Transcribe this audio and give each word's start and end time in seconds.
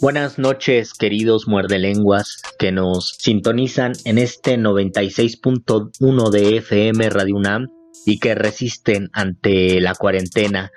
Buenas 0.00 0.38
noches, 0.38 0.94
queridos 0.94 1.48
muerdelenguas 1.48 2.40
que 2.56 2.70
nos 2.70 3.16
sintonizan 3.18 3.94
en 4.04 4.18
este 4.18 4.56
96.1 4.56 6.30
de 6.30 6.56
FM 6.58 7.10
Radio 7.10 7.34
UNAM 7.34 7.66
y 8.06 8.20
que 8.20 8.36
resisten 8.36 9.10
ante 9.12 9.80
la 9.80 9.96
cuarentena. 9.96 10.70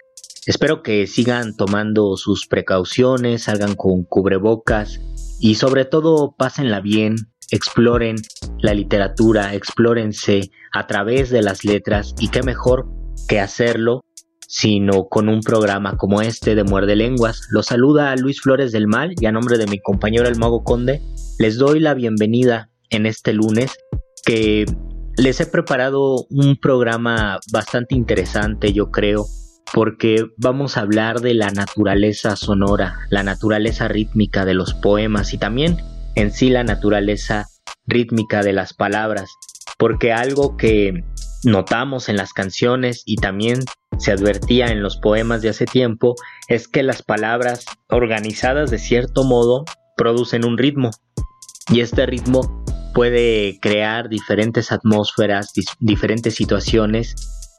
Espero 0.47 0.81
que 0.81 1.05
sigan 1.05 1.55
tomando 1.55 2.17
sus 2.17 2.47
precauciones, 2.47 3.43
salgan 3.43 3.75
con 3.75 4.05
cubrebocas 4.05 4.99
y 5.39 5.53
sobre 5.53 5.85
todo 5.85 6.33
pásenla 6.35 6.79
bien, 6.79 7.15
exploren 7.51 8.15
la 8.57 8.73
literatura, 8.73 9.53
explórense 9.53 10.49
a 10.73 10.87
través 10.87 11.29
de 11.29 11.43
las 11.43 11.63
letras 11.63 12.15
y 12.17 12.29
qué 12.29 12.41
mejor 12.41 12.87
que 13.27 13.39
hacerlo 13.39 14.01
sino 14.51 15.07
con 15.07 15.29
un 15.29 15.39
programa 15.39 15.95
como 15.95 16.21
este 16.21 16.55
de 16.55 16.65
Muerde 16.65 16.97
Lenguas. 16.97 17.47
Los 17.51 17.67
saluda 17.67 18.11
a 18.11 18.17
Luis 18.17 18.41
Flores 18.41 18.73
del 18.73 18.85
Mal 18.85 19.13
y 19.17 19.25
a 19.25 19.31
nombre 19.31 19.57
de 19.57 19.65
mi 19.65 19.79
compañero 19.79 20.27
el 20.27 20.37
Mago 20.37 20.65
Conde, 20.65 21.01
les 21.39 21.57
doy 21.57 21.79
la 21.79 21.93
bienvenida 21.93 22.69
en 22.89 23.05
este 23.05 23.31
lunes 23.31 23.71
que 24.25 24.65
les 25.15 25.39
he 25.39 25.45
preparado 25.45 26.25
un 26.29 26.57
programa 26.57 27.39
bastante 27.53 27.95
interesante, 27.95 28.73
yo 28.73 28.91
creo, 28.91 29.25
porque 29.73 30.25
vamos 30.35 30.75
a 30.75 30.81
hablar 30.81 31.21
de 31.21 31.33
la 31.33 31.51
naturaleza 31.51 32.35
sonora, 32.35 32.99
la 33.09 33.23
naturaleza 33.23 33.87
rítmica 33.87 34.43
de 34.43 34.53
los 34.53 34.73
poemas 34.73 35.33
y 35.33 35.37
también 35.37 35.77
en 36.15 36.29
sí 36.29 36.49
la 36.49 36.65
naturaleza 36.65 37.47
rítmica 37.87 38.43
de 38.43 38.51
las 38.51 38.73
palabras, 38.73 39.29
porque 39.77 40.11
algo 40.11 40.57
que 40.57 41.05
notamos 41.43 42.09
en 42.09 42.17
las 42.17 42.33
canciones 42.33 43.03
y 43.05 43.15
también 43.15 43.59
se 43.97 44.11
advertía 44.11 44.67
en 44.67 44.81
los 44.81 44.97
poemas 44.97 45.41
de 45.41 45.49
hace 45.49 45.65
tiempo 45.65 46.15
es 46.47 46.67
que 46.67 46.83
las 46.83 47.03
palabras 47.03 47.65
organizadas 47.89 48.71
de 48.71 48.79
cierto 48.79 49.23
modo 49.23 49.65
producen 49.97 50.45
un 50.45 50.57
ritmo. 50.57 50.91
Y 51.71 51.81
este 51.81 52.05
ritmo 52.05 52.63
puede 52.93 53.59
crear 53.61 54.09
diferentes 54.09 54.71
atmósferas, 54.71 55.51
diferentes 55.79 56.35
situaciones 56.35 57.15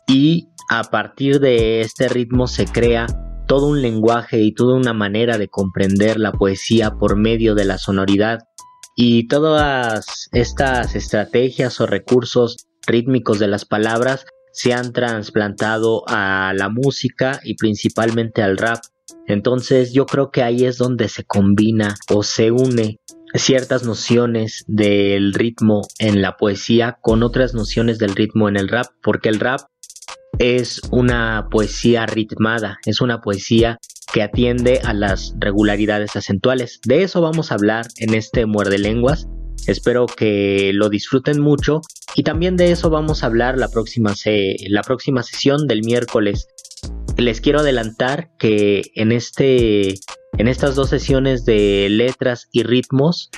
y 0.06 0.48
a 0.68 0.84
partir 0.84 1.40
de 1.40 1.80
este 1.80 2.08
ritmo 2.08 2.46
se 2.46 2.66
crea 2.66 3.06
todo 3.46 3.68
un 3.68 3.82
lenguaje 3.82 4.40
y 4.40 4.52
toda 4.52 4.76
una 4.76 4.92
manera 4.92 5.38
de 5.38 5.48
comprender 5.48 6.18
la 6.18 6.32
poesía 6.32 6.92
por 6.92 7.16
medio 7.16 7.54
de 7.54 7.64
la 7.64 7.78
sonoridad. 7.78 8.40
Y 8.96 9.28
todas 9.28 10.28
estas 10.32 10.94
estrategias 10.94 11.80
o 11.80 11.86
recursos 11.86 12.56
rítmicos 12.86 13.38
de 13.38 13.48
las 13.48 13.64
palabras 13.64 14.26
se 14.52 14.72
han 14.72 14.92
trasplantado 14.92 16.04
a 16.06 16.52
la 16.54 16.68
música 16.68 17.40
y 17.42 17.56
principalmente 17.56 18.42
al 18.42 18.58
rap. 18.58 18.80
Entonces 19.26 19.92
yo 19.92 20.06
creo 20.06 20.30
que 20.30 20.42
ahí 20.42 20.64
es 20.64 20.78
donde 20.78 21.08
se 21.08 21.24
combina 21.24 21.94
o 22.12 22.22
se 22.22 22.50
une 22.50 22.98
ciertas 23.34 23.84
nociones 23.84 24.64
del 24.66 25.32
ritmo 25.32 25.82
en 25.98 26.20
la 26.20 26.36
poesía 26.36 26.98
con 27.00 27.22
otras 27.22 27.54
nociones 27.54 27.98
del 27.98 28.14
ritmo 28.14 28.48
en 28.48 28.56
el 28.56 28.68
rap, 28.68 28.86
porque 29.02 29.30
el 29.30 29.40
rap 29.40 29.60
es 30.38 30.80
una 30.90 31.48
poesía 31.50 32.06
ritmada, 32.06 32.78
es 32.84 33.00
una 33.00 33.20
poesía 33.20 33.78
que 34.12 34.22
atiende 34.22 34.80
a 34.84 34.92
las 34.92 35.34
regularidades 35.38 36.16
acentuales. 36.16 36.80
De 36.86 37.02
eso 37.02 37.20
vamos 37.20 37.50
a 37.50 37.54
hablar 37.54 37.86
en 37.96 38.14
este 38.14 38.44
Muerde 38.44 38.78
Lenguas. 38.78 39.26
Espero 39.66 40.06
que 40.06 40.72
lo 40.74 40.88
disfruten 40.88 41.40
mucho 41.40 41.80
y 42.14 42.24
también 42.24 42.56
de 42.56 42.72
eso 42.72 42.90
vamos 42.90 43.22
a 43.22 43.26
hablar 43.26 43.58
la 43.58 43.68
próxima, 43.68 44.14
la 44.68 44.82
próxima 44.82 45.22
sesión 45.22 45.66
del 45.66 45.82
miércoles. 45.84 46.48
Les 47.16 47.40
quiero 47.40 47.60
adelantar 47.60 48.30
que 48.38 48.82
en, 48.94 49.12
este, 49.12 49.94
en 50.38 50.48
estas 50.48 50.74
dos 50.74 50.88
sesiones 50.88 51.44
de 51.44 51.88
letras 51.90 52.48
y 52.52 52.64
ritmos 52.64 53.30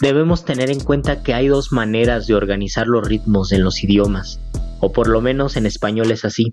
debemos 0.00 0.44
tener 0.44 0.70
en 0.70 0.80
cuenta 0.80 1.22
que 1.22 1.34
hay 1.34 1.48
dos 1.48 1.72
maneras 1.72 2.26
de 2.26 2.34
organizar 2.34 2.86
los 2.86 3.06
ritmos 3.06 3.50
en 3.52 3.64
los 3.64 3.82
idiomas, 3.82 4.40
o 4.80 4.92
por 4.92 5.08
lo 5.08 5.20
menos 5.20 5.56
en 5.56 5.66
español 5.66 6.10
es 6.12 6.24
así. 6.24 6.52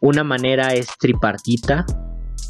Una 0.00 0.24
manera 0.24 0.74
es 0.74 0.88
tripartita 0.98 1.86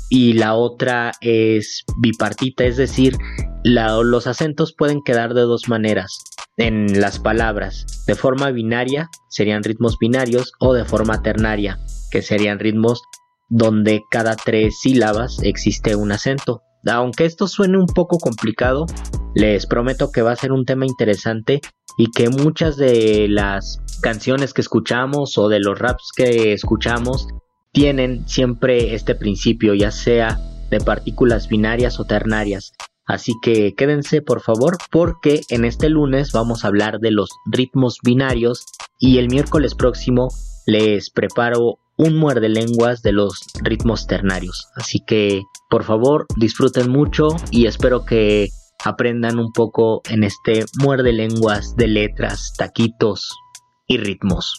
y 0.09 0.33
la 0.33 0.55
otra 0.55 1.13
es 1.21 1.85
bipartita, 1.99 2.65
es 2.65 2.79
decir, 2.79 3.19
los 3.65 4.27
acentos 4.27 4.75
pueden 4.77 5.03
quedar 5.03 5.35
de 5.35 5.43
dos 5.43 5.69
maneras 5.69 6.19
en 6.57 7.01
las 7.01 7.19
palabras. 7.19 8.05
De 8.07 8.15
forma 8.15 8.51
binaria 8.51 9.09
serían 9.29 9.63
ritmos 9.63 9.99
binarios 9.99 10.53
o 10.59 10.75
de 10.75 10.85
forma 10.85 11.23
ternaria, 11.23 11.79
que 12.11 12.23
serían 12.23 12.59
ritmos 12.59 13.03
donde 13.49 14.03
cada 14.11 14.35
tres 14.37 14.81
sílabas 14.81 15.39
existe 15.43 15.95
un 15.95 16.13
acento. 16.13 16.63
Aunque 16.91 17.25
esto 17.25 17.47
suene 17.47 17.79
un 17.79 17.87
poco 17.87 18.19
complicado, 18.19 18.87
les 19.35 19.67
prometo 19.67 20.11
que 20.11 20.23
va 20.23 20.33
a 20.33 20.37
ser 20.37 20.53
un 20.53 20.65
tema 20.65 20.87
interesante 20.87 21.61
y 21.97 22.11
que 22.11 22.29
muchas 22.29 22.77
de 22.77 23.29
las 23.29 23.81
canciones 24.03 24.53
que 24.53 24.63
escuchamos 24.63 25.39
o 25.39 25.49
de 25.49 25.61
los 25.61 25.79
raps 25.79 26.11
que 26.17 26.53
escuchamos 26.53 27.29
tienen 27.73 28.27
siempre 28.29 28.95
este 28.95 29.15
principio, 29.15 29.75
ya 29.75 29.91
sea 29.91 30.41
de 30.71 30.81
partículas 30.81 31.49
binarias 31.49 32.01
o 32.01 32.05
ternarias. 32.05 32.73
Así 33.07 33.33
que 33.43 33.75
quédense 33.75 34.23
por 34.23 34.41
favor 34.41 34.79
porque 34.91 35.41
en 35.49 35.65
este 35.65 35.89
lunes 35.89 36.33
vamos 36.33 36.65
a 36.65 36.69
hablar 36.69 36.99
de 37.01 37.11
los 37.11 37.31
ritmos 37.47 37.99
binarios 38.03 38.65
y 38.99 39.19
el 39.19 39.29
miércoles 39.29 39.75
próximo 39.75 40.29
les 40.67 41.11
preparo 41.11 41.79
un 41.97 42.17
muerde 42.17 42.49
lenguas 42.49 43.03
de 43.03 43.13
los 43.13 43.41
ritmos 43.63 44.07
ternarios. 44.07 44.69
Así 44.77 45.01
que 45.07 45.43
por 45.69 45.85
favor 45.85 46.27
disfruten 46.37 46.91
mucho 46.91 47.29
y 47.51 47.67
espero 47.67 48.05
que 48.05 48.49
aprendan 48.85 49.39
un 49.39 49.53
poco 49.53 50.03
en 50.09 50.25
este 50.25 50.65
muerde 50.81 51.13
lenguas 51.13 51.77
de 51.77 51.89
letras, 51.89 52.53
taquitos 52.57 53.35
y 53.87 53.99
ritmos. 53.99 54.59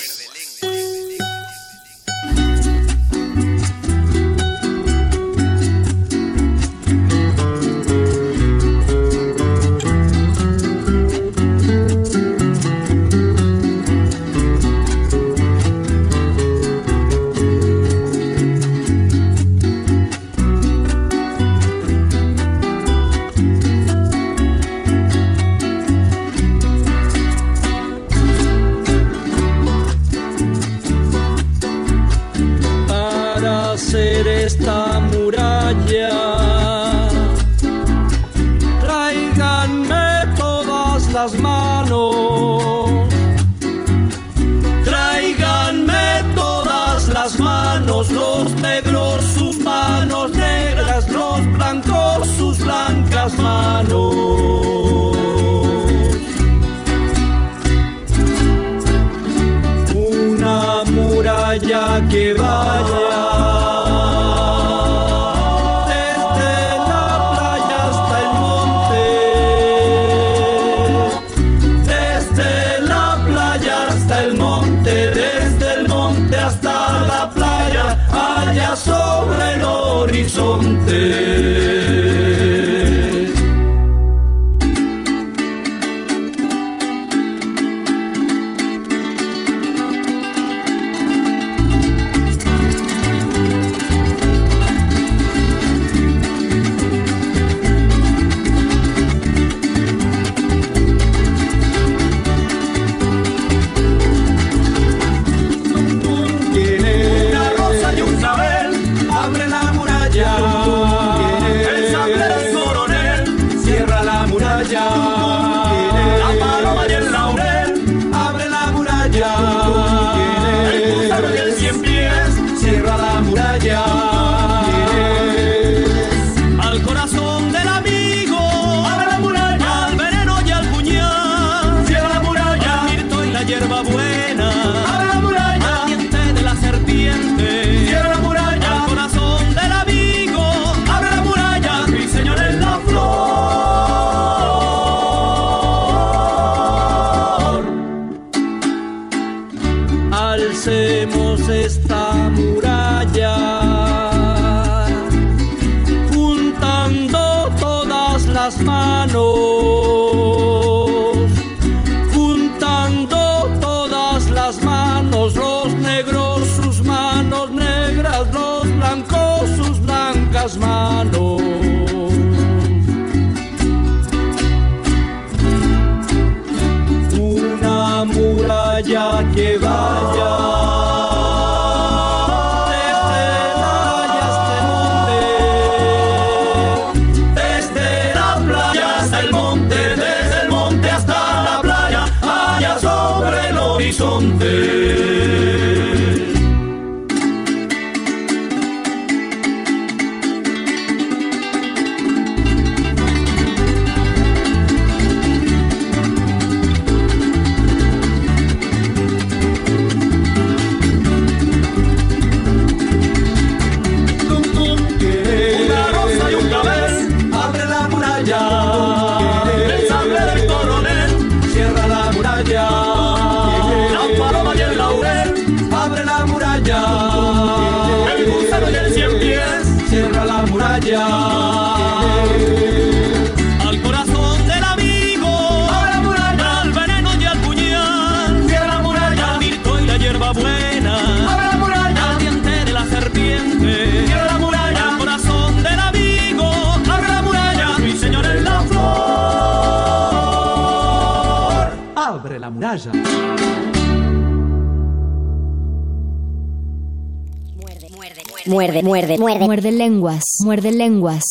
Muerde 260.51 260.73
lenguas. 260.73 261.23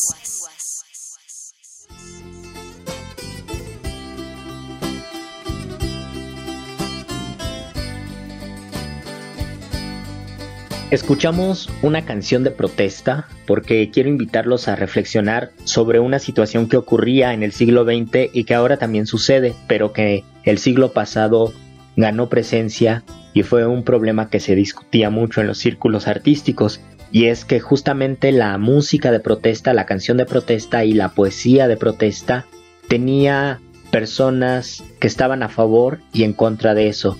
Escuchamos 10.91 11.69
una 11.83 12.07
canción 12.07 12.45
de 12.45 12.51
protesta 12.51 13.29
porque 13.47 13.91
quiero 13.91 14.09
invitarlos 14.09 14.69
a 14.69 14.77
reflexionar 14.77 15.51
sobre 15.65 16.01
una 16.01 16.19
situación 16.19 16.67
que 16.67 16.79
ocurría 16.79 17.35
en 17.35 17.43
el 17.43 17.53
siglo 17.53 17.85
XX 17.85 18.31
y 18.33 18.45
que 18.45 18.55
ahora 18.55 18.79
también 18.79 19.05
sucede, 19.05 19.55
pero 19.69 19.93
que 19.93 20.25
el 20.45 20.57
siglo 20.57 20.95
pasado 20.95 21.53
ganó 21.95 22.31
presencia 22.31 23.05
y 23.35 23.43
fue 23.43 23.67
un 23.67 23.85
problema 23.85 24.31
que 24.31 24.41
se 24.41 24.55
discutía 24.55 25.11
mucho 25.11 25.43
en 25.43 25.47
los 25.47 25.59
círculos 25.59 26.09
artísticos 26.09 26.81
y 27.13 27.27
es 27.27 27.45
que 27.45 27.61
justamente 27.61 28.33
la 28.33 28.57
música 28.59 29.11
de 29.11 29.21
protesta, 29.21 29.75
la 29.75 29.87
canción 29.87 30.17
de 30.17 30.27
protesta 30.27 30.85
y 30.85 30.93
la 30.93 31.11
poesía 31.11 31.67
de 31.67 31.77
protesta 31.77 32.47
tenía 32.89 33.61
personas 33.91 34.85
que 35.01 35.09
estaban 35.09 35.43
a 35.43 35.49
favor 35.49 36.01
y 36.13 36.23
en 36.23 36.33
contra 36.33 36.75
de 36.75 36.89
eso. 36.89 37.19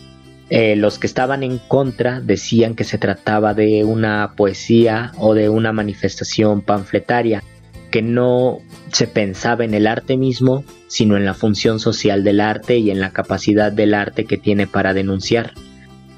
Eh, 0.49 0.75
los 0.77 0.99
que 0.99 1.07
estaban 1.07 1.43
en 1.43 1.59
contra 1.59 2.21
decían 2.21 2.75
que 2.75 2.85
se 2.85 2.99
trataba 2.99 3.55
de 3.55 3.85
una 3.85 4.35
poesía 4.37 5.13
o 5.19 5.35
de 5.35 5.49
una 5.49 5.73
manifestación 5.73 6.61
panfletaria, 6.61 7.43
que 7.91 8.03
no 8.03 8.59
se 8.93 9.07
pensaba 9.07 9.65
en 9.65 9.75
el 9.75 9.87
arte 9.87 10.17
mismo, 10.17 10.65
sino 10.87 11.17
en 11.17 11.25
la 11.25 11.35
función 11.35 11.81
social 11.81 12.25
del 12.25 12.41
arte 12.41 12.79
y 12.79 12.91
en 12.91 13.01
la 13.01 13.11
capacidad 13.11 13.73
del 13.73 13.95
arte 13.95 14.25
que 14.25 14.37
tiene 14.37 14.67
para 14.67 14.95
denunciar. 14.95 15.53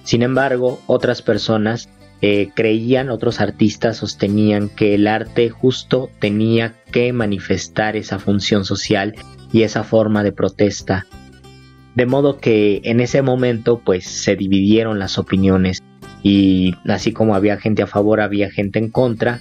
Sin 0.02 0.22
embargo, 0.22 0.80
otras 0.86 1.22
personas 1.22 1.88
eh, 2.24 2.50
creían, 2.54 3.10
otros 3.10 3.40
artistas 3.40 3.96
sostenían 3.96 4.68
que 4.68 4.94
el 4.94 5.08
arte 5.08 5.50
justo 5.50 6.08
tenía 6.20 6.72
que 6.92 7.12
manifestar 7.12 7.96
esa 7.96 8.20
función 8.20 8.64
social 8.64 9.14
y 9.52 9.62
esa 9.62 9.82
forma 9.82 10.22
de 10.22 10.30
protesta. 10.30 11.04
De 11.96 12.06
modo 12.06 12.38
que 12.38 12.80
en 12.84 13.00
ese 13.00 13.22
momento 13.22 13.80
pues 13.84 14.04
se 14.04 14.36
dividieron 14.36 15.00
las 15.00 15.18
opiniones 15.18 15.82
y 16.22 16.74
así 16.86 17.12
como 17.12 17.34
había 17.34 17.58
gente 17.58 17.82
a 17.82 17.88
favor 17.88 18.20
había 18.20 18.50
gente 18.52 18.78
en 18.78 18.88
contra 18.88 19.40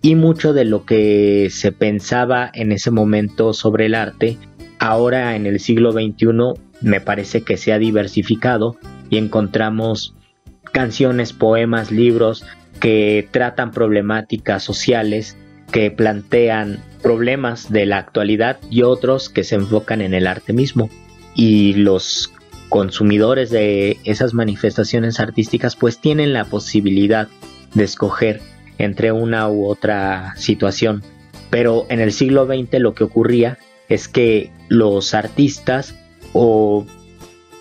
y 0.00 0.14
mucho 0.14 0.54
de 0.54 0.64
lo 0.64 0.86
que 0.86 1.48
se 1.50 1.70
pensaba 1.70 2.50
en 2.54 2.72
ese 2.72 2.90
momento 2.90 3.52
sobre 3.52 3.86
el 3.86 3.94
arte 3.94 4.38
ahora 4.78 5.36
en 5.36 5.44
el 5.44 5.60
siglo 5.60 5.92
XXI 5.92 6.26
me 6.80 7.00
parece 7.02 7.42
que 7.42 7.58
se 7.58 7.74
ha 7.74 7.78
diversificado 7.78 8.76
y 9.10 9.18
encontramos 9.18 10.14
canciones, 10.72 11.32
poemas, 11.32 11.90
libros 11.90 12.44
que 12.80 13.28
tratan 13.30 13.70
problemáticas 13.70 14.62
sociales, 14.64 15.36
que 15.70 15.90
plantean 15.90 16.82
problemas 17.02 17.70
de 17.70 17.86
la 17.86 17.98
actualidad 17.98 18.58
y 18.70 18.82
otros 18.82 19.28
que 19.28 19.44
se 19.44 19.54
enfocan 19.56 20.00
en 20.00 20.14
el 20.14 20.26
arte 20.26 20.52
mismo 20.52 20.90
y 21.34 21.74
los 21.74 22.32
consumidores 22.68 23.50
de 23.50 23.98
esas 24.04 24.34
manifestaciones 24.34 25.20
artísticas 25.20 25.76
pues 25.76 25.98
tienen 25.98 26.32
la 26.32 26.44
posibilidad 26.44 27.28
de 27.74 27.84
escoger 27.84 28.40
entre 28.78 29.12
una 29.12 29.48
u 29.48 29.66
otra 29.66 30.34
situación. 30.36 31.02
Pero 31.50 31.86
en 31.90 32.00
el 32.00 32.12
siglo 32.12 32.46
XX 32.46 32.80
lo 32.80 32.94
que 32.94 33.04
ocurría 33.04 33.58
es 33.88 34.08
que 34.08 34.50
los 34.68 35.12
artistas 35.12 35.94
o 36.32 36.86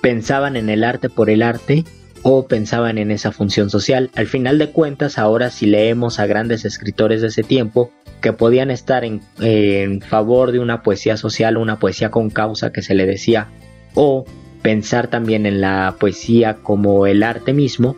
pensaban 0.01 0.55
en 0.55 0.69
el 0.69 0.83
arte 0.83 1.09
por 1.09 1.29
el 1.29 1.41
arte 1.41 1.83
o 2.23 2.47
pensaban 2.47 2.97
en 2.97 3.11
esa 3.11 3.31
función 3.31 3.69
social. 3.69 4.09
Al 4.15 4.27
final 4.27 4.57
de 4.57 4.69
cuentas, 4.69 5.17
ahora 5.17 5.49
si 5.49 5.65
leemos 5.65 6.19
a 6.19 6.25
grandes 6.25 6.65
escritores 6.65 7.21
de 7.21 7.27
ese 7.27 7.43
tiempo 7.43 7.91
que 8.21 8.33
podían 8.33 8.71
estar 8.71 9.03
en, 9.03 9.21
en 9.39 10.01
favor 10.01 10.51
de 10.51 10.59
una 10.59 10.83
poesía 10.83 11.17
social, 11.17 11.57
una 11.57 11.79
poesía 11.79 12.11
con 12.11 12.29
causa 12.29 12.71
que 12.71 12.81
se 12.81 12.93
le 12.93 13.05
decía 13.05 13.47
o 13.95 14.25
pensar 14.61 15.07
también 15.07 15.45
en 15.45 15.61
la 15.61 15.95
poesía 15.99 16.57
como 16.61 17.07
el 17.07 17.23
arte 17.23 17.53
mismo, 17.53 17.97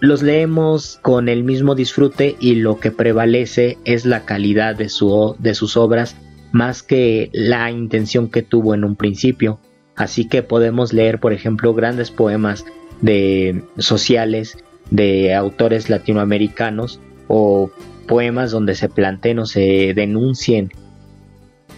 los 0.00 0.22
leemos 0.22 0.98
con 1.00 1.28
el 1.28 1.44
mismo 1.44 1.74
disfrute 1.74 2.36
y 2.38 2.56
lo 2.56 2.78
que 2.78 2.90
prevalece 2.90 3.78
es 3.84 4.04
la 4.04 4.24
calidad 4.24 4.76
de, 4.76 4.88
su, 4.90 5.34
de 5.38 5.54
sus 5.54 5.76
obras 5.76 6.16
más 6.52 6.82
que 6.82 7.30
la 7.32 7.70
intención 7.70 8.28
que 8.28 8.42
tuvo 8.42 8.74
en 8.74 8.84
un 8.84 8.96
principio. 8.96 9.58
Así 9.96 10.28
que 10.28 10.42
podemos 10.42 10.92
leer, 10.92 11.20
por 11.20 11.32
ejemplo, 11.32 11.72
grandes 11.72 12.10
poemas 12.10 12.64
de 13.00 13.62
sociales 13.78 14.58
de 14.90 15.34
autores 15.34 15.90
latinoamericanos 15.90 17.00
o 17.28 17.70
poemas 18.06 18.50
donde 18.50 18.74
se 18.74 18.88
planteen 18.88 19.38
o 19.38 19.46
se 19.46 19.92
denuncien 19.94 20.70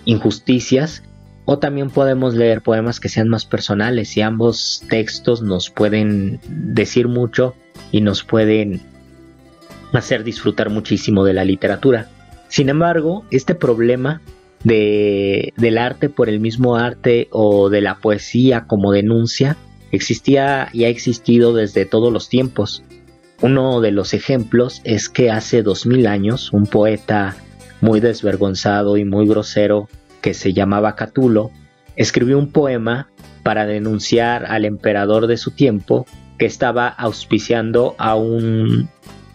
injusticias 0.04 1.02
o 1.44 1.58
también 1.58 1.90
podemos 1.90 2.34
leer 2.34 2.60
poemas 2.62 2.98
que 2.98 3.08
sean 3.08 3.28
más 3.28 3.44
personales 3.44 4.16
y 4.16 4.20
ambos 4.20 4.82
textos 4.88 5.42
nos 5.42 5.70
pueden 5.70 6.40
decir 6.48 7.06
mucho 7.06 7.54
y 7.92 8.00
nos 8.00 8.24
pueden 8.24 8.82
hacer 9.92 10.24
disfrutar 10.24 10.70
muchísimo 10.70 11.24
de 11.24 11.32
la 11.32 11.44
literatura. 11.44 12.08
Sin 12.48 12.68
embargo, 12.68 13.24
este 13.30 13.54
problema 13.54 14.20
de, 14.64 15.52
del 15.56 15.78
arte 15.78 16.08
por 16.08 16.28
el 16.28 16.40
mismo 16.40 16.76
arte 16.76 17.28
o 17.30 17.70
de 17.70 17.80
la 17.80 17.98
poesía 17.98 18.66
como 18.66 18.90
denuncia 18.90 19.56
existía 19.90 20.68
y 20.72 20.84
ha 20.84 20.88
existido 20.88 21.54
desde 21.54 21.86
todos 21.86 22.12
los 22.12 22.28
tiempos. 22.28 22.82
Uno 23.42 23.80
de 23.80 23.90
los 23.90 24.14
ejemplos 24.14 24.80
es 24.84 25.08
que 25.08 25.30
hace 25.30 25.62
dos 25.62 25.86
mil 25.86 26.06
años 26.06 26.52
un 26.52 26.66
poeta 26.66 27.36
muy 27.80 28.00
desvergonzado 28.00 28.96
y 28.96 29.04
muy 29.04 29.26
grosero 29.26 29.88
que 30.22 30.34
se 30.34 30.52
llamaba 30.52 30.96
Catulo, 30.96 31.50
escribió 31.94 32.38
un 32.38 32.50
poema 32.50 33.08
para 33.42 33.66
denunciar 33.66 34.46
al 34.46 34.64
emperador 34.64 35.26
de 35.26 35.36
su 35.36 35.50
tiempo 35.52 36.06
que 36.38 36.46
estaba 36.46 36.88
auspiciando 36.88 37.94
a 37.98 38.16
un 38.16 38.88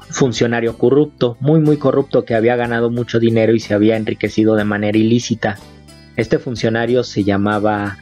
funcionario 0.09 0.77
corrupto, 0.77 1.37
muy 1.39 1.59
muy 1.61 1.77
corrupto 1.77 2.25
que 2.25 2.35
había 2.35 2.55
ganado 2.55 2.91
mucho 2.91 3.19
dinero 3.19 3.53
y 3.53 3.59
se 3.59 3.73
había 3.73 3.95
enriquecido 3.95 4.55
de 4.55 4.65
manera 4.65 4.97
ilícita. 4.97 5.57
Este 6.17 6.39
funcionario 6.39 7.03
se 7.03 7.23
llamaba 7.23 7.97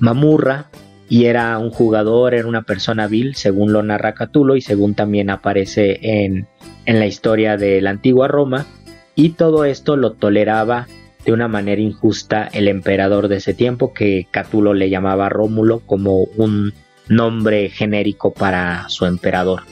Mamurra 0.00 0.68
y 1.08 1.24
era 1.24 1.58
un 1.58 1.70
jugador, 1.70 2.34
era 2.34 2.46
una 2.46 2.62
persona 2.62 3.06
vil, 3.06 3.34
según 3.34 3.72
lo 3.72 3.82
narra 3.82 4.14
Catulo 4.14 4.56
y 4.56 4.60
según 4.60 4.94
también 4.94 5.30
aparece 5.30 5.98
en, 6.02 6.46
en 6.84 6.98
la 6.98 7.06
historia 7.06 7.56
de 7.56 7.80
la 7.80 7.90
antigua 7.90 8.28
Roma, 8.28 8.66
y 9.14 9.30
todo 9.30 9.64
esto 9.64 9.96
lo 9.96 10.12
toleraba 10.12 10.86
de 11.24 11.32
una 11.32 11.48
manera 11.48 11.80
injusta 11.80 12.48
el 12.52 12.68
emperador 12.68 13.28
de 13.28 13.36
ese 13.36 13.54
tiempo 13.54 13.92
que 13.92 14.26
Catulo 14.30 14.74
le 14.74 14.90
llamaba 14.90 15.28
Rómulo 15.28 15.80
como 15.80 16.22
un 16.36 16.72
nombre 17.08 17.68
genérico 17.70 18.32
para 18.32 18.88
su 18.88 19.06
emperador. 19.06 19.62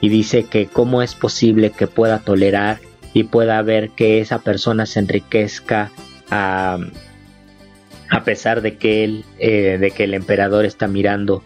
Y 0.00 0.08
dice 0.08 0.44
que 0.44 0.66
cómo 0.66 1.02
es 1.02 1.14
posible 1.14 1.70
que 1.70 1.86
pueda 1.86 2.20
tolerar 2.20 2.78
y 3.12 3.24
pueda 3.24 3.60
ver 3.62 3.90
que 3.90 4.20
esa 4.20 4.40
persona 4.40 4.86
se 4.86 5.00
enriquezca 5.00 5.90
a, 6.30 6.78
a 8.10 8.24
pesar 8.24 8.62
de 8.62 8.76
que, 8.76 9.04
él, 9.04 9.24
eh, 9.38 9.78
de 9.80 9.90
que 9.90 10.04
el 10.04 10.14
emperador 10.14 10.64
está 10.64 10.86
mirando 10.86 11.42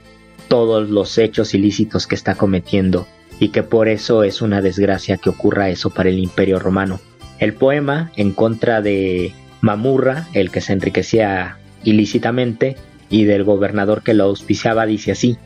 todos 0.48 0.90
los 0.90 1.16
hechos 1.18 1.54
ilícitos 1.54 2.06
que 2.06 2.14
está 2.14 2.34
cometiendo 2.34 3.06
y 3.38 3.48
que 3.48 3.62
por 3.62 3.88
eso 3.88 4.24
es 4.24 4.42
una 4.42 4.60
desgracia 4.60 5.16
que 5.16 5.30
ocurra 5.30 5.70
eso 5.70 5.90
para 5.90 6.10
el 6.10 6.18
imperio 6.18 6.58
romano. 6.58 7.00
El 7.38 7.54
poema 7.54 8.12
en 8.16 8.32
contra 8.32 8.82
de 8.82 9.32
Mamurra, 9.62 10.28
el 10.34 10.50
que 10.50 10.60
se 10.60 10.74
enriquecía 10.74 11.56
ilícitamente, 11.82 12.76
y 13.08 13.24
del 13.24 13.44
gobernador 13.44 14.02
que 14.02 14.14
lo 14.14 14.24
auspiciaba, 14.24 14.86
dice 14.86 15.12
así, 15.12 15.36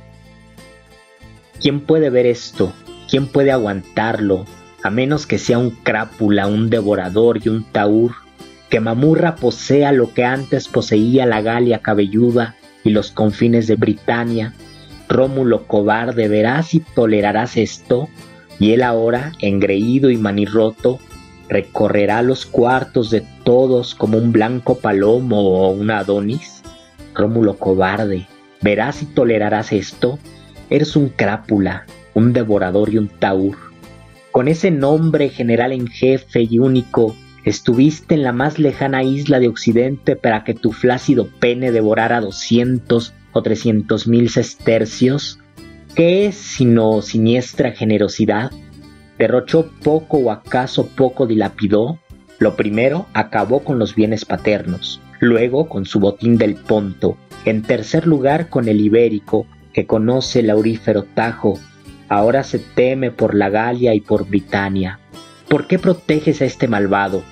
¿quién 1.60 1.80
puede 1.80 2.10
ver 2.10 2.26
esto? 2.26 2.72
¿Quién 3.08 3.26
puede 3.26 3.52
aguantarlo? 3.52 4.44
A 4.82 4.90
menos 4.90 5.26
que 5.26 5.38
sea 5.38 5.58
un 5.58 5.70
crápula, 5.70 6.46
un 6.46 6.68
devorador 6.68 7.40
y 7.42 7.48
un 7.48 7.64
taur, 7.64 8.12
que 8.68 8.80
Mamurra 8.80 9.36
posea 9.36 9.92
lo 9.92 10.12
que 10.12 10.24
antes 10.24 10.68
poseía 10.68 11.26
la 11.26 11.40
Galia 11.42 11.80
cabelluda 11.80 12.56
y 12.82 12.90
los 12.90 13.12
confines 13.12 13.66
de 13.66 13.76
Britania. 13.76 14.52
Rómulo 15.08 15.66
cobarde, 15.66 16.28
verás 16.28 16.74
y 16.74 16.80
tolerarás 16.80 17.56
esto, 17.56 18.08
y 18.58 18.72
él 18.72 18.82
ahora, 18.82 19.32
engreído 19.40 20.10
y 20.10 20.16
manirroto, 20.16 20.98
recorrerá 21.48 22.22
los 22.22 22.46
cuartos 22.46 23.10
de 23.10 23.24
todos 23.44 23.94
como 23.94 24.18
un 24.18 24.32
blanco 24.32 24.78
palomo 24.78 25.40
o 25.40 25.70
un 25.70 25.90
Adonis? 25.90 26.62
Rómulo 27.14 27.58
cobarde, 27.58 28.26
¿verás 28.60 29.02
y 29.02 29.06
tolerarás 29.06 29.72
esto? 29.72 30.18
Eres 30.70 30.96
un 30.96 31.10
crápula, 31.10 31.86
un 32.14 32.32
devorador 32.32 32.92
y 32.92 32.98
un 32.98 33.08
taur. 33.08 33.56
Con 34.32 34.48
ese 34.48 34.70
nombre 34.70 35.28
general 35.28 35.72
en 35.72 35.86
jefe 35.86 36.42
y 36.42 36.58
único, 36.58 37.14
estuviste 37.44 38.14
en 38.14 38.22
la 38.22 38.32
más 38.32 38.58
lejana 38.58 39.02
isla 39.02 39.38
de 39.38 39.48
Occidente 39.48 40.16
para 40.16 40.44
que 40.44 40.54
tu 40.54 40.72
flácido 40.72 41.28
pene 41.40 41.72
devorara 41.72 42.20
doscientos 42.20 43.12
o 43.32 43.42
trescientos 43.42 44.06
mil 44.06 44.30
sestercios. 44.30 45.38
¿Qué 45.94 46.26
es 46.26 46.36
sino 46.36 47.02
siniestra 47.02 47.72
generosidad? 47.72 48.50
derrochó 49.18 49.70
poco 49.82 50.18
o 50.18 50.30
acaso 50.32 50.88
poco 50.88 51.26
dilapidó, 51.26 52.00
lo 52.38 52.56
primero 52.56 53.06
acabó 53.14 53.60
con 53.60 53.78
los 53.78 53.94
bienes 53.94 54.24
paternos, 54.24 55.00
luego 55.20 55.68
con 55.68 55.86
su 55.86 56.00
botín 56.00 56.36
del 56.36 56.56
Ponto, 56.56 57.16
en 57.44 57.62
tercer 57.62 58.08
lugar 58.08 58.48
con 58.48 58.68
el 58.68 58.80
ibérico, 58.80 59.46
que 59.72 59.86
conoce 59.86 60.40
el 60.40 60.50
aurífero 60.50 61.04
Tajo, 61.04 61.60
Ahora 62.08 62.44
se 62.44 62.58
teme 62.58 63.10
por 63.10 63.34
la 63.34 63.48
Galia 63.48 63.94
y 63.94 64.00
por 64.00 64.28
Britania. 64.28 65.00
¿Por 65.48 65.66
qué 65.66 65.78
proteges 65.78 66.42
a 66.42 66.44
este 66.44 66.68
malvado? 66.68 67.22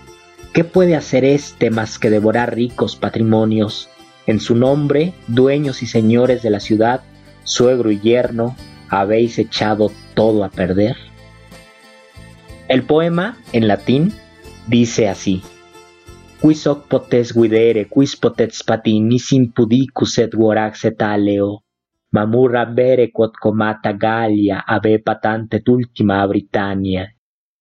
¿Qué 0.53 0.65
puede 0.65 0.97
hacer 0.97 1.25
éste 1.25 1.71
más 1.71 1.99
que 1.99 2.11
devorar 2.11 2.55
ricos 2.55 2.95
patrimonios? 2.95 3.89
En 4.27 4.39
su 4.39 4.55
nombre, 4.55 5.15
dueños 5.27 5.83
y 5.83 5.87
señores 5.87 6.43
de 6.43 6.51
la 6.51 6.61
ciudad, 6.61 7.01
suegro 7.43 7.91
y 7.91 8.01
yerno, 8.01 8.55
habéis 8.91 9.39
echado 9.39 9.91
todo 10.13 10.45
a 10.45 10.51
perder. 10.51 10.97
El 12.69 12.83
poema, 12.83 13.39
en 13.55 13.67
latín, 13.67 14.13
dice 14.67 15.09
así: 15.09 15.41
Quis 16.43 16.67
hoc 16.67 16.87
potes 16.87 17.33
guidere, 17.33 17.89
quis 17.89 18.15
potets 18.15 18.63
sin 19.21 19.53
pudicus 19.53 20.19
et 20.19 20.35
vorax 20.35 20.85
et 20.85 21.01
aleo, 21.01 21.65
mamurra 22.11 22.67
bere 22.67 23.11
quod 23.11 23.33
comata 23.41 23.93
Gallia 23.93 24.65
ave 24.67 24.99
patante 24.99 25.63
ultima 25.67 26.27
Britannia, 26.27 27.09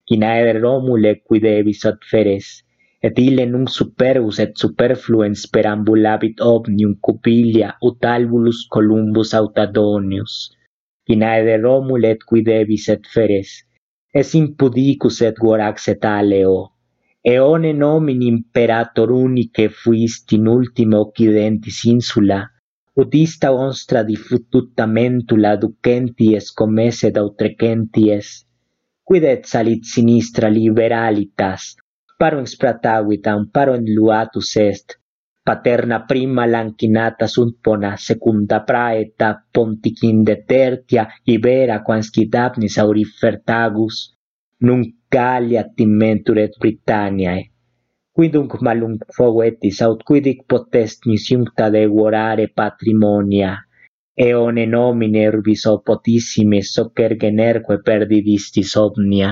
quinae 0.05 0.59
Romule 0.59 1.23
quidevis 1.23 1.85
ad 1.85 1.99
feres, 2.01 2.65
et 3.07 3.15
ille 3.27 3.45
nunc 3.51 3.69
superus 3.79 4.37
et 4.43 4.53
superfluens 4.63 5.41
perambulabit 5.53 6.37
omnium 6.53 6.93
cupilia 7.05 7.69
ut 7.87 8.05
albulus 8.15 8.59
Columbus 8.75 9.31
autadonius. 9.39 10.33
In 11.13 11.23
aere 11.31 11.55
romule 11.65 12.07
et 12.13 12.21
qui 12.27 12.39
debis 12.49 12.85
et 12.95 13.03
feres 13.13 13.51
es 14.19 14.29
impudicus 14.41 15.17
et 15.27 15.37
vorax 15.45 15.87
et 15.93 16.05
aleo. 16.17 16.59
Eone 17.33 17.71
nomini 17.81 18.27
imperator 18.35 19.09
unice 19.25 19.65
fuisti 19.79 20.35
in 20.39 20.47
ultime 20.55 20.97
occidentis 21.05 21.79
insula 21.93 22.39
ut 23.01 23.11
ista 23.25 23.49
onstra 23.65 24.01
diffututamentula 24.11 25.51
ducenties 25.61 26.45
comesse 26.59 27.09
dautrecenties 27.17 28.27
quid 29.07 29.23
et 29.33 29.43
salit 29.51 29.83
sinistra 29.93 30.47
liberalitas 30.57 31.63
paron 32.21 32.45
paro 32.61 33.45
paron 33.53 33.83
luatus 33.95 34.55
est, 34.57 34.87
paterna 35.43 36.05
prima 36.05 36.45
lancinata 36.45 37.25
sunt 37.27 37.53
pona 37.63 37.97
secunda 37.97 38.57
praeta 38.69 39.29
ponticinde 39.53 40.35
tertia 40.45 41.03
ibera 41.25 41.81
quansci 41.81 42.23
dapnis 42.29 42.77
aurifertagus. 42.77 43.95
Nunc 44.65 44.85
Gallia 45.09 45.63
timentur 45.75 46.37
et 46.37 46.53
Britanniae. 46.61 47.41
Quidunc 48.13 48.51
malum 48.61 48.93
fogetis 49.17 49.81
aut 49.81 50.03
quidic 50.07 50.45
potest 50.47 51.07
nisiuncta 51.09 51.71
devorare 51.73 52.45
patrimonia. 52.57 53.55
Eone 54.27 54.65
nomine 54.67 55.23
urbis 55.31 55.65
opotissime 55.65 56.61
socergenerque 56.61 57.81
perdidistis 57.87 58.77
omnia. 58.77 59.31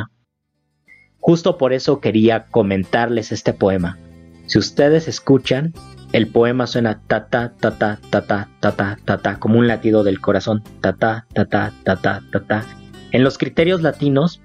Justo 1.19 1.57
por 1.57 1.73
eso 1.73 1.99
quería 1.99 2.45
comentarles 2.45 3.31
este 3.31 3.53
poema. 3.53 3.97
Si 4.45 4.57
ustedes 4.57 5.07
escuchan, 5.07 5.73
el 6.11 6.27
poema 6.27 6.65
suena 6.65 7.01
ta 7.05 7.27
ta 7.27 7.53
ta 7.59 7.71
ta 7.77 7.99
ta 8.09 8.25
ta 8.27 8.47
ta 8.59 8.97
ta 9.05 9.17
ta 9.17 9.39
como 9.39 9.59
un 9.59 9.67
latido 9.67 10.03
del 10.03 10.19
corazón 10.19 10.63
ta 10.81 10.93
ta 10.93 11.27
ta 11.33 11.45
ta 11.45 11.81
ta 11.83 12.23
ta 12.31 12.39
ta. 12.39 12.65
En 13.11 13.23
los 13.23 13.37
criterios 13.37 13.81
latinos 13.81 14.41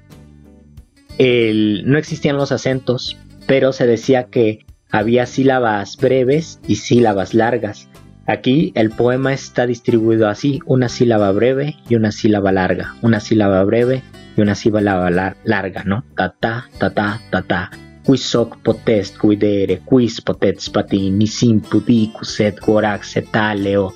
no 1.18 1.98
existían 1.98 2.36
los 2.36 2.52
acentos, 2.52 3.16
pero 3.46 3.72
se 3.72 3.86
decía 3.86 4.24
que 4.24 4.66
había 4.90 5.26
sílabas 5.26 5.96
breves 5.96 6.60
y 6.66 6.76
sílabas 6.76 7.34
largas. 7.34 7.88
Aquí 8.26 8.72
el 8.74 8.90
poema 8.90 9.32
está 9.32 9.66
distribuido 9.66 10.28
así, 10.28 10.60
una 10.66 10.88
sílaba 10.88 11.30
breve 11.32 11.76
y 11.88 11.94
una 11.94 12.10
sílaba 12.10 12.52
larga, 12.52 12.94
una 13.02 13.20
sílaba 13.20 13.62
breve 13.64 14.02
y 14.36 14.40
una 14.40 14.54
sílaba 14.54 15.10
larga, 15.44 15.84
¿no? 15.84 16.04
Ta 16.16 16.34
ta 16.38 16.68
ta 16.78 16.90
ta 16.90 17.20
ta 17.30 17.42
ta. 17.42 17.70
Quis 18.04 18.34
hoc 18.34 18.58
potest 18.62 19.16
quidere, 19.18 19.80
quis 19.88 20.20
potest 20.20 20.72
patini, 20.74 21.26
simpudicus 21.26 22.40
et 22.40 22.60
gorax 22.60 23.16
et 23.16 23.36
aleo. 23.36 23.94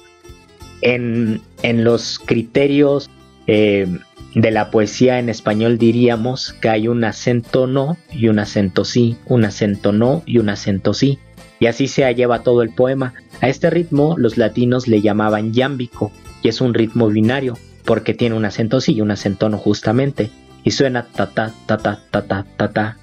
En, 0.80 1.40
en 1.62 1.84
los 1.84 2.18
criterios 2.18 3.10
eh, 3.46 3.86
de 4.34 4.50
la 4.50 4.70
poesía 4.70 5.18
en 5.18 5.28
español 5.28 5.76
diríamos 5.76 6.52
que 6.54 6.68
hay 6.68 6.88
un 6.88 7.04
acento 7.04 7.66
no 7.66 7.96
y 8.12 8.28
un 8.28 8.38
acento 8.38 8.84
sí, 8.84 9.16
un 9.26 9.44
acento 9.44 9.92
no 9.92 10.22
y 10.24 10.38
un 10.38 10.48
acento 10.48 10.94
sí. 10.94 11.18
Y 11.60 11.66
así 11.66 11.88
se 11.88 12.14
lleva 12.14 12.42
todo 12.42 12.62
el 12.62 12.70
poema. 12.70 13.14
A 13.40 13.48
este 13.48 13.68
ritmo 13.68 14.14
los 14.16 14.36
latinos 14.36 14.86
le 14.88 15.00
llamaban 15.00 15.52
yámbico, 15.52 16.12
y 16.42 16.48
es 16.48 16.60
un 16.60 16.72
ritmo 16.72 17.08
binario, 17.08 17.58
porque 17.88 18.12
tiene 18.12 18.36
un 18.36 18.44
acento 18.44 18.82
sí 18.82 18.92
y 18.92 19.00
un 19.00 19.10
acento 19.10 19.48
no 19.48 19.56
justamente, 19.56 20.28
y 20.62 20.72
suena 20.72 21.06
ta 21.06 21.30
ta 21.30 21.54
ta 21.64 21.78
ta 21.78 21.98
ta 22.10 22.22
ta 22.22 22.44
ta 22.54 22.68
ta. 22.68 22.96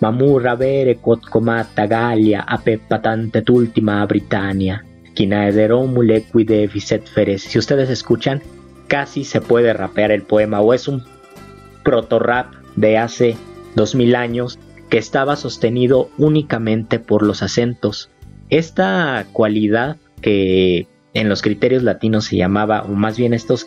Mamurra 0.00 0.54
vere 0.54 0.98
Gallia 1.86 2.40
ape 2.48 2.78
patante 2.78 3.44
ultima 3.50 4.06
Britannia, 4.06 4.82
de 5.14 5.68
Romule 5.68 6.22
quide 6.22 6.66
viset 6.68 7.06
feres. 7.06 7.42
Si 7.42 7.58
ustedes 7.58 7.90
escuchan, 7.90 8.40
casi 8.88 9.24
se 9.24 9.42
puede 9.42 9.74
rapear 9.74 10.10
el 10.10 10.22
poema 10.22 10.62
o 10.62 10.72
es 10.72 10.88
un 10.88 11.04
proto 11.84 12.18
rap 12.18 12.54
de 12.76 12.96
hace 12.96 13.36
dos 13.74 13.94
mil 13.94 14.14
años 14.14 14.58
que 14.88 14.96
estaba 14.96 15.36
sostenido 15.36 16.08
únicamente 16.16 16.98
por 16.98 17.22
los 17.22 17.42
acentos. 17.42 18.08
Esta 18.48 19.26
cualidad 19.32 19.98
que 20.22 20.86
en 21.14 21.28
los 21.28 21.42
criterios 21.42 21.82
latinos 21.82 22.26
se 22.26 22.36
llamaba, 22.36 22.82
o 22.82 22.92
más 22.92 23.16
bien 23.16 23.34
estos, 23.34 23.66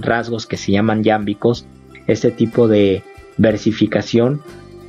rasgos 0.00 0.46
que 0.46 0.56
se 0.56 0.72
llaman 0.72 1.02
yámbicos, 1.02 1.66
este 2.06 2.30
tipo 2.30 2.68
de 2.68 3.02
versificación, 3.38 4.42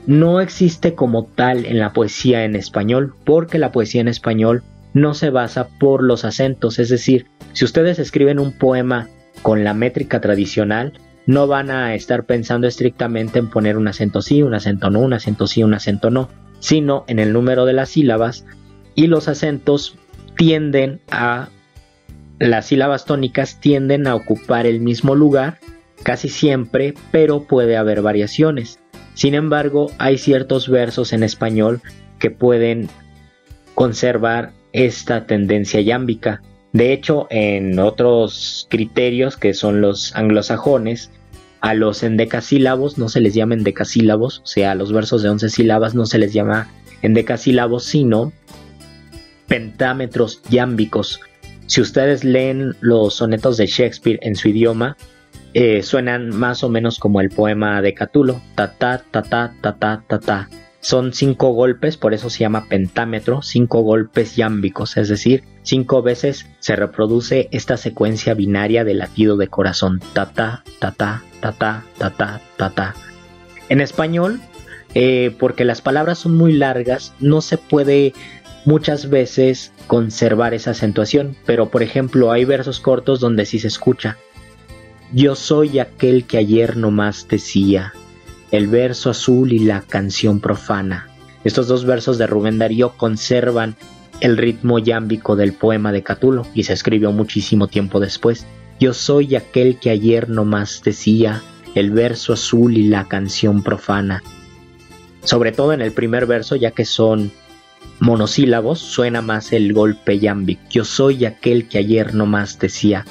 no 0.08 0.42
existe 0.42 0.96
como 0.96 1.26
tal 1.26 1.66
en 1.66 1.80
la 1.80 1.94
poesía 1.94 2.44
en 2.44 2.56
español, 2.56 3.14
porque 3.24 3.60
la 3.60 3.72
poesía 3.72 4.02
en 4.02 4.08
español 4.08 4.64
no 4.94 5.14
se 5.14 5.30
basa 5.30 5.70
por 5.80 6.04
los 6.04 6.26
acentos, 6.26 6.80
es 6.80 6.90
decir, 6.90 7.28
si 7.54 7.64
ustedes 7.64 8.00
escriben 8.00 8.40
un 8.40 8.52
poema 8.52 9.08
con 9.42 9.64
la 9.64 9.74
métrica 9.74 10.20
tradicional, 10.20 10.94
no 11.28 11.48
van 11.48 11.72
a 11.72 11.94
estar 11.96 12.26
pensando 12.26 12.68
estrictamente 12.68 13.40
en 13.40 13.50
poner 13.50 13.78
un 13.78 13.88
acento 13.88 14.22
sí, 14.22 14.42
un 14.42 14.54
acento 14.54 14.90
no, 14.90 15.00
un 15.00 15.14
acento 15.14 15.48
sí, 15.48 15.64
un 15.64 15.74
acento 15.74 16.10
no, 16.10 16.30
sino 16.60 17.06
en 17.08 17.20
el 17.20 17.32
número 17.32 17.66
de 17.66 17.74
las 17.74 17.90
sílabas 17.90 18.46
y 18.96 19.08
los 19.08 19.28
acentos 19.28 19.96
tienden 20.36 21.00
a 21.12 21.50
las 22.42 22.66
sílabas 22.66 23.06
tónicas 23.06 23.60
tienden 23.60 24.08
a 24.08 24.16
ocupar 24.16 24.66
el 24.66 24.80
mismo 24.80 25.14
lugar 25.14 25.60
casi 26.02 26.28
siempre, 26.28 26.96
pero 27.12 27.44
puede 27.44 27.78
haber 27.78 28.02
variaciones. 28.02 28.80
Sin 29.14 29.36
embargo, 29.36 29.92
hay 30.00 30.18
ciertos 30.18 30.68
versos 30.68 31.14
en 31.14 31.22
español 31.22 31.82
que 32.18 32.32
pueden 32.32 32.90
conservar 33.76 34.54
esta 34.74 35.28
tendencia 35.28 35.82
yámbica. 35.82 36.42
De 36.74 36.94
hecho, 36.94 37.28
en 37.30 37.78
otros 37.78 38.66
criterios 38.72 39.38
que 39.38 39.54
son 39.54 39.82
los 39.82 40.16
anglosajones, 40.16 41.12
a 41.60 41.76
los 41.76 42.02
endecasílabos 42.02 42.98
no 42.98 43.08
se 43.08 43.22
les 43.22 43.36
llama 43.36 43.54
endecasílabos, 43.54 44.40
o 44.40 44.48
sea, 44.48 44.72
a 44.72 44.76
los 44.76 44.92
versos 44.92 45.22
de 45.22 45.30
11 45.30 45.50
sílabas 45.50 45.94
no 45.94 46.08
se 46.08 46.18
les 46.18 46.34
llama 46.34 46.70
endecasílabos, 47.04 47.84
sino 47.84 48.34
pentámetros 49.48 50.42
yámbicos. 50.50 51.20
Si 51.72 51.80
ustedes 51.80 52.26
leen 52.26 52.76
los 52.82 53.16
sonetos 53.16 53.56
de 53.56 53.66
Shakespeare 53.66 54.20
en 54.24 54.36
su 54.36 54.50
idioma, 54.50 54.98
eh, 55.54 55.84
suenan 55.84 56.36
más 56.36 56.66
o 56.66 56.70
menos 56.70 57.00
como 57.00 57.22
el 57.22 57.30
poema 57.30 57.82
de 57.82 57.94
Catulo, 57.94 58.42
ta 58.56 58.74
ta 58.74 59.02
ta 59.10 59.22
ta 59.22 59.54
ta 59.62 60.04
ta 60.06 60.20
ta. 60.20 60.50
Son 60.82 61.14
cinco 61.14 61.54
golpes, 61.54 61.96
por 61.96 62.14
eso 62.14 62.30
se 62.30 62.40
llama 62.40 62.66
pentámetro, 62.68 63.42
cinco 63.42 63.84
golpes 63.84 64.36
yámbicos, 64.36 64.98
es 64.98 65.08
decir, 65.08 65.46
cinco 65.62 66.02
veces 66.02 66.46
se 66.60 66.76
reproduce 66.76 67.48
esta 67.54 67.78
secuencia 67.78 68.34
binaria 68.34 68.84
de 68.84 68.94
latido 68.94 69.38
de 69.38 69.48
corazón, 69.48 70.02
ta 70.12 70.26
ta 70.26 70.66
ta 70.80 70.92
ta 70.92 71.22
ta 71.40 72.42
ta 72.58 72.70
ta. 72.70 72.96
En 73.70 73.80
español, 73.80 74.42
eh, 74.94 75.34
porque 75.40 75.64
las 75.64 75.80
palabras 75.80 76.20
son 76.20 76.36
muy 76.36 76.52
largas, 76.52 77.14
no 77.22 77.40
se 77.40 77.58
puede 77.58 78.12
muchas 78.66 79.10
veces 79.10 79.72
conservar 79.88 80.54
esa 80.54 80.72
acentuación, 80.72 81.36
pero 81.46 81.70
por 81.70 81.84
ejemplo 81.84 82.32
hay 82.32 82.46
versos 82.46 82.80
cortos 82.80 83.20
donde 83.20 83.46
sí 83.46 83.60
se 83.60 83.68
escucha 83.68 84.18
yo 85.14 85.36
soy 85.36 85.80
aquel 85.80 86.24
que 86.24 86.38
ayer 86.38 86.78
nomás 86.78 87.28
decía, 87.28 87.94
el 88.52 88.68
verso 88.68 89.10
azul 89.10 89.52
y 89.52 89.60
la 89.60 89.82
canción 89.82 90.40
profana. 90.40 91.10
Estos 91.44 91.68
dos 91.68 91.84
versos 91.84 92.18
de 92.18 92.28
Rubén 92.28 92.60
Darío 92.60 92.94
conservan 92.96 93.76
el 94.22 94.38
ritmo 94.38 94.80
yámbico 94.80 95.36
del 95.36 95.52
poema 95.52 95.92
de 95.92 96.02
Catulo 96.02 96.48
y 96.54 96.64
se 96.64 96.72
escribió 96.72 97.12
muchísimo 97.12 97.68
tiempo 97.68 98.00
después. 98.00 98.46
Yo 98.80 98.94
soy 98.94 99.36
aquel 99.36 99.78
que 99.80 99.90
ayer 99.90 100.30
nomás 100.30 100.82
decía, 100.82 101.42
el 101.76 101.92
verso 101.92 102.32
azul 102.32 102.78
y 102.78 102.84
la 102.84 103.10
canción 103.10 103.64
profana. 103.64 104.24
Sobre 105.26 105.52
todo 105.52 105.74
en 105.74 105.82
el 105.82 105.92
primer 105.92 106.26
verso, 106.26 106.56
ya 106.56 106.72
que 106.72 106.86
son 106.86 107.34
monosílabos, 108.02 108.80
suena 108.80 109.22
más 109.22 109.54
el 109.54 109.72
golpe 109.74 110.20
yámbico. 110.20 110.62
Yo 110.70 110.84
soy 110.84 111.24
aquel 111.24 111.70
que 111.70 111.78
ayer 111.78 112.14
nomás 112.14 112.60
decía, 112.60 113.06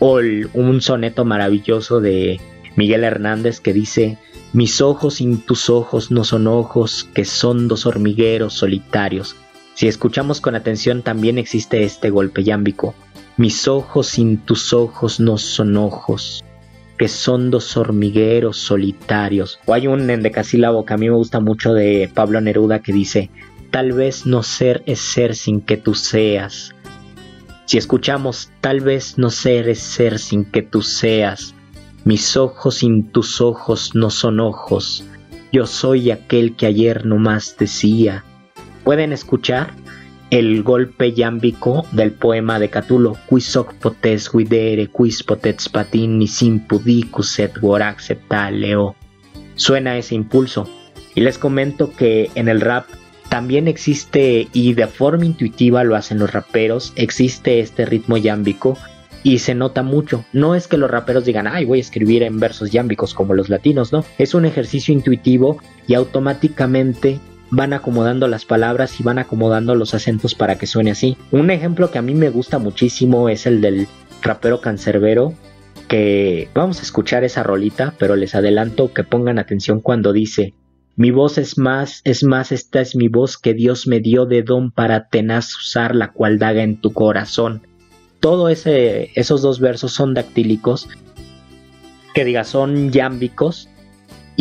o 0.00 0.18
un 0.54 0.80
soneto 0.80 1.24
maravilloso 1.26 2.00
de 2.00 2.40
Miguel 2.74 3.04
Hernández 3.04 3.60
que 3.60 3.74
dice, 3.74 4.16
mis 4.54 4.80
ojos 4.80 5.16
sin 5.16 5.42
tus 5.42 5.68
ojos 5.68 6.10
no 6.10 6.24
son 6.24 6.46
ojos, 6.46 7.06
que 7.14 7.26
son 7.26 7.68
dos 7.68 7.84
hormigueros 7.84 8.54
solitarios. 8.54 9.36
Si 9.74 9.86
escuchamos 9.86 10.40
con 10.40 10.54
atención 10.54 11.02
también 11.02 11.36
existe 11.36 11.84
este 11.84 12.08
golpe 12.08 12.42
yámbico. 12.42 12.94
Mis 13.36 13.68
ojos 13.68 14.08
sin 14.08 14.38
tus 14.38 14.72
ojos 14.72 15.20
no 15.20 15.36
son 15.36 15.76
ojos, 15.76 16.42
que 16.98 17.08
son 17.08 17.50
dos 17.50 17.76
hormigueros 17.76 18.56
solitarios. 18.56 19.60
O 19.66 19.74
hay 19.74 19.86
un 19.86 20.08
endecasílabo 20.08 20.86
que 20.86 20.94
a 20.94 20.96
mí 20.96 21.10
me 21.10 21.14
gusta 21.14 21.40
mucho 21.40 21.74
de 21.74 22.10
Pablo 22.12 22.40
Neruda 22.40 22.80
que 22.80 22.92
dice, 22.92 23.30
tal 23.70 23.92
vez 23.92 24.26
no 24.26 24.42
ser 24.42 24.82
es 24.86 25.00
ser 25.00 25.34
sin 25.34 25.60
que 25.60 25.76
tú 25.76 25.94
seas. 25.94 26.74
Si 27.66 27.78
escuchamos, 27.78 28.50
tal 28.60 28.80
vez 28.80 29.16
no 29.16 29.30
ser 29.30 29.68
es 29.68 29.78
ser 29.78 30.18
sin 30.18 30.44
que 30.44 30.62
tú 30.62 30.82
seas. 30.82 31.54
Mis 32.04 32.36
ojos 32.36 32.76
sin 32.76 33.10
tus 33.12 33.40
ojos 33.40 33.94
no 33.94 34.10
son 34.10 34.40
ojos. 34.40 35.04
Yo 35.52 35.66
soy 35.66 36.10
aquel 36.10 36.56
que 36.56 36.66
ayer 36.66 37.06
no 37.06 37.16
más 37.18 37.56
decía. 37.58 38.24
¿Pueden 38.84 39.12
escuchar? 39.12 39.74
el 40.30 40.62
golpe 40.62 41.12
yámbico 41.12 41.84
del 41.90 42.12
poema 42.12 42.60
de 42.60 42.70
Catulo, 42.70 43.16
quis 43.28 43.56
hoc 43.56 43.74
potes 43.82 44.30
guidere, 44.30 44.86
quis 44.86 45.24
potets 45.24 45.68
patini 45.68 46.28
sin 46.28 46.60
pudicus 46.68 47.38
et 47.40 47.52
leo. 48.52 48.94
Suena 49.56 49.98
ese 49.98 50.14
impulso. 50.14 50.68
Y 51.16 51.22
les 51.22 51.38
comento 51.38 51.92
que 51.92 52.30
en 52.36 52.48
el 52.48 52.60
rap 52.60 52.86
también 53.30 53.68
existe, 53.68 54.48
y 54.52 54.74
de 54.74 54.88
forma 54.88 55.24
intuitiva 55.24 55.84
lo 55.84 55.94
hacen 55.94 56.18
los 56.18 56.32
raperos, 56.32 56.92
existe 56.96 57.60
este 57.60 57.86
ritmo 57.86 58.16
yámbico 58.16 58.76
y 59.22 59.38
se 59.38 59.54
nota 59.54 59.84
mucho. 59.84 60.24
No 60.32 60.56
es 60.56 60.66
que 60.66 60.76
los 60.76 60.90
raperos 60.90 61.24
digan, 61.24 61.46
ay, 61.46 61.64
voy 61.64 61.78
a 61.78 61.82
escribir 61.82 62.24
en 62.24 62.40
versos 62.40 62.72
yámbicos 62.72 63.14
como 63.14 63.34
los 63.34 63.48
latinos, 63.48 63.92
no. 63.92 64.04
Es 64.18 64.34
un 64.34 64.46
ejercicio 64.46 64.92
intuitivo 64.92 65.58
y 65.86 65.94
automáticamente 65.94 67.20
van 67.50 67.72
acomodando 67.72 68.26
las 68.26 68.44
palabras 68.44 68.98
y 68.98 69.04
van 69.04 69.20
acomodando 69.20 69.76
los 69.76 69.94
acentos 69.94 70.34
para 70.34 70.58
que 70.58 70.66
suene 70.66 70.90
así. 70.90 71.16
Un 71.30 71.50
ejemplo 71.50 71.92
que 71.92 71.98
a 71.98 72.02
mí 72.02 72.14
me 72.14 72.30
gusta 72.30 72.58
muchísimo 72.58 73.28
es 73.28 73.46
el 73.46 73.60
del 73.60 73.86
rapero 74.22 74.60
cancerbero 74.60 75.34
que 75.86 76.48
vamos 76.52 76.80
a 76.80 76.82
escuchar 76.82 77.22
esa 77.22 77.44
rolita, 77.44 77.94
pero 77.96 78.16
les 78.16 78.34
adelanto 78.34 78.92
que 78.92 79.04
pongan 79.04 79.38
atención 79.38 79.80
cuando 79.80 80.12
dice 80.12 80.52
mi 80.96 81.10
voz 81.10 81.38
es 81.38 81.56
más, 81.58 82.02
es 82.04 82.24
más, 82.24 82.52
esta 82.52 82.80
es 82.80 82.94
mi 82.94 83.08
voz 83.08 83.38
que 83.38 83.54
Dios 83.54 83.86
me 83.86 84.00
dio 84.00 84.26
de 84.26 84.42
don 84.42 84.70
para 84.70 85.08
tenaz 85.08 85.56
usar 85.56 85.94
la 85.94 86.12
cual 86.12 86.38
daga 86.38 86.62
en 86.62 86.80
tu 86.80 86.92
corazón. 86.92 87.62
Todo 88.20 88.48
ese, 88.48 89.10
esos 89.14 89.40
dos 89.40 89.60
versos 89.60 89.92
son 89.92 90.12
dactílicos, 90.14 90.88
que 92.14 92.24
diga, 92.24 92.44
son 92.44 92.90
yámbicos, 92.90 93.70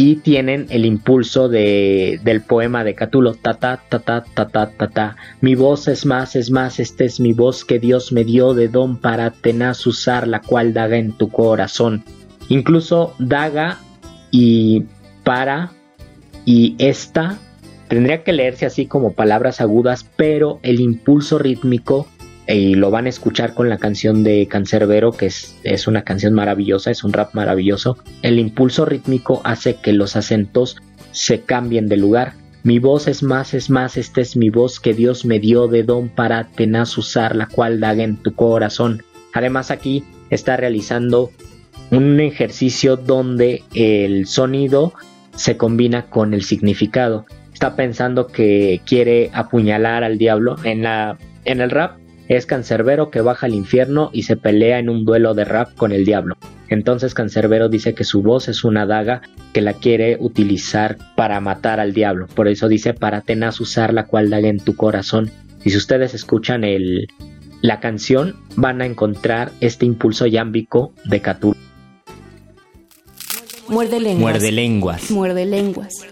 y 0.02 0.16
tienen 0.16 0.68
el 0.70 0.86
impulso 0.86 1.50
de, 1.50 2.22
del 2.24 2.42
poema 2.42 2.86
de 2.86 2.96
Catulo, 2.96 3.34
ta 3.34 3.56
ta 3.56 3.82
ta 3.90 4.00
ta 4.00 4.24
ta 4.24 4.48
ta 4.48 4.70
ta 4.70 4.88
ta. 4.88 5.16
Mi 5.42 5.56
voz 5.56 5.90
es 5.90 6.06
más, 6.06 6.38
es 6.38 6.52
más, 6.52 6.80
esta 6.80 7.04
es 7.04 7.20
mi 7.20 7.34
voz 7.34 7.66
que 7.66 7.80
Dios 7.80 8.14
me 8.14 8.24
dio 8.24 8.54
de 8.54 8.70
don 8.70 8.96
para 8.96 9.32
tenaz 9.32 9.86
usar 9.86 10.26
la 10.26 10.42
cual 10.42 10.74
daga 10.74 10.96
en 10.96 11.12
tu 11.12 11.30
corazón. 11.30 12.06
Incluso 12.48 13.14
daga 13.20 13.78
y 14.32 14.86
para 15.26 15.74
y 16.50 16.74
esta 16.80 17.38
tendría 17.90 18.24
que 18.24 18.34
leerse 18.34 18.66
así 18.66 18.88
como 18.88 19.14
palabras 19.14 19.62
agudas, 19.62 20.04
pero 20.16 20.60
el 20.64 20.80
impulso 20.80 21.38
rítmico 21.38 22.08
y 22.48 22.74
lo 22.74 22.90
van 22.90 23.06
a 23.06 23.10
escuchar 23.10 23.54
con 23.54 23.70
la 23.70 23.78
canción 23.78 24.24
de 24.24 24.48
Cancerbero, 24.48 25.12
que 25.12 25.28
es, 25.28 25.56
es, 25.64 25.86
una 25.86 26.04
canción 26.04 26.34
maravillosa, 26.34 26.90
es 26.90 27.04
un 27.04 27.14
rap 27.14 27.36
maravilloso. 27.36 28.00
El 28.24 28.40
impulso 28.40 28.86
rítmico 28.86 29.42
hace 29.44 29.76
que 29.76 29.94
los 29.94 30.16
acentos 30.16 30.78
se 31.12 31.42
cambien 31.42 31.88
de 31.88 31.98
lugar. 31.98 32.34
Mi 32.64 32.80
voz 32.80 33.08
es 33.08 33.22
más, 33.22 33.54
es 33.54 33.70
más, 33.70 33.96
esta 33.96 34.20
es 34.20 34.36
mi 34.36 34.50
voz 34.50 34.80
que 34.80 34.96
Dios 34.96 35.26
me 35.26 35.38
dio 35.38 35.68
de 35.68 35.84
don 35.84 36.10
para 36.10 36.46
tenaz 36.46 36.98
usar, 36.98 37.36
la 37.36 37.46
cual 37.46 37.80
daga 37.80 38.02
en 38.02 38.18
tu 38.18 38.34
corazón. 38.34 39.04
Además 39.34 39.70
aquí 39.70 40.04
está 40.32 40.58
realizando 40.58 41.30
un 41.92 42.20
ejercicio 42.20 42.98
donde 42.98 43.62
el 43.76 44.26
sonido 44.26 44.96
se 45.40 45.56
combina 45.56 46.04
con 46.04 46.34
el 46.34 46.44
significado. 46.44 47.26
Está 47.54 47.78
pensando 47.78 48.28
que 48.28 48.82
quiere 48.86 49.32
apuñalar 49.34 50.04
al 50.04 50.18
diablo. 50.18 50.58
En, 50.66 50.84
la, 50.84 51.18
en 51.46 51.62
el 51.62 51.72
rap 51.72 51.98
es 52.28 52.46
Cancerbero 52.46 53.10
que 53.10 53.22
baja 53.22 53.46
al 53.46 53.54
infierno 53.54 54.10
y 54.12 54.24
se 54.24 54.36
pelea 54.36 54.80
en 54.80 54.90
un 54.90 55.06
duelo 55.06 55.34
de 55.34 55.46
rap 55.46 55.74
con 55.76 55.94
el 55.94 56.04
diablo. 56.04 56.36
Entonces 56.68 57.14
Cancerbero 57.14 57.70
dice 57.70 57.94
que 57.94 58.04
su 58.04 58.22
voz 58.22 58.50
es 58.50 58.66
una 58.66 58.86
daga 58.86 59.22
que 59.54 59.62
la 59.62 59.74
quiere 59.74 60.18
utilizar 60.20 60.98
para 61.16 61.40
matar 61.40 61.80
al 61.80 61.94
diablo. 61.94 62.28
Por 62.28 62.50
eso 62.50 62.68
dice 62.68 62.94
para 62.94 63.22
tenaz 63.22 63.62
usar 63.62 63.94
la 63.94 64.08
cual 64.08 64.30
daga 64.30 64.50
en 64.50 64.60
tu 64.60 64.76
corazón. 64.76 65.32
Y 65.64 65.70
si 65.70 65.78
ustedes 65.78 66.14
escuchan 66.14 66.66
el, 66.66 67.08
la 67.62 67.80
canción 67.80 68.36
van 68.58 68.82
a 68.82 68.86
encontrar 68.86 69.52
este 69.62 69.86
impulso 69.86 70.28
yámbico 70.28 70.94
de 71.06 71.22
Cthulhu. 71.22 71.69
Muerde 73.70 74.00
lenguas. 74.00 74.20
Muerde 74.20 74.52
lenguas. 74.52 75.12
Muerde 75.12 75.46
lenguas. 75.46 76.06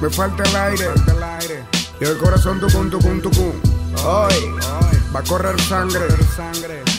me 0.00 0.10
falta 0.10 0.42
el 0.44 0.56
aire. 0.56 1.64
Y 2.00 2.04
el 2.04 2.18
corazón 2.18 2.60
tu 2.60 2.68
tu 2.68 2.98
tu 2.98 3.75
Hoy 4.08 4.54
va 5.12 5.18
a 5.18 5.22
correr 5.24 5.60
sangre. 5.60 6.06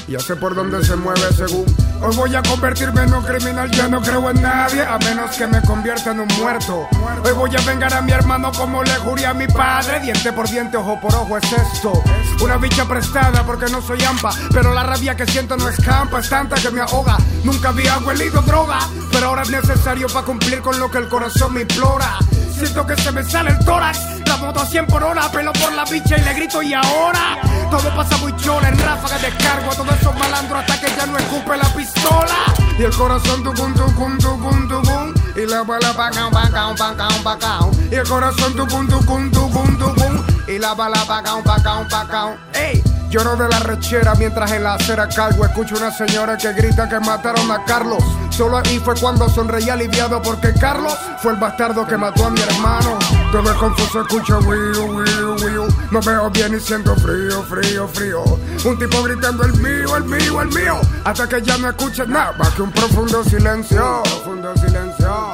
Ya 0.09 0.19
sé 0.19 0.35
por 0.35 0.53
dónde 0.53 0.83
se 0.83 0.93
mueve 0.97 1.31
según. 1.33 1.65
Hoy 2.01 2.13
voy 2.17 2.35
a 2.35 2.43
convertirme 2.43 3.03
en 3.03 3.13
un 3.13 3.23
criminal, 3.23 3.71
ya 3.71 3.87
no 3.87 4.01
creo 4.01 4.29
en 4.29 4.41
nadie, 4.41 4.81
a 4.81 4.97
menos 4.97 5.33
que 5.37 5.47
me 5.47 5.61
convierta 5.61 6.11
en 6.11 6.19
un 6.19 6.27
muerto. 6.37 6.85
Hoy 7.23 7.31
voy 7.31 7.49
a 7.55 7.61
vengar 7.61 7.93
a 7.93 8.01
mi 8.01 8.11
hermano 8.11 8.51
como 8.51 8.83
le 8.83 8.93
juré 8.95 9.25
a 9.25 9.33
mi 9.33 9.47
padre. 9.47 10.01
Diente 10.01 10.33
por 10.33 10.49
diente, 10.49 10.75
ojo 10.75 10.99
por 10.99 11.15
ojo 11.15 11.37
es 11.37 11.45
esto. 11.53 11.93
Una 12.41 12.57
bicha 12.57 12.85
prestada 12.85 13.45
porque 13.45 13.71
no 13.71 13.81
soy 13.81 14.03
ampa, 14.03 14.31
pero 14.51 14.73
la 14.73 14.83
rabia 14.83 15.15
que 15.15 15.25
siento 15.25 15.55
no 15.55 15.69
escampa, 15.69 16.19
es 16.19 16.29
tanta 16.29 16.57
que 16.57 16.71
me 16.71 16.81
ahoga. 16.81 17.15
Nunca 17.45 17.69
había 17.69 17.99
huelido 17.99 18.41
droga, 18.41 18.79
pero 19.13 19.27
ahora 19.27 19.43
es 19.43 19.49
necesario 19.49 20.07
para 20.07 20.25
cumplir 20.25 20.61
con 20.61 20.77
lo 20.77 20.91
que 20.91 20.97
el 20.97 21.07
corazón 21.07 21.53
me 21.53 21.61
implora. 21.61 22.19
Siento 22.57 22.87
que 22.87 22.95
se 22.95 23.11
me 23.11 23.23
sale 23.23 23.51
el 23.51 23.59
tórax. 23.59 23.99
La 24.25 24.37
moto 24.37 24.61
a 24.61 24.65
100 24.65 24.87
por 24.87 25.03
hora, 25.03 25.31
pelo 25.31 25.53
por 25.53 25.71
la 25.73 25.85
bicha 25.85 26.17
y 26.17 26.21
le 26.21 26.33
grito 26.33 26.61
y 26.63 26.73
ahora. 26.73 27.37
Todo 27.69 27.95
pasa 27.95 28.17
muy 28.17 28.35
chola, 28.37 28.69
en 28.69 28.79
ráfaga 28.79 29.19
descargo 29.19 29.71
a 29.71 29.75
todos 29.75 29.93
esos 29.99 30.15
malandros 30.17 30.61
hasta 30.61 30.79
que 30.81 30.87
ya 30.95 31.05
no 31.05 31.17
escupe 31.17 31.55
la 31.55 31.65
pistola. 31.75 32.35
Y 32.79 32.83
el 32.83 32.95
corazón 32.95 33.43
tu 33.43 33.53
tu 33.53 33.73
tu 33.73 33.85
tu 34.17 34.67
tu 34.67 35.39
Y 35.39 35.45
la 35.45 35.61
bala 35.63 35.93
pa' 35.93 36.09
pa' 36.09 36.75
pa' 37.23 37.39
pa' 37.39 37.59
Y 37.91 37.95
el 37.95 38.07
corazón 38.07 38.55
tu 38.55 38.65
tu 38.65 38.87
tu 38.87 38.99
tu 39.05 39.49
tu 39.77 40.51
Y 40.51 40.57
la 40.57 40.73
bala 40.73 41.03
pa' 41.05 41.21
pa' 41.21 41.87
pa' 41.89 42.37
Ey. 42.53 42.96
Lloro 43.09 43.37
de 43.37 43.47
la 43.47 43.59
rechera 43.59 44.15
mientras 44.15 44.51
en 44.51 44.63
la 44.63 44.73
acera 44.73 45.07
cargo 45.07 45.45
escucho 45.45 45.75
una 45.77 45.91
señora 45.91 46.37
que 46.37 46.51
grita 46.51 46.89
que 46.89 46.99
mataron 46.99 47.49
a 47.49 47.63
Carlos. 47.63 48.03
Solo 48.29 48.57
ahí 48.57 48.79
fue 48.83 48.95
cuando 48.99 49.29
sonreí 49.29 49.69
aliviado 49.69 50.21
porque 50.21 50.53
Carlos 50.53 50.93
fue 51.21 51.31
el 51.31 51.39
bastardo 51.39 51.87
que 51.87 51.95
mató 51.95 52.25
a 52.25 52.29
mi 52.29 52.41
hermano. 52.41 52.99
Todo 53.31 53.49
es 53.49 53.57
confuso, 53.57 54.01
escucho 54.01 54.39
wiu, 54.39 54.97
wiu, 54.97 55.35
wiu. 55.35 55.67
No 55.89 56.01
veo 56.01 56.29
bien 56.31 56.55
y 56.55 56.59
siento 56.59 56.95
frío, 56.97 57.43
frío, 57.43 57.87
frío. 57.87 58.23
Un 58.65 58.77
tipo 58.77 59.01
gritando 59.01 59.45
el 59.45 59.53
mío, 59.53 59.95
el 59.95 60.03
mío, 60.03 60.41
el 60.41 60.49
mío. 60.49 60.81
Hasta 61.05 61.29
que 61.29 61.41
ya 61.41 61.57
no 61.57 61.69
escuche 61.69 62.05
nada 62.05 62.33
más 62.33 62.49
que 62.49 62.61
un 62.61 62.71
profundo 62.71 63.23
silencio. 63.23 64.03
Profundo 64.03 64.53
silencio. 64.57 65.31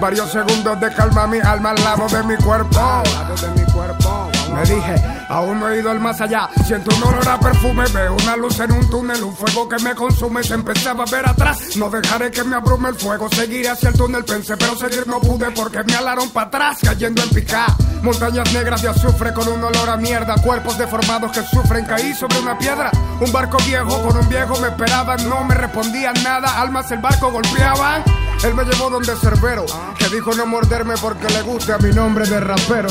Varios 0.00 0.30
segundos 0.30 0.78
de 0.80 0.92
calma 0.94 1.26
mi 1.26 1.40
alma 1.40 1.70
al 1.70 1.82
lado 1.82 2.06
de 2.08 2.22
mi 2.22 2.36
cuerpo. 2.36 2.78
Al 2.78 3.12
lado 3.12 3.34
de 3.34 3.60
mi 3.60 3.72
cuerpo. 3.72 4.23
Me 4.54 4.62
dije, 4.62 4.94
aún 5.28 5.58
no 5.58 5.68
he 5.68 5.80
ido 5.80 5.90
al 5.90 6.00
más 6.00 6.20
allá. 6.20 6.48
Siento 6.66 6.94
un 6.94 7.02
olor 7.02 7.28
a 7.28 7.40
perfume, 7.40 7.84
veo 7.92 8.14
una 8.14 8.36
luz 8.36 8.60
en 8.60 8.72
un 8.72 8.88
túnel, 8.88 9.22
un 9.22 9.36
fuego 9.36 9.68
que 9.68 9.82
me 9.82 9.94
consume. 9.94 10.42
Se 10.44 10.54
empezaba 10.54 11.04
a 11.04 11.10
ver 11.10 11.28
atrás. 11.28 11.76
No 11.76 11.90
dejaré 11.90 12.30
que 12.30 12.44
me 12.44 12.56
abrume 12.56 12.90
el 12.90 12.94
fuego. 12.94 13.28
Seguiré 13.28 13.68
hacia 13.68 13.88
el 13.88 13.96
túnel, 13.96 14.24
pensé, 14.24 14.56
pero 14.56 14.76
seguir 14.76 15.06
no 15.06 15.20
pude 15.20 15.50
porque 15.50 15.82
me 15.82 15.94
alaron 15.96 16.30
para 16.30 16.46
atrás, 16.46 16.78
cayendo 16.82 17.22
en 17.22 17.30
picar. 17.30 17.70
Montañas 18.02 18.52
negras 18.52 18.82
de 18.82 18.90
azufre 18.90 19.32
con 19.32 19.48
un 19.48 19.64
olor 19.64 19.90
a 19.90 19.96
mierda. 19.96 20.34
Cuerpos 20.42 20.78
deformados 20.78 21.32
que 21.32 21.42
sufren. 21.42 21.84
Caí 21.86 22.14
sobre 22.14 22.38
una 22.38 22.56
piedra. 22.58 22.90
Un 23.20 23.32
barco 23.32 23.56
viejo 23.66 24.02
con 24.02 24.16
un 24.16 24.28
viejo 24.28 24.58
me 24.60 24.68
esperaban. 24.68 25.28
No 25.28 25.42
me 25.44 25.54
respondían 25.54 26.14
nada. 26.22 26.60
Almas 26.60 26.90
el 26.92 26.98
barco 26.98 27.32
golpeaban. 27.32 28.04
Él 28.44 28.54
me 28.54 28.64
llevó 28.64 28.90
donde 28.90 29.16
Cerbero, 29.16 29.64
que 29.98 30.08
dijo 30.10 30.34
no 30.34 30.44
morderme 30.44 30.94
porque 31.00 31.26
le 31.32 31.40
gusta 31.40 31.78
mi 31.78 31.90
nombre 31.92 32.26
de 32.26 32.40
rapero. 32.40 32.90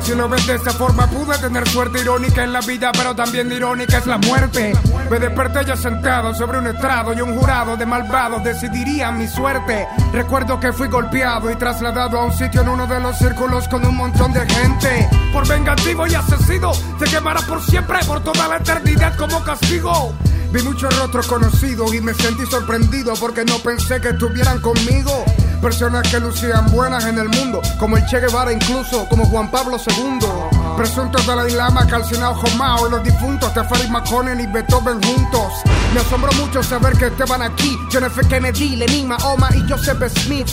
Si 0.00 0.14
lo 0.14 0.26
ves 0.26 0.46
de 0.46 0.54
esa 0.54 0.70
forma, 0.72 1.06
pude 1.06 1.36
tener 1.38 1.68
suerte 1.68 2.00
irónica 2.00 2.42
en 2.42 2.52
la 2.54 2.60
vida, 2.60 2.92
pero 2.92 3.14
también 3.14 3.52
irónica 3.52 3.98
es 3.98 4.06
la 4.06 4.16
muerte. 4.16 4.72
Me 5.10 5.18
desperté 5.18 5.66
ya 5.66 5.76
sentado 5.76 6.34
sobre 6.34 6.58
un 6.58 6.68
estrado 6.68 7.12
y 7.12 7.20
un 7.20 7.36
jurado 7.36 7.76
de 7.76 7.84
malvados 7.84 8.42
decidiría 8.42 9.12
mi 9.12 9.28
suerte. 9.28 9.86
Recuerdo 10.12 10.58
que 10.58 10.72
fui 10.72 10.88
golpeado 10.88 11.50
y 11.50 11.56
trasladado 11.56 12.18
a 12.18 12.24
un 12.24 12.32
sitio 12.32 12.62
en 12.62 12.68
uno 12.70 12.86
de 12.86 12.98
los 12.98 13.18
círculos 13.18 13.68
con 13.68 13.84
un 13.84 13.96
montón 13.96 14.32
de 14.32 14.48
gente. 14.48 15.10
Por 15.30 15.46
vengativo 15.46 16.06
y 16.06 16.14
asesino, 16.14 16.72
se 16.72 17.04
quemará 17.04 17.42
por 17.42 17.62
siempre, 17.62 17.98
por 18.06 18.24
toda 18.24 18.48
la 18.48 18.56
eternidad 18.56 19.14
como 19.16 19.44
castigo. 19.44 20.14
Vi 20.52 20.62
muchos 20.62 20.96
rostros 20.98 21.26
conocidos 21.26 21.94
y 21.94 22.00
me 22.00 22.14
sentí 22.14 22.46
sorprendido 22.46 23.14
porque 23.20 23.44
no 23.44 23.58
pensé 23.58 24.00
que 24.00 24.10
estuvieran 24.10 24.60
conmigo. 24.60 25.24
Personas 25.60 26.08
que 26.10 26.20
lucían 26.20 26.70
buenas 26.70 27.04
en 27.06 27.18
el 27.18 27.28
mundo, 27.28 27.60
como 27.78 27.96
el 27.96 28.06
Che 28.06 28.20
Guevara 28.20 28.52
incluso, 28.52 29.06
como 29.08 29.26
Juan 29.26 29.50
Pablo 29.50 29.76
II. 29.78 30.65
Presuntos 30.76 31.26
Dalai 31.26 31.52
Lama, 31.52 31.86
calcinado 31.86 32.34
Jomao 32.34 32.86
y 32.86 32.90
los 32.90 33.02
difuntos 33.02 33.52
Teferi 33.54 33.88
Maconen 33.88 34.40
y 34.40 34.46
Beethoven 34.46 35.02
juntos. 35.02 35.62
Me 35.94 36.00
asombró 36.00 36.30
mucho 36.32 36.62
saber 36.62 36.92
que 36.98 37.06
estaban 37.06 37.40
aquí. 37.40 37.78
F. 37.90 38.28
Kennedy, 38.28 38.76
Lenin, 38.76 39.08
Mahoma 39.08 39.48
y 39.54 39.68
Joseph 39.70 40.02
Smith. 40.18 40.48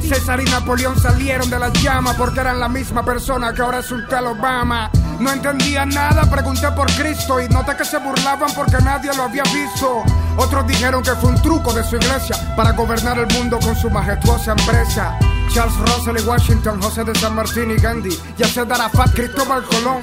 César 0.00 0.40
y 0.40 0.44
Napoleón 0.46 0.98
salieron 1.00 1.48
de 1.48 1.60
las 1.60 1.72
llamas 1.80 2.16
porque 2.16 2.40
eran 2.40 2.58
la 2.58 2.68
misma 2.68 3.04
persona 3.04 3.52
que 3.52 3.62
ahora 3.62 3.78
es 3.78 3.90
un 3.92 4.06
tal 4.08 4.26
Obama. 4.26 4.90
No 5.20 5.30
entendía 5.30 5.86
nada, 5.86 6.28
pregunté 6.28 6.70
por 6.72 6.90
Cristo 6.92 7.40
y 7.40 7.48
noté 7.48 7.76
que 7.76 7.84
se 7.84 7.98
burlaban 7.98 8.50
porque 8.56 8.78
nadie 8.82 9.14
lo 9.14 9.24
había 9.24 9.44
visto. 9.44 10.02
Otros 10.36 10.66
dijeron 10.66 11.02
que 11.04 11.12
fue 11.12 11.30
un 11.30 11.40
truco 11.40 11.72
de 11.72 11.84
su 11.84 11.96
iglesia 11.96 12.36
para 12.56 12.72
gobernar 12.72 13.18
el 13.18 13.28
mundo 13.34 13.58
con 13.60 13.76
su 13.76 13.88
majestuosa 13.90 14.52
empresa. 14.52 15.16
Charles 15.48 15.76
Russell 15.78 16.18
y 16.18 16.26
Washington, 16.26 16.80
José 16.80 17.04
de 17.04 17.14
San 17.14 17.34
Martín 17.34 17.70
y 17.70 17.76
Gandhi, 17.76 18.16
Yasser 18.36 18.70
Arafat, 18.72 19.14
Cristóbal 19.14 19.64
Colón. 19.64 20.00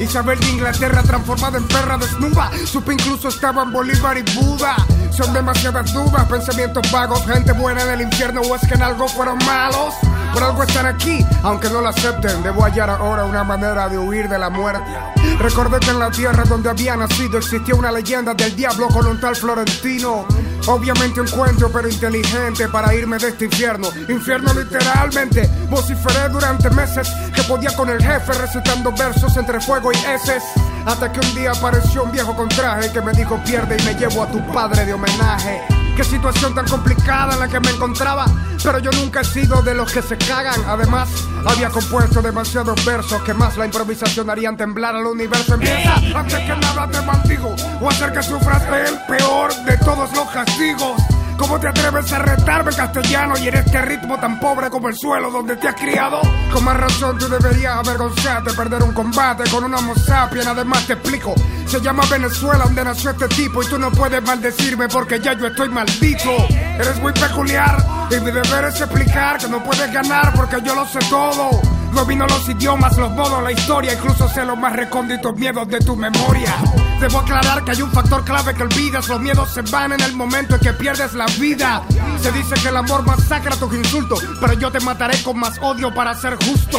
Isabel 0.00 0.40
de 0.40 0.48
Inglaterra 0.48 1.02
transformada 1.02 1.58
en 1.58 1.68
perra 1.68 1.98
desnuda. 1.98 2.50
Supe 2.64 2.94
incluso 2.94 3.28
estaban 3.28 3.70
Bolívar 3.70 4.16
y 4.16 4.22
Buda. 4.34 4.76
Son 5.10 5.32
demasiadas 5.34 5.92
dudas, 5.92 6.26
pensamientos 6.26 6.90
vagos, 6.90 7.24
gente 7.26 7.52
buena 7.52 7.82
en 7.82 7.90
el 7.90 8.00
infierno 8.02 8.40
o 8.40 8.54
es 8.54 8.66
que 8.66 8.74
en 8.74 8.82
algo 8.82 9.06
fueron 9.08 9.38
malos. 9.44 9.94
Por 10.32 10.42
algo 10.42 10.62
están 10.62 10.86
aquí, 10.86 11.24
aunque 11.42 11.68
no 11.68 11.82
lo 11.82 11.88
acepten, 11.88 12.42
debo 12.42 12.62
hallar 12.62 12.88
ahora 12.88 13.24
una 13.24 13.44
manera 13.44 13.88
de 13.88 13.98
huir 13.98 14.28
de 14.28 14.38
la 14.38 14.48
muerte. 14.48 14.90
Recordé 15.38 15.78
en 15.90 15.98
la 15.98 16.10
tierra 16.10 16.44
donde 16.44 16.70
había 16.70 16.96
nacido 16.96 17.38
existía 17.38 17.74
una 17.74 17.92
leyenda 17.92 18.32
del 18.32 18.56
diablo 18.56 18.88
con 18.88 19.06
un 19.06 19.20
tal 19.20 19.36
Florentino. 19.36 20.26
Obviamente 20.66 21.20
un 21.20 21.28
cuento, 21.28 21.70
pero 21.72 21.88
inteligente 21.88 22.68
para 22.68 22.94
irme 22.94 23.18
de 23.18 23.28
este 23.28 23.46
infierno. 23.46 23.88
Infierno 24.08 24.52
literalmente. 24.52 25.48
Vociferé 25.68 26.28
durante 26.28 26.70
meses 26.70 27.08
que 27.34 27.42
podía 27.44 27.74
con 27.74 27.88
el 27.88 28.02
jefe 28.02 28.32
recitando 28.32 28.92
versos 28.92 29.36
entre 29.36 29.60
fuego 29.60 29.90
y 29.92 29.96
heces. 29.96 30.42
Hasta 30.86 31.12
que 31.12 31.20
un 31.20 31.34
día 31.34 31.52
apareció 31.52 32.04
un 32.04 32.12
viejo 32.12 32.34
con 32.34 32.48
traje 32.48 32.92
que 32.92 33.00
me 33.00 33.12
dijo 33.12 33.40
pierde 33.44 33.76
y 33.78 33.82
me 33.84 33.94
llevo 33.94 34.22
a 34.22 34.30
tu 34.30 34.44
padre 34.52 34.84
de 34.84 34.94
homenaje. 34.94 35.79
Qué 36.00 36.04
situación 36.04 36.54
tan 36.54 36.66
complicada 36.66 37.34
en 37.34 37.40
la 37.40 37.48
que 37.48 37.60
me 37.60 37.68
encontraba. 37.72 38.24
Pero 38.64 38.78
yo 38.78 38.90
nunca 38.92 39.20
he 39.20 39.24
sido 39.24 39.60
de 39.60 39.74
los 39.74 39.92
que 39.92 40.00
se 40.00 40.16
cagan. 40.16 40.58
Además, 40.66 41.10
había 41.46 41.68
compuesto 41.68 42.22
demasiados 42.22 42.82
versos 42.86 43.20
que 43.20 43.34
más 43.34 43.58
la 43.58 43.66
improvisación 43.66 44.30
harían 44.30 44.56
temblar 44.56 44.96
al 44.96 45.04
universo. 45.04 45.52
Empieza 45.56 45.96
antes 45.96 46.38
que 46.38 46.56
nada 46.56 46.88
te 46.88 47.02
maldigo. 47.02 47.54
O 47.82 47.90
hacer 47.90 48.14
que 48.14 48.22
sufras 48.22 48.62
el 48.62 48.98
peor 49.14 49.54
de 49.66 49.76
todos 49.76 50.10
los 50.14 50.26
castigos. 50.30 51.02
¿Cómo 51.40 51.58
te 51.58 51.68
atreves 51.68 52.12
a 52.12 52.18
retarme 52.18 52.70
castellano 52.70 53.34
y 53.38 53.48
en 53.48 53.54
este 53.54 53.80
ritmo 53.80 54.20
tan 54.20 54.38
pobre 54.38 54.68
como 54.68 54.88
el 54.90 54.94
suelo 54.94 55.30
donde 55.30 55.56
te 55.56 55.68
has 55.68 55.74
criado? 55.74 56.20
Con 56.52 56.62
más 56.62 56.76
razón 56.76 57.16
tú 57.16 57.30
deberías 57.30 57.78
avergonzarte, 57.78 58.52
perder 58.52 58.82
un 58.82 58.92
combate 58.92 59.48
con 59.50 59.64
una 59.64 59.78
homo 59.78 59.94
sapien. 59.94 60.46
Además 60.46 60.86
te 60.86 60.92
explico, 60.92 61.34
se 61.66 61.80
llama 61.80 62.04
Venezuela 62.10 62.64
donde 62.64 62.84
nació 62.84 63.12
este 63.12 63.26
tipo 63.28 63.62
y 63.62 63.66
tú 63.66 63.78
no 63.78 63.90
puedes 63.90 64.22
maldecirme 64.22 64.86
porque 64.88 65.18
ya 65.18 65.32
yo 65.32 65.46
estoy 65.46 65.70
maldito. 65.70 66.30
Eres 66.50 67.00
muy 67.00 67.14
peculiar 67.14 67.74
y 68.10 68.20
mi 68.20 68.30
deber 68.32 68.64
es 68.66 68.78
explicar 68.78 69.38
que 69.38 69.48
no 69.48 69.64
puedes 69.64 69.90
ganar 69.90 70.34
porque 70.34 70.58
yo 70.62 70.74
lo 70.74 70.86
sé 70.86 70.98
todo. 71.08 71.58
Domino 71.94 72.26
los 72.26 72.46
idiomas, 72.50 72.98
los 72.98 73.10
modos, 73.12 73.42
la 73.42 73.52
historia, 73.52 73.94
incluso 73.94 74.28
sé 74.28 74.44
los 74.44 74.58
más 74.58 74.74
recónditos 74.74 75.34
miedos 75.36 75.66
de 75.68 75.78
tu 75.78 75.96
memoria. 75.96 76.54
Debo 77.00 77.20
aclarar 77.20 77.64
que 77.64 77.70
hay 77.70 77.80
un 77.80 77.90
factor 77.90 78.22
clave 78.24 78.54
que 78.54 78.62
olvidas, 78.62 79.08
los 79.08 79.20
miedos 79.20 79.54
se 79.54 79.62
van 79.62 79.92
en 79.92 80.00
el 80.02 80.14
momento 80.14 80.56
en 80.56 80.60
que 80.60 80.74
pierdes 80.74 81.14
la 81.14 81.24
vida. 81.38 81.82
Se 82.20 82.30
dice 82.30 82.54
que 82.60 82.68
el 82.68 82.76
amor 82.76 83.06
masacra 83.06 83.56
tus 83.56 83.74
insultos, 83.74 84.22
pero 84.38 84.52
yo 84.52 84.70
te 84.70 84.80
mataré 84.80 85.22
con 85.22 85.38
más 85.38 85.58
odio 85.62 85.94
para 85.94 86.14
ser 86.14 86.36
justo. 86.44 86.78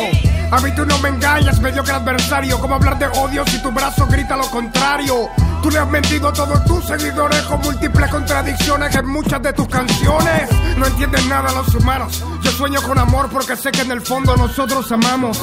A 0.51 0.59
mí 0.59 0.69
tú 0.75 0.85
no 0.85 0.99
me 0.99 1.07
engañas, 1.07 1.61
mediocre 1.61 1.93
adversario, 1.93 2.59
¿cómo 2.59 2.75
hablar 2.75 2.99
de 2.99 3.07
odio 3.07 3.45
si 3.47 3.61
tu 3.61 3.71
brazo 3.71 4.05
grita 4.07 4.35
lo 4.35 4.45
contrario? 4.51 5.29
Tú 5.63 5.71
le 5.71 5.79
has 5.79 5.89
mentido 5.89 6.27
a 6.27 6.33
todos 6.33 6.65
tus 6.65 6.85
seguidores 6.85 7.41
con 7.43 7.61
múltiples 7.61 8.09
contradicciones 8.09 8.93
en 8.93 9.07
muchas 9.07 9.41
de 9.41 9.53
tus 9.53 9.67
canciones. 9.69 10.49
No 10.77 10.87
entienden 10.87 11.29
nada 11.29 11.53
los 11.53 11.73
humanos. 11.73 12.21
Yo 12.41 12.51
sueño 12.51 12.81
con 12.81 12.97
amor 12.97 13.29
porque 13.31 13.55
sé 13.55 13.71
que 13.71 13.81
en 13.81 13.91
el 13.91 14.01
fondo 14.01 14.35
nosotros 14.35 14.91
amamos. 14.91 15.41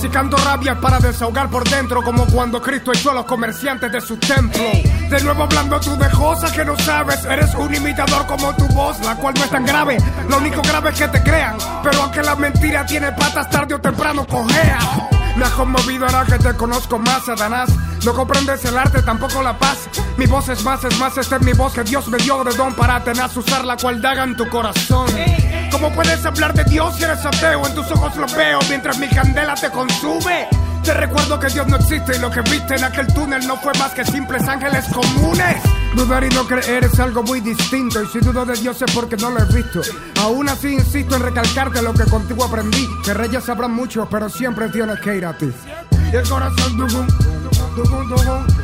Si 0.00 0.08
canto 0.08 0.36
rabia 0.38 0.72
es 0.72 0.78
para 0.78 0.98
desahogar 0.98 1.48
por 1.50 1.68
dentro, 1.68 2.02
como 2.02 2.26
cuando 2.26 2.60
Cristo 2.60 2.92
echó 2.92 3.12
a 3.12 3.14
los 3.14 3.26
comerciantes 3.26 3.92
de 3.92 4.00
su 4.00 4.16
templo. 4.16 4.64
De 5.10 5.22
nuevo 5.22 5.44
hablando 5.44 5.80
tú 5.80 5.96
de 5.96 6.10
cosas 6.10 6.52
que 6.52 6.64
no 6.64 6.76
sabes. 6.78 7.24
Eres 7.24 7.54
un 7.54 7.74
imitador 7.74 8.26
como 8.26 8.54
tu 8.54 8.66
voz, 8.68 9.00
la 9.00 9.14
cual 9.16 9.34
no 9.34 9.44
es 9.44 9.50
tan 9.50 9.64
grave. 9.64 9.96
Lo 10.28 10.36
único 10.36 10.60
grave 10.60 10.90
es 10.90 10.98
que 10.98 11.08
te 11.08 11.22
crean. 11.22 11.56
Pero 11.82 12.02
aunque 12.02 12.22
la 12.22 12.36
mentira 12.36 12.84
tiene 12.84 13.10
patas, 13.12 13.48
tarde 13.48 13.74
o 13.74 13.80
temprano 13.80 14.26
cojea. 14.26 14.78
Me 15.34 15.44
has 15.44 15.52
conmovido 15.52 16.04
ahora 16.04 16.26
que 16.26 16.38
te 16.38 16.54
conozco 16.54 16.98
más, 16.98 17.24
Satanás. 17.24 17.70
No 18.04 18.12
comprendes 18.12 18.64
el 18.66 18.76
arte, 18.76 19.00
tampoco 19.02 19.42
la 19.42 19.58
paz. 19.58 19.88
Mi 20.18 20.26
voz 20.26 20.48
es 20.50 20.62
más, 20.62 20.84
es 20.84 20.98
más, 20.98 21.16
esta 21.16 21.36
es 21.36 21.42
mi 21.42 21.52
voz 21.52 21.72
que 21.72 21.84
Dios 21.84 22.06
me 22.08 22.18
dio 22.18 22.44
de 22.44 22.52
don 22.54 22.74
para 22.74 23.02
tenaz 23.02 23.36
usar 23.36 23.64
la 23.64 23.76
cual 23.76 24.02
daga 24.02 24.24
en 24.24 24.36
tu 24.36 24.46
corazón. 24.48 25.08
¿Cómo 25.70 25.90
puedes 25.92 26.24
hablar 26.26 26.52
de 26.52 26.64
Dios 26.64 26.96
si 26.96 27.04
eres 27.04 27.24
ateo? 27.24 27.66
En 27.66 27.74
tus 27.74 27.90
ojos 27.92 28.14
lo 28.16 28.26
veo 28.26 28.58
mientras 28.68 28.98
mi 28.98 29.08
candela 29.08 29.54
te 29.54 29.70
consume. 29.70 30.48
Te 30.88 30.94
recuerdo 30.94 31.38
que 31.38 31.48
Dios 31.48 31.66
no 31.66 31.76
existe 31.76 32.16
y 32.16 32.18
lo 32.18 32.30
que 32.30 32.40
viste 32.40 32.74
en 32.76 32.82
aquel 32.82 33.06
túnel 33.08 33.46
no 33.46 33.58
fue 33.58 33.74
más 33.78 33.92
que 33.92 34.06
simples 34.06 34.48
ángeles 34.48 34.86
comunes. 34.86 35.62
Dudar 35.94 36.24
y 36.24 36.30
no 36.30 36.46
creer 36.46 36.84
es 36.84 36.98
algo 36.98 37.22
muy 37.22 37.42
distinto 37.42 38.02
y 38.02 38.06
si 38.06 38.20
dudo 38.20 38.46
de 38.46 38.54
Dios 38.54 38.80
es 38.80 38.90
porque 38.94 39.14
no 39.18 39.28
lo 39.28 39.38
he 39.38 39.44
visto. 39.54 39.82
Aún 40.22 40.48
así 40.48 40.68
insisto 40.68 41.16
en 41.16 41.24
recalcarte 41.24 41.82
lo 41.82 41.92
que 41.92 42.04
contigo 42.04 42.42
aprendí, 42.42 42.88
que 43.04 43.12
reyes 43.12 43.44
sabrán 43.44 43.72
mucho, 43.72 44.08
pero 44.10 44.30
siempre 44.30 44.70
tienes 44.70 44.98
que 45.00 45.14
ir 45.14 45.26
a 45.26 45.36
ti. 45.36 45.52
Y 46.10 46.16
el 46.16 46.26
corazón 46.26 46.78
tucum, 46.78 47.06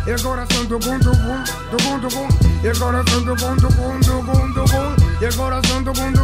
y 0.07 0.11
el 0.11 0.23
corazón 0.23 0.67
tucum, 0.67 1.01
tucum, 1.01 1.45
tucum, 1.77 2.01
tucum, 2.01 2.29
y 2.63 2.67
el 2.67 2.79
corazón 2.79 3.25
tucum, 3.27 3.57
tucum, 3.59 4.01
tucum, 4.01 4.55
tucum, 4.55 4.97
y 5.21 5.25
el 5.27 5.37
corazón 5.37 5.85
tucum, 5.85 6.15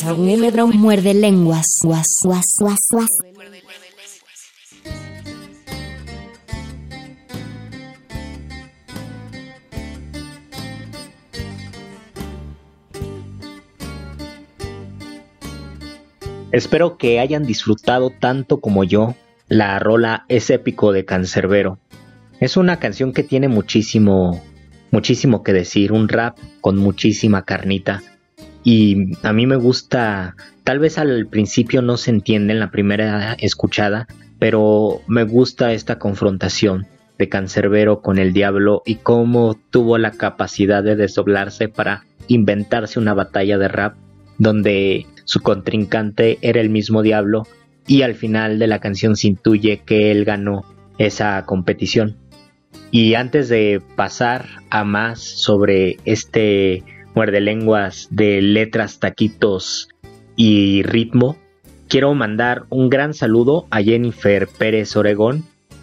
tucum. 0.00 0.72
Muerde 0.76 1.14
lenguas. 1.14 1.66
Guas, 1.82 2.06
guas, 2.22 2.46
guas, 2.58 2.80
guas. 2.90 3.08
Espero 16.52 16.96
que 16.96 17.20
hayan 17.20 17.44
disfrutado 17.44 18.10
tanto 18.10 18.60
como 18.60 18.82
yo 18.84 19.14
la 19.48 19.78
rola 19.78 20.24
Es 20.28 20.48
épico 20.48 20.92
de 20.92 21.04
Cancerbero. 21.04 21.78
Es 22.40 22.56
una 22.56 22.78
canción 22.78 23.12
que 23.12 23.22
tiene 23.22 23.48
muchísimo, 23.48 24.42
muchísimo 24.90 25.42
que 25.42 25.52
decir, 25.52 25.92
un 25.92 26.08
rap 26.08 26.38
con 26.60 26.78
muchísima 26.78 27.44
carnita. 27.44 28.02
Y 28.68 29.16
a 29.22 29.32
mí 29.32 29.46
me 29.46 29.54
gusta, 29.54 30.34
tal 30.64 30.80
vez 30.80 30.98
al 30.98 31.28
principio 31.28 31.82
no 31.82 31.96
se 31.96 32.10
entiende 32.10 32.52
en 32.52 32.58
la 32.58 32.72
primera 32.72 33.34
escuchada, 33.34 34.08
pero 34.40 35.02
me 35.06 35.22
gusta 35.22 35.72
esta 35.72 36.00
confrontación 36.00 36.84
de 37.16 37.28
Cancerbero 37.28 38.02
con 38.02 38.18
el 38.18 38.32
diablo 38.32 38.82
y 38.84 38.96
cómo 38.96 39.56
tuvo 39.70 39.98
la 39.98 40.10
capacidad 40.10 40.82
de 40.82 40.96
desdoblarse 40.96 41.68
para 41.68 42.06
inventarse 42.26 42.98
una 42.98 43.14
batalla 43.14 43.56
de 43.56 43.68
rap 43.68 43.94
donde 44.36 45.06
su 45.26 45.42
contrincante 45.42 46.38
era 46.42 46.60
el 46.60 46.68
mismo 46.68 47.02
diablo 47.02 47.46
y 47.86 48.02
al 48.02 48.16
final 48.16 48.58
de 48.58 48.66
la 48.66 48.80
canción 48.80 49.14
se 49.14 49.28
intuye 49.28 49.82
que 49.86 50.10
él 50.10 50.24
ganó 50.24 50.64
esa 50.98 51.40
competición. 51.46 52.16
Y 52.90 53.14
antes 53.14 53.48
de 53.48 53.80
pasar 53.94 54.46
a 54.70 54.82
más 54.82 55.20
sobre 55.20 55.98
este 56.04 56.82
muerde 57.16 57.40
lenguas 57.40 58.08
de 58.10 58.42
letras, 58.42 59.00
taquitos 59.00 59.88
y 60.36 60.82
ritmo, 60.82 61.38
quiero 61.88 62.12
mandar 62.12 62.66
un 62.68 62.90
gran 62.90 63.14
saludo 63.14 63.66
a 63.70 63.82
Jennifer 63.82 64.46
Pérez 64.46 64.94
Oregón, 64.96 65.42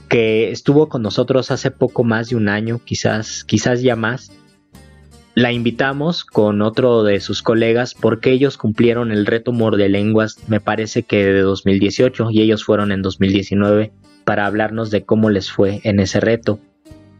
que 0.09 0.51
estuvo 0.51 0.89
con 0.89 1.01
nosotros 1.01 1.49
hace 1.49 1.71
poco 1.71 2.03
más 2.03 2.29
de 2.29 2.35
un 2.35 2.49
año, 2.49 2.79
quizás, 2.85 3.43
quizás 3.43 3.81
ya 3.81 3.95
más. 3.95 4.31
La 5.33 5.51
invitamos 5.51 6.23
con 6.23 6.61
otro 6.61 7.03
de 7.03 7.19
sus 7.19 7.41
colegas 7.41 7.95
porque 7.95 8.29
ellos 8.31 8.57
cumplieron 8.57 9.11
el 9.11 9.25
reto 9.25 9.51
Morde 9.51 9.89
Lenguas, 9.89 10.37
me 10.47 10.59
parece 10.59 11.01
que 11.01 11.25
de 11.25 11.41
2018, 11.41 12.29
y 12.29 12.41
ellos 12.43 12.63
fueron 12.63 12.91
en 12.91 13.01
2019 13.01 13.91
para 14.23 14.45
hablarnos 14.45 14.91
de 14.91 15.03
cómo 15.03 15.31
les 15.31 15.51
fue 15.51 15.81
en 15.83 15.99
ese 15.99 16.19
reto. 16.19 16.59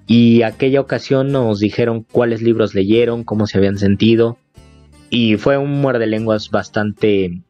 Y 0.06 0.42
aquella 0.44 0.82
ocasión 0.82 1.32
nos 1.32 1.60
dijeron 1.60 2.04
cuáles 2.04 2.42
libros 2.42 2.76
leyeron, 2.76 3.24
cómo 3.24 3.48
se 3.48 3.58
habían 3.58 3.78
sentido. 3.78 4.38
Y 5.10 5.38
fue 5.38 5.58
un 5.58 5.82
muerde 5.82 6.08
lenguas 6.08 6.50
bastante 6.50 7.42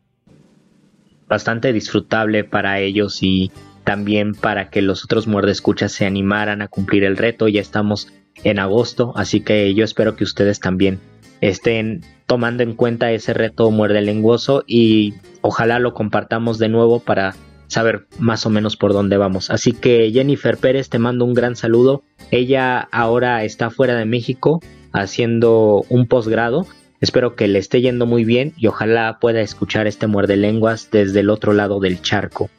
bastante 1.28 1.74
disfrutable 1.74 2.44
para 2.44 2.80
ellos 2.80 3.24
y 3.24 3.52
también 3.84 4.34
para 4.34 4.70
que 4.70 4.82
los 4.82 5.04
otros 5.04 5.28
escuchas 5.48 5.92
se 5.92 6.06
animaran 6.06 6.62
a 6.62 6.68
cumplir 6.68 7.04
el 7.04 7.18
reto. 7.18 7.48
Ya 7.48 7.62
estamos 7.62 8.14
en 8.44 8.60
agosto, 8.60 9.14
así 9.16 9.42
que 9.42 9.74
yo 9.74 9.84
espero 9.84 10.16
que 10.16 10.24
ustedes 10.24 10.60
también 10.60 11.00
estén 11.42 12.02
tomando 12.26 12.64
en 12.64 12.74
cuenta 12.74 13.12
ese 13.12 13.34
reto 13.34 13.70
muerde 13.72 14.02
lenguoso 14.02 14.64
y 14.66 15.16
ojalá 15.42 15.80
lo 15.80 15.94
compartamos 15.94 16.58
de 16.58 16.70
nuevo 16.70 17.00
para 17.00 17.36
saber 17.74 18.08
más 18.20 18.46
o 18.46 18.50
menos 18.50 18.78
por 18.78 18.94
dónde 18.94 19.18
vamos. 19.18 19.50
Así 19.50 19.74
que 19.74 20.12
Jennifer 20.12 20.58
Pérez, 20.58 20.90
te 20.90 21.00
mando 21.00 21.26
un 21.26 21.34
gran 21.34 21.56
saludo. 21.56 22.04
Ella 22.32 22.80
ahora 22.92 23.44
está 23.44 23.70
fuera 23.70 23.96
de 23.98 24.06
México 24.06 24.62
haciendo 24.92 25.84
un 25.90 26.08
posgrado 26.08 26.68
Espero 27.04 27.36
que 27.36 27.50
le 27.50 27.60
esté 27.60 27.82
yendo 27.82 28.06
muy 28.06 28.24
bien 28.24 28.54
y 28.56 28.68
ojalá 28.68 29.18
pueda 29.20 29.42
escuchar 29.42 29.88
este 29.88 30.08
muerde 30.08 30.38
lenguas 30.38 30.88
desde 30.90 31.20
el 31.20 31.30
otro 31.30 31.52
lado 31.52 31.82
del 31.82 32.02
charco. 32.02 32.50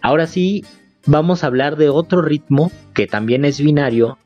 Ahora 0.00 0.26
sí, 0.26 0.64
vamos 1.04 1.44
a 1.44 1.48
hablar 1.48 1.76
de 1.76 1.90
otro 1.90 2.22
ritmo 2.22 2.72
que 2.94 3.06
también 3.06 3.44
es 3.44 3.60
binario, 3.60 4.16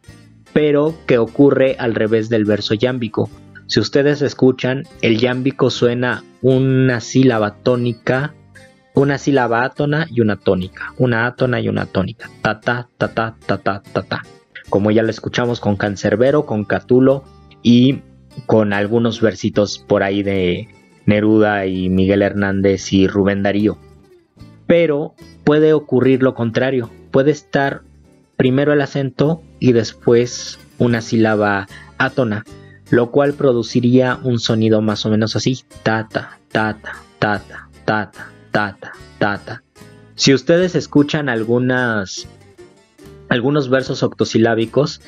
pero 0.52 0.94
que 1.04 1.18
ocurre 1.18 1.74
al 1.80 1.96
revés 1.96 2.28
del 2.28 2.44
verso 2.44 2.74
yámbico. 2.74 3.28
Si 3.66 3.80
ustedes 3.80 4.22
escuchan, 4.22 4.84
el 5.02 5.18
yámbico 5.18 5.70
suena 5.70 6.22
una 6.42 7.00
sílaba 7.00 7.56
tónica, 7.56 8.36
una 8.94 9.18
sílaba 9.18 9.64
átona 9.64 10.06
y 10.10 10.20
una 10.20 10.36
tónica, 10.36 10.92
una 10.98 11.26
átona 11.26 11.60
y 11.60 11.68
una 11.68 11.86
tónica, 11.86 12.28
ta 12.42 12.60
ta 12.60 12.88
ta 12.98 13.14
ta 13.14 13.36
ta 13.46 13.58
ta 13.58 13.82
ta 13.82 14.02
ta. 14.02 14.22
Como 14.68 14.90
ya 14.90 15.02
lo 15.02 15.10
escuchamos 15.10 15.60
con 15.60 15.76
Cancerbero, 15.76 16.46
con 16.46 16.64
Catulo 16.64 17.24
y 17.62 18.00
con 18.46 18.72
algunos 18.72 19.20
versitos 19.20 19.78
por 19.78 20.02
ahí 20.02 20.22
de 20.22 20.68
Neruda 21.06 21.66
y 21.66 21.88
Miguel 21.88 22.22
Hernández 22.22 22.92
y 22.92 23.06
Rubén 23.06 23.42
Darío. 23.42 23.78
Pero 24.66 25.14
puede 25.44 25.72
ocurrir 25.72 26.22
lo 26.22 26.34
contrario, 26.34 26.90
puede 27.10 27.32
estar 27.32 27.82
primero 28.36 28.72
el 28.72 28.80
acento 28.80 29.42
y 29.58 29.72
después 29.72 30.58
una 30.78 31.00
sílaba 31.00 31.66
átona, 31.98 32.44
lo 32.90 33.10
cual 33.10 33.34
produciría 33.34 34.18
un 34.22 34.38
sonido 34.38 34.80
más 34.80 35.04
o 35.04 35.10
menos 35.10 35.34
así, 35.36 35.60
tata, 35.82 36.38
tata, 36.52 36.92
tata, 37.18 37.68
tata, 37.84 38.30
tata, 38.50 38.92
tata. 39.18 39.62
Si 40.14 40.34
ustedes 40.34 40.74
escuchan 40.74 41.28
algunos 41.28 42.26
versos 43.70 44.02
octosilábicos, 44.02 45.00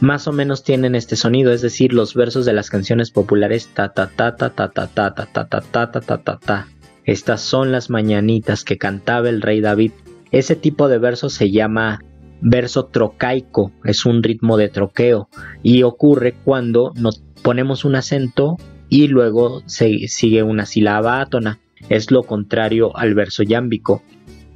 más 0.00 0.28
o 0.28 0.32
menos 0.32 0.62
tienen 0.62 0.94
este 0.94 1.16
sonido, 1.16 1.52
es 1.52 1.62
decir, 1.62 1.92
los 1.92 2.14
versos 2.14 2.44
de 2.44 2.52
las 2.52 2.70
canciones 2.70 3.10
populares 3.10 3.68
ta 3.74 3.92
ta 3.92 4.08
ta 4.14 4.36
ta 4.36 4.50
ta 4.50 4.68
ta 4.72 4.86
ta 4.86 5.14
ta 5.14 5.24
ta 5.24 5.44
ta 5.44 5.60
ta 5.60 5.90
ta 5.90 6.00
ta 6.00 6.18
ta 6.18 6.38
ta. 6.38 6.68
Estas 7.04 7.40
son 7.40 7.72
las 7.72 7.88
mañanitas 7.88 8.64
que 8.64 8.76
cantaba 8.76 9.28
el 9.28 9.40
rey 9.40 9.60
David. 9.60 9.92
Ese 10.30 10.56
tipo 10.56 10.88
de 10.88 10.98
verso 10.98 11.30
se 11.30 11.50
llama 11.50 12.04
verso 12.40 12.86
trocaico, 12.86 13.72
es 13.84 14.04
un 14.06 14.22
ritmo 14.22 14.56
de 14.56 14.68
troqueo 14.68 15.28
y 15.62 15.82
ocurre 15.82 16.34
cuando 16.44 16.92
nos 16.94 17.22
ponemos 17.42 17.84
un 17.84 17.96
acento 17.96 18.56
y 18.88 19.08
luego 19.08 19.62
se 19.66 20.06
sigue 20.08 20.42
una 20.42 20.66
sílaba 20.66 21.20
átona. 21.20 21.58
Es 21.88 22.10
lo 22.10 22.22
contrario 22.22 22.96
al 22.96 23.14
verso 23.14 23.42
yámbico. 23.42 24.02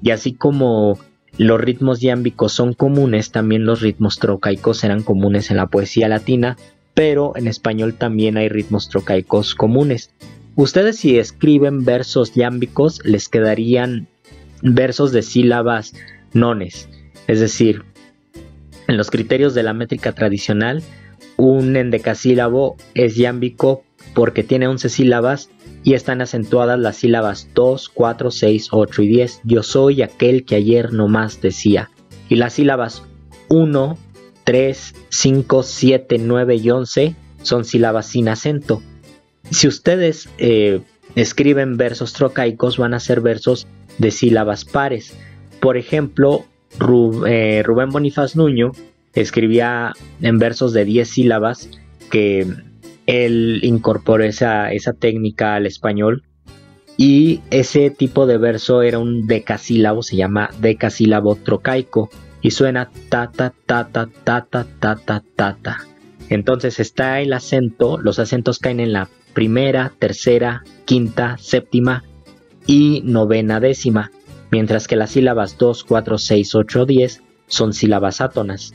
Y 0.02 0.10
así 0.10 0.34
como 0.34 0.98
los 1.38 1.60
ritmos 1.60 2.00
yámbicos 2.00 2.52
son 2.52 2.74
comunes, 2.74 3.30
también 3.30 3.64
los 3.64 3.80
ritmos 3.80 4.18
trocaicos 4.18 4.84
eran 4.84 5.02
comunes 5.02 5.50
en 5.50 5.56
la 5.56 5.66
poesía 5.66 6.08
latina, 6.08 6.56
pero 6.94 7.32
en 7.36 7.46
español 7.46 7.94
también 7.94 8.36
hay 8.36 8.48
ritmos 8.48 8.88
trocaicos 8.88 9.54
comunes. 9.54 10.10
Ustedes 10.56 10.98
si 10.98 11.18
escriben 11.18 11.84
versos 11.84 12.34
yámbicos 12.34 13.00
les 13.04 13.28
quedarían 13.28 14.08
versos 14.62 15.12
de 15.12 15.22
sílabas 15.22 15.94
nones, 16.34 16.88
es 17.26 17.40
decir, 17.40 17.84
en 18.86 18.98
los 18.98 19.10
criterios 19.10 19.54
de 19.54 19.62
la 19.62 19.72
métrica 19.72 20.12
tradicional, 20.12 20.82
un 21.38 21.76
endecasílabo 21.76 22.76
es 22.94 23.16
yámbico 23.16 23.84
porque 24.14 24.42
tiene 24.42 24.68
11 24.68 24.90
sílabas 24.90 25.48
y 25.84 25.94
están 25.94 26.20
acentuadas 26.20 26.78
las 26.78 26.96
sílabas 26.96 27.48
2, 27.54 27.88
4, 27.88 28.30
6, 28.30 28.68
8 28.70 29.02
y 29.02 29.08
10. 29.08 29.40
Yo 29.44 29.62
soy 29.62 30.02
aquel 30.02 30.44
que 30.44 30.56
ayer 30.56 30.92
no 30.92 31.08
más 31.08 31.40
decía. 31.40 31.90
Y 32.28 32.36
las 32.36 32.54
sílabas 32.54 33.02
1, 33.48 33.98
3, 34.44 34.94
5, 35.08 35.62
7, 35.62 36.18
9 36.18 36.56
y 36.56 36.70
11 36.70 37.16
son 37.42 37.64
sílabas 37.64 38.06
sin 38.06 38.28
acento. 38.28 38.82
Si 39.50 39.66
ustedes 39.66 40.28
eh, 40.38 40.80
escriben 41.14 41.76
versos 41.76 42.12
trocaicos 42.12 42.78
van 42.78 42.94
a 42.94 43.00
ser 43.00 43.20
versos 43.20 43.66
de 43.98 44.10
sílabas 44.10 44.64
pares. 44.64 45.14
Por 45.60 45.76
ejemplo, 45.76 46.44
eh, 47.26 47.62
Rubén 47.64 47.90
Bonifaz 47.90 48.36
Nuño 48.36 48.72
escribía 49.14 49.92
en 50.20 50.38
versos 50.38 50.72
de 50.72 50.84
10 50.84 51.08
sílabas 51.08 51.68
que 52.10 52.46
él 53.06 53.60
incorporó 53.62 54.24
esa, 54.24 54.70
técnica 54.98 55.54
al 55.54 55.66
español 55.66 56.24
y 56.96 57.40
ese 57.50 57.90
tipo 57.90 58.26
de 58.26 58.38
verso 58.38 58.82
era 58.82 58.98
un 58.98 59.26
decasílabo, 59.26 60.02
se 60.02 60.16
llama 60.16 60.50
decasílabo 60.60 61.36
trocaico 61.36 62.10
y 62.42 62.50
suena 62.50 62.90
ta 63.08 63.30
ta 63.30 63.52
ta 63.66 63.88
ta 63.88 64.08
ta 64.24 64.44
ta 64.44 64.66
ta 64.78 64.96
ta 64.96 65.22
ta 65.36 65.56
ta. 65.62 65.78
Entonces 66.28 66.80
está 66.80 67.20
el 67.20 67.32
acento, 67.32 67.98
los 67.98 68.18
acentos 68.18 68.58
caen 68.58 68.80
en 68.80 68.92
la 68.92 69.08
primera, 69.32 69.92
tercera, 69.98 70.62
quinta, 70.84 71.36
séptima 71.38 72.04
y 72.66 73.02
novena 73.04 73.60
décima, 73.60 74.10
mientras 74.50 74.86
que 74.86 74.96
las 74.96 75.10
sílabas 75.10 75.58
2, 75.58 75.84
4, 75.84 76.18
6, 76.18 76.54
8, 76.54 76.86
10 76.86 77.22
son 77.46 77.72
sílabas 77.72 78.20
átonas. 78.20 78.74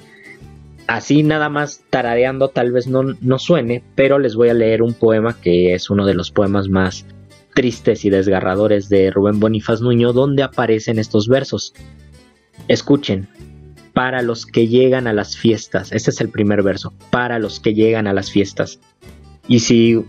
Así 0.88 1.22
nada 1.22 1.50
más 1.50 1.84
tarareando 1.90 2.48
tal 2.48 2.72
vez 2.72 2.88
no, 2.88 3.04
no 3.04 3.40
suene, 3.40 3.84
pero 3.96 4.20
les 4.20 4.36
voy 4.36 4.50
a 4.50 4.54
leer 4.54 4.82
un 4.82 4.94
poema 4.94 5.40
que 5.40 5.74
es 5.74 5.90
uno 5.90 6.06
de 6.06 6.14
los 6.14 6.32
poemas 6.32 6.70
más 6.70 7.06
tristes 7.54 8.06
y 8.06 8.10
desgarradores 8.10 8.88
de 8.88 9.12
Rubén 9.12 9.40
Bonifaz 9.40 9.82
Nuño, 9.82 10.14
donde 10.14 10.44
aparecen 10.44 11.00
estos 11.00 11.28
versos. 11.28 11.74
Escuchen, 12.68 13.28
para 13.94 14.22
los 14.22 14.46
que 14.46 14.68
llegan 14.68 15.08
a 15.08 15.14
las 15.14 15.36
fiestas, 15.36 15.92
este 15.92 16.12
es 16.12 16.22
el 16.22 16.30
primer 16.30 16.62
verso, 16.62 16.94
para 17.10 17.40
los 17.40 17.60
que 17.60 17.74
llegan 17.74 18.06
a 18.06 18.14
las 18.14 18.32
fiestas. 18.32 18.80
Y 19.48 19.60
si, 19.62 20.06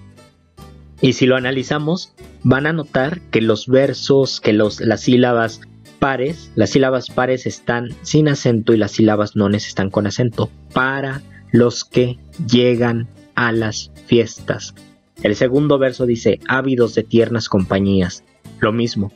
y 1.00 1.14
si 1.14 1.24
lo 1.24 1.36
analizamos, 1.36 2.12
van 2.42 2.66
a 2.66 2.74
notar 2.74 3.20
que 3.30 3.40
los 3.40 3.66
versos, 3.66 4.42
que 4.42 4.52
los, 4.52 4.80
las 4.80 5.00
sílabas 5.00 5.62
pares, 5.98 6.50
las 6.54 6.70
sílabas 6.70 7.08
pares 7.10 7.46
están 7.46 7.90
sin 8.02 8.28
acento 8.28 8.72
y 8.72 8.76
las 8.76 8.92
sílabas 8.92 9.36
nones 9.36 9.66
están 9.66 9.90
con 9.90 10.06
acento 10.06 10.50
para 10.72 11.22
los 11.52 11.84
que 11.84 12.18
llegan 12.46 13.08
a 13.34 13.52
las 13.52 13.90
fiestas. 14.06 14.74
El 15.22 15.34
segundo 15.34 15.78
verso 15.78 16.06
dice 16.06 16.38
ávidos 16.48 16.94
de 16.94 17.02
tiernas 17.02 17.48
compañías. 17.48 18.24
Lo 18.60 18.72
mismo. 18.72 19.12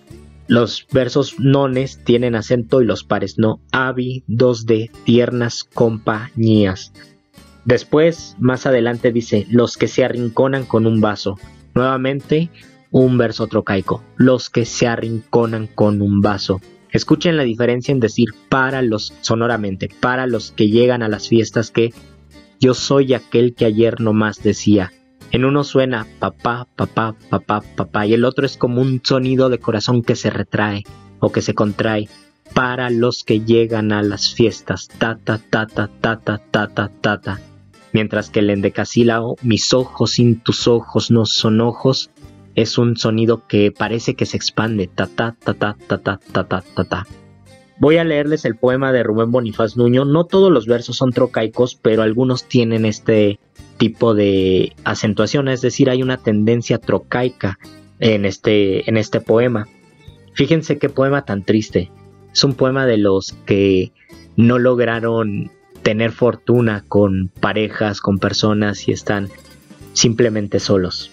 Los 0.49 0.87
versos 0.93 1.39
nones 1.39 2.01
tienen 2.05 2.35
acento 2.35 2.83
y 2.83 2.85
los 2.85 3.05
pares 3.05 3.39
no. 3.39 3.61
Ávidos 3.71 4.67
de 4.67 4.91
tiernas 5.05 5.65
compañías. 5.65 6.93
Después, 7.65 8.37
más 8.41 8.67
adelante 8.67 9.13
dice 9.13 9.47
los 9.49 9.77
que 9.77 9.87
se 9.87 10.05
arrinconan 10.05 10.65
con 10.65 10.87
un 10.87 11.01
vaso. 11.01 11.39
Nuevamente, 11.75 12.51
un 12.91 13.17
verso 13.17 13.47
trocaico. 13.47 14.03
Los 14.17 14.51
que 14.51 14.65
se 14.65 14.89
arrinconan 14.89 15.69
con 15.69 16.03
un 16.03 16.21
vaso. 16.21 16.61
Escuchen 16.93 17.39
la 17.39 17.43
diferencia 17.43 17.91
en 17.91 18.01
decir 18.01 18.29
para 18.51 18.83
los, 18.83 19.15
sonoramente, 19.23 19.89
para 20.01 20.27
los 20.27 20.53
que 20.53 20.69
llegan 20.69 21.03
a 21.03 21.09
las 21.09 21.29
fiestas 21.29 21.71
que 21.71 21.93
yo 22.61 22.75
soy 22.75 23.15
aquel 23.15 23.55
que 23.55 23.65
ayer 23.65 24.01
nomás 24.01 24.43
decía. 24.43 24.93
En 25.33 25.47
uno 25.47 25.65
suena 25.65 26.07
papá, 26.19 26.69
papá, 26.77 27.17
papá, 27.31 27.63
papá, 27.75 28.07
y 28.07 28.13
el 28.13 28.25
otro 28.25 28.45
es 28.45 28.59
como 28.59 28.83
un 28.83 29.01
sonido 29.03 29.49
de 29.49 29.59
corazón 29.59 30.03
que 30.03 30.15
se 30.15 30.29
retrae 30.29 30.85
o 31.19 31.33
que 31.33 31.41
se 31.41 31.55
contrae. 31.55 32.09
Para 32.55 32.91
los 32.91 33.25
que 33.25 33.41
llegan 33.41 33.93
a 33.93 34.03
las 34.03 34.35
fiestas, 34.35 34.89
ta 34.89 35.19
ta 35.25 35.39
ta 35.39 35.67
ta 35.67 35.89
ta 35.97 36.19
ta 36.21 37.21
ta. 37.21 37.41
Mientras 37.93 38.31
que 38.31 38.41
el 38.41 38.51
endecasílabo, 38.51 39.37
mis 39.43 39.73
ojos 39.73 40.13
sin 40.13 40.39
tus 40.41 40.69
ojos 40.69 41.11
no 41.11 41.27
son 41.27 41.61
ojos, 41.61 42.11
es 42.55 42.79
un 42.79 42.97
sonido 42.97 43.47
que 43.47 43.73
parece 43.73 44.15
que 44.15 44.27
se 44.27 44.37
expande, 44.37 44.87
ta 44.87 45.07
ta 45.07 45.37
ta 45.43 45.55
ta 45.55 45.77
ta 45.87 45.99
ta 45.99 46.19
ta 46.19 46.45
ta 46.45 46.85
ta. 46.85 47.07
Voy 47.79 47.97
a 47.97 48.05
leerles 48.05 48.45
el 48.45 48.57
poema 48.57 48.93
de 48.93 49.03
Rubén 49.03 49.33
Bonifaz 49.33 49.77
Nuño. 49.77 50.05
No 50.05 50.25
todos 50.25 50.53
los 50.53 50.67
versos 50.67 50.97
son 50.97 51.11
trocaicos, 51.11 51.75
pero 51.75 52.03
algunos 52.03 52.45
tienen 52.45 52.85
este 52.85 53.41
tipo 53.77 54.15
de 54.15 54.73
acentuación, 54.85 55.49
es 55.49 55.63
decir, 55.63 55.91
hay 55.91 56.03
una 56.03 56.19
tendencia 56.19 56.79
trocaica 56.79 57.59
en 57.99 58.25
este, 58.25 58.89
en 58.89 58.97
este 58.97 59.21
poema. 59.21 59.67
Fíjense 60.35 60.79
qué 60.79 60.89
poema 60.89 61.25
tan 61.25 61.43
triste. 61.43 61.91
Es 62.33 62.45
un 62.45 62.55
poema 62.55 62.87
de 62.87 62.99
los 62.99 63.33
que 63.47 63.93
no 64.37 64.59
lograron 64.59 65.51
tener 65.83 66.13
fortuna 66.13 66.85
con 66.87 67.33
parejas, 67.41 68.01
con 68.01 68.19
personas 68.19 68.89
y 68.89 68.93
están 68.93 69.29
simplemente 69.93 70.61
solos. 70.61 71.11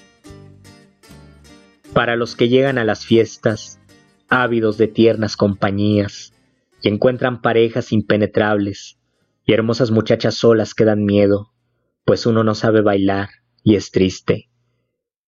Para 1.94 2.16
los 2.16 2.36
que 2.36 2.50
llegan 2.50 2.78
a 2.78 2.84
las 2.84 3.06
fiestas, 3.06 3.80
ávidos 4.30 4.78
de 4.78 4.88
tiernas 4.88 5.36
compañías, 5.36 6.34
y 6.82 6.90
encuentran 6.90 7.42
parejas 7.42 7.92
impenetrables 7.92 9.00
y 9.46 9.54
hermosas 9.54 9.92
muchachas 9.92 10.36
solas 10.36 10.74
que 10.74 10.86
dan 10.86 11.04
miedo, 11.04 11.52
pues 12.06 12.26
uno 12.26 12.44
no 12.44 12.56
sabe 12.56 12.82
bailar 12.82 13.30
y 13.64 13.76
es 13.76 13.92
triste. 13.92 14.50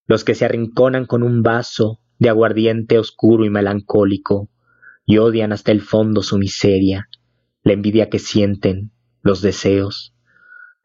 Los 0.08 0.24
que 0.24 0.36
se 0.36 0.46
arrinconan 0.46 1.06
con 1.06 1.24
un 1.24 1.44
vaso 1.44 2.00
de 2.20 2.30
aguardiente 2.30 3.00
oscuro 3.00 3.44
y 3.44 3.50
melancólico 3.50 4.50
y 5.06 5.18
odian 5.18 5.52
hasta 5.52 5.72
el 5.72 5.82
fondo 5.82 6.22
su 6.22 6.38
miseria, 6.38 7.10
la 7.64 7.74
envidia 7.74 8.10
que 8.10 8.20
sienten, 8.20 8.92
los 9.24 9.42
deseos. 9.42 10.14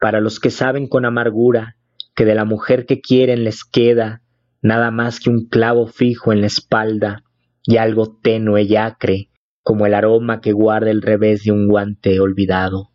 Para 0.01 0.21
los 0.21 0.41
que 0.41 0.51
saben 0.51 0.89
con 0.89 1.05
amargura 1.05 1.77
que 2.15 2.25
de 2.25 2.35
la 2.35 2.45
mujer 2.45 2.87
que 2.87 3.01
quieren 3.01 3.45
les 3.45 3.65
queda 3.65 4.23
nada 4.63 4.91
más 4.91 5.21
que 5.21 5.31
un 5.31 5.47
clavo 5.47 5.87
fijo 5.87 6.33
en 6.33 6.41
la 6.41 6.47
espalda 6.47 7.25
y 7.63 7.77
algo 7.77 8.19
tenue 8.23 8.63
y 8.63 8.77
acre 8.77 9.31
como 9.67 9.85
el 9.85 9.95
aroma 9.95 10.41
que 10.41 10.53
guarda 10.53 10.93
el 10.93 11.03
revés 11.03 11.43
de 11.43 11.51
un 11.51 11.67
guante 11.67 12.21
olvidado. 12.21 12.93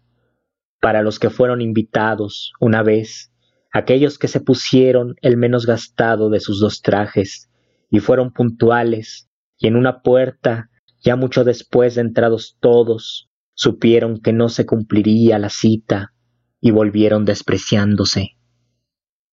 Para 0.80 1.02
los 1.02 1.20
que 1.20 1.30
fueron 1.30 1.60
invitados 1.60 2.54
una 2.62 2.82
vez, 2.82 3.34
aquellos 3.74 4.18
que 4.18 4.30
se 4.30 4.40
pusieron 4.40 5.16
el 5.22 5.36
menos 5.36 5.66
gastado 5.66 6.30
de 6.30 6.40
sus 6.40 6.62
dos 6.62 6.82
trajes, 6.82 7.52
y 7.90 8.00
fueron 8.00 8.32
puntuales, 8.32 9.30
y 9.58 9.68
en 9.68 9.76
una 9.76 10.02
puerta, 10.02 10.70
ya 11.04 11.18
mucho 11.18 11.44
después 11.44 11.96
de 11.96 12.02
entrados 12.02 12.56
todos, 12.62 13.30
supieron 13.54 14.22
que 14.22 14.32
no 14.32 14.48
se 14.48 14.66
cumpliría 14.66 15.40
la 15.40 15.50
cita, 15.50 16.14
y 16.62 16.72
volvieron 16.72 17.26
despreciándose. 17.26 18.38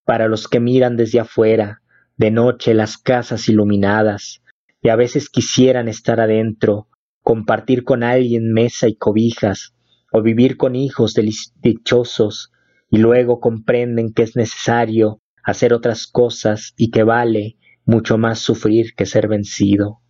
Para 0.04 0.26
los 0.26 0.48
que 0.48 0.58
miran 0.58 0.96
desde 0.96 1.20
afuera, 1.20 1.82
de 2.18 2.30
noche 2.32 2.74
las 2.74 2.98
casas 2.98 3.48
iluminadas, 3.48 4.42
y 4.82 4.90
a 4.90 4.96
veces 4.96 5.30
quisieran 5.30 5.88
estar 5.88 6.20
adentro, 6.20 6.88
compartir 7.22 7.84
con 7.84 8.02
alguien 8.02 8.52
mesa 8.52 8.88
y 8.88 8.96
cobijas, 8.96 9.74
o 10.12 10.22
vivir 10.22 10.56
con 10.56 10.74
hijos 10.74 11.14
dichosos, 11.62 12.52
y 12.90 12.98
luego 12.98 13.38
comprenden 13.38 14.12
que 14.12 14.22
es 14.22 14.34
necesario 14.34 15.20
hacer 15.44 15.72
otras 15.72 16.06
cosas 16.06 16.74
y 16.76 16.90
que 16.90 17.04
vale 17.04 17.56
mucho 17.84 18.18
más 18.18 18.38
sufrir 18.38 18.94
que 18.96 19.06
ser 19.06 19.28
vencido. 19.28 20.00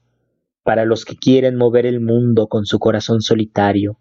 Para 0.63 0.85
los 0.85 1.05
que 1.05 1.17
quieren 1.17 1.57
mover 1.57 1.87
el 1.87 2.01
mundo 2.01 2.49
con 2.49 2.65
su 2.67 2.79
corazón 2.79 3.21
solitario, 3.21 4.01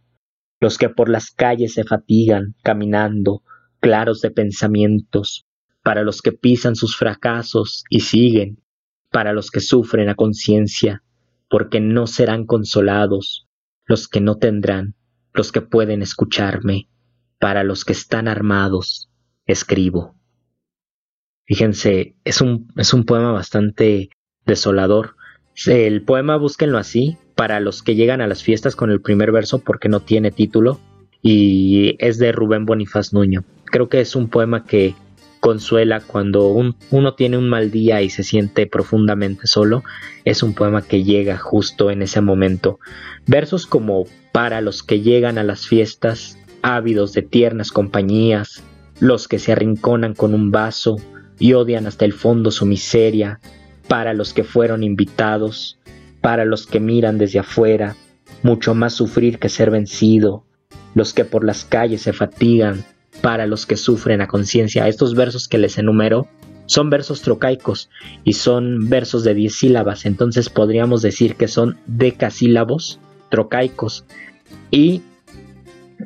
los 0.60 0.78
que 0.78 0.90
por 0.90 1.10
las 1.10 1.32
calles 1.32 1.74
se 1.74 1.84
fatigan 1.84 2.56
caminando, 2.64 3.44
claros 3.80 4.22
de 4.22 4.32
pensamientos, 4.32 5.47
para 5.88 6.04
los 6.04 6.22
que 6.22 6.34
pisan 6.34 6.76
sus 6.76 6.98
fracasos 6.98 7.86
y 7.90 8.02
siguen, 8.02 8.62
para 9.10 9.32
los 9.32 9.50
que 9.50 9.62
sufren 9.62 10.10
a 10.10 10.16
conciencia, 10.16 11.02
porque 11.50 11.80
no 11.80 12.08
serán 12.08 12.46
consolados 12.46 13.48
los 13.86 14.10
que 14.10 14.20
no 14.20 14.36
tendrán, 14.36 14.96
los 15.34 15.54
que 15.54 15.62
pueden 15.62 16.02
escucharme, 16.02 16.90
para 17.40 17.64
los 17.64 17.86
que 17.86 17.94
están 17.94 18.28
armados, 18.28 19.10
escribo. 19.46 20.18
Fíjense, 21.46 22.18
es 22.26 22.42
un, 22.42 22.68
es 22.76 22.94
un 22.94 23.06
poema 23.06 23.32
bastante 23.32 24.10
desolador. 24.46 25.16
El 25.68 26.02
poema 26.02 26.36
búsquenlo 26.36 26.80
así, 26.80 27.16
para 27.34 27.62
los 27.62 27.82
que 27.82 27.96
llegan 27.96 28.20
a 28.20 28.28
las 28.28 28.44
fiestas 28.44 28.76
con 28.76 28.92
el 28.92 29.00
primer 29.00 29.32
verso 29.32 29.60
porque 29.60 29.88
no 29.88 30.02
tiene 30.02 30.32
título 30.32 30.82
y 31.22 31.96
es 32.00 32.18
de 32.18 32.34
Rubén 32.34 32.66
Bonifaz 32.66 33.14
Nuño. 33.14 33.46
Creo 33.64 33.88
que 33.88 34.02
es 34.02 34.18
un 34.18 34.28
poema 34.28 34.66
que 34.66 34.94
consuela 35.40 36.02
cuando 36.02 36.48
uno 36.48 37.14
tiene 37.14 37.38
un 37.38 37.50
mal 37.50 37.72
día 37.72 38.02
y 38.02 38.10
se 38.10 38.24
siente 38.24 38.68
profundamente 38.68 39.48
solo, 39.48 39.84
es 40.26 40.44
un 40.44 40.54
poema 40.54 40.82
que 40.82 41.04
llega 41.04 41.38
justo 41.38 41.92
en 41.92 42.02
ese 42.02 42.22
momento. 42.22 42.80
Versos 43.26 43.66
como 43.66 44.06
para 44.32 44.62
los 44.62 44.84
que 44.84 45.02
llegan 45.02 45.38
a 45.38 45.44
las 45.44 45.68
fiestas, 45.68 46.38
ávidos 46.62 47.14
de 47.14 47.22
tiernas 47.22 47.72
compañías, 47.72 48.64
los 49.00 49.28
que 49.28 49.40
se 49.40 49.52
arrinconan 49.52 50.14
con 50.14 50.34
un 50.34 50.52
vaso 50.52 50.98
y 51.40 51.54
odian 51.54 51.88
hasta 51.88 52.06
el 52.06 52.14
fondo 52.14 52.52
su 52.52 52.66
miseria, 52.66 53.40
para 53.88 54.14
los 54.14 54.34
que 54.34 54.44
fueron 54.44 54.84
invitados, 54.84 55.80
para 56.22 56.46
los 56.46 56.68
que 56.68 56.80
miran 56.80 57.18
desde 57.18 57.40
afuera, 57.40 57.96
mucho 58.44 58.76
más 58.76 58.94
sufrir 58.94 59.40
que 59.40 59.50
ser 59.50 59.72
vencido, 59.72 60.44
los 60.94 61.14
que 61.14 61.26
por 61.26 61.44
las 61.44 61.64
calles 61.64 62.02
se 62.02 62.14
fatigan, 62.14 62.84
para 63.28 63.46
los 63.46 63.66
que 63.66 63.76
sufren 63.76 64.22
a 64.22 64.28
conciencia. 64.28 64.88
Estos 64.88 65.14
versos 65.14 65.50
que 65.50 65.58
les 65.58 65.78
enumero 65.78 66.30
son 66.66 66.90
versos 66.90 67.22
trocaicos 67.22 67.90
y 68.24 68.32
son 68.32 68.88
versos 68.88 69.26
de 69.26 69.34
diez 69.34 69.56
sílabas, 69.56 70.06
entonces 70.06 70.50
podríamos 70.50 71.02
decir 71.02 71.36
que 71.36 71.50
son 71.50 71.78
decasílabos 71.88 73.02
trocaicos 73.30 74.06
y 74.72 75.02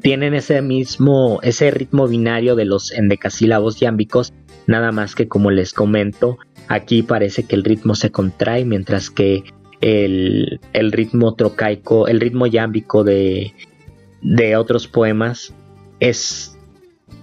tienen 0.02 0.34
ese 0.34 0.64
mismo, 0.64 1.40
ese 1.44 1.70
ritmo 1.70 2.08
binario 2.08 2.56
de 2.56 2.66
los 2.66 2.92
endecasílabos 2.92 3.80
yámbicos, 3.80 4.34
nada 4.66 4.92
más 4.92 5.14
que 5.14 5.28
como 5.28 5.52
les 5.52 5.74
comento, 5.74 6.40
aquí 6.70 7.04
parece 7.04 7.44
que 7.44 7.54
el 7.54 7.64
ritmo 7.64 7.94
se 7.94 8.10
contrae, 8.10 8.66
mientras 8.66 9.12
que 9.12 9.44
el, 9.80 10.60
el 10.74 10.92
ritmo 10.92 11.36
trocaico, 11.36 12.08
el 12.08 12.20
ritmo 12.20 12.48
yámbico 12.48 13.04
de, 13.04 13.54
de 14.24 14.56
otros 14.56 14.88
poemas 14.88 15.54
es 16.00 16.51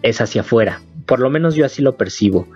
es 0.03 0.21
hacia 0.21 0.43
afuera. 0.43 0.81
Por 1.07 1.21
lo 1.21 1.31
menos 1.31 1.55
yo 1.55 1.65
así 1.65 1.83
lo 1.83 1.97
percibo. 1.97 2.49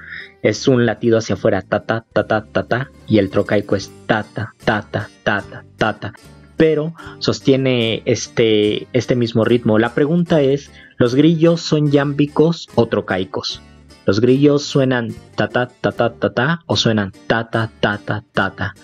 Es 0.42 0.68
un 0.68 0.86
latido 0.86 1.18
hacia 1.18 1.34
afuera, 1.34 1.62
ta 1.62 1.84
ta 1.84 2.04
ta 2.12 2.26
ta 2.26 2.44
ta 2.44 2.90
y 3.06 3.18
el 3.18 3.30
trocaico 3.30 3.76
es 3.76 3.90
ta 4.06 4.24
ta 4.24 4.54
ta 4.64 4.86
ta 4.90 5.08
ta 5.78 5.98
ta 5.98 6.12
Pero 6.56 6.94
sostiene 7.18 8.02
este, 8.04 8.86
este 8.92 9.16
mismo 9.16 9.44
ritmo. 9.44 9.78
La 9.78 9.94
pregunta 9.94 10.42
es, 10.42 10.70
¿los 10.98 11.14
grillos 11.14 11.60
son 11.60 11.90
yámbicos 11.90 12.68
o 12.74 12.86
trocaicos? 12.86 13.62
¿Los 14.04 14.20
grillos 14.20 14.64
suenan 14.64 15.14
ta 15.36 15.48
ta 15.48 15.68
ta 15.80 15.92
ta 15.92 16.60
o 16.66 16.76
suenan 16.76 17.12
ta 17.26 17.48
ta 17.48 17.70
ta 17.80 17.98
ta 17.98 18.24
ta 18.32 18.50
ta? 18.50 18.74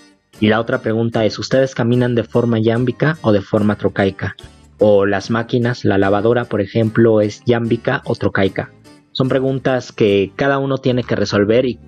Y 0.41 0.47
la 0.47 0.61
otra 0.61 0.79
pregunta 0.79 1.25
es, 1.25 1.39
¿ustedes 1.39 1.75
caminan 1.75 2.15
de 2.15 2.23
forma 2.23 2.61
yámbica 2.61 3.19
o 3.23 3.33
de 3.33 3.41
forma 3.41 3.77
trocaica? 3.77 4.37
O 4.79 5.07
las 5.07 5.31
máquinas, 5.31 5.85
la 5.85 5.99
lavadora, 5.99 6.45
por 6.45 6.61
ejemplo, 6.61 7.21
es 7.21 7.43
yámbica 7.45 8.03
o 8.05 8.15
trocaica. 8.15 8.73
Son 9.13 9.29
preguntas 9.29 9.93
que 9.93 10.33
cada 10.37 10.59
uno 10.59 10.79
tiene 10.79 11.03
que 11.03 11.17
resolver 11.17 11.67
y 11.67 11.79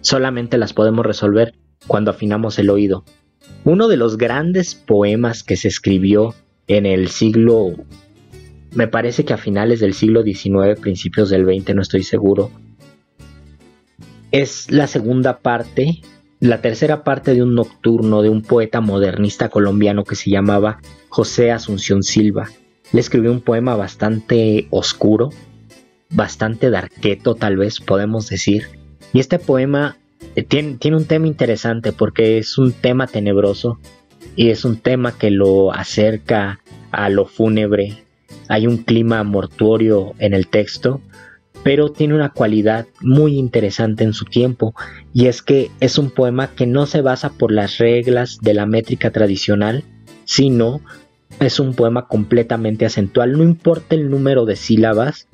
solamente 0.00 0.56
las 0.58 0.72
podemos 0.72 1.04
resolver 1.04 1.54
cuando 1.86 2.10
afinamos 2.10 2.58
el 2.58 2.70
oído. 2.70 3.04
Uno 3.64 3.88
de 3.88 3.96
los 3.96 4.16
grandes 4.16 4.74
poemas 4.74 5.42
que 5.42 5.56
se 5.56 5.68
escribió 5.68 6.34
en 6.66 6.86
el 6.86 7.08
siglo, 7.08 7.72
me 8.74 8.88
parece 8.88 9.24
que 9.24 9.34
a 9.34 9.38
finales 9.38 9.80
del 9.80 9.94
siglo 9.94 10.22
XIX, 10.22 10.80
principios 10.80 11.30
del 11.30 11.44
XX, 11.44 11.74
no 11.74 11.82
estoy 11.82 12.02
seguro, 12.02 12.50
es 14.30 14.70
la 14.70 14.86
segunda 14.86 15.38
parte, 15.38 16.00
la 16.40 16.60
tercera 16.60 17.02
parte 17.02 17.34
de 17.34 17.42
un 17.42 17.54
nocturno 17.54 18.22
de 18.22 18.28
un 18.28 18.42
poeta 18.42 18.80
modernista 18.80 19.48
colombiano 19.48 20.04
que 20.04 20.14
se 20.14 20.30
llamaba 20.30 20.78
José 21.08 21.50
Asunción 21.50 22.02
Silva. 22.02 22.48
Le 22.92 23.00
escribió 23.00 23.32
un 23.32 23.40
poema 23.40 23.74
bastante 23.74 24.66
oscuro, 24.70 25.30
bastante 26.10 26.70
darqueto 26.70 27.34
tal 27.34 27.56
vez 27.56 27.80
podemos 27.80 28.28
decir. 28.28 28.68
Y 29.12 29.20
este 29.20 29.38
poema 29.38 29.96
eh, 30.36 30.42
tiene, 30.42 30.76
tiene 30.78 30.96
un 30.96 31.06
tema 31.06 31.26
interesante 31.26 31.92
porque 31.92 32.38
es 32.38 32.56
un 32.56 32.72
tema 32.72 33.06
tenebroso 33.06 33.78
y 34.36 34.50
es 34.50 34.64
un 34.64 34.78
tema 34.78 35.18
que 35.18 35.30
lo 35.30 35.72
acerca 35.72 36.60
a 36.92 37.08
lo 37.08 37.26
fúnebre. 37.26 38.04
Hay 38.48 38.66
un 38.66 38.78
clima 38.78 39.24
mortuorio 39.24 40.14
en 40.18 40.34
el 40.34 40.46
texto, 40.46 41.00
pero 41.62 41.90
tiene 41.90 42.14
una 42.14 42.30
cualidad 42.30 42.86
muy 43.00 43.36
interesante 43.36 44.04
en 44.04 44.12
su 44.12 44.24
tiempo 44.24 44.74
y 45.12 45.26
es 45.26 45.42
que 45.42 45.70
es 45.80 45.98
un 45.98 46.10
poema 46.10 46.48
que 46.54 46.66
no 46.66 46.86
se 46.86 47.02
basa 47.02 47.30
por 47.30 47.52
las 47.52 47.78
reglas 47.78 48.38
de 48.40 48.54
la 48.54 48.66
métrica 48.66 49.10
tradicional, 49.10 49.84
sino 50.24 50.80
es 51.40 51.60
un 51.60 51.74
poema 51.74 52.06
completamente 52.06 52.86
acentual, 52.86 53.32
no 53.32 53.44
importa 53.44 53.94
el 53.94 54.10
número 54.10 54.44
de 54.44 54.56
sílabas, 54.56 55.28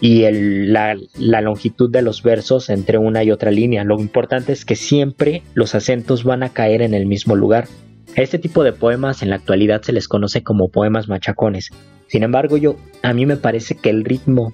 y 0.00 0.24
la, 0.30 0.96
la, 1.18 1.40
longitud 1.40 1.90
de 1.90 2.02
los 2.02 2.22
versos 2.22 2.68
entre 2.68 2.98
una 2.98 3.24
y 3.24 3.30
otra 3.30 3.50
línea. 3.50 3.82
Lo 3.82 3.98
importante 3.98 4.52
es 4.52 4.66
que 4.66 4.76
siempre 4.76 5.42
los 5.54 5.74
acentos 5.74 6.22
van 6.22 6.42
a 6.42 6.50
caer 6.50 6.82
en 6.82 6.92
el 6.92 7.06
mismo 7.06 7.34
lugar. 7.34 7.66
Este 8.14 8.38
tipo 8.38 8.62
de 8.62 8.72
poemas 8.72 9.22
en 9.22 9.30
la 9.30 9.36
actualidad 9.36 9.82
se 9.82 9.92
les 9.92 10.06
conoce 10.08 10.42
como 10.42 10.68
poemas 10.68 11.08
machacones. 11.08 11.70
Sin 12.08 12.22
embargo, 12.22 12.56
yo 12.56 12.76
a 13.02 13.12
mí 13.12 13.26
me 13.26 13.36
parece 13.36 13.74
que 13.76 13.90
el 13.90 14.04
ritmo 14.04 14.52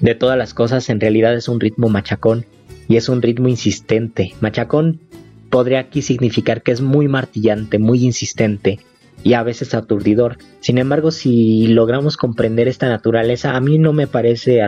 de 0.00 0.14
todas 0.14 0.36
las 0.36 0.54
cosas 0.54 0.88
en 0.90 1.00
realidad 1.00 1.34
es 1.34 1.48
un 1.48 1.60
ritmo 1.60 1.88
machacón 1.88 2.46
y 2.88 2.96
es 2.96 3.08
un 3.08 3.22
ritmo 3.22 3.48
insistente. 3.48 4.34
Machacón 4.40 5.00
podría 5.50 5.80
aquí 5.80 6.02
significar 6.02 6.62
que 6.62 6.72
es 6.72 6.80
muy 6.80 7.08
martillante, 7.08 7.78
muy 7.78 8.04
insistente 8.04 8.80
y 9.22 9.34
a 9.34 9.42
veces 9.42 9.74
aturdidor. 9.74 10.38
Sin 10.60 10.78
embargo, 10.78 11.10
si 11.10 11.66
logramos 11.68 12.16
comprender 12.16 12.68
esta 12.68 12.88
naturaleza, 12.88 13.56
a 13.56 13.60
mí 13.60 13.78
no 13.78 13.92
me 13.92 14.06
parece 14.06 14.60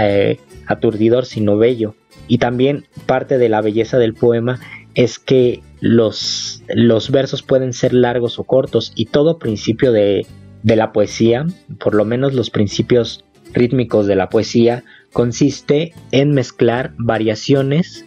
eh, 0.00 0.38
aturdidor, 0.66 1.24
sino 1.26 1.56
bello. 1.56 1.94
Y 2.28 2.38
también 2.38 2.86
parte 3.06 3.38
de 3.38 3.48
la 3.48 3.60
belleza 3.60 3.98
del 3.98 4.14
poema 4.14 4.60
es 4.94 5.18
que 5.18 5.62
los, 5.80 6.62
los 6.68 7.10
versos 7.10 7.42
pueden 7.42 7.72
ser 7.72 7.92
largos 7.92 8.38
o 8.38 8.44
cortos 8.44 8.92
y 8.94 9.06
todo 9.06 9.38
principio 9.38 9.92
de, 9.92 10.26
de 10.62 10.76
la 10.76 10.92
poesía, 10.92 11.46
por 11.78 11.94
lo 11.94 12.04
menos 12.04 12.34
los 12.34 12.50
principios 12.50 13.23
rítmicos 13.54 14.06
de 14.06 14.16
la 14.16 14.28
poesía, 14.28 14.84
consiste 15.12 15.94
en 16.10 16.32
mezclar 16.32 16.92
variaciones 16.98 18.04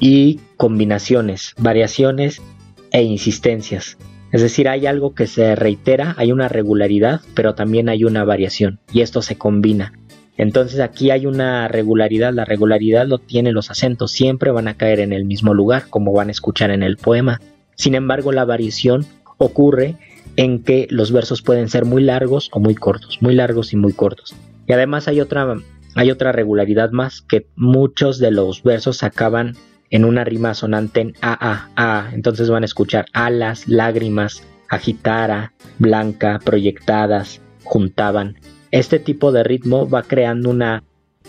y 0.00 0.40
combinaciones, 0.56 1.54
variaciones 1.58 2.42
e 2.90 3.02
insistencias. 3.02 3.98
Es 4.32 4.40
decir, 4.40 4.68
hay 4.68 4.86
algo 4.86 5.14
que 5.14 5.26
se 5.26 5.54
reitera, 5.54 6.14
hay 6.16 6.32
una 6.32 6.48
regularidad, 6.48 7.20
pero 7.34 7.54
también 7.54 7.88
hay 7.88 8.04
una 8.04 8.24
variación 8.24 8.80
y 8.92 9.02
esto 9.02 9.20
se 9.20 9.36
combina. 9.36 9.92
Entonces 10.38 10.80
aquí 10.80 11.10
hay 11.10 11.26
una 11.26 11.68
regularidad, 11.68 12.32
la 12.32 12.46
regularidad 12.46 13.06
lo 13.06 13.18
tienen 13.18 13.54
los 13.54 13.70
acentos, 13.70 14.12
siempre 14.12 14.50
van 14.50 14.68
a 14.68 14.74
caer 14.74 15.00
en 15.00 15.12
el 15.12 15.26
mismo 15.26 15.52
lugar, 15.52 15.84
como 15.90 16.12
van 16.12 16.28
a 16.28 16.32
escuchar 16.32 16.70
en 16.70 16.82
el 16.82 16.96
poema. 16.96 17.40
Sin 17.76 17.94
embargo, 17.94 18.32
la 18.32 18.46
variación 18.46 19.04
ocurre 19.36 19.96
en 20.36 20.62
que 20.62 20.86
los 20.90 21.12
versos 21.12 21.42
pueden 21.42 21.68
ser 21.68 21.84
muy 21.84 22.02
largos 22.02 22.48
o 22.52 22.60
muy 22.60 22.74
cortos, 22.74 23.18
muy 23.20 23.34
largos 23.34 23.72
y 23.72 23.76
muy 23.76 23.92
cortos. 23.92 24.34
Y 24.66 24.72
además 24.72 25.08
hay 25.08 25.20
otra, 25.20 25.54
hay 25.94 26.10
otra 26.10 26.32
regularidad 26.32 26.90
más, 26.90 27.22
que 27.22 27.46
muchos 27.56 28.18
de 28.18 28.30
los 28.30 28.62
versos 28.62 29.02
acaban 29.02 29.56
en 29.90 30.04
una 30.04 30.24
rima 30.24 30.54
sonante 30.54 31.00
en 31.00 31.14
a, 31.20 31.68
a, 31.76 32.06
a. 32.06 32.14
Entonces 32.14 32.48
van 32.48 32.62
a 32.62 32.66
escuchar 32.66 33.06
alas, 33.12 33.68
lágrimas, 33.68 34.42
agitara, 34.68 35.52
blanca, 35.78 36.40
proyectadas, 36.42 37.40
juntaban. 37.62 38.38
Este 38.70 38.98
tipo 38.98 39.32
de 39.32 39.44
ritmo 39.44 39.88
va 39.88 40.02
creando 40.02 40.48
una 40.48 40.82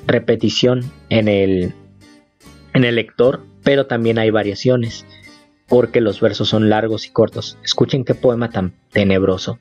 repetición 0.07 0.83
en 1.09 1.27
el, 1.27 1.73
en 2.73 2.85
el 2.85 2.95
lector, 2.95 3.41
pero 3.63 3.85
también 3.85 4.17
hay 4.17 4.29
variaciones, 4.29 5.05
porque 5.67 6.01
los 6.01 6.19
versos 6.19 6.49
son 6.49 6.69
largos 6.69 7.07
y 7.07 7.11
cortos. 7.11 7.57
Escuchen 7.63 8.03
qué 8.05 8.15
poema 8.15 8.49
tan 8.49 8.73
tenebroso. 8.91 9.59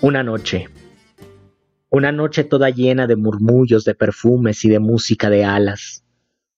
Una 0.00 0.22
noche. 0.22 0.68
Una 1.90 2.12
noche 2.12 2.44
toda 2.44 2.70
llena 2.70 3.06
de 3.06 3.16
murmullos, 3.16 3.84
de 3.84 3.94
perfumes 3.94 4.64
y 4.64 4.68
de 4.68 4.80
música 4.80 5.30
de 5.30 5.44
alas. 5.44 6.04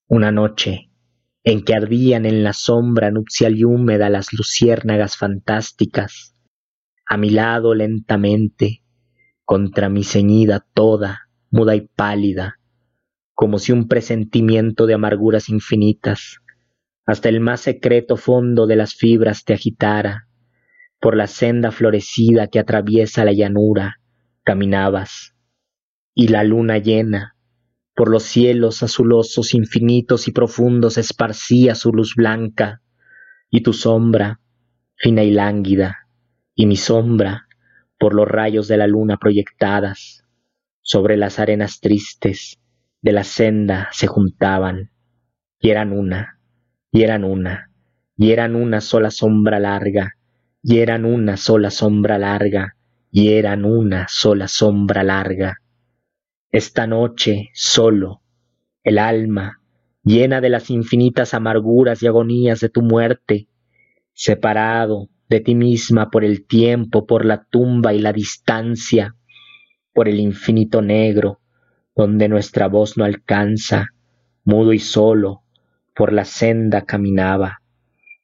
Una 0.07 0.31
noche 0.31 0.89
en 1.43 1.63
que 1.63 1.73
ardían 1.73 2.25
en 2.25 2.43
la 2.43 2.53
sombra 2.53 3.11
nupcial 3.11 3.57
y 3.57 3.63
húmeda 3.63 4.09
las 4.09 4.33
luciérnagas 4.33 5.17
fantásticas, 5.17 6.35
a 7.05 7.17
mi 7.17 7.29
lado 7.29 7.73
lentamente, 7.73 8.83
contra 9.45 9.89
mi 9.89 10.03
ceñida 10.03 10.65
toda, 10.73 11.29
muda 11.49 11.75
y 11.75 11.81
pálida, 11.81 12.59
como 13.33 13.57
si 13.57 13.71
un 13.71 13.87
presentimiento 13.87 14.85
de 14.85 14.95
amarguras 14.95 15.49
infinitas, 15.49 16.39
hasta 17.09 17.27
el 17.27 17.39
más 17.39 17.61
secreto 17.61 18.17
fondo 18.17 18.67
de 18.67 18.75
las 18.75 18.93
fibras 18.93 19.43
te 19.43 19.55
agitara, 19.55 20.27
por 20.99 21.17
la 21.17 21.25
senda 21.25 21.71
florecida 21.71 22.49
que 22.49 22.59
atraviesa 22.59 23.25
la 23.25 23.33
llanura, 23.33 23.99
caminabas, 24.43 25.35
y 26.13 26.27
la 26.27 26.43
luna 26.43 26.77
llena, 26.77 27.35
por 27.95 28.11
los 28.11 28.21
cielos 28.21 28.83
azulosos 28.83 29.55
infinitos 29.55 30.27
y 30.27 30.31
profundos 30.31 30.99
esparcía 30.99 31.73
su 31.73 31.91
luz 31.91 32.13
blanca, 32.13 32.83
y 33.49 33.61
tu 33.61 33.73
sombra, 33.73 34.39
fina 34.95 35.23
y 35.23 35.31
lánguida, 35.31 36.07
y 36.53 36.67
mi 36.67 36.75
sombra, 36.75 37.47
por 37.97 38.13
los 38.13 38.27
rayos 38.27 38.67
de 38.67 38.77
la 38.77 38.85
luna 38.85 39.17
proyectadas, 39.17 40.25
sobre 40.81 41.17
las 41.17 41.39
arenas 41.39 41.79
tristes 41.79 42.59
de 43.01 43.13
la 43.13 43.23
senda 43.23 43.89
se 43.93 44.05
juntaban, 44.05 44.91
y 45.59 45.71
eran 45.71 45.91
una, 45.91 46.38
y 46.91 47.03
eran 47.03 47.23
una, 47.23 47.71
y 48.17 48.31
eran 48.31 48.55
una 48.55 48.81
sola 48.81 49.11
sombra 49.11 49.59
larga, 49.59 50.15
y 50.61 50.79
eran 50.79 51.05
una 51.05 51.37
sola 51.37 51.71
sombra 51.71 52.17
larga, 52.17 52.75
y 53.11 53.33
eran 53.33 53.65
una 53.65 54.07
sola 54.09 54.47
sombra 54.47 55.03
larga. 55.03 55.57
Esta 56.51 56.87
noche 56.87 57.49
solo, 57.53 58.21
el 58.83 58.97
alma, 58.97 59.61
llena 60.03 60.41
de 60.41 60.49
las 60.49 60.69
infinitas 60.69 61.33
amarguras 61.33 62.01
y 62.01 62.07
agonías 62.07 62.59
de 62.59 62.69
tu 62.69 62.81
muerte, 62.81 63.47
separado 64.13 65.09
de 65.29 65.41
ti 65.41 65.53
misma 65.53 66.09
por 66.09 66.25
el 66.25 66.45
tiempo, 66.45 67.05
por 67.05 67.23
la 67.23 67.45
tumba 67.45 67.93
y 67.93 67.99
la 67.99 68.11
distancia, 68.11 69.15
por 69.93 70.09
el 70.09 70.19
infinito 70.19 70.81
negro, 70.81 71.39
donde 71.95 72.27
nuestra 72.27 72.67
voz 72.67 72.97
no 72.97 73.05
alcanza, 73.05 73.89
mudo 74.43 74.73
y 74.73 74.79
solo, 74.79 75.43
por 75.95 76.13
la 76.13 76.25
senda 76.25 76.85
caminaba, 76.85 77.61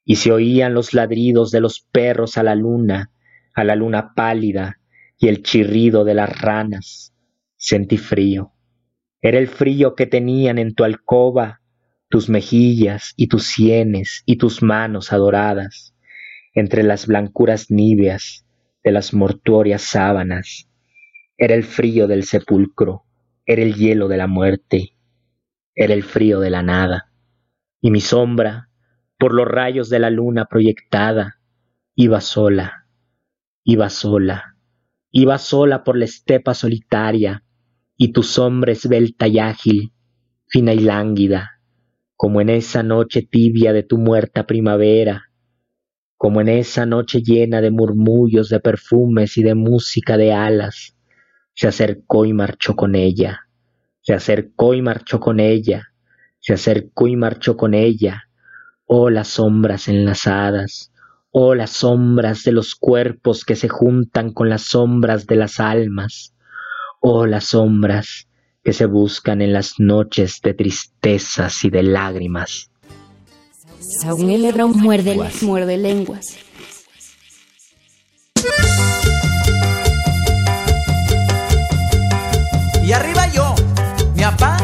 y 0.04 0.16
se 0.16 0.32
oían 0.32 0.74
los 0.74 0.94
ladridos 0.94 1.50
de 1.50 1.60
los 1.60 1.80
perros 1.80 2.38
a 2.38 2.42
la 2.42 2.54
luna, 2.54 3.10
a 3.54 3.64
la 3.64 3.76
luna 3.76 4.14
pálida, 4.14 4.78
y 5.18 5.28
el 5.28 5.42
chirrido 5.42 6.04
de 6.04 6.14
las 6.14 6.40
ranas, 6.40 7.12
Sentí 7.58 7.96
frío. 7.96 8.52
Era 9.20 9.38
el 9.38 9.48
frío 9.48 9.94
que 9.94 10.06
tenían 10.06 10.58
en 10.58 10.74
tu 10.74 10.84
alcoba 10.84 11.62
tus 12.08 12.28
mejillas 12.28 13.12
y 13.16 13.26
tus 13.26 13.48
sienes 13.48 14.22
y 14.26 14.36
tus 14.36 14.62
manos 14.62 15.12
adoradas, 15.12 15.94
entre 16.54 16.82
las 16.82 17.06
blancuras 17.06 17.70
níveas 17.70 18.46
de 18.84 18.92
las 18.92 19.12
mortuorias 19.14 19.82
sábanas. 19.82 20.68
Era 21.36 21.54
el 21.54 21.64
frío 21.64 22.06
del 22.06 22.24
sepulcro, 22.24 23.04
era 23.44 23.62
el 23.62 23.74
hielo 23.74 24.06
de 24.06 24.16
la 24.16 24.26
muerte, 24.26 24.96
era 25.74 25.94
el 25.94 26.04
frío 26.04 26.40
de 26.40 26.50
la 26.50 26.62
nada. 26.62 27.10
Y 27.86 27.92
mi 27.92 28.00
sombra, 28.00 28.68
por 29.16 29.32
los 29.32 29.46
rayos 29.46 29.88
de 29.88 30.00
la 30.00 30.10
luna 30.10 30.46
proyectada, 30.46 31.38
iba 31.94 32.20
sola, 32.20 32.88
iba 33.62 33.90
sola, 33.90 34.56
iba 35.12 35.38
sola 35.38 35.84
por 35.84 35.96
la 35.96 36.06
estepa 36.06 36.52
solitaria, 36.52 37.44
y 37.96 38.10
tu 38.10 38.24
sombra 38.24 38.72
esbelta 38.72 39.28
y 39.28 39.38
ágil, 39.38 39.92
fina 40.48 40.72
y 40.72 40.80
lánguida, 40.80 41.60
como 42.16 42.40
en 42.40 42.48
esa 42.48 42.82
noche 42.82 43.22
tibia 43.22 43.72
de 43.72 43.84
tu 43.84 43.98
muerta 43.98 44.48
primavera, 44.48 45.30
como 46.16 46.40
en 46.40 46.48
esa 46.48 46.86
noche 46.86 47.22
llena 47.22 47.60
de 47.60 47.70
murmullos, 47.70 48.48
de 48.48 48.58
perfumes 48.58 49.36
y 49.36 49.44
de 49.44 49.54
música 49.54 50.16
de 50.16 50.32
alas, 50.32 50.96
se 51.54 51.68
acercó 51.68 52.24
y 52.24 52.32
marchó 52.32 52.74
con 52.74 52.96
ella, 52.96 53.42
se 54.00 54.12
acercó 54.12 54.74
y 54.74 54.82
marchó 54.82 55.20
con 55.20 55.38
ella, 55.38 55.92
se 56.46 56.52
acercó 56.52 57.08
y 57.08 57.16
marchó 57.16 57.56
con 57.56 57.74
ella, 57.74 58.28
oh 58.84 59.10
las 59.10 59.26
sombras 59.26 59.88
enlazadas, 59.88 60.92
oh 61.32 61.56
las 61.56 61.70
sombras 61.70 62.44
de 62.44 62.52
los 62.52 62.76
cuerpos 62.76 63.44
que 63.44 63.56
se 63.56 63.68
juntan 63.68 64.32
con 64.32 64.48
las 64.48 64.62
sombras 64.62 65.26
de 65.26 65.34
las 65.34 65.58
almas, 65.58 66.34
Oh 67.00 67.26
las 67.26 67.46
sombras 67.46 68.28
que 68.62 68.72
se 68.72 68.86
buscan 68.86 69.42
en 69.42 69.52
las 69.52 69.74
noches 69.78 70.40
de 70.40 70.54
tristezas 70.54 71.64
y 71.64 71.70
de 71.70 71.82
lágrimas. 71.82 72.70
muerde, 74.68 75.18
muerde 75.42 75.76
lenguas. 75.78 76.38
Y 82.84 82.92
arriba 82.92 83.26
yo, 83.32 83.54
mi 84.14 84.22
papá 84.22 84.55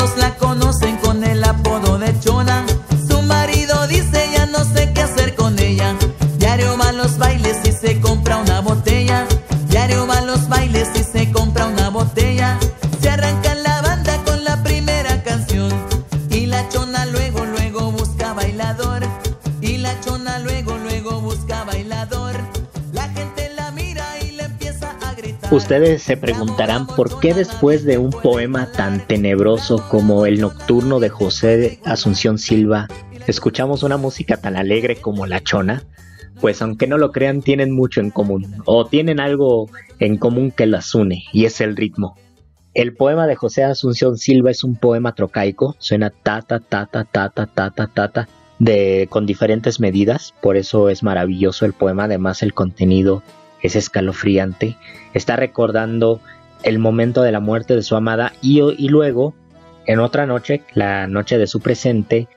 todos 0.00 0.16
la 0.16 0.34
conocen 0.36 0.96
con 0.98 1.22
el 1.24 1.44
apodo 1.44 1.98
de 1.98 2.18
Chola. 2.20 2.64
Su 3.06 3.20
marido 3.22 3.86
dice 3.86 4.30
ya 4.34 4.46
no 4.46 4.64
sé 4.64 4.92
qué 4.94 5.02
hacer 5.02 5.34
con 5.34 5.58
ella. 5.58 5.94
Diario 6.38 6.78
va 6.78 6.88
a 6.88 6.92
los 6.92 7.18
bailes 7.18 7.58
y 7.64 7.72
se 7.72 8.00
compra 8.00 8.38
una 8.38 8.60
botella. 8.60 9.26
Diario 9.68 10.06
va 10.06 10.18
a 10.18 10.22
los 10.22 10.48
bailes 10.48 10.88
y 10.94 11.04
se 11.04 11.30
compra 11.30 11.39
Ustedes 25.50 26.04
se 26.04 26.16
preguntarán 26.16 26.86
por 26.86 27.18
qué 27.18 27.34
después 27.34 27.84
de 27.84 27.98
un 27.98 28.10
poema 28.10 28.70
tan 28.70 29.04
tenebroso 29.04 29.84
como 29.88 30.24
El 30.24 30.40
Nocturno 30.40 31.00
de 31.00 31.08
José 31.08 31.80
Asunción 31.84 32.38
Silva, 32.38 32.86
escuchamos 33.26 33.82
una 33.82 33.96
música 33.96 34.36
tan 34.36 34.54
alegre 34.54 34.94
como 34.94 35.26
La 35.26 35.42
Chona. 35.42 35.82
Pues 36.40 36.62
aunque 36.62 36.86
no 36.86 36.98
lo 36.98 37.10
crean, 37.10 37.42
tienen 37.42 37.72
mucho 37.72 38.00
en 38.00 38.10
común, 38.10 38.62
o 38.64 38.86
tienen 38.86 39.18
algo 39.18 39.68
en 39.98 40.18
común 40.18 40.52
que 40.52 40.66
las 40.66 40.94
une, 40.94 41.24
y 41.32 41.46
es 41.46 41.60
el 41.60 41.76
ritmo. 41.76 42.16
El 42.72 42.94
poema 42.94 43.26
de 43.26 43.34
José 43.34 43.64
Asunción 43.64 44.18
Silva 44.18 44.52
es 44.52 44.62
un 44.62 44.76
poema 44.76 45.16
trocaico, 45.16 45.74
suena 45.80 46.10
ta 46.10 46.42
ta 46.42 46.60
ta 46.60 46.86
ta 46.86 47.04
ta 47.04 47.28
ta 47.28 47.46
ta 47.46 47.70
ta 47.70 47.88
ta, 47.88 48.08
ta 48.08 48.28
de 48.60 49.08
con 49.10 49.26
diferentes 49.26 49.80
medidas, 49.80 50.32
por 50.42 50.56
eso 50.56 50.88
es 50.90 51.02
maravilloso 51.02 51.66
el 51.66 51.72
poema, 51.72 52.04
además 52.04 52.40
el 52.44 52.54
contenido 52.54 53.24
es 53.62 53.76
escalofriante, 53.76 54.76
está 55.14 55.36
recordando 55.36 56.20
el 56.62 56.78
momento 56.78 57.22
de 57.22 57.32
la 57.32 57.40
muerte 57.40 57.74
de 57.74 57.82
su 57.82 57.96
amada 57.96 58.32
y, 58.42 58.88
luego, 58.88 59.34
en 59.86 59.98
otra 60.00 60.26
noche, 60.26 60.62
la 60.74 61.06
noche 61.06 61.38
de 61.38 61.46
su 61.46 61.60
presente, 61.60 62.28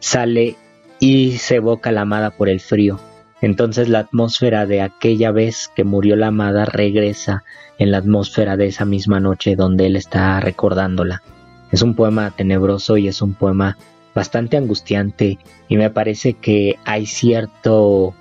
sale 0.00 0.56
y 1.00 1.32
se 1.38 1.56
evoca 1.56 1.92
la 1.92 2.02
amada 2.02 2.30
por 2.30 2.48
el 2.48 2.60
frío. 2.60 2.98
Entonces 3.40 3.88
la 3.88 4.00
atmósfera 4.00 4.66
de 4.66 4.82
aquella 4.82 5.30
vez 5.30 5.70
que 5.76 5.84
murió 5.84 6.16
la 6.16 6.28
amada 6.28 6.64
regresa 6.64 7.44
en 7.78 7.92
la 7.92 7.98
atmósfera 7.98 8.56
de 8.56 8.66
esa 8.66 8.84
misma 8.84 9.20
noche 9.20 9.54
donde 9.54 9.86
él 9.86 9.94
está 9.94 10.40
recordándola. 10.40 11.22
Es 11.70 11.82
un 11.82 11.94
poema 11.94 12.32
tenebroso 12.32 12.96
y 12.96 13.06
es 13.06 13.22
un 13.22 13.34
poema 13.34 13.78
bastante 14.12 14.56
angustiante 14.56 15.38
y 15.68 15.76
me 15.76 15.90
parece 15.90 16.32
que 16.34 16.76
hay 16.84 17.06
cierto 17.06 18.14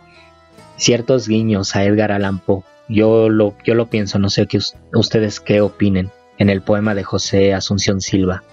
ciertos 0.77 1.27
guiños 1.27 1.75
a 1.75 1.83
Edgar 1.83 2.11
Allan 2.11 2.39
Poe. 2.39 2.63
Yo 2.87 3.29
lo, 3.29 3.55
yo 3.65 3.75
lo 3.75 3.87
pienso, 3.87 4.17
no 4.19 4.29
sé 4.29 4.47
qué 4.47 4.59
ustedes 4.93 5.39
qué 5.39 5.61
opinen 5.61 6.09
en 6.37 6.49
el 6.49 6.61
poema 6.61 6.95
de 6.95 7.03
José 7.03 7.53
Asunción 7.53 7.99
Silva. 7.99 8.43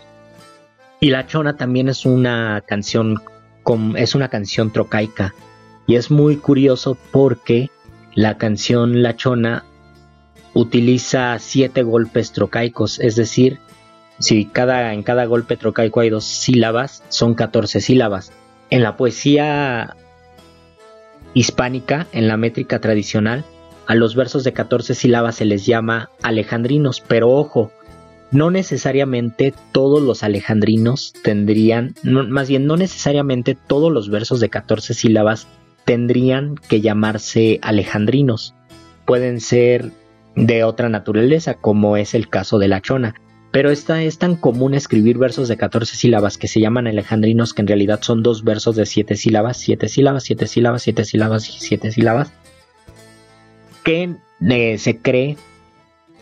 Y 1.01 1.11
La 1.11 1.27
Chona 1.27 1.57
también 1.57 1.89
es 1.89 2.05
una 2.05 2.63
canción 2.67 3.21
es 3.97 4.15
una 4.15 4.29
canción 4.29 4.73
trocaica 4.73 5.35
y 5.87 5.95
es 5.95 6.11
muy 6.11 6.37
curioso 6.37 6.99
porque 7.13 7.71
la 8.15 8.37
canción 8.37 9.03
La 9.03 9.17
Chona 9.17 9.65
utiliza 10.55 11.39
siete 11.39 11.83
golpes 11.83 12.33
trocaicos, 12.33 13.01
es 13.01 13.17
decir, 13.17 13.59
si 14.19 14.45
cada, 14.47 14.93
en 14.93 15.03
cada 15.03 15.25
golpe 15.25 15.57
trocaico 15.57 16.01
hay 16.01 16.11
dos 16.11 16.25
sílabas, 16.25 17.03
son 17.09 17.35
14 17.35 17.81
sílabas. 17.81 18.33
En 18.71 18.83
la 18.83 18.97
poesía 18.97 19.97
hispánica, 21.35 22.07
en 22.13 22.29
la 22.29 22.37
métrica 22.37 22.81
tradicional, 22.81 23.45
a 23.87 23.95
los 23.95 24.17
versos 24.17 24.45
de 24.45 24.53
14 24.53 24.95
sílabas 24.95 25.37
se 25.37 25.45
les 25.45 25.67
llama 25.67 26.11
alejandrinos, 26.23 27.03
pero 27.07 27.31
ojo, 27.31 27.71
no 28.31 28.51
necesariamente 28.51 29.53
todos 29.73 30.03
los 30.03 30.23
alejandrinos 30.23 31.13
tendrían, 31.23 31.95
más 32.03 32.49
bien 32.49 32.67
no 32.67 32.77
necesariamente 32.77 33.55
todos 33.55 33.93
los 33.93 34.11
versos 34.11 34.41
de 34.41 34.49
14 34.49 34.95
sílabas 34.95 35.47
tendrían 35.85 36.55
que 36.57 36.81
llamarse 36.81 37.59
alejandrinos. 37.63 38.55
Pueden 39.05 39.41
ser 39.41 39.91
de 40.35 40.65
otra 40.65 40.89
naturaleza, 40.89 41.55
como 41.55 41.97
es 41.97 42.15
el 42.15 42.29
caso 42.29 42.59
de 42.59 42.69
la 42.69 42.81
chona. 42.81 43.15
Pero 43.55 43.71
esta 43.71 44.03
es 44.03 44.19
tan 44.19 44.35
común 44.35 44.75
escribir 44.75 45.17
versos 45.17 45.47
de 45.47 45.57
14 45.57 45.95
sílabas 45.95 46.39
que 46.39 46.49
se 46.49 46.59
llaman 46.59 46.89
alejandrinos, 46.89 47.55
que 47.55 47.63
en 47.63 47.69
realidad 47.69 48.01
son 48.03 48.21
dos 48.25 48.43
versos 48.43 48.75
de 48.75 48.85
7 48.85 49.15
sílabas, 49.15 49.59
7 49.59 49.89
sílabas, 49.89 50.25
7 50.25 50.49
sílabas, 50.49 50.83
7 50.83 51.05
sílabas 51.05 51.49
y 51.49 51.61
7 51.61 51.93
sílabas, 51.93 52.33
que 53.85 54.17
eh, 54.51 54.79
se 54.79 54.99
cree 54.99 55.37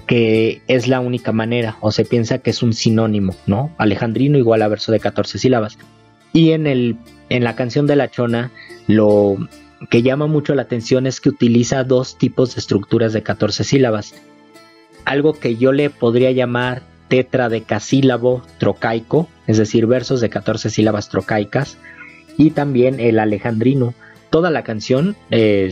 que 0.07 0.61
es 0.69 0.89
la 0.89 1.01
única 1.01 1.33
manera, 1.33 1.79
o 1.81 1.91
se 1.91 2.05
piensa 2.05 2.37
que 2.37 2.51
es 2.51 2.63
un 2.63 2.75
sinónimo, 2.75 3.35
¿no? 3.47 3.75
Alejandrino 3.79 4.37
igual 4.37 4.61
a 4.61 4.69
verso 4.69 4.93
de 4.93 5.01
14 5.01 5.39
sílabas. 5.39 5.79
Y 6.35 6.51
en, 6.51 6.67
el, 6.67 6.99
en 7.31 7.45
la 7.45 7.57
canción 7.57 7.87
de 7.87 7.97
la 7.97 8.11
chona, 8.11 8.51
lo 8.89 9.39
que 9.89 10.03
llama 10.03 10.27
mucho 10.27 10.55
la 10.55 10.63
atención 10.63 11.07
es 11.07 11.19
que 11.19 11.31
utiliza 11.31 11.83
dos 11.83 12.19
tipos 12.19 12.55
de 12.55 12.61
estructuras 12.61 13.15
de 13.15 13.23
14 13.23 13.65
sílabas. 13.65 14.15
Algo 15.07 15.33
que 15.33 15.57
yo 15.57 15.73
le 15.73 15.89
podría 15.89 16.31
llamar 16.31 16.92
tetradecasílabo 17.13 18.43
trocaico, 18.57 19.29
es 19.47 19.59
decir, 19.59 19.85
versos 19.85 20.23
de 20.23 20.31
14 20.31 20.71
sílabas 20.71 21.11
trocaicas, 21.11 21.77
y 22.39 22.53
también 22.53 23.01
el 23.01 23.19
alejandrino. 23.19 23.93
Toda 24.31 24.49
la 24.49 24.65
canción, 24.65 25.15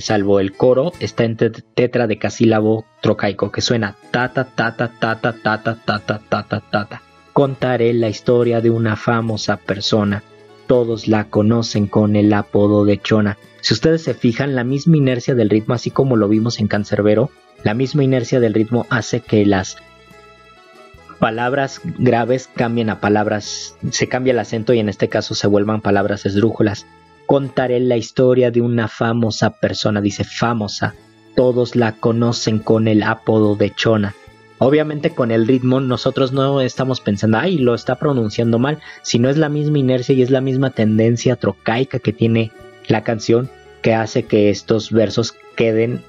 salvo 0.00 0.38
el 0.38 0.52
coro, 0.52 0.92
está 1.00 1.24
en 1.24 1.38
tetradecasílabo 1.38 2.84
trocaico, 3.00 3.50
que 3.50 3.62
suena 3.62 3.96
tata 4.10 4.44
tata 4.54 4.92
tata 5.00 5.32
tata 5.32 5.78
tata 5.82 6.20
tata 6.28 6.60
tata. 6.70 7.02
Contaré 7.32 7.94
la 7.94 8.10
historia 8.10 8.60
de 8.60 8.68
una 8.68 8.96
famosa 8.96 9.56
persona. 9.56 10.22
Todos 10.66 11.08
la 11.08 11.24
conocen 11.30 11.86
con 11.86 12.16
el 12.16 12.34
apodo 12.34 12.84
de 12.84 13.00
Chona. 13.00 13.38
Si 13.62 13.72
ustedes 13.72 14.02
se 14.02 14.12
fijan, 14.12 14.54
la 14.54 14.64
misma 14.64 14.98
inercia 14.98 15.34
del 15.34 15.48
ritmo, 15.48 15.72
así 15.72 15.90
como 15.90 16.16
lo 16.16 16.28
vimos 16.28 16.60
en 16.60 16.68
Cancerbero, 16.68 17.30
la 17.64 17.72
misma 17.72 18.04
inercia 18.04 18.40
del 18.40 18.52
ritmo 18.52 18.86
hace 18.90 19.20
que 19.20 19.46
las 19.46 19.78
palabras 21.20 21.80
graves 21.98 22.48
cambien 22.56 22.90
a 22.90 22.98
palabras, 22.98 23.76
se 23.90 24.08
cambia 24.08 24.32
el 24.32 24.38
acento 24.40 24.72
y 24.72 24.80
en 24.80 24.88
este 24.88 25.08
caso 25.08 25.36
se 25.36 25.46
vuelvan 25.46 25.82
palabras 25.82 26.26
esdrújulas. 26.26 26.86
Contaré 27.26 27.78
la 27.78 27.96
historia 27.96 28.50
de 28.50 28.62
una 28.62 28.88
famosa 28.88 29.50
persona, 29.50 30.00
dice 30.00 30.24
famosa. 30.24 30.94
Todos 31.36 31.76
la 31.76 31.92
conocen 31.92 32.58
con 32.58 32.88
el 32.88 33.04
apodo 33.04 33.54
de 33.54 33.72
Chona. 33.72 34.16
Obviamente 34.58 35.10
con 35.10 35.30
el 35.30 35.46
ritmo 35.46 35.80
nosotros 35.80 36.32
no 36.32 36.60
estamos 36.60 37.00
pensando, 37.00 37.38
ay, 37.38 37.58
lo 37.58 37.74
está 37.74 37.94
pronunciando 37.94 38.58
mal, 38.58 38.78
sino 39.02 39.30
es 39.30 39.36
la 39.36 39.48
misma 39.48 39.78
inercia 39.78 40.14
y 40.14 40.22
es 40.22 40.30
la 40.30 40.40
misma 40.40 40.70
tendencia 40.70 41.36
trocaica 41.36 41.98
que 41.98 42.12
tiene 42.12 42.50
la 42.88 43.04
canción 43.04 43.48
que 43.82 43.94
hace 43.94 44.24
que 44.24 44.50
estos 44.50 44.90
versos 44.90 45.34
queden 45.54 46.02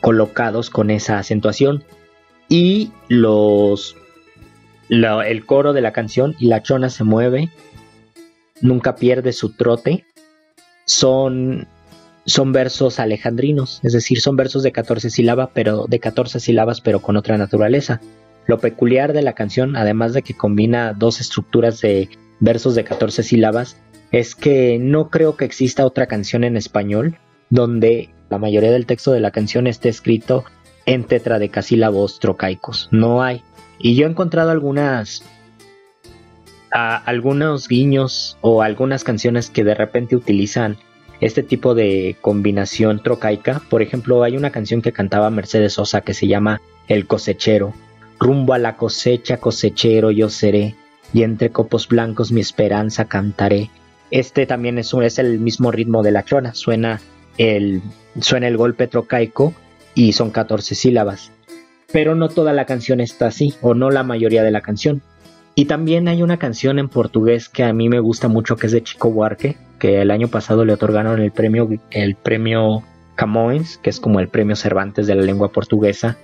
colocados 0.00 0.70
con 0.70 0.90
esa 0.90 1.18
acentuación 1.18 1.84
y 2.48 2.92
los 3.08 3.96
el 4.88 5.46
coro 5.46 5.72
de 5.72 5.80
la 5.80 5.92
canción 5.92 6.34
y 6.38 6.46
la 6.46 6.62
chona 6.62 6.90
se 6.90 7.04
mueve 7.04 7.50
nunca 8.60 8.96
pierde 8.96 9.32
su 9.32 9.52
trote 9.52 10.04
son 10.86 11.68
son 12.28 12.52
versos 12.52 12.98
alejandrinos, 12.98 13.80
es 13.82 13.94
decir, 13.94 14.20
son 14.20 14.36
versos 14.36 14.62
de 14.62 14.70
14 14.70 15.08
sílabas, 15.08 15.48
pero 15.54 15.86
de 15.88 15.98
14 15.98 16.40
sílabas 16.40 16.82
pero 16.82 17.00
con 17.00 17.16
otra 17.16 17.38
naturaleza. 17.38 18.02
Lo 18.46 18.58
peculiar 18.58 19.14
de 19.14 19.22
la 19.22 19.32
canción, 19.32 19.76
además 19.76 20.12
de 20.12 20.20
que 20.20 20.34
combina 20.34 20.92
dos 20.92 21.20
estructuras 21.22 21.80
de 21.80 22.10
versos 22.38 22.74
de 22.74 22.84
14 22.84 23.22
sílabas, 23.22 23.78
es 24.10 24.34
que 24.34 24.78
no 24.78 25.08
creo 25.08 25.36
que 25.36 25.46
exista 25.46 25.86
otra 25.86 26.06
canción 26.06 26.44
en 26.44 26.56
español 26.56 27.18
donde 27.48 28.10
la 28.28 28.38
mayoría 28.38 28.72
del 28.72 28.86
texto 28.86 29.12
de 29.12 29.20
la 29.20 29.30
canción 29.30 29.66
esté 29.66 29.88
escrito 29.88 30.44
en 30.84 31.04
tetradecasílabos 31.04 32.20
trocaicos. 32.20 32.88
No 32.90 33.22
hay. 33.22 33.42
Y 33.78 33.94
yo 33.94 34.06
he 34.06 34.10
encontrado 34.10 34.50
algunas 34.50 35.22
algunos 36.70 37.66
guiños 37.68 38.36
o 38.40 38.62
algunas 38.62 39.04
canciones 39.04 39.50
que 39.50 39.64
de 39.64 39.74
repente 39.74 40.16
utilizan 40.16 40.76
este 41.20 41.42
tipo 41.42 41.74
de 41.74 42.16
combinación 42.20 43.02
trocaica. 43.02 43.62
Por 43.70 43.82
ejemplo, 43.82 44.22
hay 44.22 44.36
una 44.36 44.50
canción 44.50 44.82
que 44.82 44.92
cantaba 44.92 45.30
Mercedes 45.30 45.74
Sosa 45.74 46.02
que 46.02 46.14
se 46.14 46.28
llama 46.28 46.60
El 46.86 47.06
cosechero. 47.06 47.72
Rumbo 48.20 48.54
a 48.54 48.58
la 48.58 48.76
cosecha, 48.76 49.38
cosechero 49.38 50.10
yo 50.10 50.28
seré, 50.28 50.74
y 51.12 51.22
entre 51.22 51.50
copos 51.50 51.88
blancos 51.88 52.32
mi 52.32 52.40
esperanza 52.40 53.06
cantaré. 53.06 53.70
Este 54.10 54.46
también 54.46 54.78
es, 54.78 54.92
es 54.94 55.18
el 55.18 55.38
mismo 55.38 55.70
ritmo 55.70 56.02
de 56.02 56.12
la 56.12 56.24
chona, 56.24 56.54
suena 56.54 57.00
el, 57.36 57.82
suena 58.20 58.48
el 58.48 58.56
golpe 58.56 58.86
trocaico 58.86 59.54
y 59.94 60.12
son 60.12 60.30
14 60.30 60.74
sílabas. 60.74 61.32
Pero 61.92 62.14
no 62.14 62.28
toda 62.28 62.52
la 62.52 62.66
canción 62.66 63.00
está 63.00 63.26
así, 63.28 63.54
o 63.62 63.74
no 63.74 63.90
la 63.90 64.02
mayoría 64.02 64.42
de 64.42 64.50
la 64.50 64.60
canción. 64.60 65.02
Y 65.54 65.64
también 65.64 66.06
hay 66.06 66.22
una 66.22 66.38
canción 66.38 66.78
en 66.78 66.88
portugués 66.88 67.48
que 67.48 67.64
a 67.64 67.72
mí 67.72 67.88
me 67.88 68.00
gusta 68.00 68.28
mucho, 68.28 68.56
que 68.56 68.66
es 68.66 68.72
de 68.72 68.82
Chico 68.82 69.10
Buarque, 69.10 69.56
que 69.78 70.00
el 70.02 70.10
año 70.10 70.28
pasado 70.28 70.64
le 70.64 70.72
otorgaron 70.72 71.20
el 71.20 71.32
premio, 71.32 71.68
el 71.90 72.14
premio 72.14 72.84
Camões, 73.16 73.78
que 73.78 73.90
es 73.90 73.98
como 73.98 74.20
el 74.20 74.28
premio 74.28 74.54
Cervantes 74.54 75.06
de 75.06 75.14
la 75.14 75.22
lengua 75.22 75.50
portuguesa. 75.50 76.16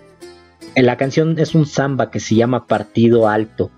La 0.77 0.97
canción 0.97 1.39
es 1.39 1.55
un 1.55 1.67
samba 1.67 2.11
que 2.11 2.21
se 2.21 2.37
llama 2.37 2.67
Partido 2.67 3.29
Alto. 3.29 3.71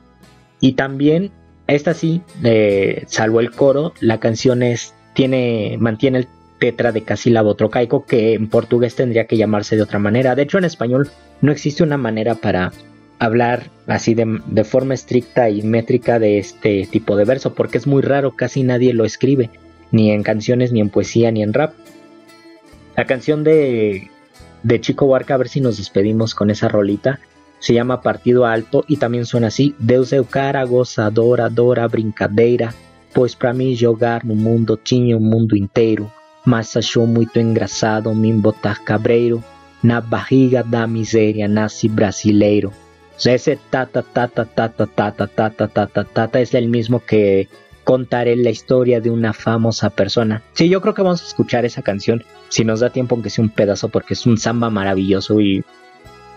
Y 0.61 0.73
también 0.73 1.31
esta 1.67 1.95
sí, 1.95 2.23
eh, 2.45 3.05
salvo 3.07 3.41
el 3.41 3.51
coro, 3.51 3.93
la 4.01 4.21
canción 4.21 4.63
es, 4.63 4.95
tiene, 5.15 5.77
mantiene 5.81 6.19
el 6.19 6.29
tetra 6.59 6.93
de 6.93 7.03
casílabo 7.03 7.55
trocaico 7.55 8.05
que 8.05 8.35
en 8.35 8.49
portugués 8.49 8.95
tendría 8.95 9.27
que 9.27 9.37
llamarse 9.37 9.77
de 9.77 9.83
otra 9.83 9.99
manera. 9.99 10.35
De 10.35 10.43
hecho, 10.43 10.59
en 10.59 10.65
español 10.65 11.11
no 11.41 11.53
existe 11.53 11.83
una 11.83 11.97
manera 11.97 12.35
para 12.35 12.73
hablar 13.19 13.71
así 13.87 14.15
de, 14.15 14.65
forma 14.65 14.95
estricta 14.95 15.49
y 15.49 15.63
métrica 15.63 16.19
de 16.19 16.39
este 16.39 16.87
tipo 16.91 17.17
de 17.17 17.25
verso, 17.25 17.55
porque 17.55 17.79
es 17.79 17.87
muy 17.87 18.03
raro, 18.03 18.37
casi 18.37 18.63
nadie 18.63 18.93
lo 18.93 19.05
escribe, 19.05 19.51
ni 19.91 20.11
en 20.11 20.23
canciones, 20.23 20.73
ni 20.73 20.81
en 20.81 20.91
poesía, 20.91 21.31
ni 21.31 21.43
en 21.43 21.53
rap. 21.53 21.75
La 22.97 23.07
canción 23.07 23.45
de, 23.45 24.11
de 24.63 24.81
Chico 24.81 25.07
Huarca, 25.07 25.35
a 25.35 25.39
ver 25.39 25.49
si 25.49 25.61
nos 25.61 25.79
despedimos 25.79 26.35
con 26.35 26.51
esa 26.51 26.69
rolita, 26.69 27.21
se 27.59 27.73
llama 27.73 28.03
Partido 28.03 28.45
Alto 28.45 28.85
y 28.87 28.99
también 28.99 29.25
suena 29.25 29.49
así: 29.49 29.75
Deus 29.79 30.13
eu 30.13 30.25
cara, 30.25 30.65
gozadora, 30.65 31.49
dora, 31.49 31.89
brincadeira, 31.89 32.75
pois 33.15 33.35
para 33.35 33.53
mim 33.55 33.75
jogar 33.75 34.25
no 34.25 34.35
mundo 34.35 34.77
tinha 34.77 35.17
um 35.17 35.21
mundo 35.21 35.57
inteiro, 35.57 36.13
mas 36.47 36.77
achou 36.77 37.07
muito 37.07 37.39
engraçado 37.39 38.15
me 38.15 38.33
botar 38.33 38.83
cabreiro, 38.83 39.43
na 39.83 40.01
barriga 40.01 40.63
da 40.63 40.87
miséria 40.87 41.49
nasce 41.49 41.89
brasileiro. 41.89 42.73
ese 43.25 43.59
tata 43.71 44.03
tata 44.03 44.45
tata 44.45 44.87
tata 44.87 45.27
tata 45.27 45.69
tata 45.69 46.05
tata 46.05 46.41
es 46.41 46.55
el 46.55 46.69
mismo 46.69 47.01
que 47.01 47.49
contaré 47.85 48.37
la 48.37 48.51
historia 48.51 49.01
de 49.01 49.11
una 49.11 49.33
famosa 49.33 49.91
persona. 49.91 50.43
Sí, 50.55 50.69
yo 50.69 50.81
creo 50.81 50.95
que 50.95 51.03
vamos 51.03 51.23
a 51.23 51.27
escuchar 51.27 51.65
esa 51.65 51.83
canción 51.83 52.25
si 52.49 52.65
nos 52.65 52.81
da 52.81 52.91
tiempo 52.91 53.15
aunque 53.15 53.31
sea 53.31 53.45
un 53.45 53.51
pedazo 53.51 53.89
porque 53.89 54.15
es 54.15 54.27
un 54.27 54.39
samba 54.39 54.71
maravilloso 54.71 55.41
y 55.41 55.65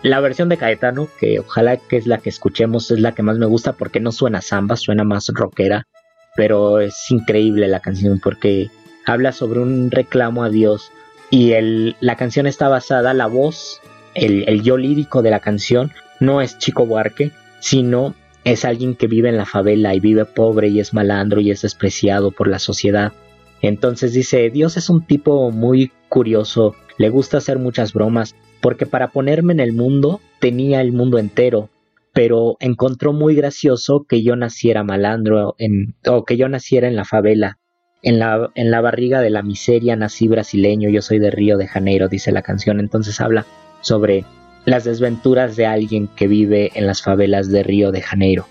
la 0.01 0.21
versión 0.21 0.47
de 0.47 0.57
Caetano, 0.57 1.09
que 1.19 1.39
ojalá 1.39 1.77
que 1.77 1.97
es 1.97 2.07
la 2.07 2.19
que 2.19 2.29
escuchemos, 2.29 2.89
es 2.89 2.99
la 2.99 3.13
que 3.13 3.21
más 3.21 3.37
me 3.37 3.45
gusta 3.45 3.73
porque 3.73 3.99
no 3.99 4.11
suena 4.11 4.41
samba, 4.41 4.77
suena 4.77 5.03
más 5.03 5.27
rockera, 5.33 5.87
pero 6.35 6.79
es 6.79 6.95
increíble 7.11 7.67
la 7.67 7.81
canción 7.81 8.19
porque 8.23 8.69
habla 9.05 9.31
sobre 9.31 9.59
un 9.59 9.91
reclamo 9.91 10.43
a 10.43 10.49
Dios 10.49 10.91
y 11.29 11.51
el, 11.51 11.95
la 11.99 12.15
canción 12.15 12.47
está 12.47 12.69
basada, 12.69 13.13
la 13.13 13.27
voz, 13.27 13.81
el, 14.15 14.47
el 14.47 14.63
yo 14.63 14.77
lírico 14.77 15.21
de 15.21 15.31
la 15.31 15.39
canción 15.39 15.91
no 16.19 16.41
es 16.41 16.57
Chico 16.57 16.85
Buarque, 16.85 17.31
sino 17.59 18.15
es 18.43 18.65
alguien 18.65 18.95
que 18.95 19.07
vive 19.07 19.29
en 19.29 19.37
la 19.37 19.45
favela 19.45 19.93
y 19.93 19.99
vive 19.99 20.25
pobre 20.25 20.69
y 20.69 20.79
es 20.79 20.93
malandro 20.93 21.41
y 21.41 21.51
es 21.51 21.61
despreciado 21.61 22.31
por 22.31 22.47
la 22.47 22.59
sociedad. 22.59 23.13
Entonces 23.61 24.13
dice, 24.13 24.49
Dios 24.49 24.77
es 24.77 24.89
un 24.89 25.05
tipo 25.05 25.51
muy 25.51 25.91
curioso, 26.07 26.75
le 26.97 27.09
gusta 27.09 27.37
hacer 27.37 27.59
muchas 27.59 27.93
bromas, 27.93 28.35
porque 28.61 28.85
para 28.85 29.09
ponerme 29.09 29.53
en 29.53 29.59
el 29.59 29.73
mundo 29.73 30.21
tenía 30.39 30.81
el 30.81 30.91
mundo 30.91 31.17
entero, 31.17 31.69
pero 32.13 32.57
encontró 32.59 33.13
muy 33.13 33.35
gracioso 33.35 34.05
que 34.07 34.23
yo 34.23 34.35
naciera 34.35 34.83
malandro 34.83 35.55
en, 35.57 35.95
o 36.07 36.23
que 36.23 36.37
yo 36.37 36.49
naciera 36.49 36.87
en 36.87 36.95
la 36.95 37.05
favela. 37.05 37.59
En 38.01 38.17
la, 38.19 38.81
barriga 38.81 39.19
de 39.21 39.29
la 39.29 39.41
miseria 39.41 39.95
nací 39.95 40.27
brasileño, 40.27 40.89
yo 40.89 41.01
soy 41.01 41.19
de 41.19 41.31
Río 41.31 41.57
de 41.57 41.67
Janeiro, 41.67 42.07
dice 42.07 42.31
la 42.31 42.41
canción. 42.41 42.79
Entonces 42.79 43.19
habla 43.19 43.45
sobre 43.81 44.23
las 44.65 44.85
desventuras 44.85 45.55
de 45.55 45.65
alguien 45.65 46.07
que 46.07 46.27
vive 46.27 46.71
en 46.75 46.87
las 46.87 47.01
favelas 47.01 47.49
de 47.49 47.63
Río 47.63 47.91
de 47.91 48.01
Janeiro. 48.01 48.45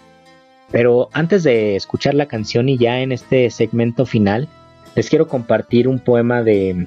Pero 0.71 1.09
antes 1.13 1.45
de 1.45 1.77
escuchar 1.77 2.15
la 2.15 2.27
canción 2.27 2.69
y 2.69 2.77
ya 2.77 3.01
en 3.01 3.13
este 3.13 3.49
segmento 3.49 4.05
final, 4.05 4.49
les 4.95 5.09
quiero 5.09 5.29
compartir 5.29 5.89
un 5.89 5.99
poema 5.99 6.43
de 6.43 6.87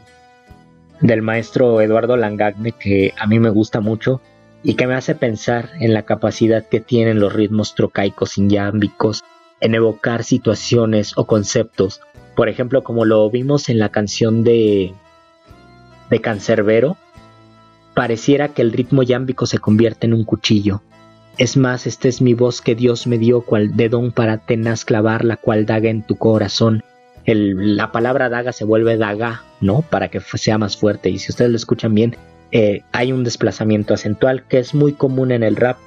del 1.00 1.24
maestro 1.24 1.82
Eduardo 1.82 2.16
Langagne 2.16 2.74
que 2.74 3.14
a 3.18 3.26
mí 3.26 3.40
me 3.40 3.50
gusta 3.50 3.80
mucho 3.80 4.22
y 4.62 4.76
que 4.76 4.86
me 4.86 4.94
hace 4.94 5.16
pensar 5.16 5.70
en 5.80 5.96
la 5.96 6.04
capacidad 6.04 6.64
que 6.64 6.80
tienen 6.80 7.20
los 7.20 7.34
ritmos 7.34 7.74
trocaicos 7.74 8.38
inyámbicos 8.38 9.24
en 9.62 9.74
evocar 9.74 10.24
situaciones 10.24 11.14
o 11.18 11.26
conceptos, 11.26 12.02
por 12.36 12.50
ejemplo 12.50 12.84
como 12.84 13.06
lo 13.06 13.30
vimos 13.30 13.70
en 13.70 13.80
la 13.80 13.90
canción 13.90 14.44
de 14.44 14.94
de 16.10 16.20
Cancerbero, 16.20 16.98
Pareciera 17.94 18.50
que 18.50 18.62
el 18.62 18.72
ritmo 18.72 19.04
yámbico 19.04 19.46
se 19.46 19.60
convierte 19.60 20.08
en 20.08 20.14
un 20.14 20.24
cuchillo. 20.24 20.82
Es 21.38 21.58
más, 21.58 21.88
esta 21.88 22.08
es 22.08 22.22
mi 22.22 22.34
voz 22.34 22.62
que 22.62 22.76
Dios 22.76 23.06
me 23.06 23.18
dio 23.18 23.42
cual 23.42 23.76
dedón 23.76 24.12
para 24.12 24.38
tenaz 24.38 24.86
clavar 24.86 25.26
la 25.26 25.38
cual 25.38 25.66
daga 25.66 25.90
en 25.90 26.04
tu 26.04 26.16
corazón. 26.16 26.84
la 27.26 27.92
palabra 27.92 28.30
daga 28.30 28.54
se 28.54 28.66
vuelve 28.66 28.98
daga, 28.98 29.44
¿no? 29.60 29.82
Para 29.82 30.08
que 30.08 30.22
sea 30.22 30.58
más 30.58 30.78
fuerte. 30.78 31.10
Y 31.10 31.20
si 31.20 31.32
ustedes 31.32 31.52
lo 31.52 31.58
escuchan 31.58 31.94
bien, 31.94 32.16
eh, 32.52 32.82
hay 32.92 33.12
un 33.12 33.24
desplazamiento 33.24 33.94
acentual 33.94 34.44
que 34.48 34.60
es 34.60 34.74
muy 34.74 34.94
común 34.94 35.32
en 35.32 35.44
el 35.44 35.56
rap 35.56 35.78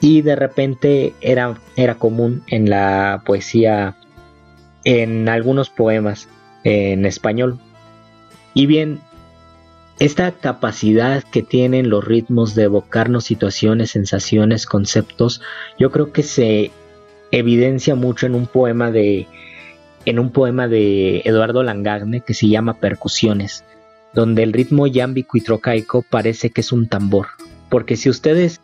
y 0.00 0.22
de 0.22 0.36
repente 0.36 1.14
era, 1.20 1.58
era 1.76 1.96
común 1.96 2.42
en 2.46 2.70
la 2.70 3.22
poesía, 3.26 3.96
en 4.84 5.28
algunos 5.28 5.70
poemas 5.70 6.28
en 6.64 7.06
español. 7.06 7.58
Y 8.54 8.66
bien, 8.66 9.00
esta 9.98 10.30
capacidad 10.32 11.24
que 11.24 11.42
tienen 11.42 11.90
los 11.90 12.04
ritmos 12.04 12.54
de 12.54 12.64
evocarnos 12.64 13.24
situaciones, 13.24 13.90
sensaciones, 13.90 14.66
conceptos, 14.66 15.40
yo 15.78 15.90
creo 15.90 16.12
que 16.12 16.22
se 16.22 16.70
evidencia 17.30 17.94
mucho 17.94 18.26
en 18.26 18.34
un 18.34 18.46
poema 18.46 18.90
de 18.90 19.26
en 20.04 20.18
un 20.18 20.30
poema 20.30 20.68
de 20.68 21.20
Eduardo 21.24 21.62
Langagne 21.62 22.20
que 22.20 22.32
se 22.32 22.48
llama 22.48 22.78
Percusiones, 22.78 23.64
donde 24.14 24.42
el 24.42 24.52
ritmo 24.52 24.86
yámbico 24.86 25.36
y 25.36 25.42
trocaico 25.42 26.02
parece 26.08 26.50
que 26.50 26.62
es 26.62 26.72
un 26.72 26.88
tambor, 26.88 27.26
porque 27.68 27.96
si 27.96 28.08
ustedes 28.08 28.60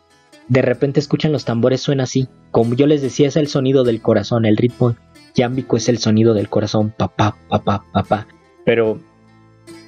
de 0.47 0.61
repente 0.61 0.99
escuchan 0.99 1.31
los 1.31 1.45
tambores 1.45 1.81
suena 1.81 2.03
así, 2.03 2.27
como 2.51 2.75
yo 2.75 2.87
les 2.87 3.01
decía 3.01 3.27
es 3.27 3.35
el 3.35 3.47
sonido 3.47 3.83
del 3.83 4.01
corazón, 4.01 4.45
el 4.45 4.57
ritmo 4.57 4.95
yámbico 5.35 5.77
es 5.77 5.89
el 5.89 5.99
sonido 5.99 6.33
del 6.33 6.49
corazón, 6.49 6.93
papá, 6.95 7.37
papá, 7.49 7.83
papá, 7.91 8.27
pero 8.65 8.99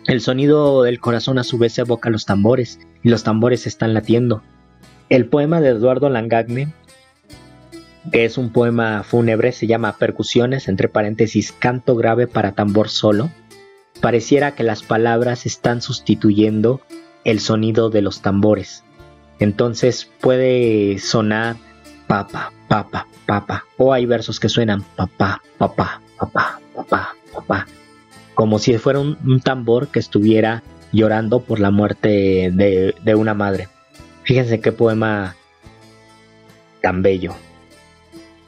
el 0.06 0.22
sonido 0.22 0.84
del 0.84 1.00
corazón 1.00 1.40
a 1.40 1.44
su 1.44 1.58
vez 1.58 1.78
evoca 1.80 2.10
los 2.10 2.26
tambores, 2.26 2.80
y 3.04 3.10
los 3.10 3.24
tambores 3.24 3.68
están 3.68 3.94
latiendo. 3.94 4.44
El 5.10 5.28
poema 5.28 5.62
de 5.62 5.70
Eduardo 5.70 6.10
Langagne, 6.10 6.74
que 8.12 8.26
es 8.26 8.38
un 8.38 8.52
poema 8.52 9.04
fúnebre, 9.04 9.52
se 9.52 9.68
llama 9.68 9.98
Percusiones, 9.98 10.68
entre 10.68 10.90
paréntesis, 10.90 11.52
canto 11.52 11.96
grave 11.96 12.28
para 12.28 12.54
tambor 12.54 12.90
solo. 12.90 13.30
Pareciera 14.02 14.56
que 14.56 14.64
las 14.64 14.84
palabras 14.84 15.46
están 15.46 15.82
sustituyendo 15.82 16.82
el 17.24 17.40
sonido 17.40 17.90
de 17.90 18.02
los 18.02 18.22
tambores. 18.22 18.84
Entonces 19.40 20.10
puede 20.22 21.00
sonar 21.00 21.58
papa, 22.08 22.52
papa, 22.68 23.08
papa. 23.26 23.66
O 23.78 23.94
hay 23.94 24.06
versos 24.06 24.40
que 24.40 24.50
suenan 24.50 24.84
papá, 24.96 25.42
papá, 25.58 26.02
papá, 26.18 26.60
papá, 26.76 27.16
papá 27.34 27.66
como 28.38 28.60
si 28.60 28.78
fuera 28.78 29.00
un, 29.00 29.42
tambor 29.42 29.88
que 29.88 29.98
estuviera 29.98 30.62
llorando 30.92 31.40
por 31.40 31.60
la 31.60 31.72
muerte 31.72 32.52
de, 32.54 32.94
de 33.04 33.16
una 33.16 33.34
madre. 33.34 33.68
Fíjense 34.26 34.62
qué 34.62 34.72
poema 34.72 35.36
tan 36.80 37.02
bello. 37.02 37.36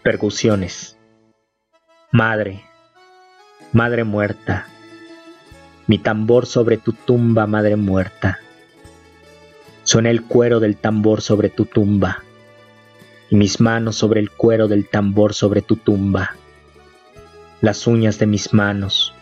Percusiones. 0.04 0.96
Madre, 2.12 2.62
madre 3.74 4.04
muerta, 4.04 4.68
mi 5.88 5.98
tambor 5.98 6.46
sobre 6.46 6.78
tu 6.78 6.94
tumba, 6.94 7.48
madre 7.48 7.76
muerta. 7.76 8.38
Suena 9.82 10.12
el 10.12 10.22
cuero 10.22 10.60
del 10.60 10.78
tambor 10.78 11.24
sobre 11.24 11.50
tu 11.50 11.66
tumba, 11.66 12.24
y 13.30 13.36
mis 13.36 13.60
manos 13.60 13.96
sobre 13.96 14.20
el 14.20 14.32
cuero 14.32 14.68
del 14.68 14.88
tambor 14.88 15.34
sobre 15.34 15.62
tu 15.62 15.76
tumba. 15.76 16.36
Las 17.62 17.88
uñas 17.88 18.20
de 18.20 18.26
mis 18.26 18.54
manos, 18.54 19.14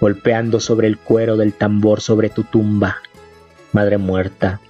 golpeando 0.00 0.60
sobre 0.60 0.86
el 0.88 0.98
cuero 0.98 1.36
del 1.36 1.54
tambor 1.54 2.00
sobre 2.00 2.28
tu 2.28 2.44
tumba, 2.44 2.98
madre 3.72 3.98
muerta, 3.98 4.60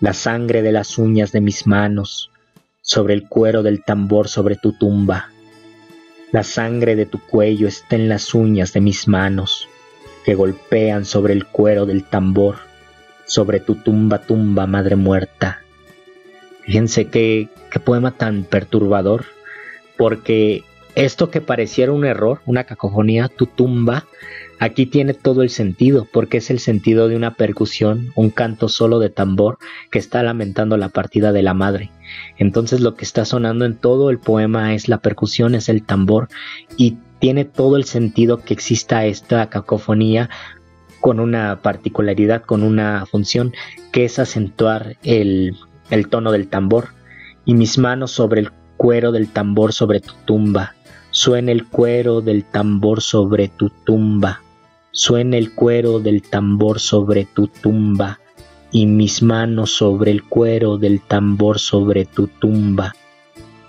la 0.00 0.12
sangre 0.12 0.62
de 0.62 0.72
las 0.72 0.98
uñas 0.98 1.32
de 1.32 1.40
mis 1.40 1.66
manos 1.66 2.30
sobre 2.80 3.14
el 3.14 3.28
cuero 3.28 3.62
del 3.62 3.82
tambor 3.82 4.28
sobre 4.28 4.56
tu 4.56 4.72
tumba, 4.72 5.30
la 6.30 6.42
sangre 6.42 6.96
de 6.96 7.06
tu 7.06 7.20
cuello 7.20 7.68
está 7.68 7.96
en 7.96 8.08
las 8.08 8.34
uñas 8.34 8.72
de 8.72 8.80
mis 8.80 9.06
manos 9.06 9.68
que 10.24 10.34
golpean 10.34 11.04
sobre 11.04 11.32
el 11.32 11.46
cuero 11.46 11.86
del 11.86 12.04
tambor 12.04 12.56
sobre 13.26 13.60
tu 13.60 13.76
tumba 13.76 14.18
tumba 14.18 14.66
madre 14.66 14.96
muerta. 14.96 15.60
Fíjense 16.62 17.06
qué, 17.06 17.48
qué 17.74 17.80
poema 17.80 18.12
tan 18.12 18.44
perturbador, 18.44 19.24
porque 19.96 20.62
esto 20.94 21.28
que 21.28 21.40
pareciera 21.40 21.90
un 21.90 22.04
error, 22.04 22.40
una 22.46 22.62
cacofonía, 22.62 23.26
tu 23.26 23.46
tumba, 23.46 24.04
aquí 24.60 24.86
tiene 24.86 25.12
todo 25.12 25.42
el 25.42 25.50
sentido, 25.50 26.06
porque 26.12 26.36
es 26.36 26.50
el 26.50 26.60
sentido 26.60 27.08
de 27.08 27.16
una 27.16 27.34
percusión, 27.34 28.12
un 28.14 28.30
canto 28.30 28.68
solo 28.68 29.00
de 29.00 29.10
tambor 29.10 29.58
que 29.90 29.98
está 29.98 30.22
lamentando 30.22 30.76
la 30.76 30.88
partida 30.88 31.32
de 31.32 31.42
la 31.42 31.52
madre. 31.52 31.90
Entonces 32.38 32.80
lo 32.80 32.94
que 32.94 33.04
está 33.04 33.24
sonando 33.24 33.64
en 33.64 33.76
todo 33.76 34.08
el 34.10 34.20
poema 34.20 34.72
es 34.74 34.88
la 34.88 34.98
percusión, 34.98 35.56
es 35.56 35.68
el 35.68 35.82
tambor, 35.82 36.28
y 36.76 36.96
tiene 37.18 37.44
todo 37.44 37.76
el 37.76 37.86
sentido 37.86 38.38
que 38.38 38.54
exista 38.54 39.04
esta 39.04 39.50
cacofonía 39.50 40.30
con 41.00 41.18
una 41.18 41.60
particularidad, 41.60 42.42
con 42.42 42.62
una 42.62 43.04
función, 43.04 43.52
que 43.90 44.04
es 44.04 44.20
acentuar 44.20 44.96
el, 45.02 45.56
el 45.90 46.06
tono 46.06 46.30
del 46.30 46.46
tambor. 46.46 46.90
Y 47.44 47.54
mis 47.54 47.78
manos 47.78 48.10
sobre 48.12 48.40
el 48.40 48.50
cuero 48.76 49.12
del 49.12 49.28
tambor 49.28 49.72
sobre 49.72 50.00
tu 50.00 50.12
tumba, 50.24 50.74
Suena 51.14 51.52
el 51.52 51.68
cuero 51.68 52.22
del 52.22 52.44
tambor 52.44 53.00
sobre 53.00 53.46
tu 53.46 53.70
tumba, 53.70 54.42
suena 54.90 55.36
el 55.36 55.54
cuero 55.54 56.00
del 56.00 56.22
tambor 56.22 56.80
sobre 56.80 57.24
tu 57.24 57.46
tumba, 57.46 58.18
y 58.72 58.86
mis 58.86 59.22
manos 59.22 59.70
sobre 59.70 60.10
el 60.10 60.24
cuero 60.24 60.76
del 60.76 61.00
tambor 61.00 61.60
sobre 61.60 62.04
tu 62.04 62.26
tumba, 62.26 62.96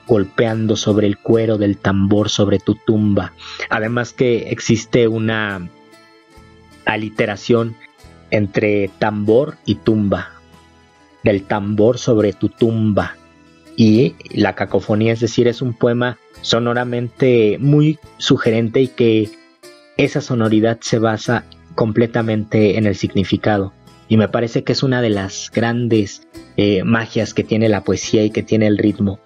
golpeando 0.08 0.76
sobre 0.76 1.06
el 1.06 1.20
cuero 1.20 1.60
del 1.60 1.78
tambor 1.78 2.32
sobre 2.32 2.58
tu 2.58 2.74
tumba. 2.74 3.32
Además 3.70 4.12
que 4.12 4.50
existe 4.50 5.08
una 5.08 5.70
aliteración 6.86 7.76
entre 8.32 8.90
tambor 8.98 9.58
y 9.66 9.76
tumba, 9.76 10.32
del 11.24 11.44
tambor 11.44 12.00
sobre 12.00 12.34
tu 12.34 12.50
tumba, 12.50 13.16
y 13.76 14.16
la 14.32 14.56
cacofonía, 14.56 15.14
es 15.14 15.20
decir, 15.20 15.48
es 15.48 15.62
un 15.62 15.74
poema 15.74 16.18
sonoramente 16.42 17.58
muy 17.60 18.00
sugerente 18.18 18.82
y 18.82 18.88
que 18.88 19.30
esa 19.98 20.22
sonoridad 20.22 20.80
se 20.82 21.00
basa 21.00 21.46
completamente 21.76 22.78
en 22.78 22.86
el 22.86 22.96
significado. 22.96 23.74
Y 24.08 24.18
me 24.18 24.28
parece 24.28 24.64
que 24.64 24.74
es 24.74 24.84
una 24.84 25.02
de 25.02 25.10
las 25.10 25.52
grandes 25.54 26.28
eh, 26.58 26.84
magias 26.84 27.34
que 27.34 27.44
tiene 27.44 27.70
la 27.70 27.84
poesía 27.84 28.24
y 28.24 28.30
que 28.30 28.44
tiene 28.44 28.68
el 28.68 28.78
ritmo. 28.78 29.20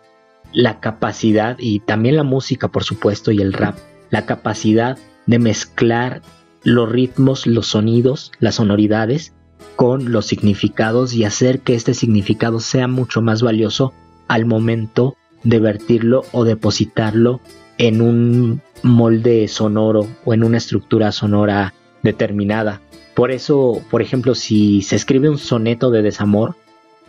La 0.52 0.80
capacidad, 0.80 1.58
y 1.60 1.82
también 1.82 2.16
la 2.16 2.24
música 2.24 2.70
por 2.70 2.84
supuesto, 2.84 3.32
y 3.32 3.42
el 3.42 3.54
rap, 3.54 3.78
la 4.10 4.26
capacidad 4.26 4.98
de 5.28 5.40
mezclar 5.40 6.22
los 6.64 6.90
ritmos, 6.90 7.46
los 7.46 7.68
sonidos, 7.68 8.32
las 8.40 8.56
sonoridades 8.56 9.34
con 9.76 10.12
los 10.12 10.26
significados 10.26 11.14
y 11.14 11.24
hacer 11.24 11.60
que 11.60 11.76
este 11.76 11.94
significado 11.94 12.60
sea 12.60 12.88
mucho 12.88 13.22
más 13.22 13.42
valioso 13.42 13.94
al 14.30 14.46
momento 14.46 15.18
de 15.44 15.60
vertirlo 15.60 16.24
o 16.32 16.46
depositarlo 16.46 17.42
en 17.78 18.02
un 18.02 18.62
molde 18.84 19.48
sonoro 19.48 20.08
o 20.24 20.34
en 20.34 20.44
una 20.44 20.58
estructura 20.58 21.12
sonora 21.12 21.74
determinada. 22.04 22.82
Por 23.16 23.32
eso, 23.32 23.82
por 23.90 24.02
ejemplo, 24.02 24.36
si 24.36 24.82
se 24.82 24.96
escribe 24.96 25.30
un 25.30 25.38
soneto 25.38 25.92
de 25.92 26.02
desamor 26.02 26.56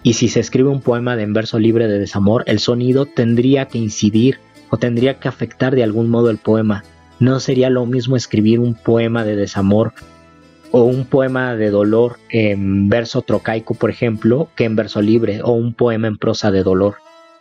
y 0.02 0.14
si 0.14 0.28
se 0.28 0.40
escribe 0.40 0.70
un 0.70 0.80
poema 0.80 1.14
de 1.14 1.22
en 1.22 1.32
verso 1.32 1.58
libre 1.58 1.86
de 1.86 1.98
desamor, 1.98 2.42
el 2.46 2.58
sonido 2.58 3.06
tendría 3.06 3.66
que 3.66 3.78
incidir 3.78 4.40
o 4.70 4.78
tendría 4.78 5.20
que 5.20 5.28
afectar 5.28 5.74
de 5.74 5.84
algún 5.84 6.08
modo 6.08 6.30
el 6.30 6.38
poema. 6.38 6.84
No 7.18 7.38
sería 7.38 7.68
lo 7.68 7.84
mismo 7.84 8.16
escribir 8.16 8.60
un 8.60 8.74
poema 8.74 9.24
de 9.24 9.36
desamor 9.36 9.92
o 10.72 10.84
un 10.84 11.04
poema 11.04 11.54
de 11.56 11.70
dolor 11.70 12.18
en 12.30 12.88
verso 12.88 13.22
trocaico, 13.22 13.74
por 13.74 13.90
ejemplo, 13.90 14.48
que 14.56 14.64
en 14.64 14.76
verso 14.76 15.02
libre, 15.02 15.40
o 15.42 15.52
un 15.52 15.74
poema 15.74 16.06
en 16.06 16.16
prosa 16.16 16.50
de 16.50 16.62
dolor, 16.62 16.96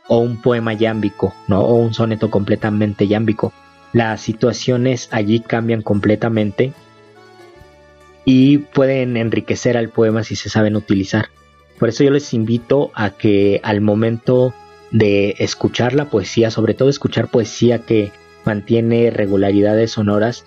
o 0.10 0.18
un 0.18 0.42
poema 0.42 0.74
yámbico, 0.74 1.34
¿no? 1.48 1.62
o 1.62 1.76
un 1.76 1.94
soneto 1.94 2.30
completamente 2.30 3.08
yámbico. 3.08 3.54
Las 3.94 4.22
situaciones 4.22 5.08
allí 5.12 5.40
cambian 5.40 5.84
completamente 5.84 6.74
y 8.26 8.58
pueden 8.58 9.18
enriquecer 9.18 9.78
al 9.78 9.90
poema 9.90 10.24
si 10.24 10.36
se 10.36 10.50
saben 10.50 10.76
utilizar. 10.76 11.30
Por 11.78 11.90
eso 11.90 12.04
yo 12.04 12.12
les 12.12 12.34
invito 12.34 12.92
a 12.94 13.12
que 13.12 13.62
al 13.64 13.82
momento 13.82 14.54
de 14.92 15.36
escuchar 15.38 15.94
la 15.94 16.06
poesía, 16.06 16.52
sobre 16.52 16.74
todo 16.74 16.90
escuchar 16.90 17.30
poesía 17.30 17.80
que 17.80 18.12
mantiene 18.46 19.12
regularidades 19.12 19.92
sonoras, 19.92 20.44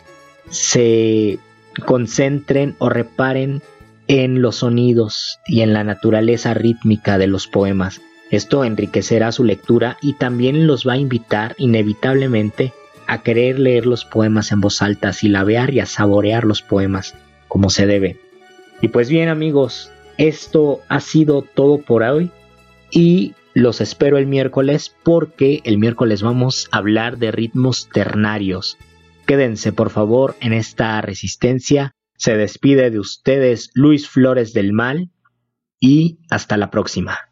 se 0.51 1.39
concentren 1.87 2.75
o 2.79 2.89
reparen 2.89 3.63
en 4.09 4.43
los 4.43 4.57
sonidos 4.57 5.39
y 5.47 5.61
en 5.61 5.73
la 5.73 5.85
naturaleza 5.85 6.53
rítmica 6.53 7.17
de 7.17 7.29
los 7.29 7.47
poemas. 7.47 8.01
Esto 8.33 8.65
enriquecerá 8.65 9.31
su 9.31 9.45
lectura 9.45 9.99
y 10.01 10.15
también 10.15 10.67
los 10.67 10.89
va 10.89 10.95
a 10.95 10.99
invitar 10.99 11.55
inevitablemente 11.59 12.73
a 13.07 13.23
querer 13.23 13.59
leer 13.59 13.85
los 13.85 14.07
poemas 14.07 14.53
en 14.53 14.63
voz 14.63 14.81
alta, 14.81 15.11
a 15.11 15.13
silabear 15.13 15.75
y 15.75 15.81
a 15.81 15.87
saborear 15.87 16.45
los 16.45 16.63
poemas 16.63 17.15
como 17.47 17.69
se 17.69 17.87
debe. 17.87 18.19
Y 18.81 18.89
pues 18.89 19.11
bien 19.11 19.29
amigos, 19.29 19.93
esto 20.17 20.81
ha 20.89 21.01
sido 21.01 21.43
todo 21.43 21.83
por 21.83 22.03
hoy 22.03 22.31
y 22.91 23.35
los 23.53 23.83
espero 23.83 24.17
el 24.17 24.27
miércoles 24.27 24.97
porque 25.03 25.61
el 25.65 25.77
miércoles 25.77 26.23
vamos 26.23 26.69
a 26.73 26.79
hablar 26.79 27.19
de 27.19 27.33
ritmos 27.33 27.91
ternarios. 27.93 28.79
Quédense 29.27 29.75
por 29.75 29.91
favor 29.91 30.37
en 30.41 30.55
esta 30.55 30.99
resistencia. 31.03 31.93
Se 32.17 32.35
despide 32.39 32.91
de 32.91 32.99
ustedes 32.99 33.71
Luis 33.75 34.09
Flores 34.09 34.55
del 34.55 34.73
Mal 34.73 35.11
y 35.79 36.17
hasta 36.31 36.57
la 36.57 36.71
próxima. 36.71 37.32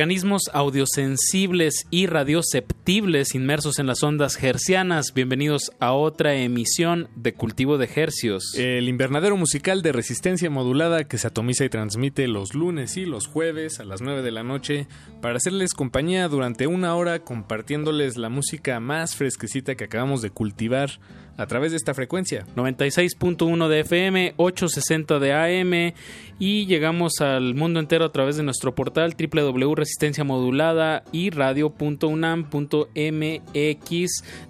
Organismos 0.00 0.44
audiosensibles 0.54 1.86
y 1.90 2.06
radioceptibles 2.06 3.34
inmersos 3.34 3.78
en 3.78 3.86
las 3.86 4.02
ondas 4.02 4.42
hercianas, 4.42 5.12
bienvenidos 5.14 5.72
a 5.78 5.92
otra 5.92 6.36
emisión 6.36 7.10
de 7.16 7.34
Cultivo 7.34 7.76
de 7.76 7.86
Hercios. 7.94 8.54
El 8.56 8.88
invernadero 8.88 9.36
musical 9.36 9.82
de 9.82 9.92
resistencia 9.92 10.48
modulada 10.48 11.04
que 11.04 11.18
se 11.18 11.26
atomiza 11.26 11.66
y 11.66 11.68
transmite 11.68 12.28
los 12.28 12.54
lunes 12.54 12.96
y 12.96 13.04
los 13.04 13.26
jueves 13.26 13.78
a 13.78 13.84
las 13.84 14.00
9 14.00 14.22
de 14.22 14.30
la 14.30 14.42
noche 14.42 14.88
para 15.20 15.36
hacerles 15.36 15.74
compañía 15.74 16.28
durante 16.28 16.66
una 16.66 16.94
hora 16.94 17.18
compartiéndoles 17.18 18.16
la 18.16 18.30
música 18.30 18.80
más 18.80 19.16
fresquecita 19.16 19.74
que 19.74 19.84
acabamos 19.84 20.22
de 20.22 20.30
cultivar 20.30 20.92
a 21.40 21.46
través 21.46 21.72
de 21.72 21.78
esta 21.78 21.94
frecuencia. 21.94 22.44
96.1 22.54 23.68
de 23.68 23.80
FM, 23.80 24.34
860 24.36 25.18
de 25.18 25.32
AM 25.32 25.94
y 26.38 26.66
llegamos 26.66 27.20
al 27.20 27.54
mundo 27.54 27.80
entero 27.80 28.04
a 28.04 28.12
través 28.12 28.36
de 28.36 28.42
nuestro 28.42 28.74
portal 28.74 29.16
www.resistencia 29.18 30.22
modulada 30.22 31.02
y 31.12 31.30
radio.unam.mx. 31.30 32.90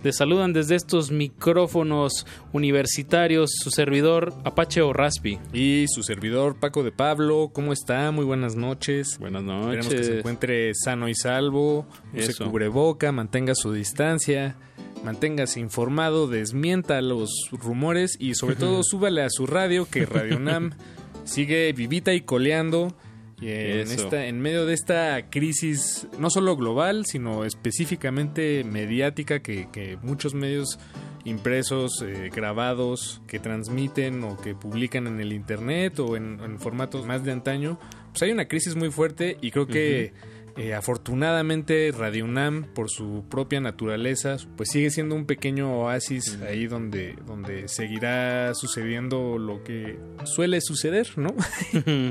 Les 0.03 0.17
saludan 0.17 0.53
desde 0.53 0.75
estos 0.75 1.13
micrófonos 1.13 2.27
universitarios 2.53 3.51
su 3.63 3.71
servidor 3.71 4.35
Apache 4.45 4.83
o 4.83 4.93
Raspi. 4.93 5.39
Y 5.53 5.85
su 5.89 6.03
servidor 6.03 6.59
Paco 6.59 6.83
de 6.83 6.91
Pablo, 6.91 7.51
¿cómo 7.53 7.73
está? 7.73 8.11
Muy 8.11 8.25
buenas 8.25 8.57
noches. 8.57 9.17
Buenas 9.19 9.45
noches. 9.45 9.87
Esperemos 9.87 9.95
que 9.95 10.05
se 10.05 10.19
encuentre 10.19 10.73
sano 10.75 11.09
y 11.09 11.15
salvo, 11.15 11.87
use 12.13 12.33
Eso. 12.33 12.47
cubreboca, 12.47 13.13
mantenga 13.13 13.55
su 13.55 13.73
distancia, 13.73 14.57
manténgase 15.05 15.61
informado, 15.61 16.27
desmienta 16.27 17.01
los 17.01 17.31
rumores 17.53 18.17
y 18.19 18.35
sobre 18.35 18.57
todo 18.57 18.83
súbale 18.83 19.23
a 19.23 19.31
su 19.31 19.47
radio 19.47 19.87
que 19.89 20.07
Radio 20.07 20.39
Nam 20.39 20.73
sigue 21.25 21.73
vivita 21.73 22.13
y 22.13 22.23
coleando. 22.23 22.95
Y 23.41 23.49
en, 23.49 23.81
Eso. 23.81 24.05
esta, 24.05 24.27
en 24.27 24.41
medio 24.41 24.67
de 24.67 24.75
esta 24.75 25.31
crisis, 25.31 26.07
no 26.19 26.29
solo 26.29 26.57
global, 26.57 27.07
sino 27.07 27.47
específicamente 27.47 28.65
mediática, 28.65 29.41
que, 29.41 29.69
que 29.73 29.97
muchos 30.03 30.35
medios 30.35 30.79
impresos, 31.25 32.03
eh, 32.03 32.31
grabados, 32.35 33.23
que 33.27 33.39
transmiten 33.39 34.25
o 34.25 34.39
que 34.39 34.55
publican 34.55 35.07
en 35.07 35.21
el 35.21 35.33
internet 35.33 35.99
o 36.01 36.17
en, 36.17 36.39
en 36.41 36.59
formatos 36.59 37.07
más 37.07 37.25
de 37.25 37.33
antaño, 37.33 37.79
pues 38.11 38.23
hay 38.23 38.31
una 38.31 38.47
crisis 38.47 38.77
muy 38.77 38.91
fuerte 38.91 39.39
y 39.41 39.51
creo 39.51 39.67
que 39.67 40.13
eh, 40.57 40.75
afortunadamente 40.75 41.93
Radio 41.97 42.25
UNAM, 42.25 42.65
por 42.75 42.91
su 42.91 43.25
propia 43.31 43.61
naturaleza, 43.61 44.37
pues 44.57 44.71
sigue 44.71 44.91
siendo 44.91 45.15
un 45.15 45.25
pequeño 45.25 45.73
oasis 45.81 46.39
ahí 46.43 46.67
donde, 46.67 47.17
donde 47.27 47.69
seguirá 47.69 48.55
sucediendo 48.55 49.39
lo 49.39 49.63
que 49.63 49.99
suele 50.25 50.61
suceder, 50.61 51.09
¿no? 51.17 51.35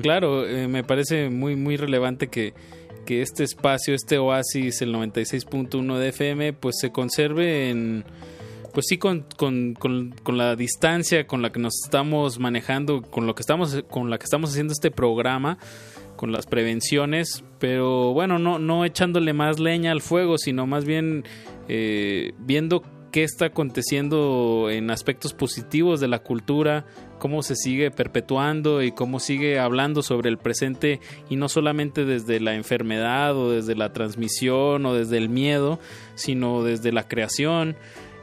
claro, 0.01 0.47
eh, 0.47 0.67
me 0.67 0.83
parece 0.83 1.29
muy, 1.29 1.55
muy 1.55 1.75
relevante 1.75 2.27
que, 2.27 2.53
que 3.05 3.21
este 3.21 3.43
espacio, 3.43 3.93
este 3.93 4.17
oasis, 4.17 4.81
el 4.81 4.93
96.1 4.93 5.97
de 5.97 6.09
FM, 6.09 6.53
pues 6.53 6.75
se 6.79 6.91
conserve 6.91 7.69
en... 7.69 8.05
Pues 8.73 8.85
sí, 8.87 8.99
con, 8.99 9.25
con, 9.35 9.73
con, 9.73 10.11
con 10.21 10.37
la 10.37 10.55
distancia 10.55 11.25
con 11.25 11.41
la 11.41 11.51
que 11.51 11.59
nos 11.59 11.73
estamos 11.83 12.37
manejando, 12.37 13.01
con 13.01 13.25
lo 13.25 13.33
que 13.33 13.41
estamos, 13.41 13.83
con 13.89 14.11
la 14.11 14.19
que 14.19 14.25
estamos 14.25 14.51
haciendo 14.51 14.73
este 14.73 14.91
programa, 14.91 15.57
con 16.19 16.33
las 16.33 16.47
prevenciones, 16.47 17.45
pero 17.59 18.11
bueno, 18.11 18.39
no, 18.39 18.59
no 18.59 18.83
echándole 18.83 19.31
más 19.31 19.57
leña 19.57 19.93
al 19.93 20.01
fuego, 20.01 20.37
sino 20.37 20.67
más 20.67 20.83
bien 20.83 21.23
eh, 21.69 22.33
viendo 22.39 22.83
qué 23.13 23.23
está 23.23 23.45
aconteciendo 23.45 24.67
en 24.69 24.91
aspectos 24.91 25.33
positivos 25.33 26.01
de 26.01 26.09
la 26.09 26.19
cultura, 26.19 26.85
cómo 27.19 27.41
se 27.41 27.55
sigue 27.55 27.89
perpetuando 27.89 28.83
y 28.83 28.91
cómo 28.91 29.21
sigue 29.21 29.59
hablando 29.59 30.03
sobre 30.03 30.29
el 30.29 30.37
presente 30.37 30.99
y 31.29 31.37
no 31.37 31.47
solamente 31.47 32.03
desde 32.03 32.41
la 32.41 32.53
enfermedad 32.53 33.37
o 33.37 33.49
desde 33.49 33.75
la 33.75 33.93
transmisión 33.93 34.85
o 34.85 34.93
desde 34.93 35.15
el 35.15 35.29
miedo, 35.29 35.79
sino 36.15 36.63
desde 36.63 36.91
la 36.91 37.07
creación. 37.07 37.77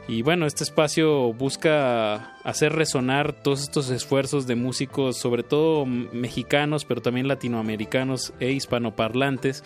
Y 0.07 0.21
bueno, 0.21 0.45
este 0.45 0.63
espacio 0.63 1.33
busca 1.33 2.33
hacer 2.43 2.71
resonar 2.71 3.33
todos 3.33 3.63
estos 3.63 3.89
esfuerzos 3.89 4.47
de 4.47 4.55
músicos, 4.55 5.17
sobre 5.17 5.43
todo 5.43 5.85
mexicanos, 5.85 6.85
pero 6.85 7.01
también 7.01 7.27
latinoamericanos 7.27 8.33
e 8.39 8.51
hispanoparlantes, 8.51 9.65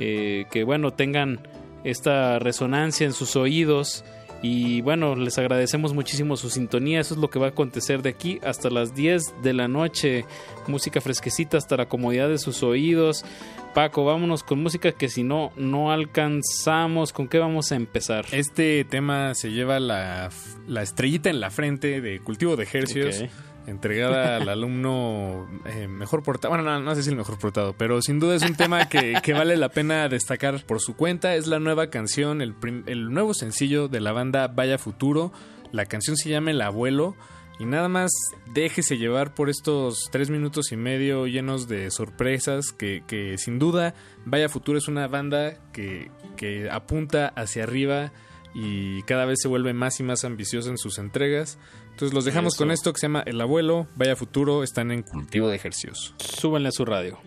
eh, 0.00 0.46
que 0.50 0.64
bueno, 0.64 0.92
tengan 0.92 1.46
esta 1.84 2.38
resonancia 2.38 3.04
en 3.04 3.12
sus 3.12 3.36
oídos 3.36 4.04
y 4.46 4.82
bueno, 4.82 5.16
les 5.16 5.38
agradecemos 5.38 5.94
muchísimo 5.94 6.36
su 6.36 6.50
sintonía. 6.50 7.00
Eso 7.00 7.14
es 7.14 7.20
lo 7.20 7.30
que 7.30 7.38
va 7.38 7.46
a 7.46 7.48
acontecer 7.48 8.02
de 8.02 8.10
aquí 8.10 8.40
hasta 8.44 8.68
las 8.68 8.94
10 8.94 9.42
de 9.42 9.54
la 9.54 9.68
noche. 9.68 10.26
Música 10.66 11.00
fresquecita 11.00 11.56
hasta 11.56 11.78
la 11.78 11.88
comodidad 11.88 12.28
de 12.28 12.36
sus 12.36 12.62
oídos. 12.62 13.24
Paco, 13.72 14.04
vámonos 14.04 14.42
con 14.42 14.62
música 14.62 14.92
que 14.92 15.08
si 15.08 15.22
no, 15.22 15.50
no 15.56 15.92
alcanzamos. 15.92 17.14
¿Con 17.14 17.26
qué 17.26 17.38
vamos 17.38 17.72
a 17.72 17.76
empezar? 17.76 18.26
Este 18.32 18.84
tema 18.84 19.34
se 19.34 19.50
lleva 19.50 19.80
la, 19.80 20.28
la 20.68 20.82
estrellita 20.82 21.30
en 21.30 21.40
la 21.40 21.48
frente 21.48 22.02
de 22.02 22.20
cultivo 22.20 22.54
de 22.54 22.64
ejercios 22.64 23.24
entregada 23.66 24.36
al 24.36 24.48
alumno 24.48 25.48
eh, 25.64 25.88
mejor 25.88 26.22
portado. 26.22 26.54
Bueno, 26.54 26.80
no, 26.80 26.94
sé 26.94 27.02
si 27.02 27.10
el 27.10 27.16
mejor 27.16 27.38
portado, 27.38 27.74
pero 27.76 28.02
sin 28.02 28.20
duda 28.20 28.34
es 28.34 28.42
un 28.42 28.54
tema 28.54 28.88
que, 28.88 29.34
vale 29.34 29.56
la 29.56 29.68
pena 29.68 30.08
destacar 30.08 30.64
por 30.64 30.80
su 30.80 30.96
cuenta. 30.96 31.34
Es 31.34 31.46
la 31.46 31.58
nueva 31.58 31.88
canción, 31.90 32.42
el, 32.42 32.54
el 32.86 33.12
nuevo 33.12 33.34
sencillo 33.34 33.88
de 33.88 34.00
la 34.00 34.12
banda 34.12 34.48
Vaya 34.48 34.78
Futuro. 34.78 35.32
La 35.72 35.86
canción 35.86 36.16
se 36.16 36.28
llama 36.28 36.50
El 36.50 36.60
Abuelo. 36.60 37.16
Y 37.58 37.66
nada 37.66 37.88
más 37.88 38.10
déjese 38.52 38.98
llevar 38.98 39.32
por 39.34 39.48
estos 39.48 40.08
tres 40.10 40.28
minutos 40.28 40.72
y 40.72 40.76
medio 40.76 41.28
llenos 41.28 41.68
de 41.68 41.90
sorpresas 41.92 42.72
que, 42.72 43.04
que 43.06 43.38
sin 43.38 43.60
duda 43.60 43.94
Vaya 44.24 44.48
Futuro 44.48 44.76
es 44.76 44.88
una 44.88 45.06
banda 45.06 45.60
que, 45.72 46.10
que 46.36 46.68
apunta 46.68 47.28
hacia 47.28 47.62
arriba 47.62 48.12
y 48.54 49.02
cada 49.02 49.24
vez 49.24 49.38
se 49.40 49.48
vuelve 49.48 49.72
más 49.72 49.98
y 50.00 50.04
más 50.04 50.24
ambiciosa 50.24 50.70
en 50.70 50.78
sus 50.78 50.98
entregas. 50.98 51.58
Entonces 51.94 52.12
los 52.12 52.24
dejamos 52.24 52.56
con 52.56 52.72
esto 52.72 52.92
que 52.92 52.98
se 52.98 53.06
llama 53.06 53.22
El 53.24 53.40
Abuelo, 53.40 53.86
Vaya 53.94 54.16
Futuro, 54.16 54.64
están 54.64 54.90
en 54.90 55.04
cultivo 55.04 55.46
de 55.46 55.54
ejercicios. 55.54 56.12
Súbanle 56.18 56.70
a 56.70 56.72
su 56.72 56.84
radio. 56.84 57.20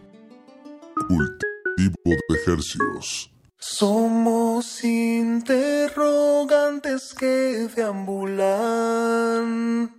Cultivo 1.07 1.95
de 2.03 2.35
ejercicios. 2.35 3.31
Somos 3.57 4.83
interrogantes 4.83 7.13
que 7.17 7.69
deambulan. 7.73 9.89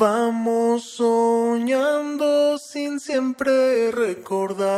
Vamos 0.00 0.96
soñando 0.96 2.58
sin 2.58 2.98
siempre 2.98 3.92
recordar 3.92 4.72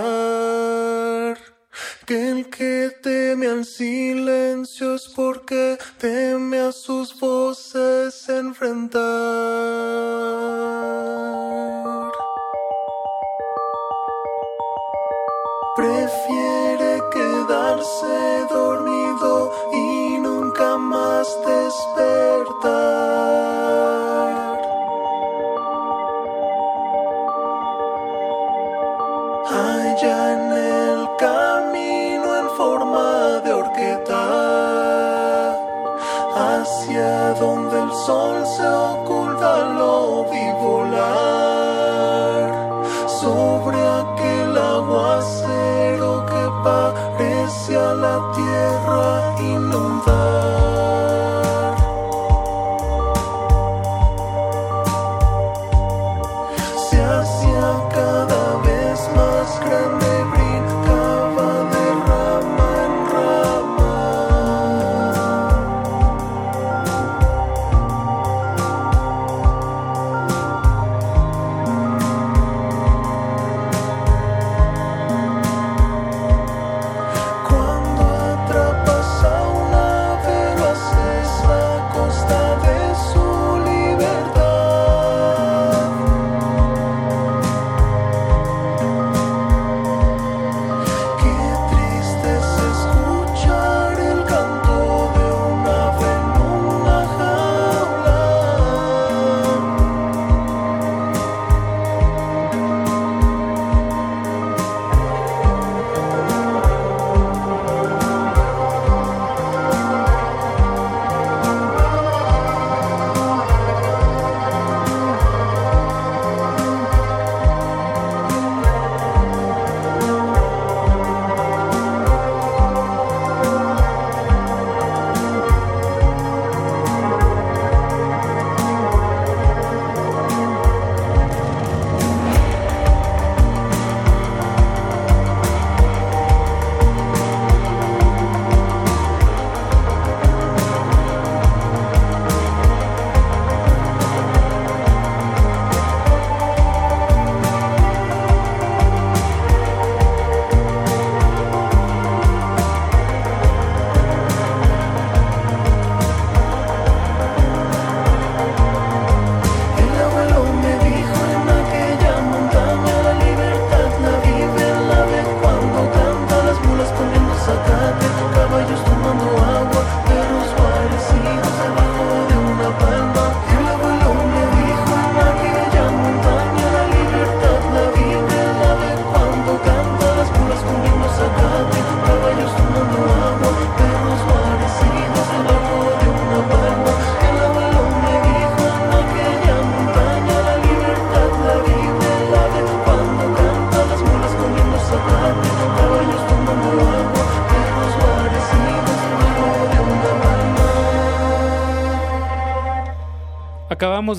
que 2.06 2.30
el 2.30 2.50
que 2.50 2.90
teme 3.02 3.46
al 3.46 3.64
silencio 3.64 4.94
es 4.94 5.08
porque 5.08 5.78
teme 5.98 6.60
a 6.60 6.72
sus 6.72 7.18
voces 7.18 8.28
enfrentar. 8.28 9.02
Prefiere 15.76 17.02
quedarse 17.12 18.46
dormido 18.50 19.52
y 19.72 20.18
nunca 20.18 20.76
más 20.76 21.26
despertar. 21.46 22.94
Hacia 36.64 37.34
donde 37.34 37.76
el 37.82 37.92
sol 38.06 38.46
se 38.56 38.66
oculta 38.66 39.50
lo 39.78 40.24
vi 40.30 40.46
volar 40.62 42.46
sobre 43.20 43.76
aquel 44.00 44.56
aguacero 44.56 46.24
que 46.30 46.42
parecía 46.64 47.84
la 48.04 48.16
tierra 48.34 49.04
inundar. 49.40 50.63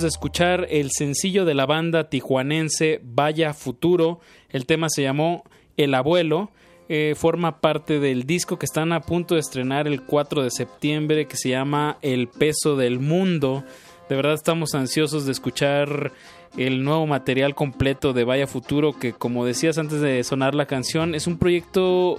De 0.02 0.08
escuchar 0.08 0.68
el 0.70 0.91
sencillo 0.91 1.46
de 1.46 1.54
la 1.54 1.66
banda 1.66 2.10
tijuanense 2.10 3.02
Vaya 3.04 3.54
Futuro. 3.54 4.20
El 4.50 4.66
tema 4.66 4.89
se 4.89 5.04
llamó 5.04 5.43
El 5.78 5.93
Abuelo. 5.93 6.52
Eh, 6.88 7.14
forma 7.16 7.62
parte 7.62 8.00
del 8.00 8.26
disco 8.26 8.60
que 8.60 8.66
están 8.66 8.93
a 8.93 9.02
punto 9.02 9.36
de 9.36 9.41
estrenar 9.41 9.88
el 9.88 10.04
4 10.04 10.43
de 10.43 10.52
septiembre 10.52 11.28
que 11.28 11.38
se 11.38 11.50
llama 11.50 11.98
El 12.02 12.28
Peso 12.28 12.76
del 12.76 13.00
Mundo. 13.00 13.64
De 14.10 14.16
verdad 14.16 14.34
estamos 14.34 14.76
ansiosos 14.76 15.26
de 15.26 15.32
escuchar 15.32 16.12
el 16.58 16.84
nuevo 16.84 17.08
material 17.08 17.56
completo 17.56 18.14
de 18.14 18.24
Vaya 18.24 18.48
Futuro 18.48 18.93
que 18.98 19.14
como 19.14 19.46
decías 19.46 19.78
antes 19.78 20.00
de 20.00 20.24
sonar 20.24 20.56
la 20.56 20.68
canción 20.68 21.16
es 21.16 21.28
un 21.28 21.38
proyecto 21.38 22.18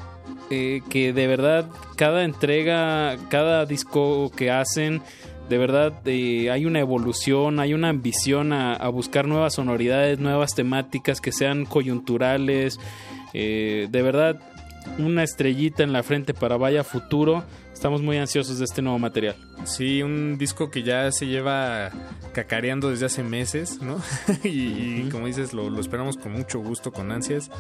eh, 0.51 0.83
que 0.91 1.13
de 1.13 1.27
verdad 1.27 1.69
cada 1.97 2.25
entrega, 2.25 3.17
cada 3.31 3.67
disco 3.67 4.31
que 4.37 4.51
hacen 4.51 5.01
de 5.49 5.59
verdad 5.59 5.93
eh, 6.07 6.51
hay 6.51 6.67
una 6.67 6.81
evolución, 6.81 7.61
hay 7.61 7.75
una 7.75 7.89
ambición 7.89 8.53
a, 8.53 8.89
buscar 8.89 9.27
nuevas 9.27 9.55
sonoridades, 9.55 10.19
nuevas 10.19 10.55
temáticas 10.55 11.21
que 11.21 11.33
sean 11.33 11.65
coyunturales. 11.65 12.79
Eh, 13.33 13.89
de 13.91 14.03
verdad, 14.03 14.41
una 14.99 15.23
estrellita 15.23 15.83
en 15.83 15.93
la 15.93 16.03
frente 16.03 16.35
para 16.35 16.57
Vaya 16.57 16.85
Futuro. 16.85 17.45
Estamos 17.77 18.01
muy 18.01 18.17
ansiosos 18.17 18.59
de 18.59 18.65
este 18.65 18.81
nuevo 18.81 18.99
material. 18.99 19.37
Sí, 19.65 20.03
un 20.03 20.39
disco 20.39 20.71
que 20.71 20.83
ya 20.83 21.13
se 21.13 21.27
lleva 21.27 21.91
cacareando 22.33 22.89
desde 22.89 23.05
hace 23.05 23.23
meses, 23.23 23.83
¿no? 23.83 24.01
y, 24.45 25.11
como 25.11 25.27
dices, 25.27 25.53
lo, 25.53 25.79
esperamos 25.79 26.17
con 26.17 26.33
mucho 26.33 26.59
gusto, 26.59 26.91
con 26.91 27.13
ansias. 27.13 27.51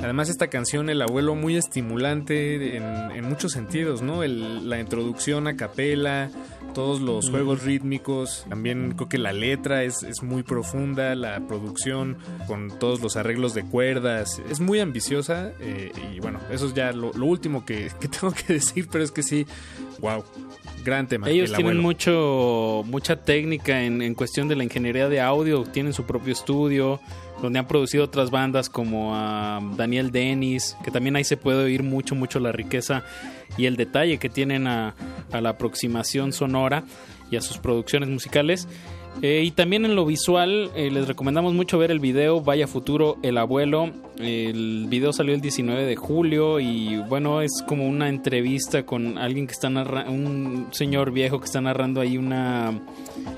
Además, 0.00 0.30
esta 0.30 0.48
canción, 0.48 0.90
El 0.90 1.00
Abuelo, 1.00 1.36
muy 1.36 1.56
estimulante 1.56 2.76
en, 2.76 3.24
muchos 3.24 3.52
sentidos, 3.52 4.02
¿no? 4.02 4.24
la 4.24 4.80
introducción 4.80 5.46
a 5.46 5.56
capela, 5.56 6.28
todos 6.72 7.00
los 7.00 7.30
juegos 7.30 7.62
rítmicos, 7.62 8.46
también 8.48 8.92
creo 8.96 9.08
que 9.08 9.18
la 9.18 9.32
letra 9.32 9.84
es, 9.84 10.02
es, 10.02 10.22
muy 10.22 10.42
profunda, 10.42 11.14
la 11.14 11.46
producción 11.46 12.16
con 12.46 12.78
todos 12.78 13.00
los 13.00 13.16
arreglos 13.16 13.54
de 13.54 13.64
cuerdas, 13.64 14.40
es 14.50 14.60
muy 14.60 14.80
ambiciosa 14.80 15.52
eh, 15.60 15.92
y 16.14 16.20
bueno, 16.20 16.40
eso 16.50 16.66
es 16.66 16.74
ya 16.74 16.92
lo, 16.92 17.10
último 17.12 17.64
que, 17.66 17.90
tengo 18.00 18.32
que 18.32 18.54
decir, 18.54 18.88
pero 18.90 19.04
es 19.04 19.10
que 19.10 19.22
sí, 19.22 19.46
wow, 20.00 20.24
gran 20.84 21.06
tema. 21.06 21.28
Ellos 21.28 21.52
tienen 21.52 21.78
mucho, 21.78 22.82
mucha 22.86 23.16
técnica 23.16 23.82
en, 23.82 24.02
en 24.02 24.14
cuestión 24.14 24.48
de 24.48 24.56
la 24.56 24.64
ingeniería 24.64 25.08
de 25.08 25.20
audio, 25.20 25.64
tienen 25.64 25.92
su 25.92 26.04
propio 26.04 26.32
estudio, 26.32 27.00
donde 27.40 27.58
han 27.58 27.66
producido 27.66 28.04
otras 28.04 28.30
bandas 28.30 28.68
como 28.68 29.14
a 29.14 29.60
Daniel 29.76 30.10
Dennis, 30.12 30.76
que 30.84 30.90
también 30.90 31.16
ahí 31.16 31.24
se 31.24 31.36
puede 31.36 31.64
oír 31.64 31.82
mucho, 31.82 32.14
mucho 32.14 32.38
la 32.40 32.52
riqueza 32.52 33.04
y 33.56 33.66
el 33.66 33.76
detalle 33.76 34.18
que 34.18 34.28
tienen 34.28 34.66
a, 34.66 34.94
a 35.32 35.40
la 35.40 35.50
aproximación 35.50 36.32
sonora 36.32 36.84
y 37.30 37.36
a 37.36 37.40
sus 37.40 37.58
producciones 37.58 38.08
musicales. 38.08 38.68
Eh, 39.20 39.42
y 39.44 39.50
también 39.50 39.84
en 39.84 39.94
lo 39.94 40.06
visual, 40.06 40.70
eh, 40.74 40.90
les 40.90 41.06
recomendamos 41.06 41.52
mucho 41.52 41.78
ver 41.78 41.90
el 41.90 42.00
video 42.00 42.40
Vaya 42.40 42.66
Futuro, 42.66 43.18
el 43.22 43.36
abuelo. 43.36 43.90
El 44.18 44.86
video 44.88 45.12
salió 45.12 45.34
el 45.34 45.40
19 45.40 45.84
de 45.84 45.96
julio 45.96 46.60
y 46.60 46.96
bueno, 47.08 47.40
es 47.42 47.62
como 47.66 47.86
una 47.86 48.08
entrevista 48.08 48.84
con 48.84 49.18
alguien 49.18 49.46
que 49.46 49.52
está 49.52 49.68
narrando, 49.68 50.12
un 50.12 50.68
señor 50.70 51.10
viejo 51.10 51.40
que 51.40 51.46
está 51.46 51.60
narrando 51.60 52.00
ahí 52.00 52.16
una, 52.16 52.80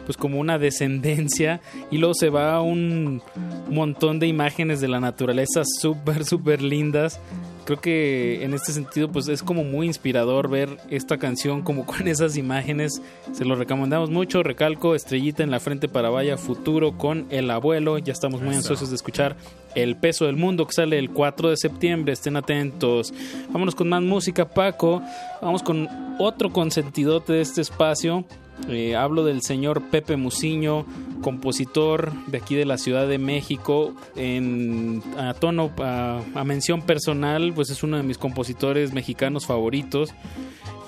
pues 0.04 0.16
como 0.16 0.38
una 0.38 0.58
descendencia 0.58 1.60
y 1.90 1.98
luego 1.98 2.14
se 2.14 2.28
va 2.28 2.60
un 2.60 3.22
montón 3.68 4.18
de 4.18 4.26
imágenes 4.26 4.80
de 4.80 4.88
la 4.88 5.00
naturaleza 5.00 5.62
súper, 5.64 6.24
súper 6.24 6.60
lindas 6.62 7.20
creo 7.64 7.80
que 7.80 8.44
en 8.44 8.54
este 8.54 8.72
sentido 8.72 9.10
pues 9.10 9.28
es 9.28 9.42
como 9.42 9.64
muy 9.64 9.86
inspirador 9.86 10.48
ver 10.48 10.78
esta 10.90 11.18
canción 11.18 11.62
como 11.62 11.86
con 11.86 12.06
esas 12.08 12.36
imágenes. 12.36 13.02
Se 13.32 13.44
lo 13.44 13.54
recomendamos 13.54 14.10
mucho. 14.10 14.42
Recalco 14.42 14.94
estrellita 14.94 15.42
en 15.42 15.50
la 15.50 15.60
frente 15.60 15.88
para 15.88 16.10
vaya 16.10 16.36
futuro 16.36 16.96
con 16.96 17.26
el 17.30 17.50
abuelo. 17.50 17.98
Ya 17.98 18.12
estamos 18.12 18.40
muy 18.40 18.54
ansiosos 18.54 18.90
de 18.90 18.96
escuchar 18.96 19.36
el 19.74 19.96
peso 19.96 20.26
del 20.26 20.36
mundo 20.36 20.66
que 20.66 20.72
sale 20.72 20.98
el 20.98 21.10
4 21.10 21.50
de 21.50 21.56
septiembre. 21.56 22.12
Estén 22.12 22.36
atentos. 22.36 23.12
Vámonos 23.50 23.74
con 23.74 23.88
más 23.88 24.02
música 24.02 24.48
Paco. 24.48 25.02
Vamos 25.42 25.62
con 25.62 25.88
otro 26.18 26.52
consentidote 26.52 27.34
de 27.34 27.40
este 27.40 27.60
espacio 27.60 28.24
eh, 28.68 28.96
hablo 28.96 29.24
del 29.24 29.42
señor 29.42 29.82
Pepe 29.90 30.16
Musiño, 30.16 30.86
compositor 31.22 32.12
de 32.26 32.38
aquí 32.38 32.54
de 32.54 32.64
la 32.64 32.78
Ciudad 32.78 33.06
de 33.06 33.18
México. 33.18 33.94
En, 34.16 35.02
a 35.18 35.34
tono, 35.34 35.70
a, 35.78 36.44
mención 36.44 36.82
personal, 36.82 37.52
pues 37.54 37.70
es 37.70 37.82
uno 37.82 37.96
de 37.96 38.02
mis 38.02 38.18
compositores 38.18 38.92
mexicanos 38.92 39.46
favoritos. 39.46 40.14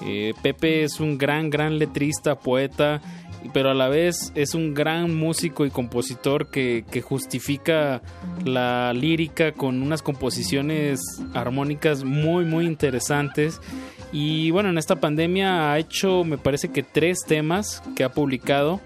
Eh, 0.04 0.34
Pepe 0.42 0.84
es 0.84 1.00
un 1.00 1.18
gran, 1.18 1.50
gran 1.50 1.78
letrista, 1.78 2.38
poeta, 2.38 3.00
pero 3.52 3.70
a 3.70 3.74
la 3.74 3.88
vez 3.88 4.32
es 4.34 4.54
un 4.54 4.74
gran 4.74 5.14
músico 5.14 5.66
y 5.66 5.70
compositor 5.70 6.48
que, 6.48 6.84
justifica 7.02 8.02
la 8.44 8.92
lírica 8.92 9.52
con 9.52 9.82
unas 9.82 10.02
composiciones 10.02 11.00
armónicas 11.34 12.04
muy, 12.04 12.44
muy 12.44 12.66
interesantes 12.66 13.60
y 14.12 14.50
bueno, 14.50 14.70
en 14.70 14.78
esta 14.78 14.96
pandemia 14.96 15.72
ha 15.72 15.78
hecho, 15.78 16.24
me 16.24 16.38
parece 16.38 16.70
que 16.70 16.82
tres 16.82 17.18
temas 17.26 17.82
que 17.94 18.04
ha 18.04 18.12
publicado. 18.12 18.80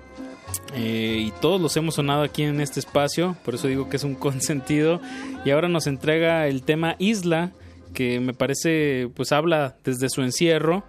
Eh, 0.75 1.27
y 1.27 1.31
todos 1.41 1.61
los 1.61 1.77
hemos 1.77 1.95
sonado 1.95 2.23
aquí 2.23 2.43
en 2.43 2.61
este 2.61 2.81
espacio, 2.81 3.37
por 3.45 3.55
eso 3.55 3.69
digo 3.69 3.89
que 3.89 3.97
es 3.97 4.05
un 4.05 4.15
consentido. 4.17 5.01
Y 5.45 5.51
ahora 5.51 5.69
nos 5.69 5.87
entrega 5.87 6.47
el 6.49 6.63
tema 6.63 6.97
Isla, 6.99 7.53
que 7.95 8.21
me 8.21 8.35
parece, 8.35 9.09
pues 9.15 9.33
habla 9.33 9.77
desde 9.85 10.09
su 10.09 10.23
encierro. 10.23 10.85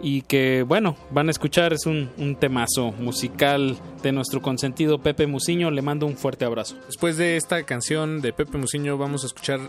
Y 0.00 0.22
que 0.22 0.62
bueno, 0.62 0.96
van 1.10 1.28
a 1.28 1.30
escuchar, 1.30 1.72
es 1.72 1.86
un, 1.86 2.10
un 2.18 2.36
temazo 2.36 2.92
musical 2.92 3.76
de 4.02 4.12
nuestro 4.12 4.42
consentido 4.42 5.00
Pepe 5.00 5.26
Musiño. 5.26 5.70
Le 5.70 5.82
mando 5.82 6.06
un 6.06 6.16
fuerte 6.16 6.44
abrazo. 6.44 6.76
Después 6.86 7.16
de 7.16 7.36
esta 7.36 7.62
canción 7.64 8.20
de 8.20 8.32
Pepe 8.32 8.58
Musiño, 8.58 8.98
vamos 8.98 9.22
a 9.22 9.26
escuchar 9.26 9.60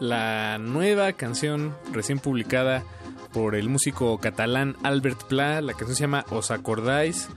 la 0.00 0.58
nueva 0.58 1.12
canción 1.12 1.74
recién 1.92 2.18
publicada 2.18 2.82
por 3.34 3.56
el 3.56 3.68
músico 3.68 4.16
catalán 4.18 4.76
Albert 4.84 5.24
Pla. 5.24 5.60
La 5.60 5.74
canción 5.74 5.96
se 5.96 6.02
llama 6.02 6.24
Os 6.30 6.52
acordáis. 6.52 7.28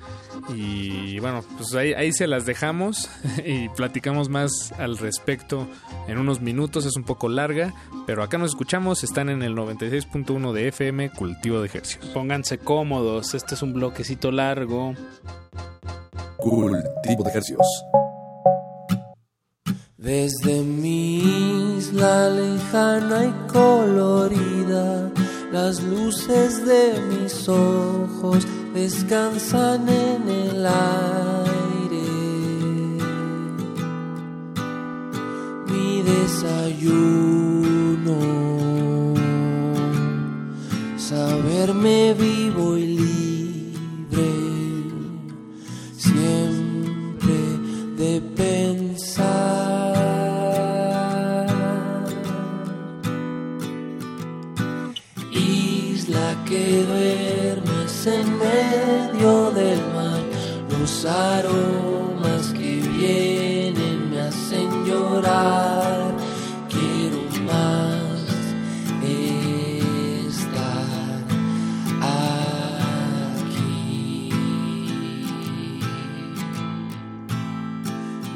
Y 0.56 1.20
bueno, 1.20 1.43
pues 1.58 1.74
ahí, 1.74 1.93
ahí 1.93 2.14
se 2.14 2.28
las 2.28 2.45
dejamos 2.45 3.10
y 3.45 3.68
platicamos 3.70 4.30
más 4.30 4.72
al 4.78 4.98
respecto 4.98 5.68
en 6.08 6.20
unos 6.20 6.39
minutos. 6.39 6.86
Es 6.86 6.95
un 6.95 7.04
poco 7.04 7.28
larga, 7.28 7.74
pero 8.06 8.24
acá 8.24 8.38
nos 8.38 8.52
escuchamos. 8.52 9.04
Están 9.04 9.30
en 9.30 9.41
el 9.41 9.56
96.1 9.56 10.54
de 10.54 10.67
FM, 10.67 11.09
Cultivo 11.09 11.59
de 11.59 11.67
Ejercicios. 11.67 12.05
Pónganse 12.13 12.59
cómodos, 12.59 13.34
este 13.34 13.55
es 13.55 13.62
un 13.63 13.74
bloquecito 13.74 14.32
largo. 14.32 14.93
Cultivo 16.38 17.24
de 17.24 17.30
Ejercicios. 17.30 17.67
Desde 19.97 20.62
mi 20.62 21.78
isla 21.78 22.30
lejana 22.30 23.26
y 23.26 23.51
colorida 23.51 25.12
las 25.51 25.82
luces 25.82 26.65
de 26.65 26.99
mis 27.09 27.47
ojos 27.47 28.45
descansan 28.74 29.87
en 29.87 30.29
el 30.29 30.65
aire. 30.65 32.07
Mi 35.67 36.01
desayuno, 36.03 36.97
saberme 40.97 42.13
vivo 42.13 42.78
y 42.78 42.86
libre, 42.86 43.07
los 60.97 61.05
aromas 61.05 62.47
que 62.53 62.82
vienen 62.97 64.09
me 64.09 64.19
hacen 64.21 64.86
llorar. 64.86 66.15
Quiero 66.69 67.21
más 67.45 68.25
estar 70.33 70.87
aquí. 72.01 72.71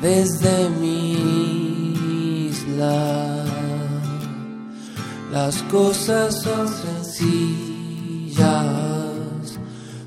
Desde 0.02 0.70
mi 0.82 1.14
isla, 2.50 3.44
las 5.32 5.64
cosas 5.64 6.42
son 6.44 6.68
sencillas 6.68 7.72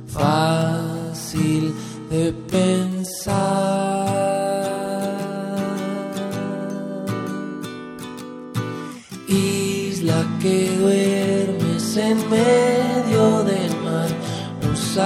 fácil 0.07 1.75
de 2.15 2.33
pensar. 2.51 3.35
Isla 9.27 10.21
que 10.41 10.57
duermes 10.79 11.97
en 11.97 12.19
medio 12.31 13.43
del 13.45 13.73
mar, 13.87 14.11
los 14.63 14.99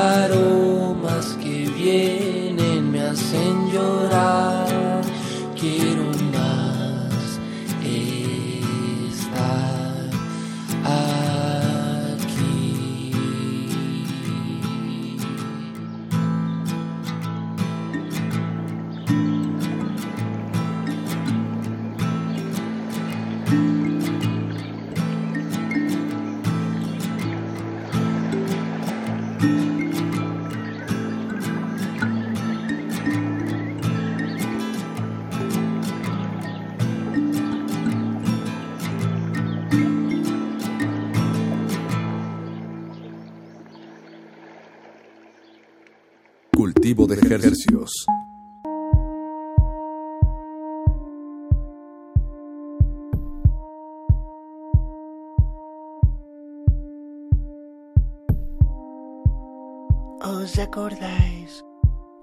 ¿Os 60.69 60.73
acordáis? 60.73 61.65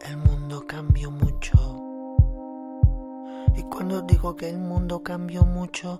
El 0.08 0.18
mundo 0.18 0.64
cambió 0.68 1.10
mucho. 1.10 1.58
Y 3.56 3.64
cuando 3.64 4.04
digo 4.04 4.36
que 4.36 4.48
el 4.50 4.60
mundo 4.60 5.02
cambió 5.02 5.46
mucho, 5.46 6.00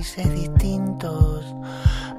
países 0.00 0.32
distintos, 0.32 1.44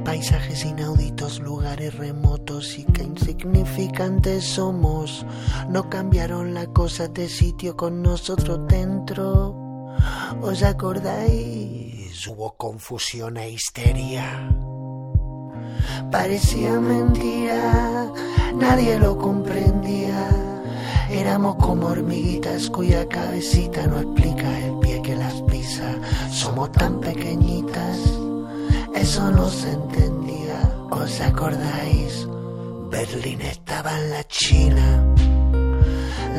paisajes 0.06 0.66
inauditos, 0.66 1.40
lugares 1.40 1.96
remotos 1.96 2.78
y 2.78 2.84
qué 2.84 3.02
insignificantes 3.02 4.44
somos. 4.44 5.26
No 5.68 5.90
cambiaron 5.90 6.54
las 6.54 6.68
cosas 6.68 7.12
de 7.12 7.28
sitio 7.28 7.76
con 7.76 8.04
nosotros 8.04 8.60
dentro. 8.68 9.56
¿Os 10.44 10.62
acordáis? 10.62 12.28
Hubo 12.28 12.52
confusión 12.52 13.38
e 13.38 13.50
histeria. 13.50 14.48
Parecía 16.12 16.80
mentira, 16.80 18.12
nadie 18.54 19.00
lo 19.00 19.18
comprendía. 19.18 20.51
Éramos 21.12 21.56
como 21.58 21.88
hormiguitas 21.88 22.70
cuya 22.70 23.06
cabecita 23.08 23.86
no 23.86 24.00
explica 24.00 24.60
el 24.60 24.80
pie 24.80 25.02
que 25.02 25.16
las 25.16 25.42
pisa. 25.42 25.94
Somos 26.32 26.72
tan 26.72 27.02
pequeñitas, 27.02 27.98
eso 28.96 29.30
no 29.32 29.50
se 29.50 29.74
entendía. 29.74 30.58
¿Os 30.90 31.20
acordáis? 31.20 32.28
Berlín 32.90 33.42
estaba 33.42 34.00
en 34.00 34.10
la 34.10 34.24
China. 34.30 35.06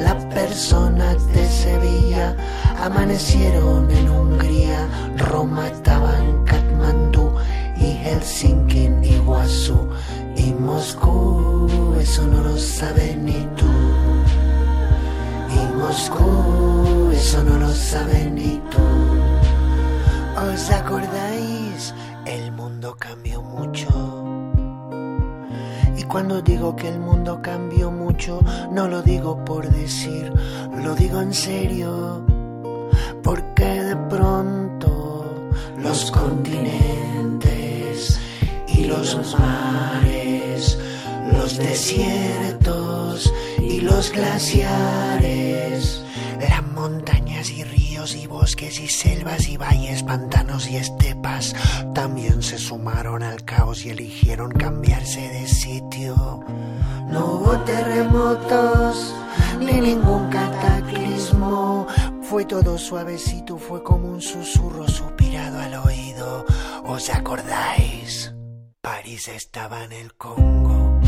Las 0.05 0.25
personas 0.35 1.27
de 1.35 1.47
Sevilla 1.47 2.37
amanecieron 2.83 3.91
en 3.91 4.09
Hungría. 4.09 4.89
Roma 5.19 5.69
estaba 5.69 6.19
en 6.19 6.45
Katmandú 6.45 7.31
y 7.77 7.93
Helsinki 8.05 8.87
en 8.87 9.05
Iguazú. 9.05 9.87
Y 10.35 10.53
Moscú, 10.55 11.69
eso 12.01 12.27
no 12.27 12.43
lo 12.43 12.57
sabes 12.57 13.17
ni 13.19 13.47
tú. 13.57 14.02
Y 15.55 15.59
Moscú, 15.77 17.11
eso 17.13 17.45
no 17.45 17.59
lo 17.59 17.69
sabes 17.71 18.31
ni 18.31 18.61
tú. 18.71 18.79
¿Os 20.53 20.71
acordáis? 20.71 21.95
El 22.25 22.53
mundo 22.53 22.97
cambió 22.99 23.43
mucho. 23.43 23.89
Y 25.97 26.03
cuando 26.05 26.41
digo 26.43 26.75
que 26.75 26.89
el 26.89 26.99
mundo 26.99 27.41
cambió 27.43 27.91
mucho, 27.91 28.41
no 28.71 28.89
lo 28.89 29.03
digo 29.03 29.45
por 29.45 29.69
decir, 29.69 30.33
lo 30.83 30.95
digo 30.95 31.21
en 31.21 31.35
serio. 31.35 32.25
Porque 33.23 33.65
de 33.65 33.97
pronto 33.97 35.27
los 35.79 36.11
continentes 36.11 38.19
y 38.69 38.85
los 38.85 39.37
mares, 39.39 40.79
los 41.31 41.59
desiertos 41.59 43.33
y 43.59 43.81
los 43.81 44.11
glaciares, 44.13 46.03
las 46.41 46.63
montañas 46.73 47.51
y 47.51 47.65
ríos 47.65 48.15
y 48.15 48.27
bosques 48.27 48.81
y 48.81 48.89
selvas 48.89 49.49
y 49.49 49.57
valles, 49.57 50.03
pantanos 50.03 50.69
y 50.69 50.77
estepas 50.77 51.55
también 51.95 52.43
se 52.43 52.59
sumaron 52.59 53.23
al 53.23 53.45
caos 53.45 53.85
y 53.85 53.91
eligieron 53.91 54.51
cambiarse 54.53 55.21
de 55.21 55.47
sitio. 55.47 56.45
No 57.09 57.27
hubo 57.27 57.59
terremotos 57.61 59.15
ni 59.61 59.81
ningún 59.81 60.29
cataclismo. 60.31 61.87
Fue 62.23 62.45
todo 62.45 62.79
suavecito, 62.79 63.59
fue 63.59 63.83
como 63.83 64.09
un 64.09 64.21
susurro 64.21 64.89
suspirado 64.89 65.61
al 65.61 65.75
oído. 65.75 66.47
¿Os 66.85 67.11
acordáis? 67.11 68.32
París 68.83 69.29
estaba 69.29 69.85
en 69.85 69.93
el 69.93 70.13
Congo. 70.15 70.99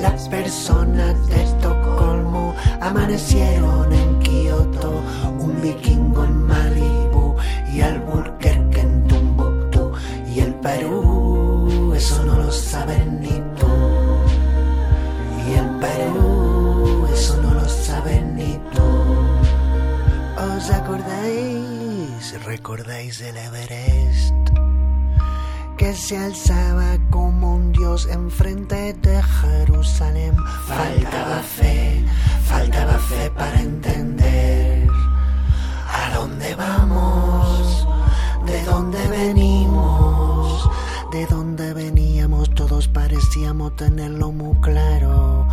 Las 0.00 0.26
personas 0.30 1.28
de 1.28 1.42
Estocolmo 1.42 2.54
amanecieron 2.80 3.92
en 3.92 4.18
Kioto, 4.20 5.02
un 5.38 5.60
vikingo 5.60 6.24
en 6.24 6.46
Malibu 6.46 7.36
y 7.70 7.82
Albuquerque 7.82 8.80
en 8.80 9.06
Tumbuktu 9.06 9.92
y 10.34 10.40
el 10.40 10.54
Perú, 10.54 11.92
eso 11.94 12.24
no 12.24 12.36
lo 12.36 12.50
saben 12.50 13.20
ni 13.20 13.38
tú. 13.60 13.74
Y 15.46 15.58
el 15.58 15.70
Perú, 15.78 17.06
eso 17.12 17.36
no 17.42 17.52
lo 17.52 17.68
saben 17.68 18.34
ni 18.34 18.58
tú. 18.74 20.42
¿Os 20.56 20.70
acordáis? 20.70 22.44
¿Recordáis 22.46 23.20
el 23.20 23.36
Everest? 23.36 24.36
Que 25.76 25.94
se 25.94 26.16
alzaba 26.16 26.96
como 27.10 27.56
un 27.56 27.70
dios 27.70 28.06
enfrente 28.06 28.94
de 28.94 29.22
Jerusalén. 29.22 30.34
Faltaba 30.66 31.42
fe, 31.42 32.02
faltaba 32.44 32.98
fe 32.98 33.30
para 33.30 33.60
entender 33.60 34.88
a 35.86 36.14
dónde 36.16 36.54
vamos, 36.54 37.86
de 38.46 38.64
dónde 38.64 39.06
venimos, 39.08 40.70
de 41.12 41.26
dónde 41.26 41.74
veníamos. 41.74 42.48
Todos 42.54 42.88
parecíamos 42.88 43.76
tenerlo 43.76 44.32
muy 44.32 44.56
claro, 44.60 45.46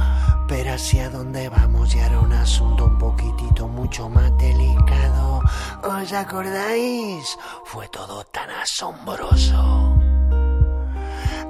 pero 0.47 0.73
hacia 0.73 1.09
dónde 1.09 1.49
vamos 1.49 1.93
ya 1.93 2.05
era 2.05 2.21
un 2.21 2.31
asunto 2.31 2.85
un 2.85 2.97
poquitito 2.97 3.67
mucho 3.67 4.07
más 4.07 4.31
delicado. 4.37 5.41
¿Os 5.83 6.13
acordáis? 6.13 7.37
Fue 7.65 7.89
todo 7.89 8.23
tan 8.31 8.49
asombroso. 8.51 10.12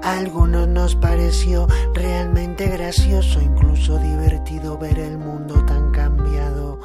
Algunos 0.03 0.67
nos 0.67 0.95
pareció 0.95 1.65
realmente 1.93 2.67
gracioso, 2.67 3.39
incluso 3.41 3.97
divertido 3.99 4.77
ver 4.77 4.99
el 4.99 5.17
mundo 5.17 5.65
tan 5.65 5.91
cambiado. 5.91 6.80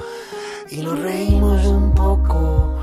Y 0.70 0.82
nos 0.82 1.01
reímos 1.01 1.66
un 1.66 1.93
poco, 1.95 2.78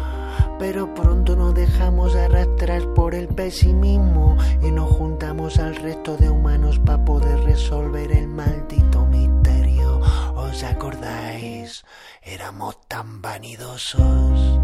pero 0.59 0.93
pronto 0.93 1.37
nos 1.37 1.53
dejamos 1.55 2.15
arrastrar 2.15 2.85
por 2.93 3.15
el 3.15 3.29
pesimismo 3.29 4.35
y 4.61 4.71
nos 4.71 4.89
juntamos 4.91 5.57
al 5.57 5.73
resto 5.77 6.17
de 6.17 6.29
humanos 6.29 6.79
para 6.79 7.05
poder 7.05 7.39
resolver 7.45 8.11
el 8.11 8.27
maldito 8.27 9.05
misterio. 9.05 10.01
¿Os 10.35 10.63
acordáis? 10.63 11.85
Éramos 12.21 12.77
tan 12.89 13.21
vanidosos. 13.21 14.59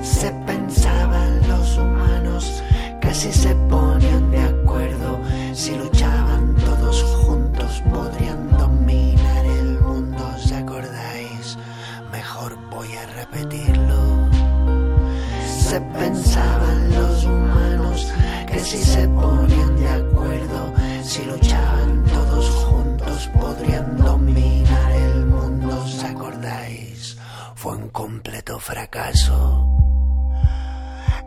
Se 0.00 0.30
pensaban 0.46 1.46
los 1.46 1.76
humanos, 1.76 2.62
casi 3.02 3.30
se 3.32 3.54
ponían. 3.68 4.15
Si 5.56 5.74
luchaban 5.74 6.54
todos 6.56 7.02
juntos 7.02 7.82
podrían 7.90 8.58
dominar 8.58 9.46
el 9.46 9.80
mundo. 9.80 10.22
¿Os 10.36 10.52
acordáis? 10.52 11.56
Mejor 12.12 12.58
voy 12.68 12.88
a 12.94 13.06
repetirlo. 13.06 14.28
Se 15.58 15.80
pensaban 15.80 16.94
los 16.94 17.24
humanos 17.24 18.12
que 18.46 18.58
si 18.60 18.76
se 18.76 19.08
ponían 19.08 19.76
de 19.76 19.88
acuerdo, 19.88 20.74
si 21.02 21.24
luchaban 21.24 22.04
todos 22.04 22.50
juntos 22.66 23.30
podrían 23.40 23.96
dominar 23.96 24.92
el 24.92 25.24
mundo. 25.24 25.82
¿Os 25.82 26.04
acordáis? 26.04 27.16
Fue 27.54 27.76
un 27.76 27.88
completo 27.88 28.58
fracaso. 28.58 29.66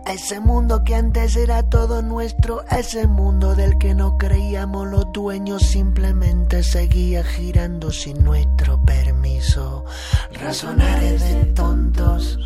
Ese 0.07 0.39
mundo 0.39 0.84
que 0.84 0.95
antes 0.95 1.35
era 1.35 1.63
todo 1.63 2.01
nuestro, 2.01 2.63
ese 2.71 3.05
mundo 3.07 3.55
del 3.55 3.77
que 3.77 3.93
no 3.93 4.17
creíamos 4.17 4.88
los 4.88 5.11
dueños, 5.13 5.61
simplemente 5.63 6.63
seguía 6.63 7.23
girando 7.23 7.91
sin 7.91 8.23
nuestro 8.23 8.84
permiso. 8.84 9.85
Razonares 10.34 11.21
de 11.21 11.45
tontos 11.53 12.39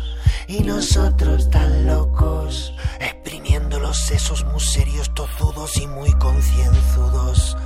y 0.46 0.60
nosotros 0.60 1.48
tan 1.50 1.86
locos, 1.86 2.74
exprimiendo 3.00 3.80
los 3.80 3.98
sesos 3.98 4.44
muy 4.44 4.60
serios, 4.60 5.12
tozudos 5.14 5.76
y 5.78 5.86
muy 5.86 6.12
concienzudos. 6.14 7.56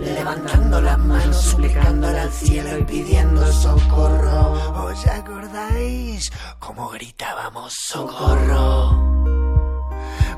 levantando 0.00 0.80
las 0.80 0.98
manos, 0.98 1.36
suplicándole 1.36 2.18
al 2.20 2.32
cielo 2.32 2.78
y 2.78 2.84
pidiendo 2.84 3.52
socorro. 3.52 4.84
¿Os 4.84 5.06
acordáis 5.06 6.32
cómo 6.58 6.88
gritábamos 6.88 7.74
socorro? 7.74 9.21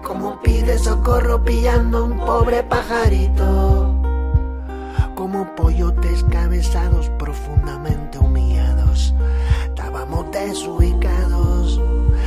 Como 0.05 0.41
pide 0.43 0.79
socorro 0.79 1.43
pillando 1.43 2.05
un 2.05 2.19
pobre 2.19 2.63
pajarito. 2.63 3.95
Como 5.15 5.55
pollotes 5.55 6.23
cabezados 6.25 7.09
profundamente 7.19 8.19
humillados. 8.19 9.15
Estábamos 9.65 10.31
desubicados, 10.31 11.81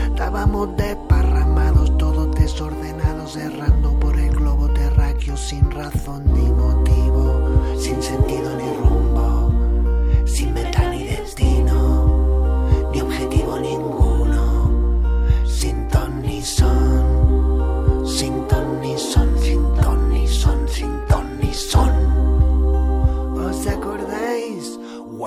estábamos 0.07 0.75
desparramados, 0.75 1.97
todos 1.97 2.33
desordenados, 2.35 3.37
errando 3.37 3.97
por 3.99 4.19
el 4.19 4.35
globo 4.35 4.67
terráqueo 4.69 5.37
sin 5.37 5.69
razón 5.71 6.33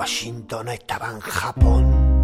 Washington 0.01 0.67
estaba 0.69 1.11
en 1.11 1.19
Japón. 1.19 2.23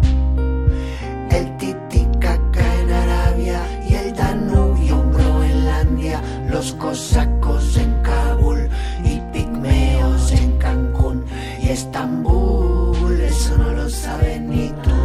El 1.30 1.56
Titicaca 1.58 2.74
en 2.80 2.90
Arabia 2.90 3.60
y 3.88 3.94
el 3.94 4.16
Danubio 4.16 5.00
en 5.00 5.12
Groenlandia, 5.12 6.20
los 6.50 6.72
cosacos 6.72 7.76
en 7.76 8.02
Kabul 8.02 8.68
y 9.04 9.20
pigmeos 9.32 10.32
en 10.32 10.58
Cancún 10.58 11.24
y 11.62 11.68
Estambul, 11.68 13.20
eso 13.20 13.56
no 13.56 13.70
lo 13.70 13.88
sabes 13.88 14.40
ni 14.40 14.70
tú. 14.82 14.98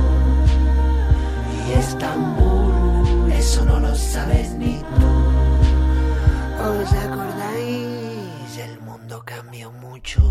Y 1.56 1.74
Estambul, 1.74 3.32
eso 3.34 3.66
no 3.66 3.80
lo 3.82 3.94
sabes 3.94 4.50
ni 4.54 4.80
tú. 4.98 5.12
¿Os 6.70 6.92
acordáis? 6.92 8.58
El 8.58 8.80
mundo 8.80 9.22
cambió 9.24 9.72
mucho. 9.74 10.24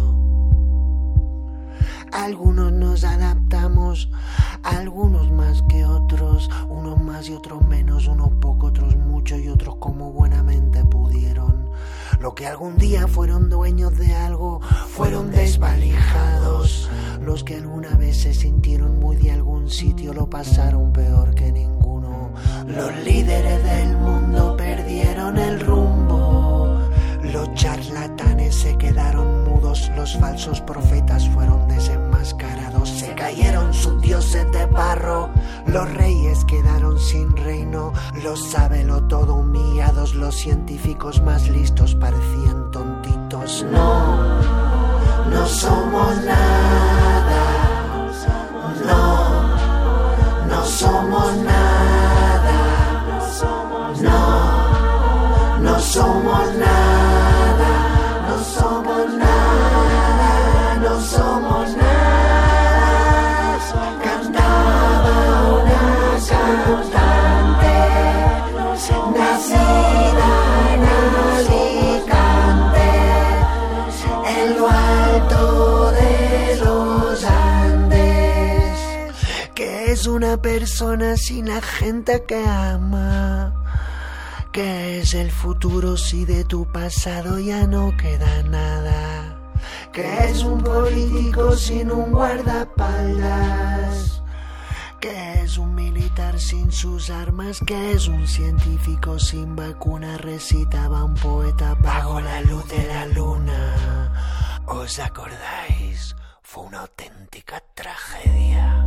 Algunos 2.13 2.73
nos 2.73 3.05
adaptamos, 3.05 4.11
algunos 4.63 5.31
más 5.33 5.63
que 5.63 5.85
otros, 5.87 6.51
unos 6.69 7.01
más 7.01 7.29
y 7.29 7.33
otros 7.33 7.67
menos, 7.67 8.07
unos 8.07 8.31
poco, 8.33 8.67
otros 8.67 8.95
mucho 8.97 9.39
y 9.39 9.49
otros 9.49 9.77
como 9.77 10.13
buenamente 10.13 10.85
pudieron. 10.85 11.71
Lo 12.21 12.35
que 12.35 12.47
algún 12.47 12.77
día 12.77 13.09
fueron 13.09 13.49
dueños 13.49 13.97
de 13.97 14.15
algo, 14.15 14.61
fueron 14.89 15.31
desvalijados. 15.31 16.91
Los 17.23 17.45
que 17.45 17.57
alguna 17.57 17.97
vez 17.97 18.19
se 18.23 18.35
sintieron 18.35 19.01
muy 19.01 19.17
de 19.17 19.33
algún 19.33 19.71
sitio 19.71 20.13
lo 20.13 20.29
pasaron 20.29 20.93
peor 20.93 21.35
que 21.35 21.51
ninguno. 21.51 22.33
Los 22.67 22.95
líderes 23.05 23.65
del 23.65 23.97
mundo 23.97 24.55
perdieron 24.57 25.39
el 25.39 25.61
rumbo. 25.61 26.12
Los 27.43 27.55
charlatanes 27.55 28.55
se 28.55 28.79
quedaron 28.79 29.43
mudos, 29.43 29.91
los 29.97 30.17
falsos 30.17 30.61
profetas 30.61 31.29
fueron 31.31 31.67
desenmascarados, 31.67 32.89
se 32.89 33.17
cayeron 33.17 33.75
sus 33.75 34.01
dioses 34.01 34.47
de 34.53 34.65
barro, 34.67 35.29
los 35.67 35.93
reyes 35.95 36.45
quedaron 36.45 37.01
sin 37.01 37.37
reino, 37.37 37.93
los 38.23 38.49
sábelo 38.49 39.03
todo 39.09 39.35
humillados, 39.35 40.15
los 40.15 40.37
científicos 40.37 41.21
más 41.21 41.49
listos 41.49 41.97
parecían 41.97 42.71
tontitos. 42.71 43.67
No, 43.73 44.41
no 45.29 45.45
somos 45.49 46.25
nada, 46.25 47.43
no, 48.87 50.47
no 50.47 50.65
somos 50.65 51.37
nada, 51.39 52.53
no, 54.01 55.59
no 55.59 55.81
somos 55.81 56.55
nada, 56.55 56.72
persona 80.37 81.17
sin 81.17 81.49
la 81.49 81.61
gente 81.61 82.25
que 82.27 82.45
ama. 82.47 83.55
¿Qué 84.53 85.01
es 85.01 85.15
el 85.15 85.31
futuro 85.31 85.97
si 85.97 86.25
de 86.25 86.45
tu 86.45 86.71
pasado 86.71 87.39
ya 87.39 87.67
no 87.67 87.97
queda 87.97 88.43
nada? 88.43 89.39
¿Qué 89.93 90.31
es 90.31 90.43
un 90.43 90.63
político 90.63 91.57
sin 91.57 91.91
un 91.91 92.13
guardaespaldas? 92.13 94.23
¿Qué 95.01 95.43
es 95.43 95.59
un 95.59 95.75
militar 95.75 96.39
sin 96.39 96.71
sus 96.71 97.11
armas? 97.11 97.61
¿Qué 97.67 97.93
es 97.93 98.09
un 98.09 98.29
científico 98.29 99.19
sin 99.19 99.57
vacuna? 99.57 100.19
Recitaba 100.19 101.05
un 101.05 101.15
poeta 101.15 101.75
bajo 101.75 102.21
la 102.21 102.41
luz 102.43 102.69
de 102.69 102.87
la 102.87 103.07
luna. 103.07 104.63
¿Os 104.67 104.99
acordáis? 104.99 106.15
Fue 106.43 106.65
una 106.65 106.81
auténtica 106.81 107.63
tragedia. 107.75 108.87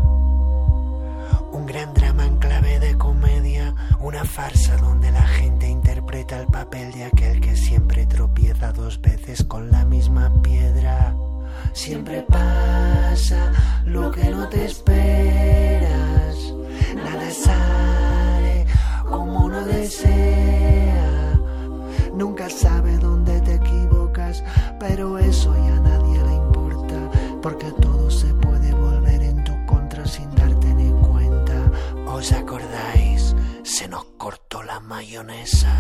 Un 1.56 1.66
gran 1.66 1.94
drama 1.94 2.26
en 2.26 2.38
clave 2.38 2.80
de 2.80 2.98
comedia, 2.98 3.74
una 4.02 4.26
farsa 4.26 4.76
donde 4.76 5.10
la 5.10 5.26
gente 5.26 5.70
interpreta 5.70 6.38
el 6.38 6.48
papel 6.48 6.92
de 6.92 7.06
aquel 7.06 7.40
que 7.40 7.56
siempre 7.56 8.06
tropieza 8.06 8.74
dos 8.74 9.00
veces 9.00 9.42
con 9.46 9.72
la 9.72 9.86
misma 9.86 10.30
piedra. 10.42 11.16
Siempre 11.72 12.24
pasa 12.24 13.54
lo 13.86 14.12
que 14.12 14.30
no 14.32 14.50
te 14.50 14.66
esperas, 14.66 16.36
nada 16.94 17.32
sale 17.32 18.66
como 19.10 19.46
uno 19.46 19.66
desea. 19.66 21.40
Nunca 22.14 22.50
sabe 22.50 22.98
dónde 22.98 23.40
te 23.40 23.56
equivocas, 23.56 24.44
pero 24.78 25.18
eso 25.18 25.56
ya 25.56 25.80
nadie 25.80 26.22
le 26.22 26.36
importa, 26.36 26.98
porque 27.42 27.72
todo 27.72 27.85
¿Os 32.26 32.32
acordáis? 32.32 33.36
Se 33.62 33.88
nos 33.88 34.04
cortó 34.18 34.64
la 34.64 34.80
mayonesa. 34.80 35.72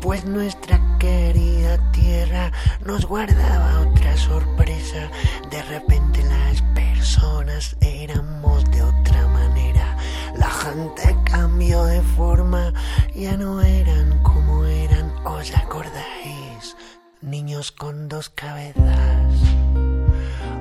Pues 0.00 0.24
nuestra 0.24 0.80
querida 1.00 1.90
tierra 1.90 2.52
nos 2.84 3.04
guardaba 3.04 3.80
otra 3.80 4.16
sorpresa. 4.16 5.10
De 5.50 5.60
repente 5.64 6.22
las 6.22 6.62
personas 6.72 7.76
éramos 7.80 8.64
de 8.70 8.82
otra 8.82 9.26
manera. 9.26 9.96
La 10.36 10.50
gente 10.50 11.16
cambió 11.24 11.82
de 11.86 12.02
forma, 12.02 12.72
ya 13.12 13.36
no 13.36 13.60
eran 13.62 14.22
como 14.22 14.66
eran. 14.66 15.10
¿Os 15.24 15.52
acordáis? 15.56 16.76
Niños 17.22 17.72
con 17.72 18.08
dos 18.08 18.28
cabezas. 18.30 19.34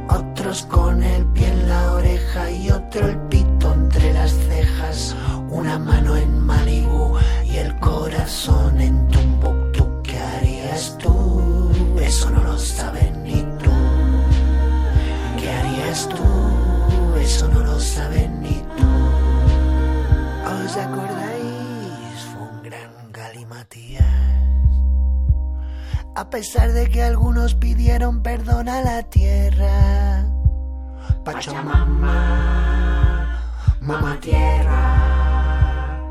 Otros 0.09 0.63
con 0.63 1.03
el 1.03 1.25
pie 1.27 1.47
en 1.47 1.69
la 1.69 1.91
oreja 1.91 2.49
y 2.49 2.71
otro 2.71 3.07
el 3.07 3.19
pito 3.27 3.54
entre 4.05 4.13
las 4.13 4.31
cejas. 4.31 5.15
Una 5.49 5.79
mano 5.79 6.15
en 6.15 6.39
Malibu 6.39 7.17
y 7.45 7.57
el 7.57 7.77
corazón 7.79 8.79
en 8.81 9.07
Tumbuktu. 9.07 10.01
¿Qué 10.03 10.19
harías 10.19 10.97
tú? 10.97 11.71
Eso 11.99 12.29
no 12.29 12.43
lo 12.43 12.57
sabes 12.57 13.11
ni 13.17 13.41
tú. 13.41 13.71
¿Qué 15.39 15.49
harías 15.49 16.09
tú? 16.09 16.23
Eso 17.19 17.47
no 17.49 17.59
lo 17.61 17.79
sabes 17.79 18.29
ni 18.29 18.61
tú. 18.77 18.87
¿Os 20.63 20.77
acordáis? 20.77 22.19
Fue 22.33 22.41
un 22.41 22.63
gran 22.63 23.11
galimatías. 23.11 24.05
A 26.15 26.29
pesar 26.29 26.71
de 26.73 26.89
que 26.89 27.03
algunos 27.03 27.55
pidieron 27.55 28.21
perdón 28.21 28.69
a 28.69 28.81
la 28.81 29.03
tierra. 29.03 30.25
Pachamama, 31.23 33.14
mamá 33.85 34.19
tierra. 34.19 36.01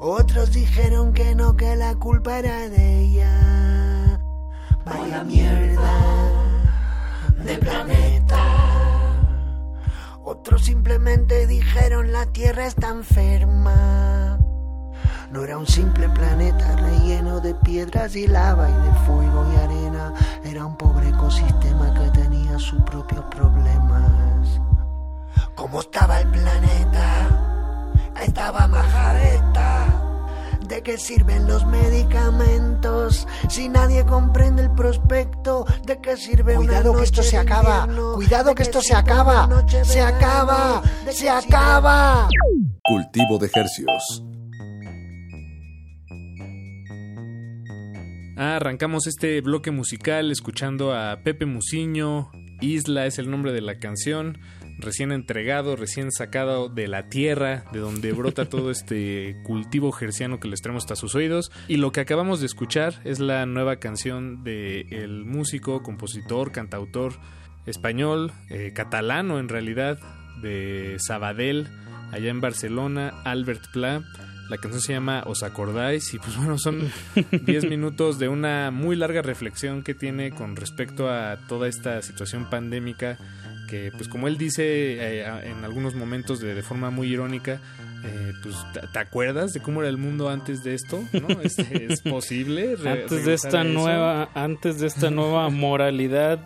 Otros 0.00 0.52
dijeron 0.52 1.12
que 1.12 1.34
no, 1.34 1.56
que 1.56 1.76
la 1.76 1.94
culpa 1.94 2.38
era 2.38 2.68
de 2.68 3.00
ella. 3.00 4.20
Vaya 4.84 5.24
mierda 5.24 5.92
de 7.44 7.56
planeta. 7.58 8.38
Otros 10.24 10.64
simplemente 10.64 11.46
dijeron 11.46 12.12
la 12.12 12.26
tierra 12.26 12.66
está 12.66 12.88
enferma. 12.88 14.38
no 15.30 15.42
era 15.42 15.58
un 15.58 15.66
simple 15.66 16.08
planeta 16.10 16.76
relleno 16.76 17.40
de 17.40 17.54
piedras 17.54 18.14
y 18.14 18.26
lava 18.26 18.68
y 18.68 18.72
de 18.72 18.92
fuego 19.06 19.46
y 19.52 19.56
arena. 19.56 20.14
Era 20.44 20.64
un 20.66 20.76
pobre 20.76 21.08
ecosistema 21.08 21.92
que 21.94 22.10
tenía 22.20 22.58
sus 22.58 22.80
propios 22.82 23.24
problemas. 23.26 24.60
¿Cómo 25.56 25.80
estaba 25.80 26.20
el 26.20 26.28
planeta? 26.30 28.10
Estaba 28.22 28.66
majareta. 28.66 30.00
¿De 30.68 30.82
qué 30.82 30.96
sirven 30.98 31.46
los 31.46 31.64
medicamentos 31.66 33.28
si 33.48 33.68
nadie 33.68 34.04
comprende 34.04 34.62
el 34.62 34.70
prospecto? 34.72 35.66
¿De 35.86 36.00
qué 36.00 36.16
sirve 36.16 36.54
Cuidado 36.56 36.90
una 36.92 36.98
que 37.00 37.04
esto 37.04 37.18
noche 37.18 37.30
se 37.30 37.36
de 37.36 37.42
acaba. 37.42 37.80
invierno? 37.82 38.14
Cuidado 38.14 38.48
¿De 38.50 38.54
que 38.54 38.62
esto 38.62 38.80
se 38.80 38.94
acaba. 38.94 39.64
Se 39.84 40.00
acaba. 40.00 40.82
Se 41.10 41.30
acaba. 41.30 42.28
Cultivo 42.88 43.38
de 43.38 43.50
hercios. 43.54 44.24
Ah, 48.36 48.56
arrancamos 48.56 49.06
este 49.06 49.40
bloque 49.42 49.70
musical 49.70 50.32
escuchando 50.32 50.92
a 50.94 51.20
Pepe 51.22 51.46
Musiño. 51.46 52.30
Isla 52.60 53.06
es 53.06 53.18
el 53.18 53.30
nombre 53.30 53.52
de 53.52 53.60
la 53.60 53.78
canción. 53.78 54.38
Recién 54.78 55.12
entregado, 55.12 55.76
recién 55.76 56.10
sacado 56.10 56.68
de 56.68 56.88
la 56.88 57.08
tierra, 57.08 57.64
de 57.72 57.78
donde 57.78 58.12
brota 58.12 58.44
todo 58.48 58.70
este 58.70 59.36
cultivo 59.44 59.92
gerciano 59.92 60.40
que 60.40 60.48
les 60.48 60.60
traemos 60.60 60.84
hasta 60.84 60.96
sus 60.96 61.14
oídos. 61.14 61.52
Y 61.68 61.76
lo 61.76 61.92
que 61.92 62.00
acabamos 62.00 62.40
de 62.40 62.46
escuchar 62.46 63.00
es 63.04 63.20
la 63.20 63.46
nueva 63.46 63.76
canción 63.76 64.42
de 64.42 64.80
el 64.90 65.24
músico, 65.24 65.82
compositor, 65.82 66.52
cantautor 66.52 67.14
español, 67.66 68.32
eh, 68.50 68.72
catalano 68.74 69.38
en 69.38 69.48
realidad, 69.48 69.98
de 70.42 70.96
Sabadell, 70.98 71.68
allá 72.12 72.30
en 72.30 72.40
Barcelona, 72.40 73.14
Albert 73.24 73.62
Pla. 73.72 74.02
La 74.50 74.58
canción 74.58 74.82
se 74.82 74.92
llama 74.92 75.22
Os 75.26 75.42
acordáis 75.42 76.12
y 76.12 76.18
pues 76.18 76.36
bueno, 76.36 76.58
son 76.58 76.90
10 77.46 77.70
minutos 77.70 78.18
de 78.18 78.28
una 78.28 78.70
muy 78.70 78.96
larga 78.96 79.22
reflexión 79.22 79.82
que 79.82 79.94
tiene 79.94 80.32
con 80.32 80.56
respecto 80.56 81.08
a 81.08 81.38
toda 81.48 81.68
esta 81.68 82.02
situación 82.02 82.50
pandémica 82.50 83.18
que 83.68 83.90
pues 83.92 84.08
como 84.08 84.28
él 84.28 84.36
dice 84.38 84.62
eh, 84.64 85.24
en 85.44 85.64
algunos 85.64 85.94
momentos 85.94 86.40
de, 86.40 86.54
de 86.54 86.62
forma 86.62 86.90
muy 86.90 87.08
irónica, 87.08 87.60
eh, 88.04 88.32
pues 88.42 88.54
¿te, 88.92 88.98
acuerdas 88.98 89.52
de 89.52 89.60
cómo 89.60 89.80
era 89.80 89.88
el 89.88 89.96
mundo 89.96 90.28
antes 90.28 90.62
de 90.64 90.74
esto? 90.74 91.02
¿No? 91.12 91.28
¿Es, 91.42 91.58
es 91.58 92.00
posible? 92.02 92.76
Antes 92.86 93.24
de 93.24 93.34
esta 93.34 93.64
nueva, 93.64 94.28
antes 94.34 94.78
de 94.80 94.86
esta 94.88 95.10
nueva 95.10 95.48
moralidad. 95.50 96.40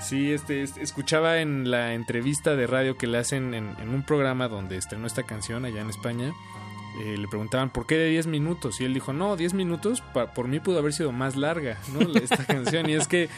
Sí, 0.00 0.32
este, 0.32 0.62
este, 0.62 0.82
escuchaba 0.82 1.38
en 1.40 1.70
la 1.70 1.94
entrevista 1.94 2.56
de 2.56 2.66
radio 2.66 2.98
que 2.98 3.06
le 3.06 3.16
hacen 3.18 3.54
en, 3.54 3.74
en 3.80 3.88
un 3.88 4.02
programa 4.04 4.48
donde 4.48 4.76
estrenó 4.76 5.06
esta 5.06 5.22
canción 5.22 5.64
allá 5.64 5.80
en 5.80 5.88
España. 5.88 6.30
eh, 7.02 7.16
le 7.16 7.26
preguntaban 7.28 7.70
por 7.70 7.86
qué 7.86 7.96
de 7.96 8.10
10 8.10 8.26
minutos 8.26 8.80
y 8.80 8.84
él 8.84 8.92
dijo, 8.92 9.12
no, 9.14 9.36
10 9.36 9.54
minutos 9.54 10.02
pa- 10.12 10.32
por 10.34 10.46
mí 10.46 10.60
pudo 10.60 10.78
haber 10.78 10.92
sido 10.92 11.10
más 11.10 11.36
larga, 11.36 11.78
¿no? 11.92 12.00
Esta 12.18 12.44
canción. 12.44 12.88
Y 12.90 12.94
es 12.94 13.08
que 13.08 13.28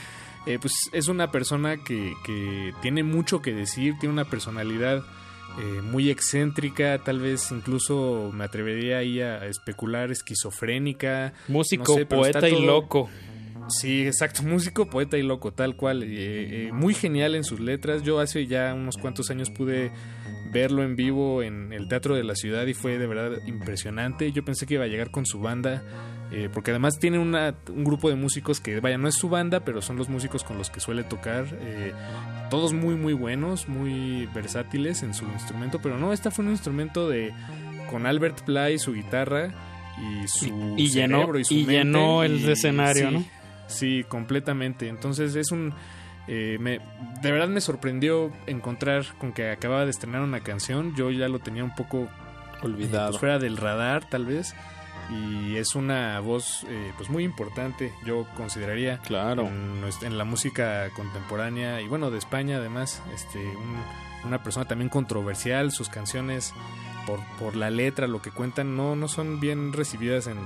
eh, 0.47 0.59
pues 0.61 0.73
es 0.93 1.09
una 1.09 1.31
persona 1.31 1.77
que, 1.77 2.15
que 2.25 2.73
tiene 2.83 3.03
mucho 3.03 3.43
que 3.43 3.53
decir, 3.53 3.95
tiene 3.99 4.13
una 4.13 4.25
personalidad 4.25 5.05
eh, 5.59 5.81
muy 5.83 6.11
excéntrica, 6.11 6.99
tal 6.99 7.19
vez 7.21 7.51
incluso 7.51 8.31
me 8.35 8.45
atrevería 8.45 8.99
ahí 8.99 9.21
a, 9.21 9.37
a 9.37 9.47
especular 9.47 10.11
esquizofrénica. 10.11 11.33
Músico, 11.49 11.93
no 11.93 11.99
sé, 11.99 12.07
poeta 12.07 12.49
y 12.49 12.65
loco. 12.65 13.09
Sí, 13.69 14.07
exacto, 14.07 14.43
músico, 14.45 14.87
poeta 14.87 15.19
y 15.19 15.23
loco, 15.23 15.53
tal 15.53 15.77
cual. 15.77 16.03
Eh, 16.03 16.67
eh, 16.67 16.73
muy 16.73 16.95
genial 16.95 17.35
en 17.35 17.45
sus 17.45 17.61
letras. 17.61 18.03
Yo 18.03 18.21
hace 18.21 18.47
ya 18.47 18.75
unos 18.75 18.97
cuantos 18.97 19.31
años 19.31 19.51
pude 19.51 19.93
verlo 20.53 20.83
en 20.83 20.97
vivo 20.97 21.43
en 21.43 21.73
el 21.73 21.89
Teatro 21.89 22.15
de 22.15 22.25
la 22.25 22.35
Ciudad 22.35 22.67
y 22.67 22.75
fue 22.75 22.99
de 22.99 23.07
verdad 23.07 23.39
impresionante. 23.47 24.31
Yo 24.33 24.45
pensé 24.45 24.67
que 24.67 24.75
iba 24.75 24.85
a 24.85 24.89
llegar 24.89 25.11
con 25.11 25.27
su 25.27 25.41
banda, 25.41 25.83
eh, 26.33 26.49
porque 26.53 26.71
además 26.73 26.99
tiene 26.99 27.19
una- 27.19 27.55
un 27.69 27.85
grupo 27.85 28.09
de 28.11 28.17
músicos 28.17 28.61
que, 28.61 28.81
vaya, 28.81 28.99
no 28.99 29.09
es 29.09 29.15
su 29.15 29.29
banda, 29.29 29.61
pero 29.61 29.81
son 29.83 29.97
los 29.97 30.09
músicos 30.09 30.43
con 30.45 30.59
los 30.59 30.71
que 30.71 30.81
suele 30.81 31.05
tocar. 31.05 31.47
eh, 31.61 31.93
todos 32.51 32.73
muy, 32.73 32.95
muy 32.95 33.13
buenos, 33.13 33.69
muy 33.69 34.27
versátiles 34.35 35.03
en 35.03 35.15
su 35.15 35.25
instrumento, 35.25 35.81
pero 35.83 35.99
no, 35.99 36.13
esta 36.13 36.31
fue 36.31 36.45
un 36.45 36.53
instrumento 36.53 37.09
de 37.09 37.33
con 37.91 38.07
Albert 38.07 38.43
Pla 38.43 38.71
y 38.71 38.79
su 38.79 38.93
guitarra 38.93 39.53
y 39.99 40.27
su 40.29 40.47
Y- 40.77 40.85
y 40.85 40.89
llenó- 40.89 41.19
cerebro 41.21 41.39
y 41.41 41.45
su 41.45 41.55
y 41.55 41.57
mente, 41.59 41.73
llenó 41.73 42.23
el 42.23 42.41
y- 42.41 42.51
escenario, 42.51 43.09
sí, 43.09 43.15
¿no? 43.15 43.25
Sí, 43.69 44.05
completamente. 44.09 44.89
Entonces 44.89 45.35
es 45.37 45.51
un... 45.51 45.73
eh, 46.29 46.57
me, 46.61 46.81
de 47.23 47.33
verdad 47.33 47.49
me 47.49 47.61
sorprendió 47.61 48.33
encontrar 48.47 49.05
con 49.19 49.33
que 49.33 49.51
acababa 49.51 49.85
de 49.85 49.91
estrenar 49.91 50.23
una 50.23 50.41
canción. 50.41 50.95
Yo 50.97 51.11
ya 51.11 51.29
lo 51.29 51.39
tenía 51.41 51.63
un 51.65 51.75
poco 51.75 52.09
Olvidado. 52.63 53.11
pues, 53.11 53.21
fuera 53.21 53.39
del 53.39 53.57
radar, 53.57 54.09
tal 54.09 54.27
vez. 54.27 54.55
Y 55.11 55.57
es 55.57 55.75
una 55.77 56.19
voz 56.21 56.65
eh, 56.69 56.93
pues 56.97 57.09
muy 57.11 57.23
importante, 57.25 57.93
yo 58.05 58.27
consideraría. 58.37 58.99
Claro. 58.99 59.47
En, 60.03 60.19
la 60.19 60.25
música 60.25 60.91
contemporánea 60.97 61.81
y 61.81 61.87
bueno, 61.89 62.11
de 62.11 62.19
España 62.19 62.57
además. 62.57 63.03
Este, 63.15 63.39
un- 63.39 63.83
una 64.25 64.43
persona 64.43 64.67
también 64.67 64.89
controversial. 64.89 65.71
Sus 65.71 65.89
canciones, 65.89 66.53
por, 67.07 67.21
por 67.39 67.55
la 67.55 67.71
letra, 67.71 68.09
lo 68.09 68.21
que 68.21 68.31
cuentan, 68.33 68.77
no, 68.77 68.97
no 68.97 69.07
son 69.07 69.39
bien 69.39 69.73
recibidas 69.73 70.27
en, 70.27 70.39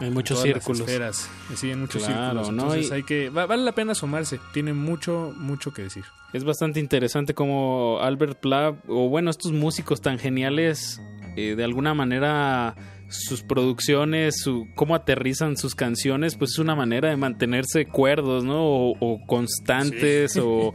En 0.00 0.14
muchos 0.14 0.40
círculos. 0.40 0.80
esferas. 0.80 1.28
Sí, 1.54 1.70
en 1.70 1.80
muchos 1.82 2.02
Claro, 2.04 2.44
círculos. 2.44 2.52
¿no? 2.52 2.62
Entonces 2.62 2.90
Y- 2.90 2.94
hay 2.94 3.02
que 3.02 3.28
va- 3.28 3.44
vale 3.44 3.64
la 3.64 3.72
pena 3.72 3.92
asomarse. 3.92 4.40
Tiene 4.54 4.72
mucho 4.72 5.34
mucho 5.36 5.74
que 5.74 5.82
decir. 5.82 6.04
Es 6.32 6.44
bastante 6.44 6.80
interesante 6.80 7.34
como 7.34 7.98
Albert 8.00 8.40
Pla, 8.40 8.74
o 8.88 9.08
bueno, 9.10 9.30
estos 9.30 9.52
músicos 9.52 10.00
tan 10.00 10.18
geniales, 10.18 11.02
eh, 11.36 11.54
de 11.56 11.64
alguna 11.64 11.92
manera 11.92 12.74
sus 13.10 13.42
producciones, 13.42 14.40
su, 14.40 14.66
cómo 14.74 14.94
aterrizan 14.94 15.56
sus 15.56 15.74
canciones, 15.74 16.36
pues 16.36 16.52
es 16.52 16.58
una 16.58 16.74
manera 16.74 17.10
de 17.10 17.16
mantenerse 17.16 17.84
cuerdos, 17.86 18.44
¿no? 18.44 18.64
O, 18.64 18.96
o 19.00 19.26
constantes, 19.26 20.32
Sí. 20.32 20.40
o 20.42 20.72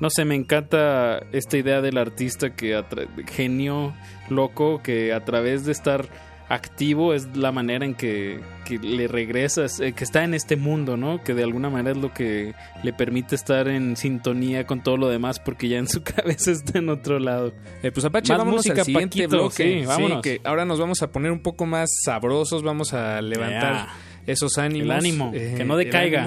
no 0.00 0.10
sé, 0.10 0.24
me 0.24 0.34
encanta 0.34 1.20
esta 1.32 1.56
idea 1.56 1.80
del 1.80 1.98
artista 1.98 2.54
que 2.54 2.80
genio 3.28 3.94
loco 4.28 4.80
que 4.82 5.12
a 5.12 5.24
través 5.24 5.64
de 5.64 5.72
estar 5.72 6.08
activo 6.48 7.12
es 7.12 7.36
la 7.36 7.52
manera 7.52 7.84
en 7.84 7.94
que, 7.94 8.40
que 8.64 8.78
le 8.78 9.06
regresas, 9.06 9.80
eh, 9.80 9.92
que 9.92 10.04
está 10.04 10.24
en 10.24 10.34
este 10.34 10.56
mundo, 10.56 10.96
¿no? 10.96 11.22
Que 11.22 11.34
de 11.34 11.42
alguna 11.44 11.68
manera 11.68 11.90
es 11.90 11.98
lo 11.98 12.12
que 12.12 12.54
le 12.82 12.92
permite 12.92 13.34
estar 13.34 13.68
en 13.68 13.96
sintonía 13.96 14.66
con 14.66 14.82
todo 14.82 14.96
lo 14.96 15.08
demás 15.08 15.40
porque 15.40 15.68
ya 15.68 15.78
en 15.78 15.88
su 15.88 16.02
cabeza 16.04 16.50
está 16.50 16.78
en 16.78 16.88
otro 16.88 17.18
lado. 17.18 17.52
Eh, 17.82 17.90
pues 17.92 18.04
Apache, 18.04 18.32
Más 18.32 18.38
vámonos 18.38 18.58
música, 18.60 18.80
al 18.80 18.86
siguiente 18.86 19.18
Paquito, 19.24 19.36
bloque. 19.36 19.80
sí, 19.80 19.86
vámonos. 19.86 20.22
que 20.22 20.40
ahora 20.44 20.64
nos 20.64 20.80
vamos 20.80 21.02
a 21.02 21.12
poner 21.12 21.32
un 21.32 21.40
poco 21.40 21.66
más 21.66 21.90
sabrosos, 22.04 22.62
vamos 22.62 22.94
a 22.94 23.20
levantar 23.20 23.88
esos 24.26 24.56
ánimos. 24.58 24.84
El 24.84 24.92
ánimo, 24.92 25.32
eh, 25.34 25.54
que 25.56 25.64
no 25.64 25.78
el 25.78 25.86
decaiga. 25.86 26.26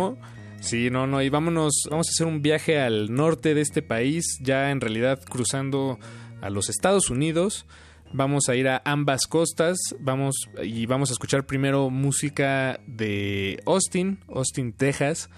Sí, 0.59 0.91
no, 0.91 1.07
no, 1.07 1.23
y 1.23 1.29
vámonos, 1.29 1.87
vamos 1.89 2.07
a 2.07 2.11
hacer 2.11 2.27
un 2.27 2.43
viaje 2.43 2.79
al 2.79 3.11
norte 3.11 3.55
de 3.55 3.61
este 3.61 3.81
país, 3.81 4.37
ya 4.41 4.69
en 4.69 4.79
realidad 4.79 5.19
cruzando 5.27 5.97
a 6.39 6.51
los 6.51 6.69
Estados 6.69 7.09
Unidos. 7.09 7.65
Vamos 8.13 8.49
a 8.49 8.55
ir 8.55 8.67
a 8.67 8.81
ambas 8.83 9.25
costas, 9.25 9.77
vamos 9.99 10.49
y 10.61 10.85
vamos 10.85 11.09
a 11.11 11.13
escuchar 11.13 11.45
primero 11.45 11.89
música 11.89 12.79
de 12.85 13.61
Austin, 13.65 14.19
Austin, 14.27 14.73
Texas. 14.73 15.29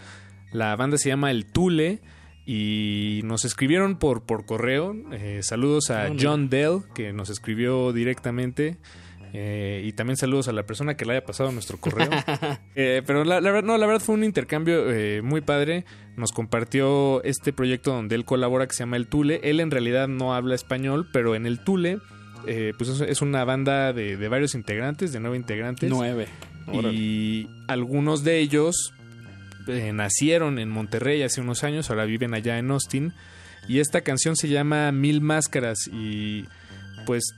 La 0.52 0.76
banda 0.76 0.98
se 0.98 1.10
llama 1.10 1.30
El 1.30 1.46
Tule 1.46 2.02
y 2.48 3.22
nos 3.26 3.46
escribieron 3.46 3.98
por, 3.98 4.24
por 4.24 4.46
correo. 4.46 4.96
Eh, 5.12 5.42
saludos 5.44 5.92
a 5.92 6.10
Oh. 6.12 6.16
John 6.20 6.50
Dell, 6.50 6.80
que 6.96 7.14
nos 7.14 7.30
escribió 7.30 7.94
directamente. 7.94 8.78
Eh, 9.36 9.82
y 9.86 9.94
también 9.94 10.18
saludos 10.18 10.48
a 10.48 10.52
la 10.52 10.64
persona 10.64 10.96
que 10.96 11.06
le 11.06 11.14
haya 11.14 11.26
pasado 11.26 11.52
nuestro 11.52 11.78
correo. 11.80 12.10
Eh, 12.76 13.04
pero 13.06 13.24
la, 13.24 13.40
verdad, 13.40 13.64
no, 13.64 13.78
la 13.78 13.86
verdad 13.86 14.02
fue 14.02 14.16
un 14.16 14.24
intercambio 14.24 14.86
muy 15.24 15.42
padre. 15.42 15.86
Nos 16.18 16.32
compartió 16.32 17.24
este 17.24 17.54
proyecto 17.54 17.92
donde 17.94 18.16
él 18.16 18.26
colabora 18.26 18.66
que 18.66 18.74
se 18.74 18.80
llama 18.80 18.98
El 18.98 19.08
Tule. 19.08 19.42
Él 19.44 19.60
en 19.60 19.70
realidad 19.70 20.08
no 20.08 20.34
habla 20.34 20.56
español, 20.56 21.08
pero 21.14 21.36
en 21.36 21.46
El 21.46 21.64
Tule, 21.64 22.00
eh, 22.48 22.74
pues 22.78 22.90
es, 23.02 23.22
una 23.22 23.44
banda 23.46 23.94
de, 23.94 24.18
de 24.18 24.28
varios 24.28 24.56
integrantes, 24.56 25.14
de 25.14 25.20
nueve 25.20 25.38
integrantes. 25.38 25.90
Nueve. 25.90 26.28
Órale. 26.68 26.94
Y 26.94 27.50
algunos 27.68 28.24
de 28.24 28.40
ellos 28.40 28.94
eh, 29.68 29.94
nacieron 29.94 30.60
en 30.60 30.70
Monterrey 30.70 31.22
hace 31.24 31.42
unos 31.42 31.64
años, 31.64 31.90
ahora 31.90 32.06
viven 32.06 32.34
allá 32.34 32.58
en 32.58 32.72
Austin. 32.72 33.14
Y 33.68 33.80
esta 33.80 34.02
canción 34.02 34.36
se 34.36 34.50
llama 34.50 34.92
Mil 34.92 35.22
Máscaras 35.22 35.88
y 35.92 36.46
pues 37.06 37.34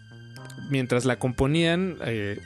mientras 0.69 1.05
la 1.05 1.19
componían, 1.19 1.97
eh, 2.03 2.39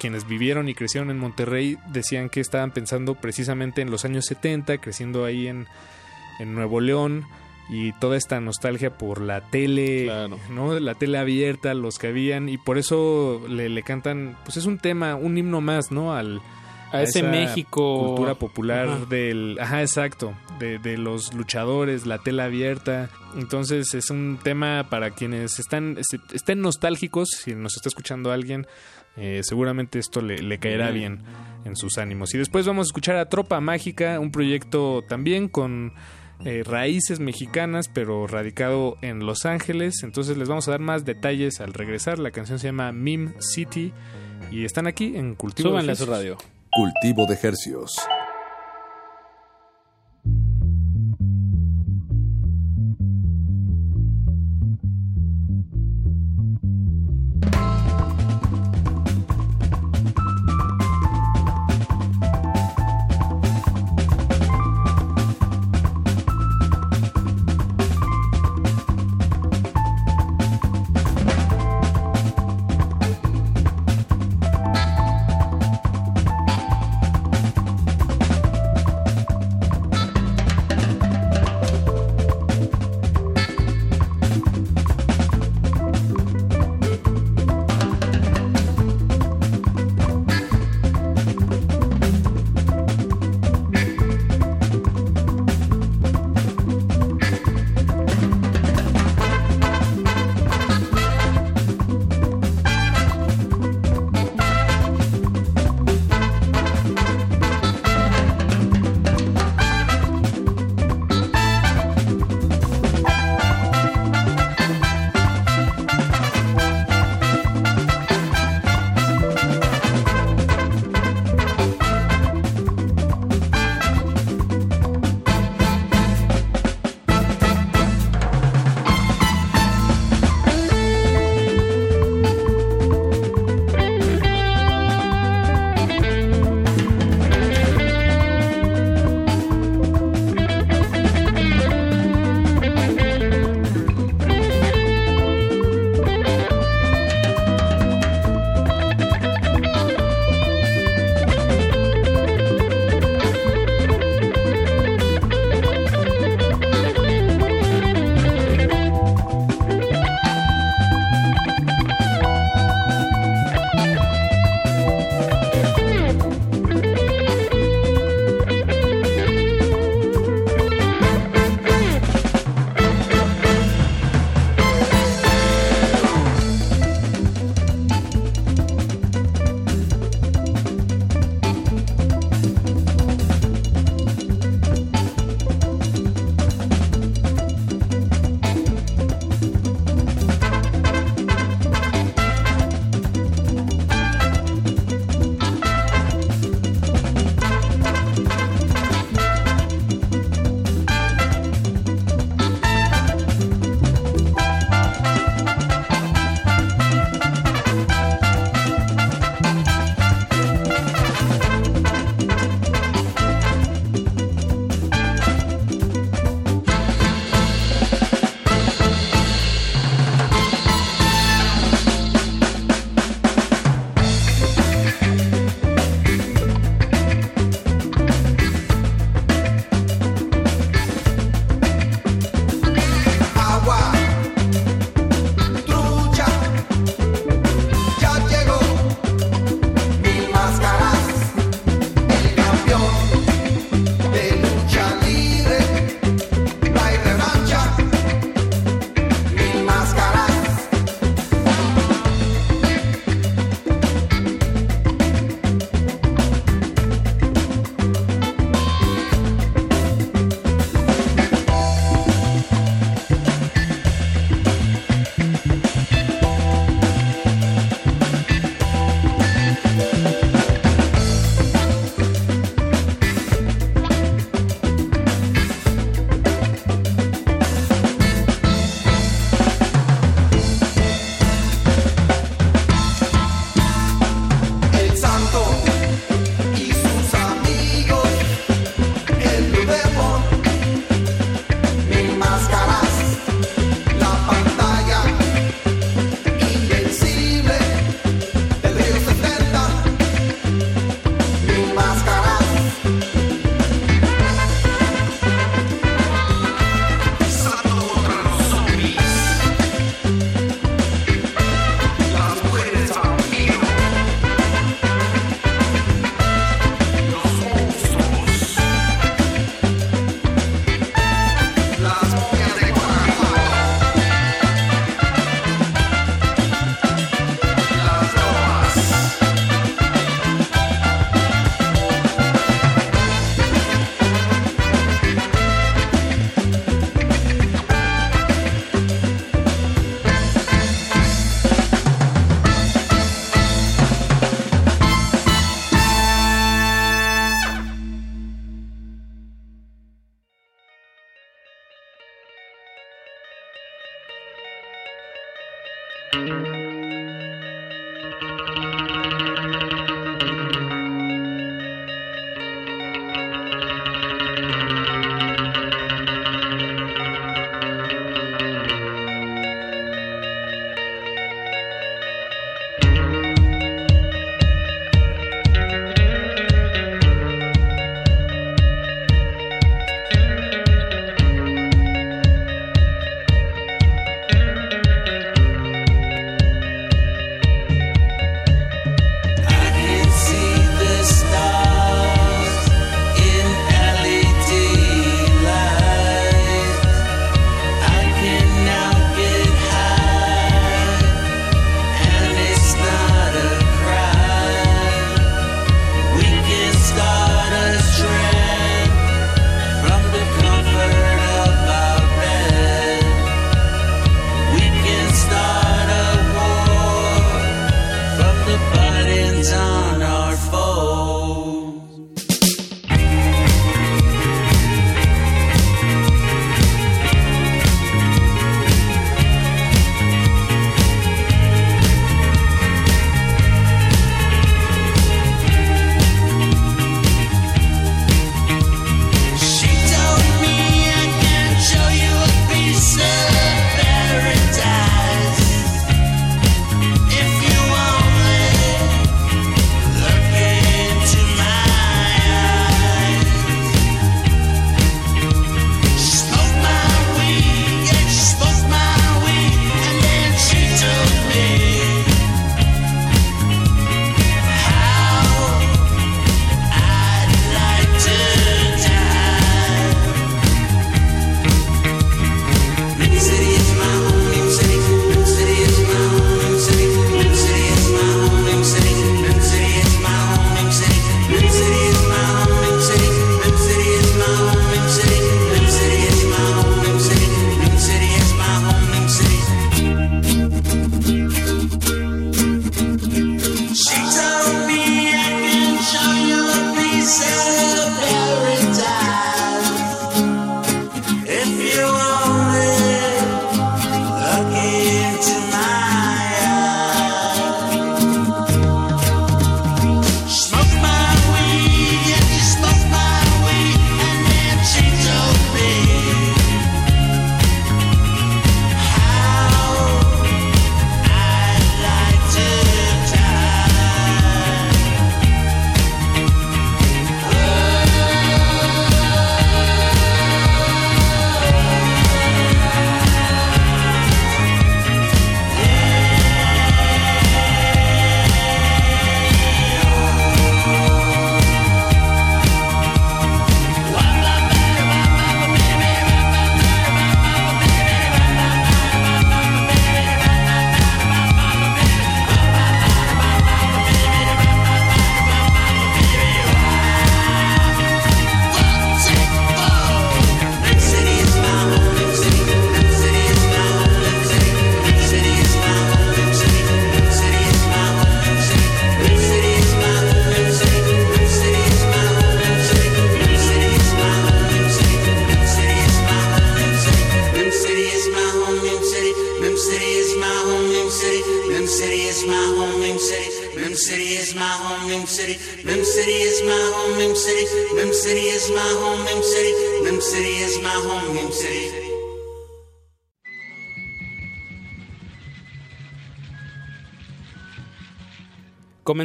quienes 0.00 0.26
vivieron 0.26 0.68
y 0.68 0.74
crecieron 0.74 1.10
en 1.10 1.18
Monterrey 1.18 1.76
decían 1.92 2.30
que 2.30 2.40
estaban 2.40 2.72
pensando 2.72 3.16
precisamente 3.16 3.82
en 3.82 3.90
los 3.90 4.04
años 4.04 4.24
70, 4.26 4.78
creciendo 4.78 5.24
ahí 5.24 5.48
en, 5.48 5.66
en 6.38 6.54
Nuevo 6.54 6.80
León 6.80 7.24
y 7.68 7.92
toda 7.92 8.16
esta 8.16 8.40
nostalgia 8.40 8.96
por 8.96 9.20
la 9.20 9.42
tele, 9.50 10.10
¿no? 10.50 10.78
La 10.80 10.94
tele 10.94 11.18
abierta, 11.18 11.74
los 11.74 11.98
que 11.98 12.06
habían 12.08 12.48
y 12.48 12.56
por 12.58 12.78
eso 12.78 13.42
le, 13.48 13.68
le 13.68 13.82
cantan, 13.82 14.36
pues 14.44 14.56
es 14.56 14.66
un 14.66 14.78
tema, 14.78 15.14
un 15.16 15.36
himno 15.36 15.60
más, 15.60 15.90
¿no? 15.92 16.14
Al, 16.14 16.40
a, 16.92 17.02
ese 17.02 17.18
esa 17.20 17.28
México 17.28 18.06
cultura 18.06 18.34
popular 18.36 18.88
Ajá. 18.88 19.04
del 19.10 19.58
ajá 19.60 19.82
exacto 19.82 20.32
de, 20.58 20.78
de 20.78 20.96
los 20.96 21.34
luchadores 21.34 22.06
la 22.06 22.16
tela 22.16 22.44
abierta 22.44 23.10
entonces 23.36 23.92
es 23.92 24.08
un 24.08 24.38
tema 24.42 24.86
para 24.88 25.10
quienes 25.10 25.58
están 25.58 25.98
est- 25.98 26.32
estén 26.32 26.62
nostálgicos 26.62 27.28
si 27.44 27.54
nos 27.54 27.76
está 27.76 27.90
escuchando 27.90 28.32
alguien 28.32 28.66
eh, 29.18 29.40
seguramente 29.42 29.98
esto 29.98 30.22
le, 30.22 30.38
le 30.38 30.58
caerá 30.58 30.90
bien 30.90 31.20
en 31.66 31.76
sus 31.76 31.98
ánimos 31.98 32.32
y 32.34 32.38
después 32.38 32.66
vamos 32.66 32.86
a 32.86 32.88
escuchar 32.88 33.16
a 33.16 33.28
Tropa 33.28 33.60
Mágica 33.60 34.18
un 34.18 34.30
proyecto 34.32 35.04
también 35.06 35.48
con 35.48 35.92
eh, 36.44 36.62
raíces 36.64 37.20
mexicanas 37.20 37.88
pero 37.88 38.26
radicado 38.26 38.96
en 39.02 39.26
Los 39.26 39.46
Ángeles 39.46 40.02
entonces 40.02 40.36
les 40.36 40.48
vamos 40.48 40.68
a 40.68 40.72
dar 40.72 40.80
más 40.80 41.04
detalles 41.04 41.60
al 41.60 41.74
regresar 41.74 42.18
la 42.18 42.30
canción 42.30 42.58
se 42.58 42.68
llama 42.68 42.92
Meme 42.92 43.32
City 43.40 43.92
y 44.50 44.64
están 44.64 44.86
aquí 44.86 45.16
en 45.16 45.34
Cultivo 45.34 45.70
de 45.70 45.72
Súbanle 45.72 45.92
a 45.92 45.94
su 45.96 46.04
Ejercicios. 46.04 46.38
radio. 46.38 46.58
Cultivo 46.70 47.26
de 47.26 47.38
hercios. 47.42 47.96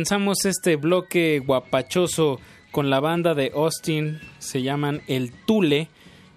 Comenzamos 0.04 0.44
este 0.44 0.76
bloque 0.76 1.40
guapachoso 1.40 2.42
con 2.72 2.90
la 2.90 3.00
banda 3.00 3.36
de 3.36 3.54
Austin, 3.56 4.20
se 4.38 4.62
llaman 4.62 5.02
El 5.08 5.32
Tule 5.32 5.88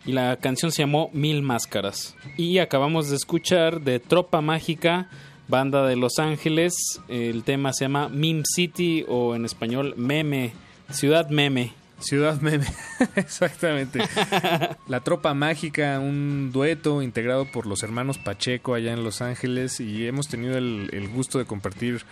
y 0.04 0.12
la 0.12 0.36
canción 0.36 0.70
se 0.70 0.84
llamó 0.84 1.10
Mil 1.12 1.42
Máscaras. 1.42 2.14
Y 2.36 2.58
acabamos 2.58 3.10
de 3.10 3.16
escuchar 3.16 3.80
de 3.80 3.98
Tropa 3.98 4.40
Mágica, 4.40 5.10
banda 5.48 5.84
de 5.84 5.96
Los 5.96 6.20
Ángeles, 6.20 6.74
el 7.08 7.42
tema 7.42 7.72
se 7.72 7.86
llama 7.86 8.08
Meme 8.08 8.44
City 8.44 9.04
o 9.08 9.34
en 9.34 9.44
español 9.44 9.94
Meme, 9.96 10.52
Ciudad 10.92 11.28
Meme. 11.28 11.72
Ciudad 11.98 12.40
Meme, 12.40 12.66
exactamente. 13.16 13.98
La 14.86 15.00
Tropa 15.00 15.34
Mágica, 15.34 15.98
un 15.98 16.52
dueto 16.52 17.02
integrado 17.02 17.50
por 17.50 17.66
los 17.66 17.82
hermanos 17.82 18.18
Pacheco 18.18 18.74
allá 18.74 18.92
en 18.92 19.02
Los 19.02 19.22
Ángeles 19.22 19.80
y 19.80 20.06
hemos 20.06 20.28
tenido 20.28 20.56
el, 20.56 20.88
el 20.92 21.08
gusto 21.08 21.40
de 21.40 21.46
compartir 21.46 22.04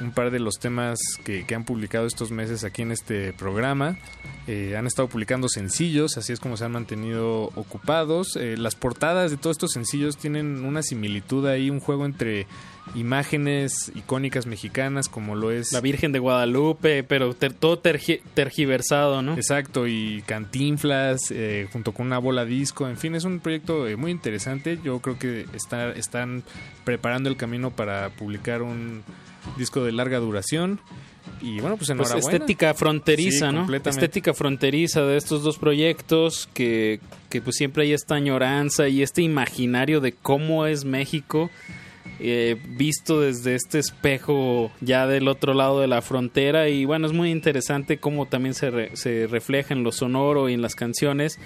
un 0.00 0.12
par 0.12 0.30
de 0.30 0.38
los 0.38 0.58
temas 0.58 0.98
que, 1.24 1.44
que 1.44 1.54
han 1.54 1.64
publicado 1.64 2.06
estos 2.06 2.30
meses 2.30 2.64
aquí 2.64 2.82
en 2.82 2.92
este 2.92 3.32
programa. 3.32 3.98
Eh, 4.46 4.76
han 4.76 4.86
estado 4.86 5.08
publicando 5.08 5.48
sencillos, 5.48 6.16
así 6.16 6.32
es 6.32 6.40
como 6.40 6.56
se 6.56 6.64
han 6.64 6.72
mantenido 6.72 7.44
ocupados. 7.54 8.36
Eh, 8.36 8.56
las 8.56 8.74
portadas 8.74 9.30
de 9.30 9.36
todos 9.36 9.54
estos 9.54 9.72
sencillos 9.72 10.16
tienen 10.16 10.64
una 10.64 10.82
similitud 10.82 11.46
ahí, 11.46 11.70
un 11.70 11.80
juego 11.80 12.06
entre 12.06 12.46
imágenes 12.94 13.92
icónicas 13.94 14.46
mexicanas 14.46 15.08
como 15.08 15.36
lo 15.36 15.50
es 15.50 15.72
la 15.72 15.80
Virgen 15.80 16.12
de 16.12 16.18
Guadalupe, 16.18 17.04
pero 17.04 17.34
todo 17.34 17.78
tergiversado, 17.78 19.22
¿no? 19.22 19.34
Exacto, 19.34 19.86
y 19.86 20.22
cantinflas 20.26 21.30
eh, 21.30 21.68
junto 21.72 21.92
con 21.92 22.06
una 22.06 22.18
bola 22.18 22.44
disco, 22.44 22.88
en 22.88 22.96
fin, 22.96 23.14
es 23.14 23.24
un 23.24 23.40
proyecto 23.40 23.86
eh, 23.86 23.96
muy 23.96 24.10
interesante. 24.10 24.78
Yo 24.82 25.00
creo 25.00 25.18
que 25.18 25.46
está, 25.54 25.92
están 25.92 26.42
preparando 26.84 27.28
el 27.28 27.36
camino 27.36 27.70
para 27.70 28.10
publicar 28.10 28.62
un 28.62 29.02
disco 29.56 29.84
de 29.84 29.92
larga 29.92 30.18
duración. 30.18 30.80
Y 31.40 31.60
bueno, 31.60 31.76
pues, 31.76 31.88
pues 31.88 31.90
enhorabuena. 31.90 32.36
estética 32.36 32.74
fronteriza, 32.74 33.52
¿no? 33.52 33.72
Estética 33.74 34.34
fronteriza 34.34 35.02
de 35.02 35.16
estos 35.16 35.42
dos 35.42 35.58
proyectos 35.58 36.48
que, 36.52 37.00
que 37.30 37.40
pues 37.40 37.56
siempre 37.56 37.84
hay 37.84 37.92
esta 37.92 38.14
añoranza 38.14 38.88
y 38.88 39.02
este 39.02 39.22
imaginario 39.22 40.00
de 40.00 40.12
cómo 40.12 40.66
es 40.66 40.84
México 40.84 41.50
eh, 42.22 42.60
visto 42.76 43.22
desde 43.22 43.54
este 43.54 43.78
espejo 43.78 44.70
ya 44.82 45.06
del 45.06 45.26
otro 45.26 45.54
lado 45.54 45.80
de 45.80 45.86
la 45.86 46.02
frontera 46.02 46.68
y 46.68 46.84
bueno 46.84 47.06
es 47.06 47.14
muy 47.14 47.30
interesante 47.30 47.96
cómo 47.96 48.26
también 48.26 48.52
se, 48.52 48.94
se 48.94 49.26
refleja 49.26 49.72
en 49.72 49.84
lo 49.84 49.90
sonoro 49.90 50.50
y 50.50 50.52
en 50.52 50.60
las 50.60 50.74
canciones 50.74 51.38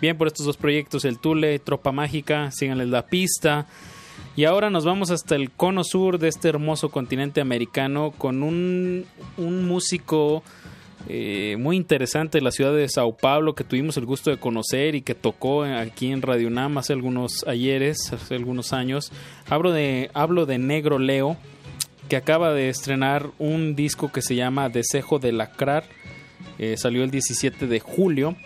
bien 0.00 0.16
por 0.16 0.28
estos 0.28 0.46
dos 0.46 0.56
proyectos 0.56 1.04
el 1.04 1.18
Tule 1.18 1.58
Tropa 1.58 1.92
Mágica 1.92 2.50
síganles 2.50 2.88
la 2.88 3.04
pista 3.06 3.66
y 4.36 4.44
ahora 4.44 4.70
nos 4.70 4.84
vamos 4.84 5.10
hasta 5.10 5.36
el 5.36 5.50
cono 5.50 5.84
sur 5.84 6.18
de 6.18 6.28
este 6.28 6.48
hermoso 6.48 6.90
continente 6.90 7.40
americano 7.40 8.12
con 8.16 8.42
un, 8.42 9.04
un 9.36 9.66
músico 9.68 10.42
eh, 11.08 11.56
muy 11.58 11.76
interesante 11.76 12.40
la 12.40 12.52
ciudad 12.52 12.72
de 12.72 12.88
Sao 12.88 13.16
Paulo 13.16 13.54
que 13.54 13.64
tuvimos 13.64 13.96
el 13.96 14.06
gusto 14.06 14.30
de 14.30 14.38
conocer 14.38 14.94
y 14.94 15.02
que 15.02 15.14
tocó 15.14 15.64
aquí 15.64 16.12
en 16.12 16.22
Radio 16.22 16.48
Nam 16.48 16.78
hace 16.78 16.92
algunos 16.92 17.44
ayeres, 17.46 18.12
hace 18.12 18.36
algunos 18.36 18.72
años. 18.72 19.12
Hablo 19.48 19.72
de, 19.72 20.10
hablo 20.14 20.46
de 20.46 20.58
Negro 20.58 20.98
Leo, 20.98 21.36
que 22.08 22.16
acaba 22.16 22.52
de 22.52 22.68
estrenar 22.68 23.30
un 23.38 23.74
disco 23.74 24.12
que 24.12 24.22
se 24.22 24.36
llama 24.36 24.68
Desejo 24.68 25.18
de 25.18 25.32
Lacrar. 25.32 25.84
Eh, 26.58 26.76
salió 26.76 27.02
el 27.02 27.10
17 27.10 27.66
de 27.66 27.80
julio 27.80 28.36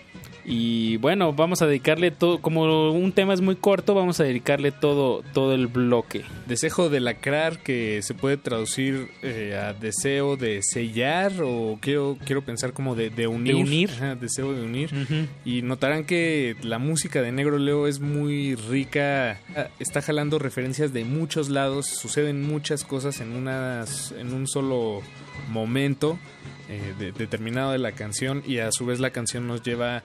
y 0.48 0.96
bueno, 0.98 1.32
vamos 1.32 1.60
a 1.60 1.66
dedicarle 1.66 2.12
todo, 2.12 2.40
como 2.40 2.92
un 2.92 3.10
tema 3.10 3.34
es 3.34 3.40
muy 3.40 3.56
corto, 3.56 3.96
vamos 3.96 4.20
a 4.20 4.24
dedicarle 4.24 4.70
todo, 4.70 5.24
todo 5.34 5.52
el 5.52 5.66
bloque. 5.66 6.22
Desejo 6.46 6.88
de 6.88 7.00
lacrar, 7.00 7.58
que 7.58 8.00
se 8.02 8.14
puede 8.14 8.36
traducir 8.36 9.08
eh, 9.22 9.58
a 9.60 9.72
deseo 9.72 10.36
de 10.36 10.60
sellar, 10.62 11.32
o 11.42 11.78
quiero, 11.80 12.16
quiero 12.24 12.42
pensar 12.42 12.72
como 12.72 12.94
de, 12.94 13.08
unir. 13.26 13.56
unir. 13.56 13.90
deseo 14.20 14.52
de 14.52 14.62
unir. 14.62 14.90
Y 15.44 15.62
notarán 15.62 16.04
que 16.04 16.54
la 16.62 16.78
música 16.78 17.22
de 17.22 17.32
Negro 17.32 17.58
Leo 17.58 17.88
es 17.88 17.98
muy 17.98 18.54
rica, 18.54 19.40
está 19.80 20.00
jalando 20.00 20.38
referencias 20.38 20.92
de 20.92 21.04
muchos 21.04 21.48
lados, 21.48 21.86
suceden 21.86 22.46
muchas 22.46 22.84
cosas 22.84 23.20
en, 23.20 23.34
unas, 23.34 24.12
en 24.12 24.32
un 24.32 24.46
solo 24.46 25.02
momento. 25.50 26.20
Eh, 26.68 27.12
determinado 27.16 27.70
de 27.70 27.78
la 27.78 27.92
canción 27.92 28.42
y 28.44 28.58
a 28.58 28.72
su 28.72 28.86
vez 28.86 28.98
la 28.98 29.10
canción 29.10 29.46
nos 29.46 29.62
lleva 29.62 30.02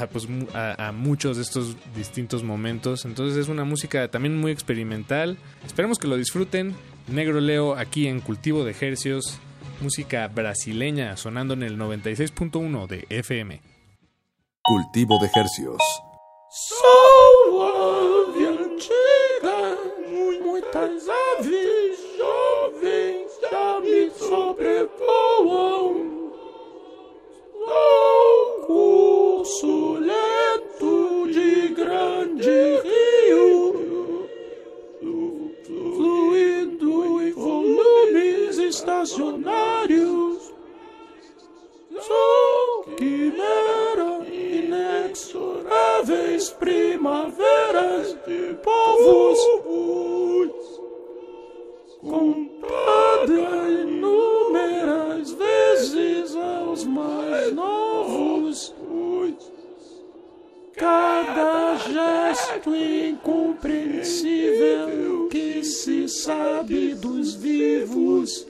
a, 0.00 0.06
pues, 0.06 0.26
a, 0.54 0.92
muchos 0.92 1.36
de 1.36 1.42
estos 1.42 1.76
distintos 1.94 2.42
momentos. 2.42 3.04
Entonces 3.04 3.36
es 3.38 3.48
una 3.48 3.64
música 3.64 4.08
también 4.08 4.38
muy 4.38 4.52
experimental. 4.52 5.38
Esperemos 5.64 5.98
que 5.98 6.08
lo 6.08 6.16
disfruten. 6.16 6.74
Negro 7.08 7.40
Leo 7.40 7.76
aquí 7.76 8.06
en 8.06 8.20
Cultivo 8.20 8.64
de 8.64 8.74
Hercios. 8.78 9.38
Música 9.80 10.28
brasileña 10.28 11.16
sonando 11.16 11.54
en 11.54 11.62
el 11.62 11.78
96.1 11.78 12.86
de 12.86 13.06
FM. 13.08 13.60
Cultivo 14.62 15.18
de 15.18 15.30
Hercios. 15.34 15.82
Curso 29.48 29.96
de 31.32 31.68
grande 31.68 32.82
rio, 32.84 34.28
fluindo 35.96 37.22
em 37.22 37.32
volumes 37.32 38.58
estacionários. 38.58 40.52
Sou 41.98 42.84
quimera, 42.96 44.20
inexoráveis 44.30 46.50
primaveras 46.50 48.14
de 48.26 48.54
povos 48.62 49.38
contada 52.00 53.68
inúmeras 53.82 55.32
vezes 55.32 56.36
aos 56.36 56.84
mais 56.84 57.52
novos. 57.52 58.72
Cada 60.76 61.74
gesto 61.76 62.74
incompreensível 62.74 65.28
que 65.28 65.62
se 65.64 66.08
sabe 66.08 66.94
dos 66.94 67.34
vivos, 67.34 68.46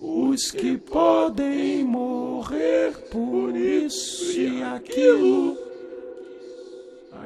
os 0.00 0.50
que 0.50 0.78
podem 0.78 1.84
morrer 1.84 2.96
por 3.10 3.54
isso 3.54 4.40
e 4.40 4.62
aquilo 4.62 5.67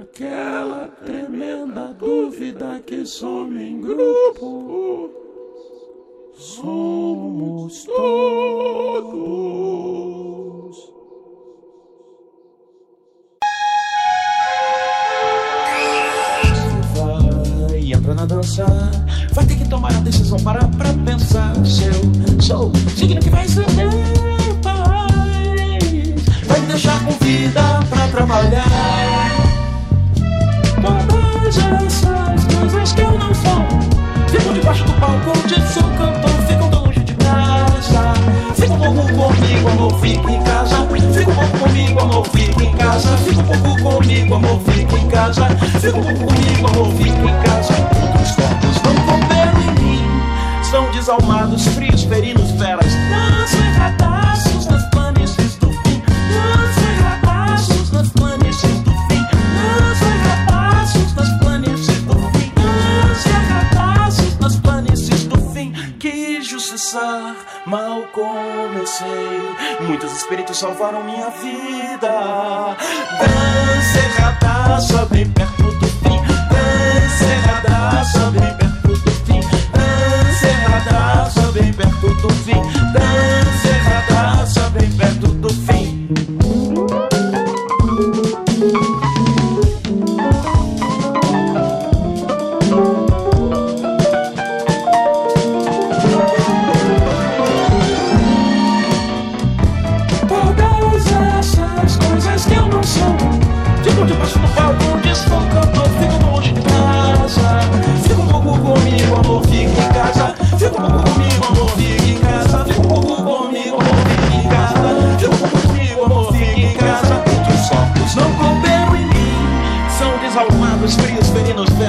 aquela 0.03 0.89
tremenda 1.05 1.95
dúvida 1.95 2.83
que 2.85 3.07
some 3.07 3.62
em 3.62 3.81
grupo. 3.81 5.11
Somos 6.35 7.85
todos. 7.85 7.93
Vai 16.97 17.93
entrar 17.93 18.15
na 18.15 18.27
dança, 18.27 18.66
vai 19.33 19.47
ter 19.47 19.55
que 19.57 19.69
tomar 19.69 19.95
a 19.95 20.01
decisão 20.01 20.39
para 20.41 20.66
pra 20.66 20.93
pensar. 21.05 21.55
Se 21.65 21.85
eu 21.85 21.93
sou 22.43 22.73
signo 22.97 23.20
que 23.20 23.31
vai 23.31 23.47
ser 23.47 23.66
paz, 24.62 25.12
vai 26.49 26.61
deixar 26.62 27.05
com 27.05 27.12
vida 27.24 27.62
pra 27.89 28.09
trabalhar. 28.09 29.52
Todas 30.83 31.57
essas 31.59 32.45
coisas 32.57 32.93
que 32.93 33.01
eu 33.03 33.13
não 33.13 33.33
sou. 33.33 33.65
Fico 34.27 34.53
debaixo 34.53 34.83
do 34.85 34.93
palco 34.95 35.31
onde 35.31 35.55
sou 35.73 35.85
cantor 35.85 36.31
Fico 36.49 36.67
longe 36.75 37.01
de 37.01 37.15
casa. 37.15 38.15
Fico 38.57 38.75
um 38.75 38.81
pouco 38.81 39.07
comigo, 39.07 39.69
amor, 39.69 40.01
fica 40.01 40.31
em 40.33 40.43
casa. 40.43 40.87
Fico 41.13 41.31
um 41.31 41.35
pouco 41.35 41.59
comigo, 41.59 42.01
amor, 42.01 42.27
fica 42.27 42.65
em 42.65 42.73
casa. 42.73 43.17
Fico 43.19 43.41
um 43.41 43.61
pouco 43.61 43.83
comigo, 43.83 44.35
amor, 44.35 44.61
fica 44.61 44.97
em 44.97 45.09
casa. 45.09 45.47
Fico 45.81 45.99
um 45.99 46.03
pouco 46.03 46.27
comigo, 46.27 46.67
amor, 46.67 46.93
fica 46.97 47.31
em 47.31 47.43
casa. 47.43 47.75
Outros 48.03 48.33
corpos 48.33 48.83
não 48.83 48.95
combinam 49.07 49.63
em 49.63 49.83
mim. 49.83 50.05
São 50.69 50.91
desalmados, 50.91 51.65
frios, 51.69 52.03
ferinos, 52.03 52.51
feras. 52.53 52.93
Dançam 53.11 53.61
nas 53.79 54.52
Mal 67.65 68.03
comecei. 68.13 69.07
Muitos 69.83 70.13
espíritos 70.17 70.59
salvaram 70.59 71.05
minha 71.05 71.31
vida. 71.31 72.77
Dança 73.21 74.21
rataça 74.21 75.07
bem 75.07 75.31
perto 75.31 75.63
do 75.63 75.87
fim. 75.87 76.21
Dança 76.51 77.35
rataça 77.47 78.31
bem 78.33 78.57
perto 78.57 78.89
do 78.89 79.11
fim. 79.25 79.41
Dança 79.73 80.53
rataça 80.69 81.53
bem 81.53 81.73
perto 81.73 82.15
do 82.15 82.31
fim. 82.31 82.61
Dança 82.93 83.41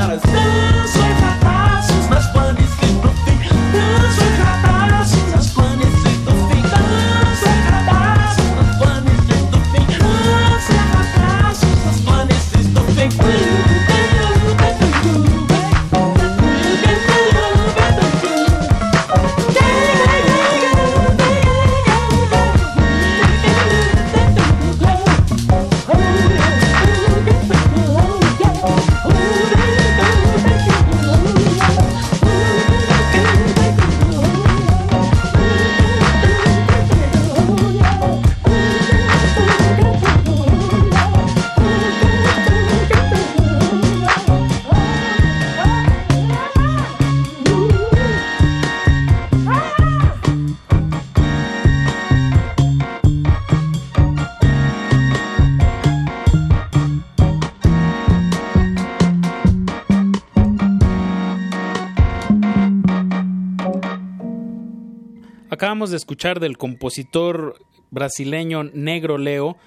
down 0.04 0.20
his 0.20 0.73
de 65.94 65.98
escuchar 65.98 66.40
del 66.40 66.58
compositor 66.58 67.56
brasileño 67.92 68.64
Negro 68.64 69.20
Leo. 69.20 69.58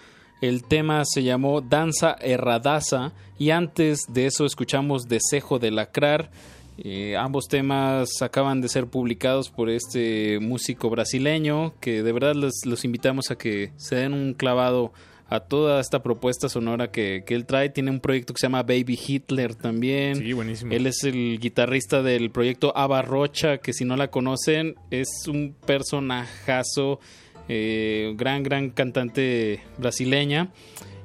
El 0.41 0.65
tema 0.65 1.05
se 1.05 1.23
llamó 1.23 1.61
Danza 1.61 2.17
Erradaza 2.21 3.13
y 3.39 3.51
antes 3.51 4.01
de 4.09 4.27
eso 4.27 4.45
escuchamos 4.45 5.09
Desejo 5.09 5.61
de 5.61 5.71
Lacrar. 5.71 6.33
Eh, 6.79 7.17
ambos 7.17 7.47
temas 7.47 8.23
acaban 8.23 8.61
de 8.61 8.69
ser 8.69 8.89
publicados 8.89 9.51
por 9.51 9.71
este 9.71 10.41
músico 10.41 10.91
brasileño 10.91 11.75
que 11.81 12.03
de 12.03 12.13
verdad 12.13 12.35
les, 12.35 12.67
los 12.67 12.85
invitamos 12.85 13.31
a 13.31 13.39
que 13.39 13.71
se 13.77 13.95
den 13.95 14.13
un 14.13 14.35
clavado 14.35 14.93
a 15.29 15.41
toda 15.41 15.81
esta 15.81 16.03
propuesta 16.03 16.49
sonora 16.49 16.91
que, 16.91 17.25
que 17.27 17.35
él 17.35 17.47
trae. 17.47 17.69
Tiene 17.71 17.91
un 17.91 18.01
proyecto 18.01 18.33
que 18.33 18.39
se 18.41 18.47
llama 18.47 18.63
Baby 18.63 18.99
Hitler 19.07 19.55
también. 19.55 20.17
Sí, 20.17 20.33
buenísimo. 20.33 20.73
Él 20.73 20.87
es 20.87 21.03
el 21.05 21.39
guitarrista 21.41 22.03
del 22.03 22.31
proyecto 22.31 22.73
Ava 22.77 23.03
Rocha, 23.03 23.59
que 23.59 23.73
si 23.73 23.85
no 23.85 23.97
la 23.97 24.09
conocen, 24.09 24.77
es 24.91 25.09
un 25.29 25.55
personajazo, 25.67 27.01
eh, 27.49 28.15
gran, 28.17 28.43
gran 28.43 28.71
cantante 28.71 29.61
brasileña. 29.79 30.51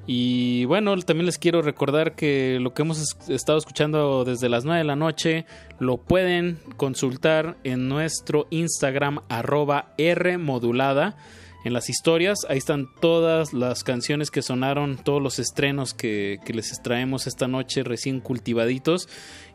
Y 0.07 0.65
bueno, 0.65 0.97
también 0.97 1.27
les 1.27 1.37
quiero 1.37 1.61
recordar 1.61 2.15
que 2.15 2.57
lo 2.59 2.73
que 2.73 2.81
hemos 2.81 2.99
es- 2.99 3.29
estado 3.29 3.59
escuchando 3.59 4.25
desde 4.25 4.49
las 4.49 4.65
9 4.65 4.79
de 4.79 4.83
la 4.83 4.95
noche 4.95 5.45
lo 5.79 5.97
pueden 5.97 6.57
consultar 6.75 7.57
en 7.63 7.87
nuestro 7.87 8.47
Instagram 8.49 9.19
arroba 9.29 9.93
Rmodulada. 9.97 11.15
En 11.63 11.73
las 11.73 11.89
historias, 11.89 12.39
ahí 12.49 12.57
están 12.57 12.87
todas 12.99 13.53
las 13.53 13.83
canciones 13.83 14.31
que 14.31 14.41
sonaron, 14.41 14.97
todos 14.97 15.21
los 15.21 15.37
estrenos 15.37 15.93
que, 15.93 16.39
que 16.43 16.53
les 16.53 16.81
traemos 16.81 17.27
esta 17.27 17.47
noche 17.47 17.83
recién 17.83 18.19
cultivaditos. 18.19 19.07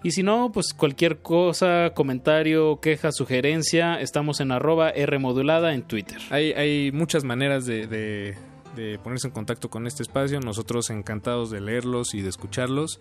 Y 0.04 0.12
si 0.12 0.22
no, 0.22 0.52
pues 0.52 0.72
cualquier 0.72 1.18
cosa, 1.18 1.90
comentario, 1.94 2.78
queja, 2.80 3.10
sugerencia, 3.10 4.00
estamos 4.00 4.38
en 4.40 4.52
arroba 4.52 4.92
Rmodulada 4.92 5.74
en 5.74 5.82
Twitter. 5.82 6.18
Hay, 6.30 6.52
hay 6.52 6.92
muchas 6.92 7.24
maneras 7.24 7.66
de, 7.66 7.86
de- 7.88 8.36
de 8.76 8.98
ponerse 8.98 9.26
en 9.26 9.32
contacto 9.32 9.70
con 9.70 9.86
este 9.86 10.02
espacio. 10.02 10.38
Nosotros 10.38 10.90
encantados 10.90 11.50
de 11.50 11.60
leerlos 11.62 12.14
y 12.14 12.20
de 12.20 12.28
escucharlos. 12.28 13.00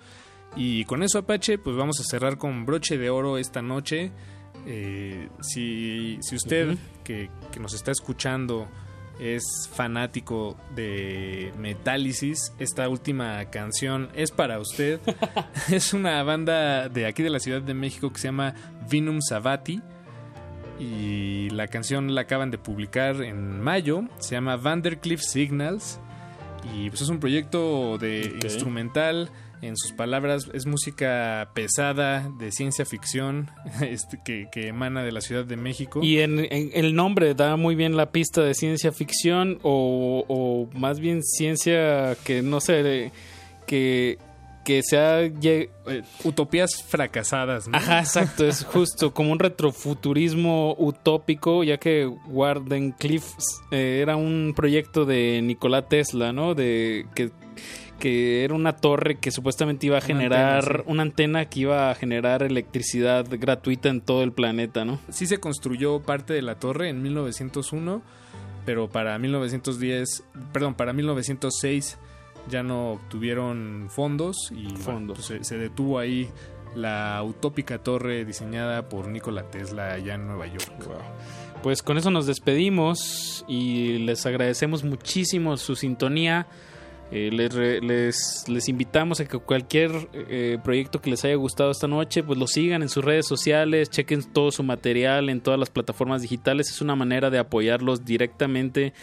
Y 0.56 0.86
con 0.86 1.03
eso, 1.03 1.19
Apache, 1.19 1.57
pues 1.57 1.76
vamos 1.76 1.99
a 1.99 2.03
cerrar 2.06 2.38
con 2.38 2.65
broche 2.65 2.98
de 2.98 3.10
oro 3.10 3.38
esta 3.38 3.61
noche. 3.61 4.11
Eh, 4.65 5.27
si, 5.41 6.18
si 6.22 6.36
usted 6.38 6.77
que, 7.03 7.30
que 7.52 7.60
nos 7.60 7.73
está 7.73 7.91
escuchando 7.91 8.68
es 9.20 9.70
fanático 9.74 10.58
de 10.76 11.52
Metálisis, 11.58 12.54
esta 12.60 12.90
última 12.90 13.46
canción 13.46 14.10
es 14.16 14.32
para 14.32 14.60
usted. 14.60 15.00
es 15.70 15.94
una 15.94 16.22
banda 16.24 16.90
de 16.90 17.06
aquí 17.06 17.24
de 17.24 17.30
la 17.30 17.40
Ciudad 17.40 17.62
de 17.62 17.74
México 17.74 18.12
que 18.12 18.20
se 18.20 18.28
llama 18.28 18.54
Vinum 18.90 19.20
Savati 19.22 19.82
y 20.80 21.50
la 21.52 21.68
canción 21.68 22.14
la 22.14 22.22
acaban 22.22 22.52
de 22.52 22.58
publicar 22.58 23.22
en 23.22 23.62
mayo, 23.62 24.04
se 24.20 24.36
llama 24.36 24.58
Vandercliff 24.58 25.22
Signals. 25.22 26.00
Y 26.76 26.90
pues 26.90 27.02
es 27.02 27.10
un 27.10 27.20
proyecto 27.20 27.98
de 28.00 28.40
instrumental, 28.44 29.30
en 29.61 29.77
sus 29.77 29.91
palabras 29.94 30.49
es 30.53 30.65
música 30.65 31.49
pesada 31.53 32.30
de 32.40 32.52
ciencia 32.52 32.86
ficción 32.86 33.49
este, 33.82 34.19
que, 34.23 34.48
que 34.52 34.68
emana 34.68 35.03
de 35.03 35.11
la 35.11 35.22
Ciudad 35.22 35.45
de 35.45 35.56
México. 35.57 35.99
Y 36.03 36.19
en, 36.19 36.40
en- 36.40 36.72
el 36.73 36.95
nombre 36.95 37.34
da 37.36 37.56
muy 37.56 37.76
bien 37.76 37.98
la 37.98 38.11
pista 38.11 38.41
de 38.41 38.53
ciencia 38.53 38.91
ficción 38.91 39.60
o, 39.64 40.23
o 40.27 40.69
más 40.77 40.99
bien 40.99 41.23
ciencia 41.23 42.15
que 42.23 42.41
no 42.41 42.60
sé, 42.60 43.11
que, 43.68 44.18
que 44.64 44.82
sea... 44.84 45.22
Eh, 45.22 45.69
utopías 46.23 46.84
fracasadas, 46.84 47.68
¿no? 47.68 47.77
Ajá, 47.77 47.99
exacto, 47.99 48.45
es 48.48 48.64
justo 48.72 49.14
como 49.14 49.32
un 49.32 49.40
retrofuturismo 49.40 50.76
utópico, 50.77 51.64
ya 51.64 51.77
que 51.77 52.07
Warden 52.07 52.91
Cliff 52.91 53.23
eh, 53.72 53.99
era 54.02 54.15
un 54.15 54.53
proyecto 54.56 55.06
de 55.06 55.41
Nikola 55.44 55.88
Tesla, 55.88 56.34
¿no? 56.34 56.56
De 56.56 57.06
que, 57.15 57.32
que 57.99 58.43
era 58.43 58.53
una 58.53 58.73
torre 58.76 59.15
que 59.15 59.31
supuestamente 59.31 59.85
iba 59.88 59.97
a 59.97 59.99
Una 59.99 60.07
generar 60.07 60.57
antena, 60.57 60.77
sí. 60.80 60.84
una 60.91 61.01
antena 61.01 61.45
que 61.45 61.59
iba 61.61 61.91
a 61.91 61.95
generar 61.95 62.43
electricidad 62.43 63.26
gratuita 63.30 63.89
en 63.89 64.01
todo 64.01 64.23
el 64.23 64.31
planeta, 64.31 64.85
¿no? 64.85 64.99
Sí 65.09 65.27
se 65.27 65.39
construyó 65.39 66.01
parte 66.01 66.34
de 66.34 66.41
la 66.41 66.55
torre 66.55 66.89
en 66.89 67.01
1901, 67.01 68.01
pero 68.65 68.89
para 68.89 69.17
1910, 69.19 70.23
perdón, 70.51 70.76
para 70.76 70.93
1906 70.93 71.97
ya 72.49 72.63
no 72.63 72.91
obtuvieron 72.91 73.88
fondos 73.89 74.51
y 74.51 74.65
bueno, 74.65 74.77
Fondos. 74.80 75.17
pues, 75.17 75.27
se, 75.27 75.43
se 75.43 75.57
detuvo 75.57 75.97
ahí 75.99 76.30
la 76.76 77.23
utópica 77.23 77.80
torre 77.80 78.26
diseñada 78.26 78.89
por 78.89 79.07
Nikola 79.07 79.49
Tesla 79.49 79.93
allá 79.93 80.15
en 80.15 80.27
Nueva 80.27 80.45
York. 80.47 80.72
Pues 81.63 81.81
con 81.81 81.97
eso 81.97 82.11
nos 82.11 82.27
despedimos 82.27 83.45
y 83.47 83.99
les 83.99 84.26
agradecemos 84.26 84.84
muchísimo 84.84 85.57
su 85.57 85.76
sintonía. 85.76 86.47
Eh, 87.11 87.30
les, 87.32 88.49
les, 88.49 88.68
invitamos 88.68 89.19
a 89.19 89.26
que 89.26 89.38
cualquier 89.38 89.91
eh, 90.14 90.57
proyecto 90.64 91.02
que 91.02 91.11
les 91.11 91.23
haya 91.23 91.36
gustado 91.36 91.69
esta 91.69 91.88
noche, 91.88 92.23
pues 92.23 92.40
lo 92.40 92.48
sigan 92.48 92.82
en 92.82 92.90
sus 92.90 93.06
redes 93.06 93.27
sociales, 93.27 93.91
chequen 93.91 94.23
todo 94.23 94.52
su 94.52 94.64
material 94.64 95.30
en 95.30 95.40
todas 95.40 95.60
las 95.60 95.69
plataformas 95.69 96.23
digitales. 96.23 96.69
Es 96.69 96.82
una 96.82 96.95
manera 96.95 97.30
de 97.30 97.38
apoyarlos 97.38 98.06
directamente 98.06 98.94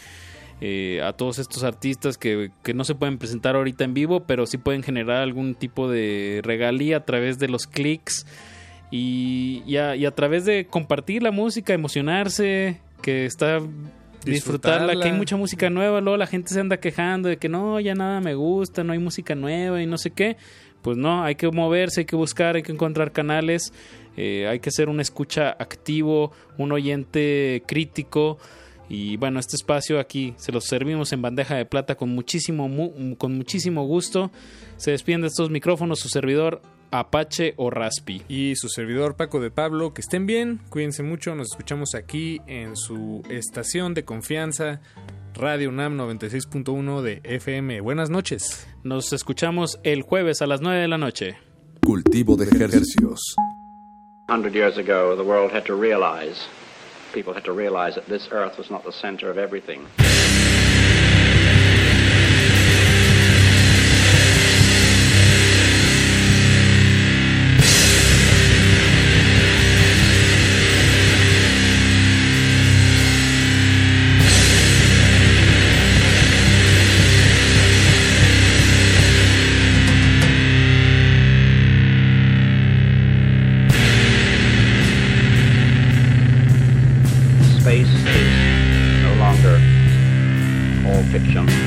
eh, 0.59 1.01
a 1.01 1.13
todos 1.13 1.39
estos 1.39 1.63
artistas 1.63 2.17
que, 2.17 2.51
que 2.61 2.73
no 2.73 2.83
se 2.83 2.93
pueden 2.93 3.17
presentar 3.17 3.55
ahorita 3.55 3.85
en 3.85 3.93
vivo, 3.93 4.25
pero 4.25 4.45
sí 4.45 4.57
pueden 4.57 4.83
generar 4.83 5.21
algún 5.21 5.55
tipo 5.55 5.89
de 5.89 6.41
regalía 6.43 6.97
a 6.97 7.05
través 7.05 7.39
de 7.39 7.47
los 7.47 7.67
clics 7.67 8.25
y, 8.91 9.63
y 9.65 9.77
a 9.77 10.11
través 10.11 10.45
de 10.45 10.67
compartir 10.67 11.23
la 11.23 11.31
música, 11.31 11.73
emocionarse, 11.73 12.81
que 13.01 13.25
está 13.25 13.59
disfrutarla, 14.25 14.79
Disfrutarla. 14.87 15.03
que 15.03 15.09
hay 15.11 15.17
mucha 15.17 15.35
música 15.37 15.69
nueva, 15.69 16.01
luego 16.01 16.17
la 16.17 16.27
gente 16.27 16.49
se 16.53 16.59
anda 16.59 16.77
quejando 16.77 17.29
de 17.29 17.37
que 17.37 17.49
no, 17.49 17.79
ya 17.79 17.93
nada 17.95 18.19
me 18.21 18.35
gusta, 18.35 18.83
no 18.83 18.93
hay 18.93 18.99
música 18.99 19.35
nueva 19.35 19.81
y 19.81 19.85
no 19.85 19.97
sé 19.97 20.11
qué. 20.11 20.37
Pues 20.81 20.97
no, 20.97 21.23
hay 21.23 21.35
que 21.35 21.49
moverse, 21.49 22.01
hay 22.01 22.05
que 22.05 22.15
buscar, 22.17 22.55
hay 22.57 22.63
que 22.63 22.71
encontrar 22.73 23.11
canales, 23.13 23.71
eh, 24.17 24.47
hay 24.49 24.59
que 24.59 24.69
ser 24.69 24.89
un 24.89 24.99
escucha 24.99 25.49
activo, 25.51 26.31
un 26.57 26.71
oyente 26.73 27.63
crítico. 27.65 28.37
Y 28.89 29.15
bueno, 29.15 29.39
este 29.39 29.55
espacio 29.55 29.97
aquí 29.97 30.33
se 30.37 30.51
los 30.51 30.65
servimos 30.65 31.13
en 31.13 31.21
bandeja 31.21 31.55
de 31.55 31.65
plata 31.65 31.95
con 31.95 32.09
muchísimo, 32.09 32.67
mu- 32.67 33.15
con 33.15 33.33
muchísimo 33.37 33.85
gusto. 33.85 34.29
Se 34.75 34.91
despiden 34.91 35.21
de 35.21 35.27
estos 35.27 35.49
micrófonos 35.49 35.99
su 35.99 36.09
servidor 36.09 36.61
Apache 36.93 37.55
o 37.57 37.71
Raspi. 37.71 38.21
Y 38.27 38.55
su 38.55 38.69
servidor 38.69 39.15
Paco 39.15 39.39
de 39.39 39.49
Pablo, 39.49 39.93
que 39.93 40.01
estén 40.01 40.27
bien, 40.27 40.61
cuídense 40.69 41.01
mucho, 41.01 41.33
nos 41.33 41.49
escuchamos 41.49 41.95
aquí 41.95 42.39
en 42.45 42.75
su 42.75 43.23
estación 43.29 43.95
de 43.95 44.05
confianza, 44.05 44.79
Radio 45.33 45.69
UNAM 45.69 45.97
96.1 45.97 47.01
de 47.01 47.21
FM. 47.23 47.81
Buenas 47.81 48.11
noches. 48.11 48.67
Nos 48.83 49.11
escuchamos 49.11 49.79
el 49.83 50.03
jueves 50.03 50.43
a 50.43 50.45
las 50.47 50.61
9 50.61 50.81
de 50.81 50.87
la 50.87 50.99
noche. 50.99 51.37
Cultivo 51.81 52.37
de 52.37 52.45
ejercicios. 52.45 53.35
hundred 54.29 54.53
years 54.53 54.77
ago, 54.77 55.15
the 55.15 55.23
world 55.23 55.51
had 55.51 55.65
to 55.65 55.75
realize, 55.75 56.47
people 57.11 57.33
had 57.33 57.43
to 57.43 57.53
realize 57.53 57.95
that 57.95 58.05
this 58.07 58.27
earth 58.31 58.57
was 58.57 58.69
not 58.69 58.83
the 58.83 58.91
center 58.91 59.29
of 59.29 59.37
everything. 59.37 59.85
Fiction, 91.13 91.62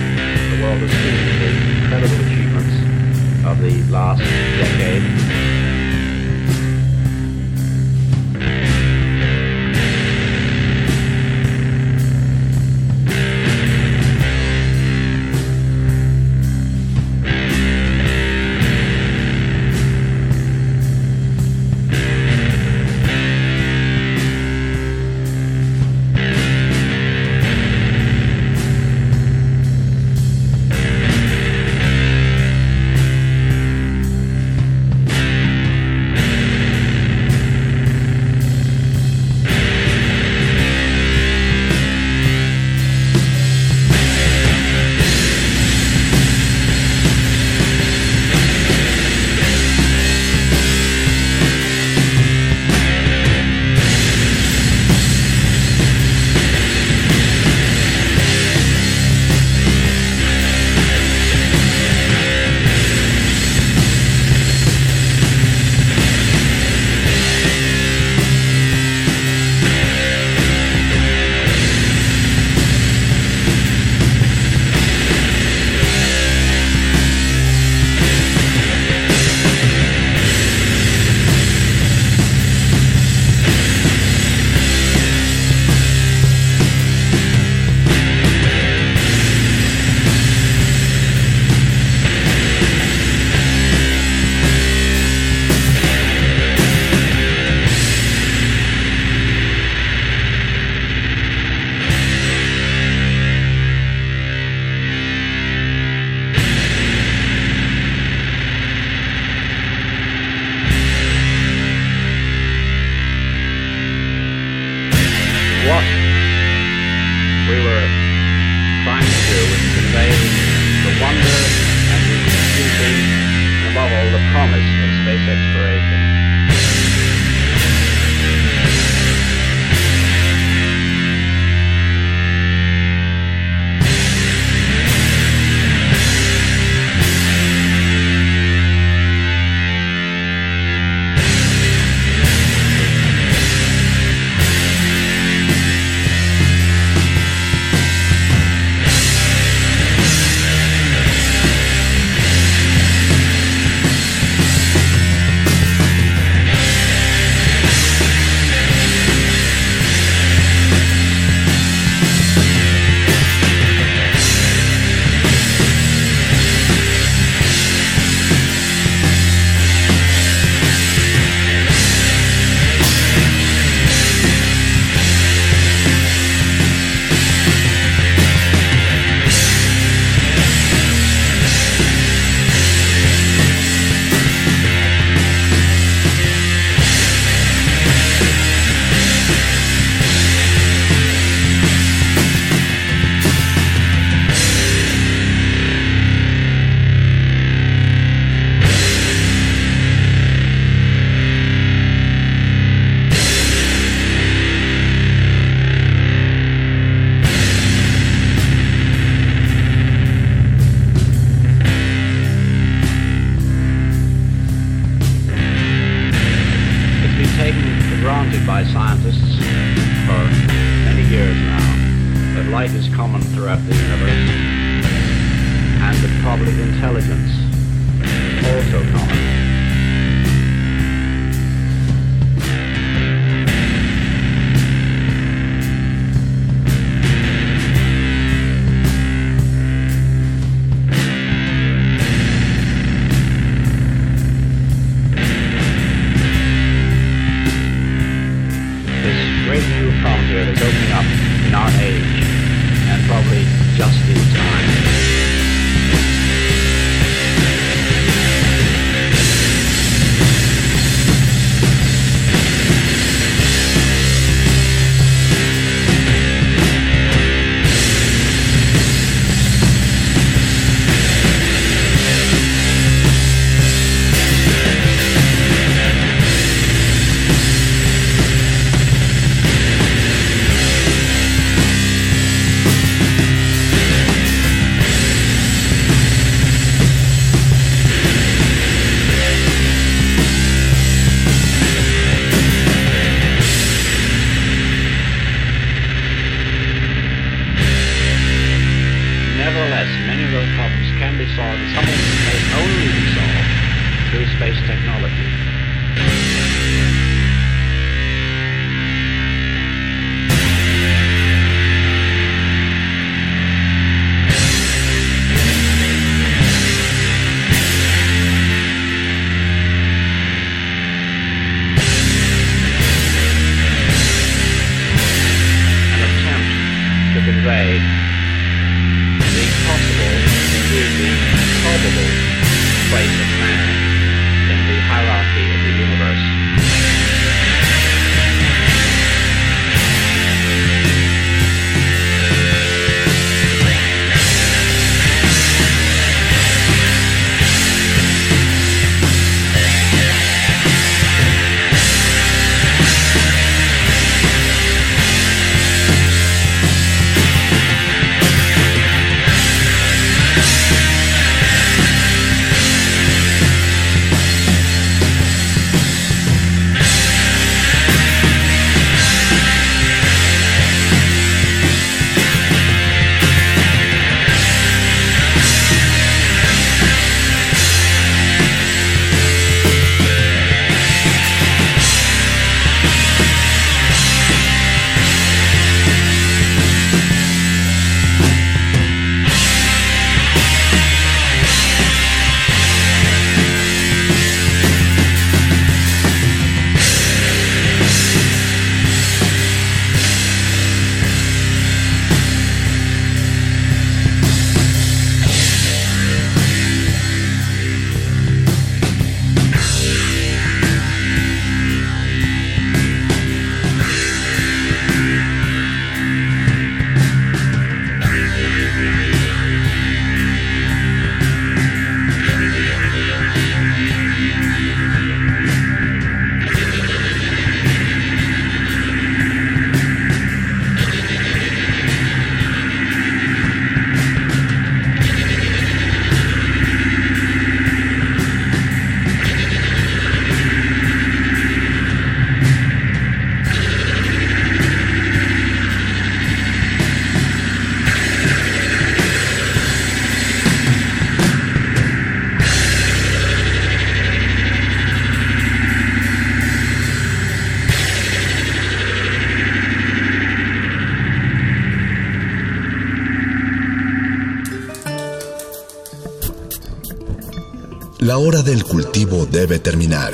del 468.47 468.63
cultivo 468.63 469.27
debe 469.27 469.59
terminar. 469.59 470.13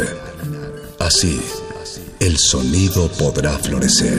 Así, 0.98 1.38
el 2.18 2.38
sonido 2.38 3.08
podrá 3.12 3.58
florecer. 3.58 4.18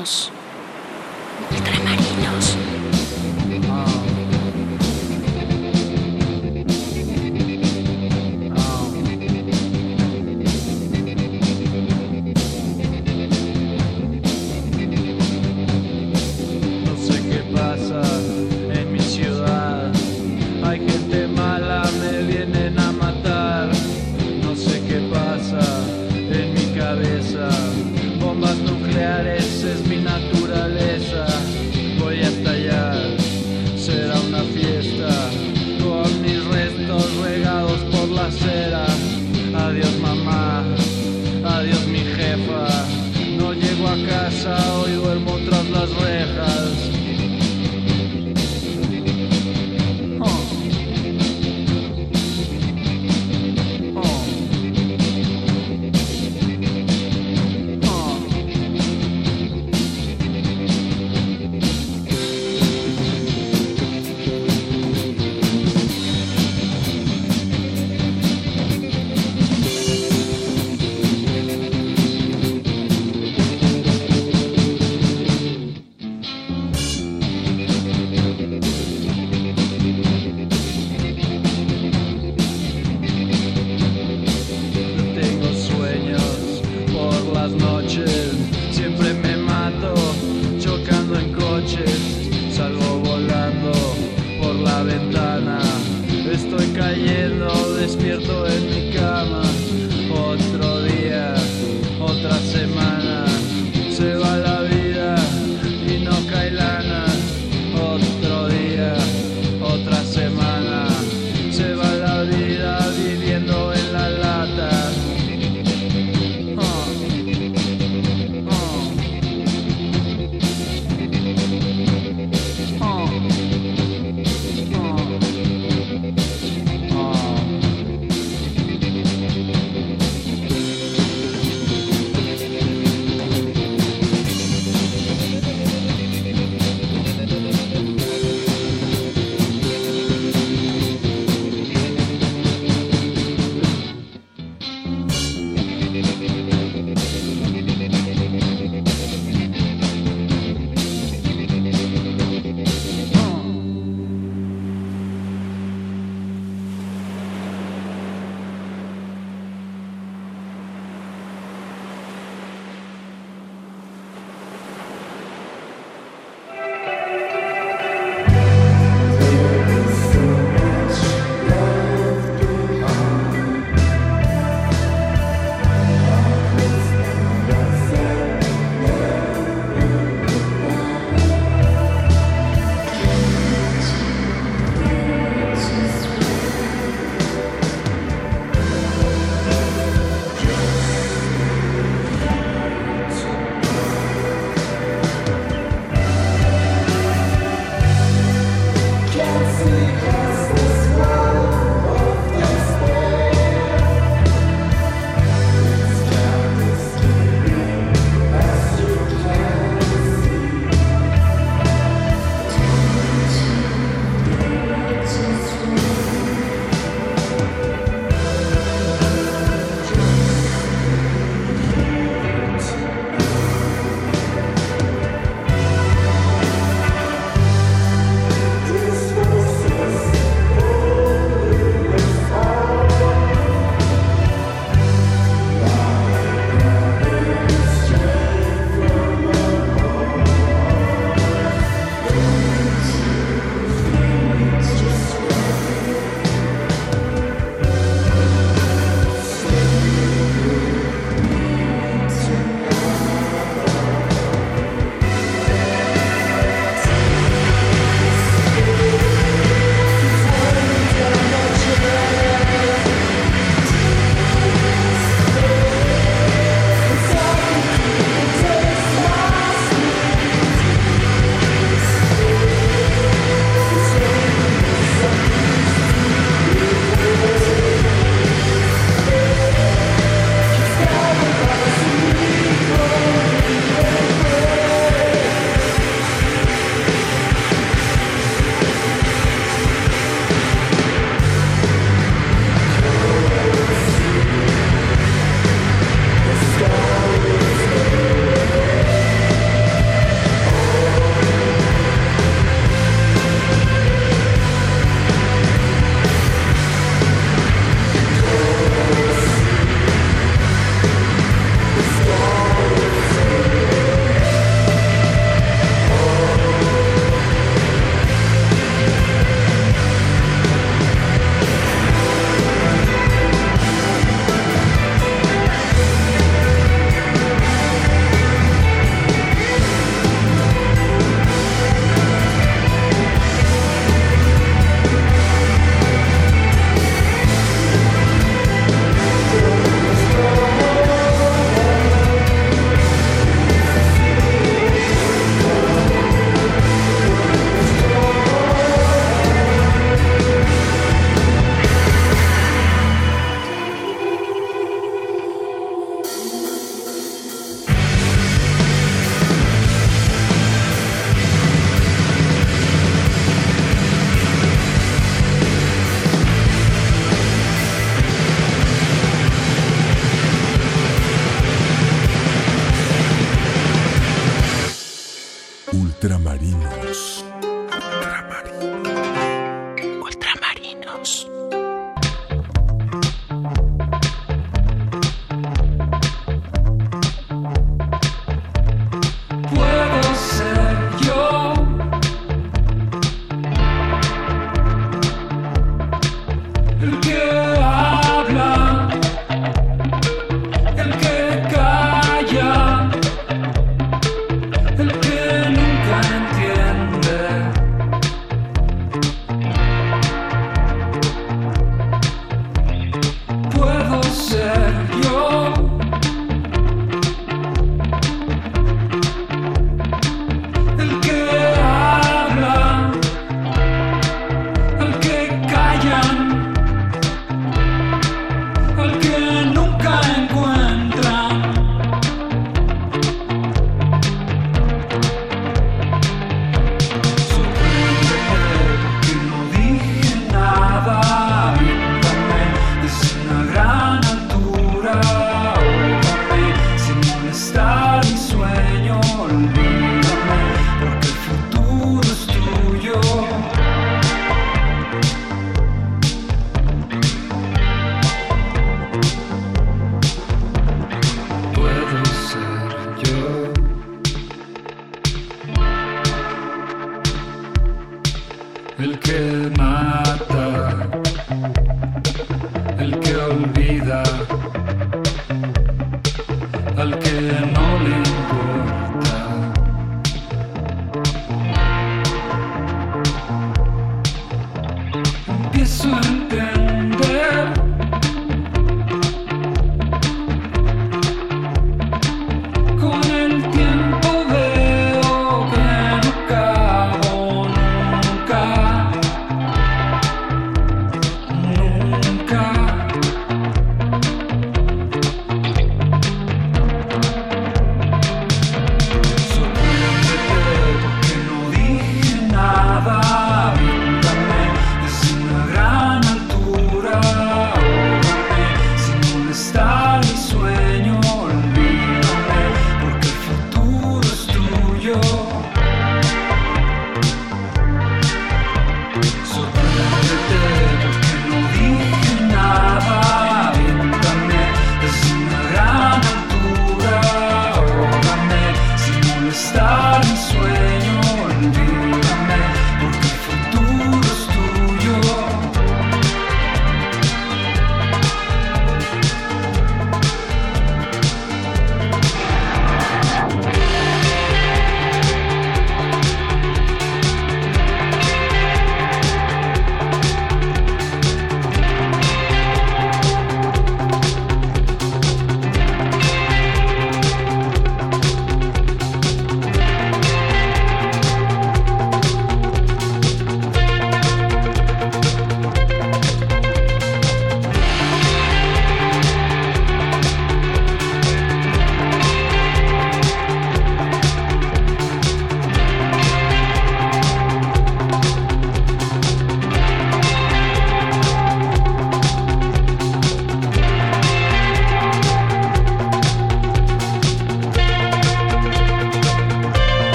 Ultramarinos. 0.00 0.29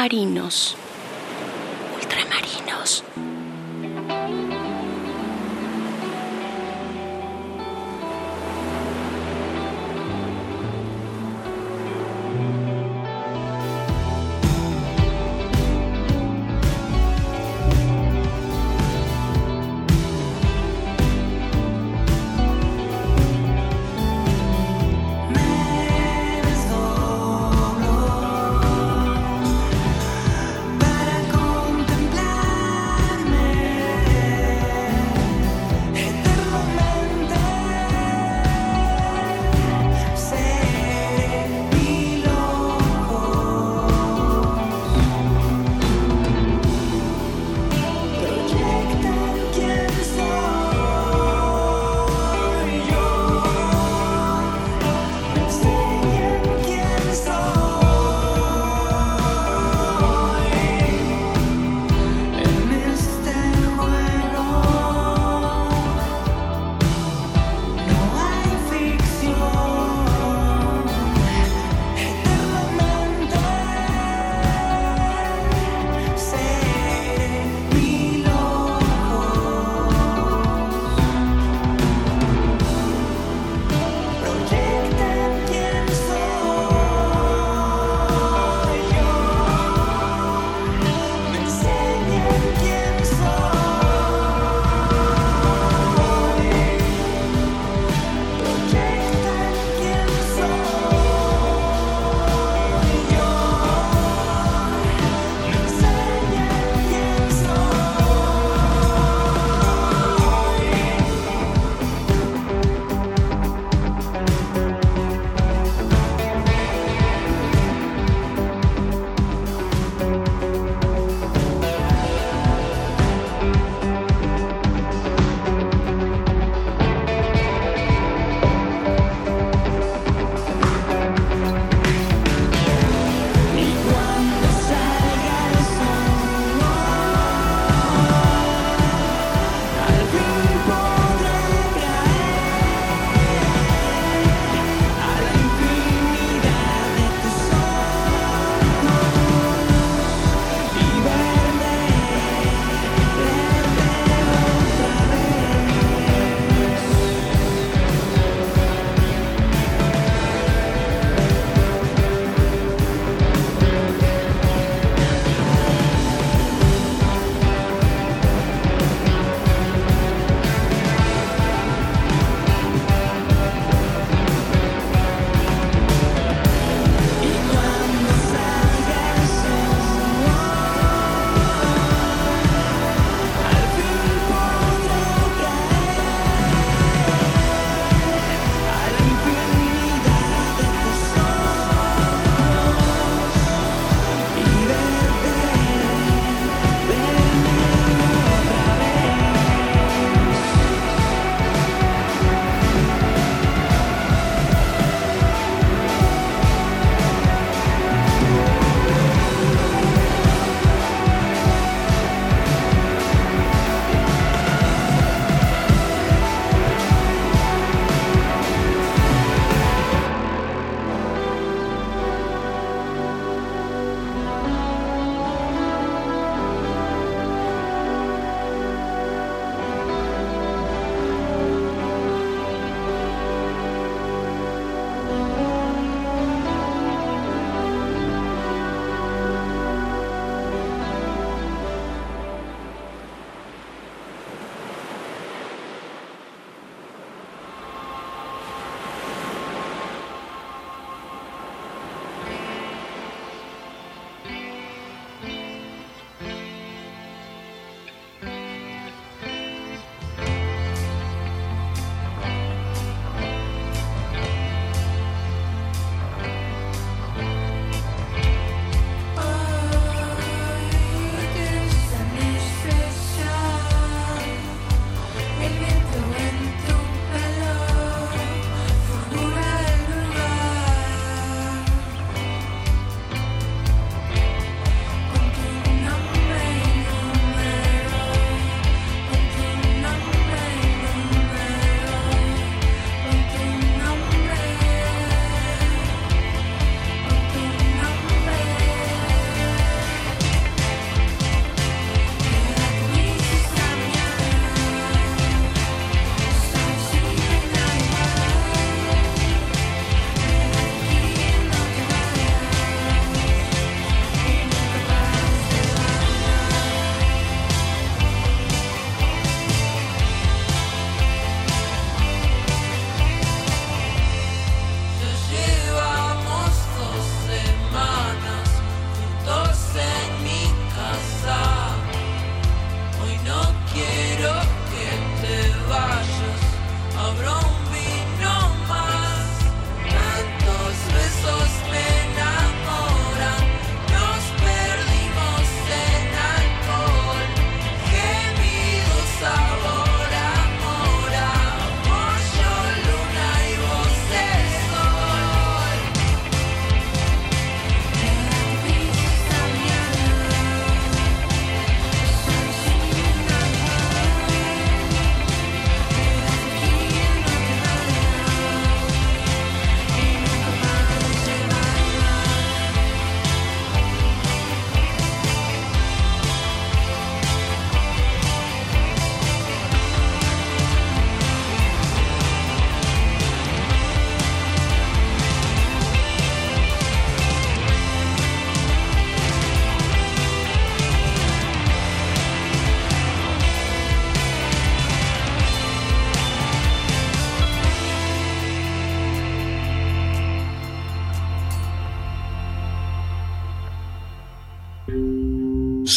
Ultramarinos. 0.00 0.79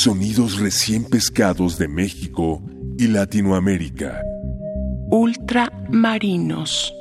Sonidos 0.03 0.59
recién 0.59 1.05
pescados 1.05 1.77
de 1.77 1.87
México 1.87 2.61
y 2.97 3.07
Latinoamérica. 3.07 4.21
Ultramarinos. 5.09 6.93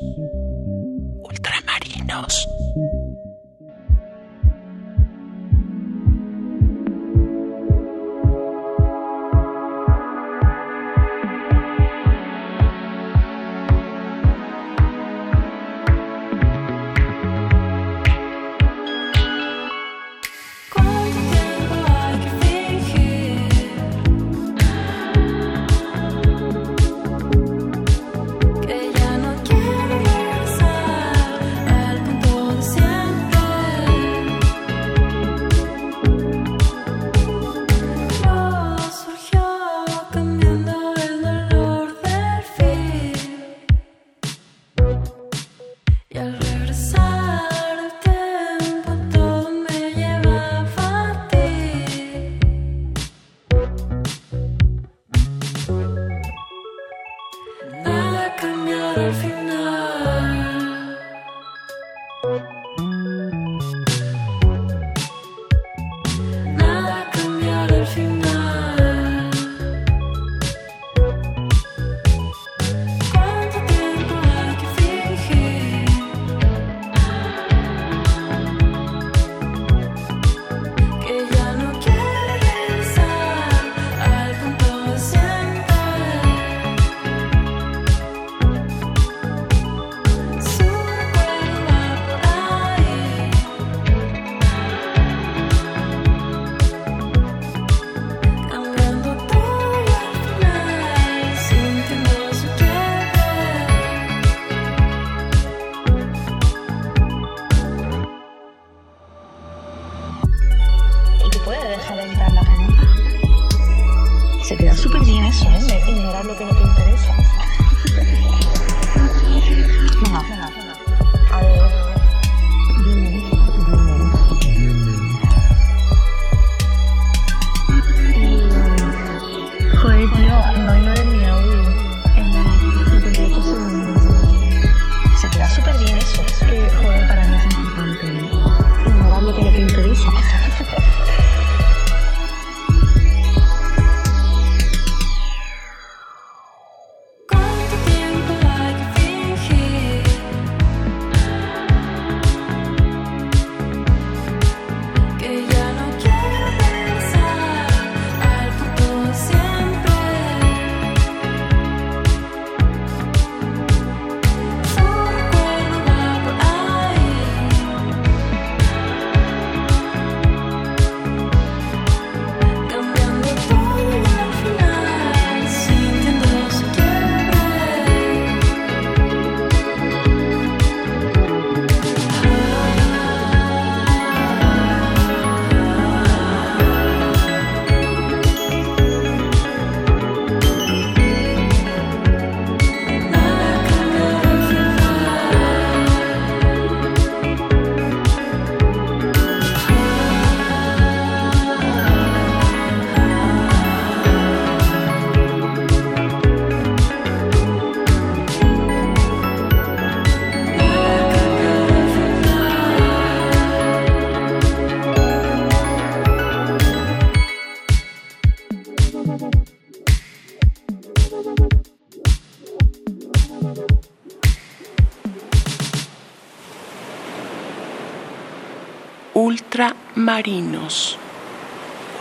Ultramarinos. 230.03 230.99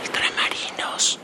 Ultramarinos. 0.02 1.20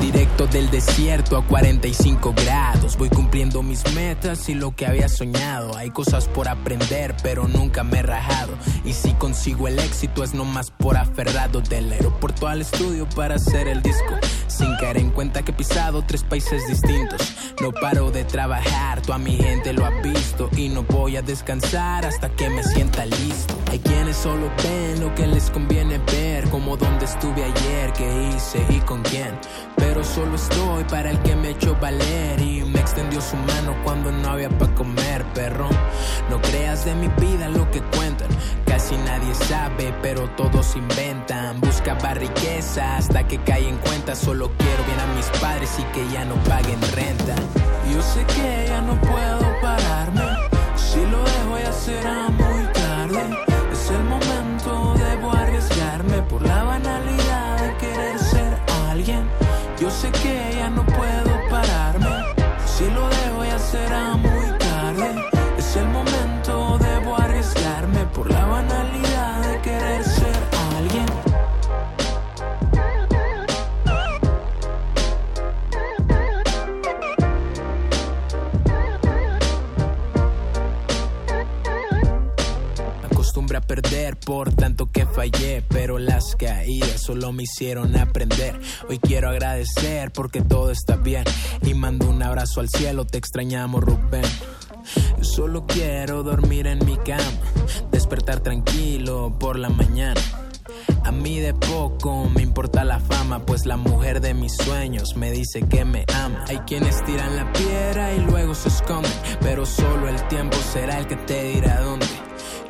Directo 0.00 0.46
del 0.46 0.70
desierto 0.70 1.36
a 1.36 1.44
45 1.44 2.34
grados. 2.34 2.96
Voy 2.96 3.08
cumpliendo 3.08 3.60
mis 3.64 3.82
metas 3.92 4.48
y 4.48 4.54
lo 4.54 4.76
que 4.76 4.86
había 4.86 5.08
soñado. 5.08 5.76
Hay 5.76 5.90
cosas 5.90 6.28
por 6.28 6.46
aprender, 6.46 7.16
pero 7.24 7.48
nunca 7.48 7.82
me 7.82 7.98
he 7.98 8.02
rajado. 8.02 8.52
Y 8.84 8.92
si 8.92 9.12
consigo 9.14 9.66
el 9.66 9.80
éxito 9.80 10.22
es 10.22 10.34
nomás 10.34 10.70
por 10.70 10.96
aferrado 10.96 11.60
del 11.62 11.90
aeropuerto 11.90 12.46
al 12.46 12.60
estudio 12.60 13.08
para 13.08 13.34
hacer 13.34 13.66
el 13.66 13.82
disco. 13.82 14.14
Sin 14.46 14.76
caer 14.76 14.98
en 14.98 15.10
cuenta 15.10 15.42
que 15.42 15.50
he 15.50 15.54
pisado 15.54 16.04
tres 16.06 16.22
países 16.22 16.68
distintos. 16.68 17.34
No 17.60 17.72
paro 17.72 18.12
de 18.12 18.22
trabajar, 18.22 19.02
toda 19.02 19.18
mi 19.18 19.36
gente 19.36 19.72
lo 19.72 19.84
ha 19.84 19.90
visto. 20.00 20.48
Y 20.56 20.68
no 20.68 20.84
voy 20.84 21.16
a 21.16 21.22
descansar 21.22 22.06
hasta 22.06 22.28
que 22.28 22.48
me 22.50 22.62
sienta 22.62 23.04
listo. 23.04 23.59
Solo 24.12 24.50
ven 24.62 25.00
lo 25.00 25.14
que 25.14 25.26
les 25.26 25.50
conviene 25.50 25.98
ver. 25.98 26.48
Como 26.50 26.76
dónde 26.76 27.04
estuve 27.04 27.44
ayer, 27.44 27.92
qué 27.92 28.30
hice 28.34 28.64
y 28.68 28.80
con 28.80 29.02
quién. 29.02 29.38
Pero 29.76 30.04
solo 30.04 30.34
estoy 30.34 30.84
para 30.84 31.10
el 31.10 31.18
que 31.20 31.36
me 31.36 31.50
echó 31.50 31.74
valer. 31.80 32.40
Y 32.40 32.62
me 32.64 32.80
extendió 32.80 33.20
su 33.20 33.36
mano 33.36 33.74
cuando 33.84 34.10
no 34.12 34.30
había 34.30 34.50
para 34.50 34.74
comer, 34.74 35.24
perro. 35.32 35.68
No 36.28 36.40
creas 36.42 36.84
de 36.84 36.94
mi 36.96 37.08
vida 37.20 37.48
lo 37.48 37.70
que 37.70 37.80
cuentan. 37.96 38.28
Casi 38.66 38.96
nadie 38.96 39.34
sabe, 39.34 39.94
pero 40.02 40.28
todos 40.30 40.76
inventan. 40.76 41.60
Buscaba 41.60 42.12
riqueza 42.14 42.96
hasta 42.96 43.26
que 43.26 43.38
cae 43.38 43.68
en 43.68 43.78
cuenta. 43.78 44.14
Solo 44.16 44.50
quiero 44.58 44.84
bien 44.84 45.00
a 45.00 45.06
mis 45.14 45.26
padres 45.40 45.70
y 45.78 45.84
que 45.94 46.06
ya 46.12 46.24
no 46.24 46.34
paguen 46.44 46.80
renta. 46.94 47.36
Yo 47.90 48.02
sé 48.02 48.24
que 48.26 48.66
ya 48.68 48.82
no 48.82 49.00
puedo 49.00 49.60
pararme. 49.62 50.22
Si 50.76 51.00
lo 51.06 51.22
dejo 51.22 51.58
ya 51.62 51.72
será 51.72 52.28
muy 52.30 52.49
me 87.32 87.44
hicieron 87.44 87.96
aprender. 87.96 88.58
Hoy 88.88 88.98
quiero 88.98 89.28
agradecer 89.28 90.10
porque 90.12 90.42
todo 90.42 90.70
está 90.70 90.96
bien 90.96 91.24
y 91.62 91.74
mando 91.74 92.08
un 92.08 92.22
abrazo 92.22 92.60
al 92.60 92.68
cielo, 92.68 93.04
te 93.04 93.18
extrañamos 93.18 93.82
Rubén. 93.82 94.24
Yo 95.18 95.24
solo 95.24 95.66
quiero 95.66 96.22
dormir 96.22 96.66
en 96.66 96.84
mi 96.84 96.96
cama, 96.98 97.22
despertar 97.90 98.40
tranquilo 98.40 99.36
por 99.38 99.58
la 99.58 99.68
mañana. 99.68 100.20
A 101.04 101.12
mí 101.12 101.40
de 101.40 101.54
poco 101.54 102.28
me 102.34 102.42
importa 102.42 102.84
la 102.84 103.00
fama, 103.00 103.44
pues 103.44 103.66
la 103.66 103.76
mujer 103.76 104.20
de 104.20 104.34
mis 104.34 104.54
sueños 104.56 105.16
me 105.16 105.30
dice 105.30 105.62
que 105.62 105.84
me 105.84 106.04
ama. 106.14 106.44
Hay 106.48 106.58
quienes 106.60 107.04
tiran 107.04 107.36
la 107.36 107.52
piedra 107.52 108.12
y 108.14 108.20
luego 108.20 108.54
se 108.54 108.68
esconden, 108.68 109.12
pero 109.40 109.66
solo 109.66 110.08
el 110.08 110.22
tiempo 110.28 110.56
será 110.72 110.98
el 110.98 111.06
que 111.06 111.16
te 111.16 111.42
dirá 111.54 111.80
dónde. 111.80 112.06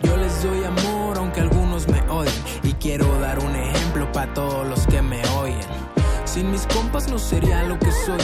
Yo 0.03 0.17
les 0.17 0.43
doy 0.43 0.65
amor 0.65 1.19
aunque 1.19 1.41
algunos 1.41 1.87
me 1.89 2.01
odien 2.09 2.35
y 2.63 2.73
quiero 2.75 3.07
dar 3.21 3.39
un 3.39 3.55
ejemplo 3.55 3.70
para 4.21 4.35
todos 4.35 4.69
los 4.69 4.87
que 4.87 5.01
me 5.01 5.23
oyen. 5.39 5.67
Sin 6.27 6.51
mis 6.51 6.67
compas 6.67 7.09
no 7.09 7.19
sería 7.19 7.63
lo 7.63 7.79
que 7.79 7.91
soy, 7.91 8.21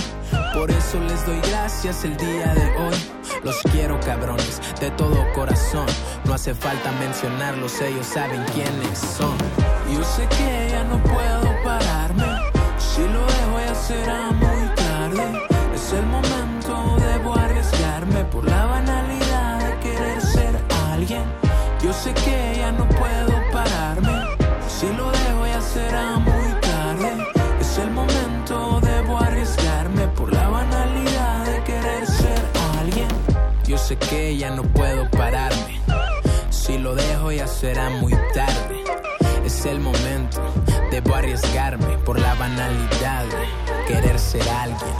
por 0.52 0.70
eso 0.70 1.00
les 1.00 1.24
doy 1.24 1.40
gracias 1.48 2.04
el 2.04 2.14
día 2.18 2.52
de 2.54 2.66
hoy. 2.76 2.96
Los 3.42 3.56
quiero 3.72 3.98
cabrones, 4.00 4.60
de 4.78 4.90
todo 4.90 5.16
corazón, 5.34 5.86
no 6.26 6.34
hace 6.34 6.54
falta 6.54 6.92
mencionarlos, 7.00 7.80
ellos 7.80 8.04
saben 8.04 8.44
quiénes 8.52 8.98
son. 8.98 9.38
Yo 9.90 10.04
sé 10.04 10.26
que 10.36 10.68
ya 10.70 10.84
no 10.84 11.02
puedo 11.02 11.64
pararme, 11.64 12.26
si 12.76 13.00
lo 13.00 13.24
dejo 13.24 13.60
ya 13.66 13.74
será 13.74 14.30
muy 14.32 14.74
tarde. 14.74 15.46
Es 15.74 15.92
el 15.94 16.04
momento, 16.04 16.96
debo 16.98 17.34
arriesgarme 17.38 18.22
por 18.24 18.44
la 18.44 18.66
banalidad 18.66 19.66
de 19.66 19.78
querer 19.80 20.20
ser 20.20 20.60
alguien. 20.92 21.24
Yo 21.82 21.92
sé 21.92 22.12
que 22.12 22.55
sé 33.86 33.96
que 33.96 34.36
ya 34.36 34.50
no 34.50 34.64
puedo 34.64 35.08
pararme, 35.12 35.80
si 36.50 36.76
lo 36.76 36.96
dejo 36.96 37.30
ya 37.30 37.46
será 37.46 37.88
muy 37.88 38.12
tarde. 38.34 38.82
Es 39.44 39.64
el 39.64 39.78
momento, 39.78 40.42
debo 40.90 41.14
arriesgarme 41.14 41.96
por 41.98 42.18
la 42.18 42.34
banalidad 42.34 43.24
de 43.26 43.86
querer 43.86 44.18
ser 44.18 44.42
alguien. 44.48 44.96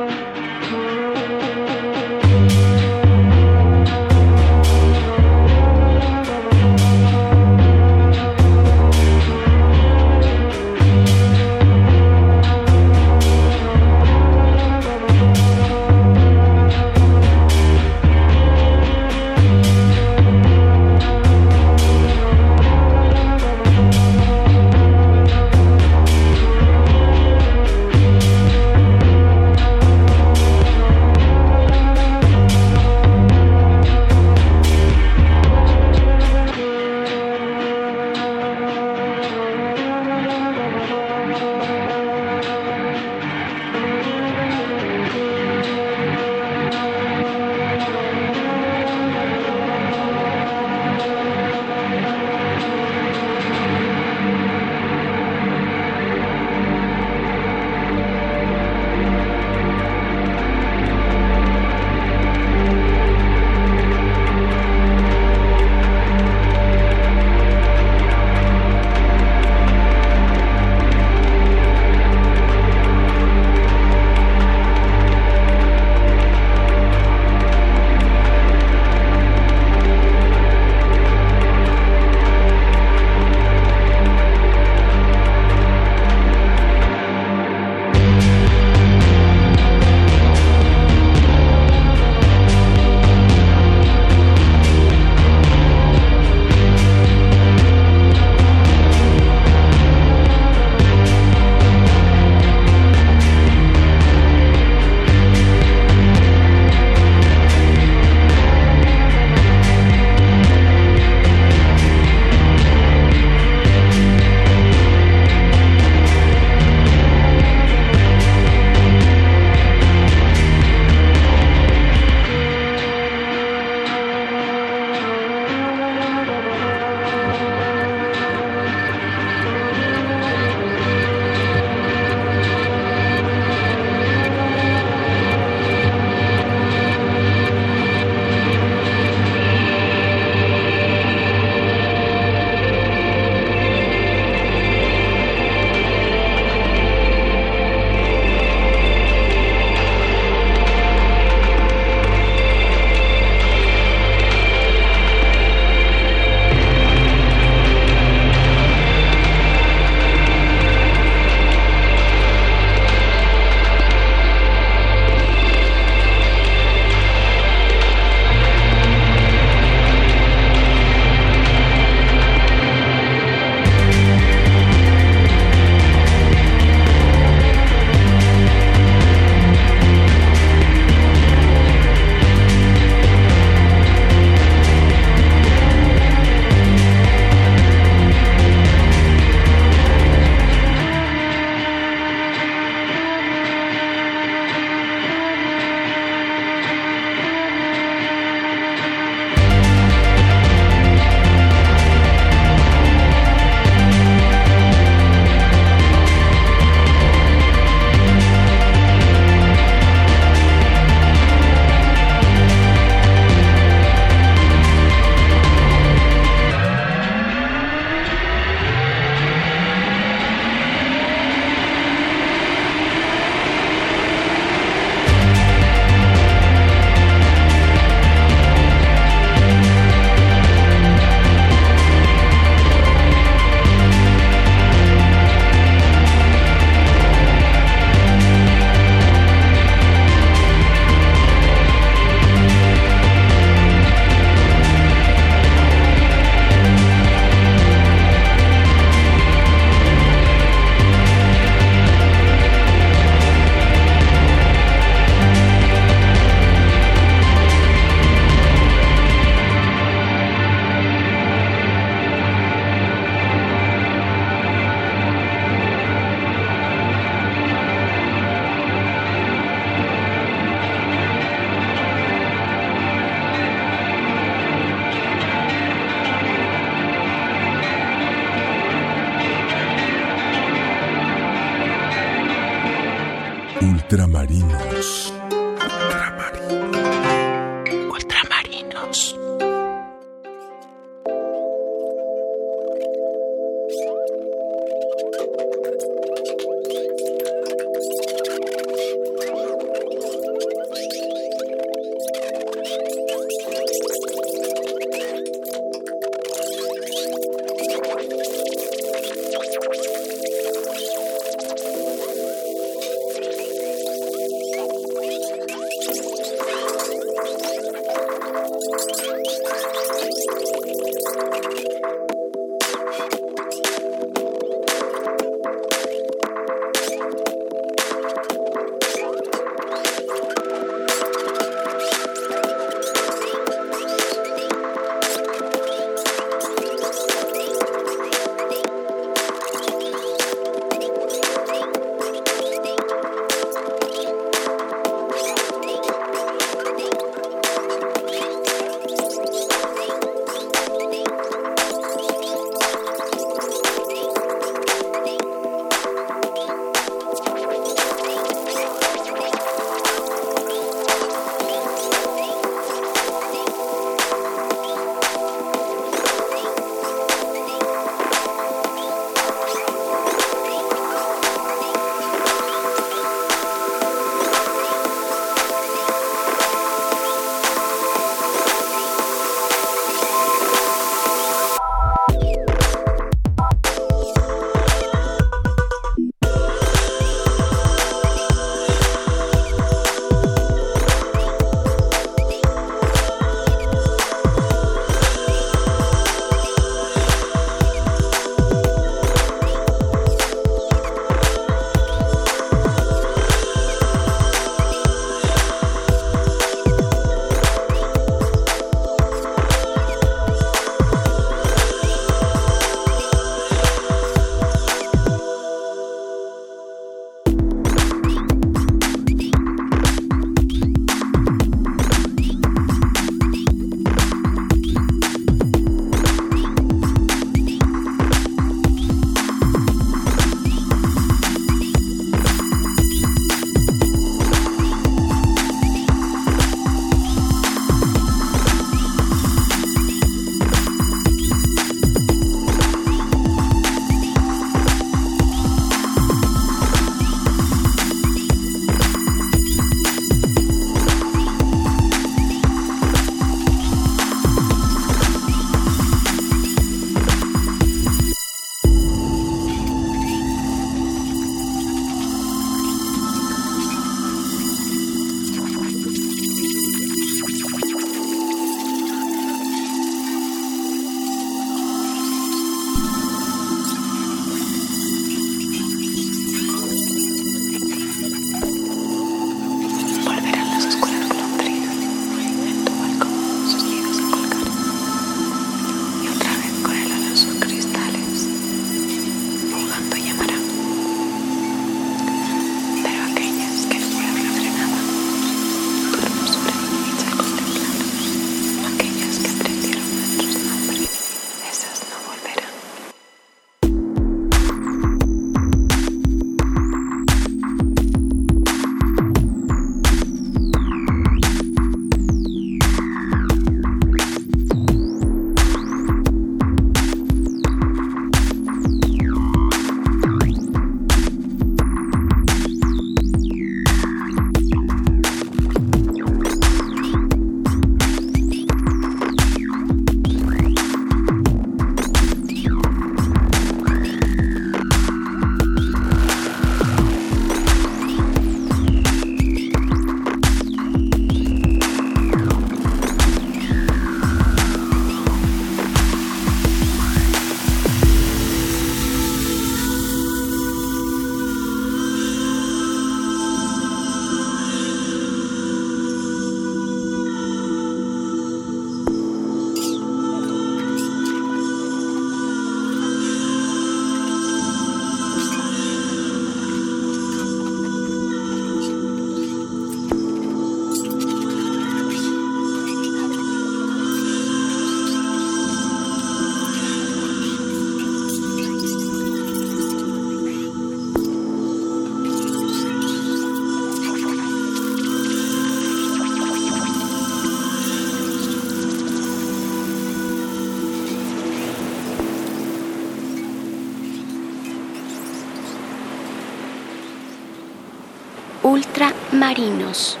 Ultramarinos. 599.21 600.00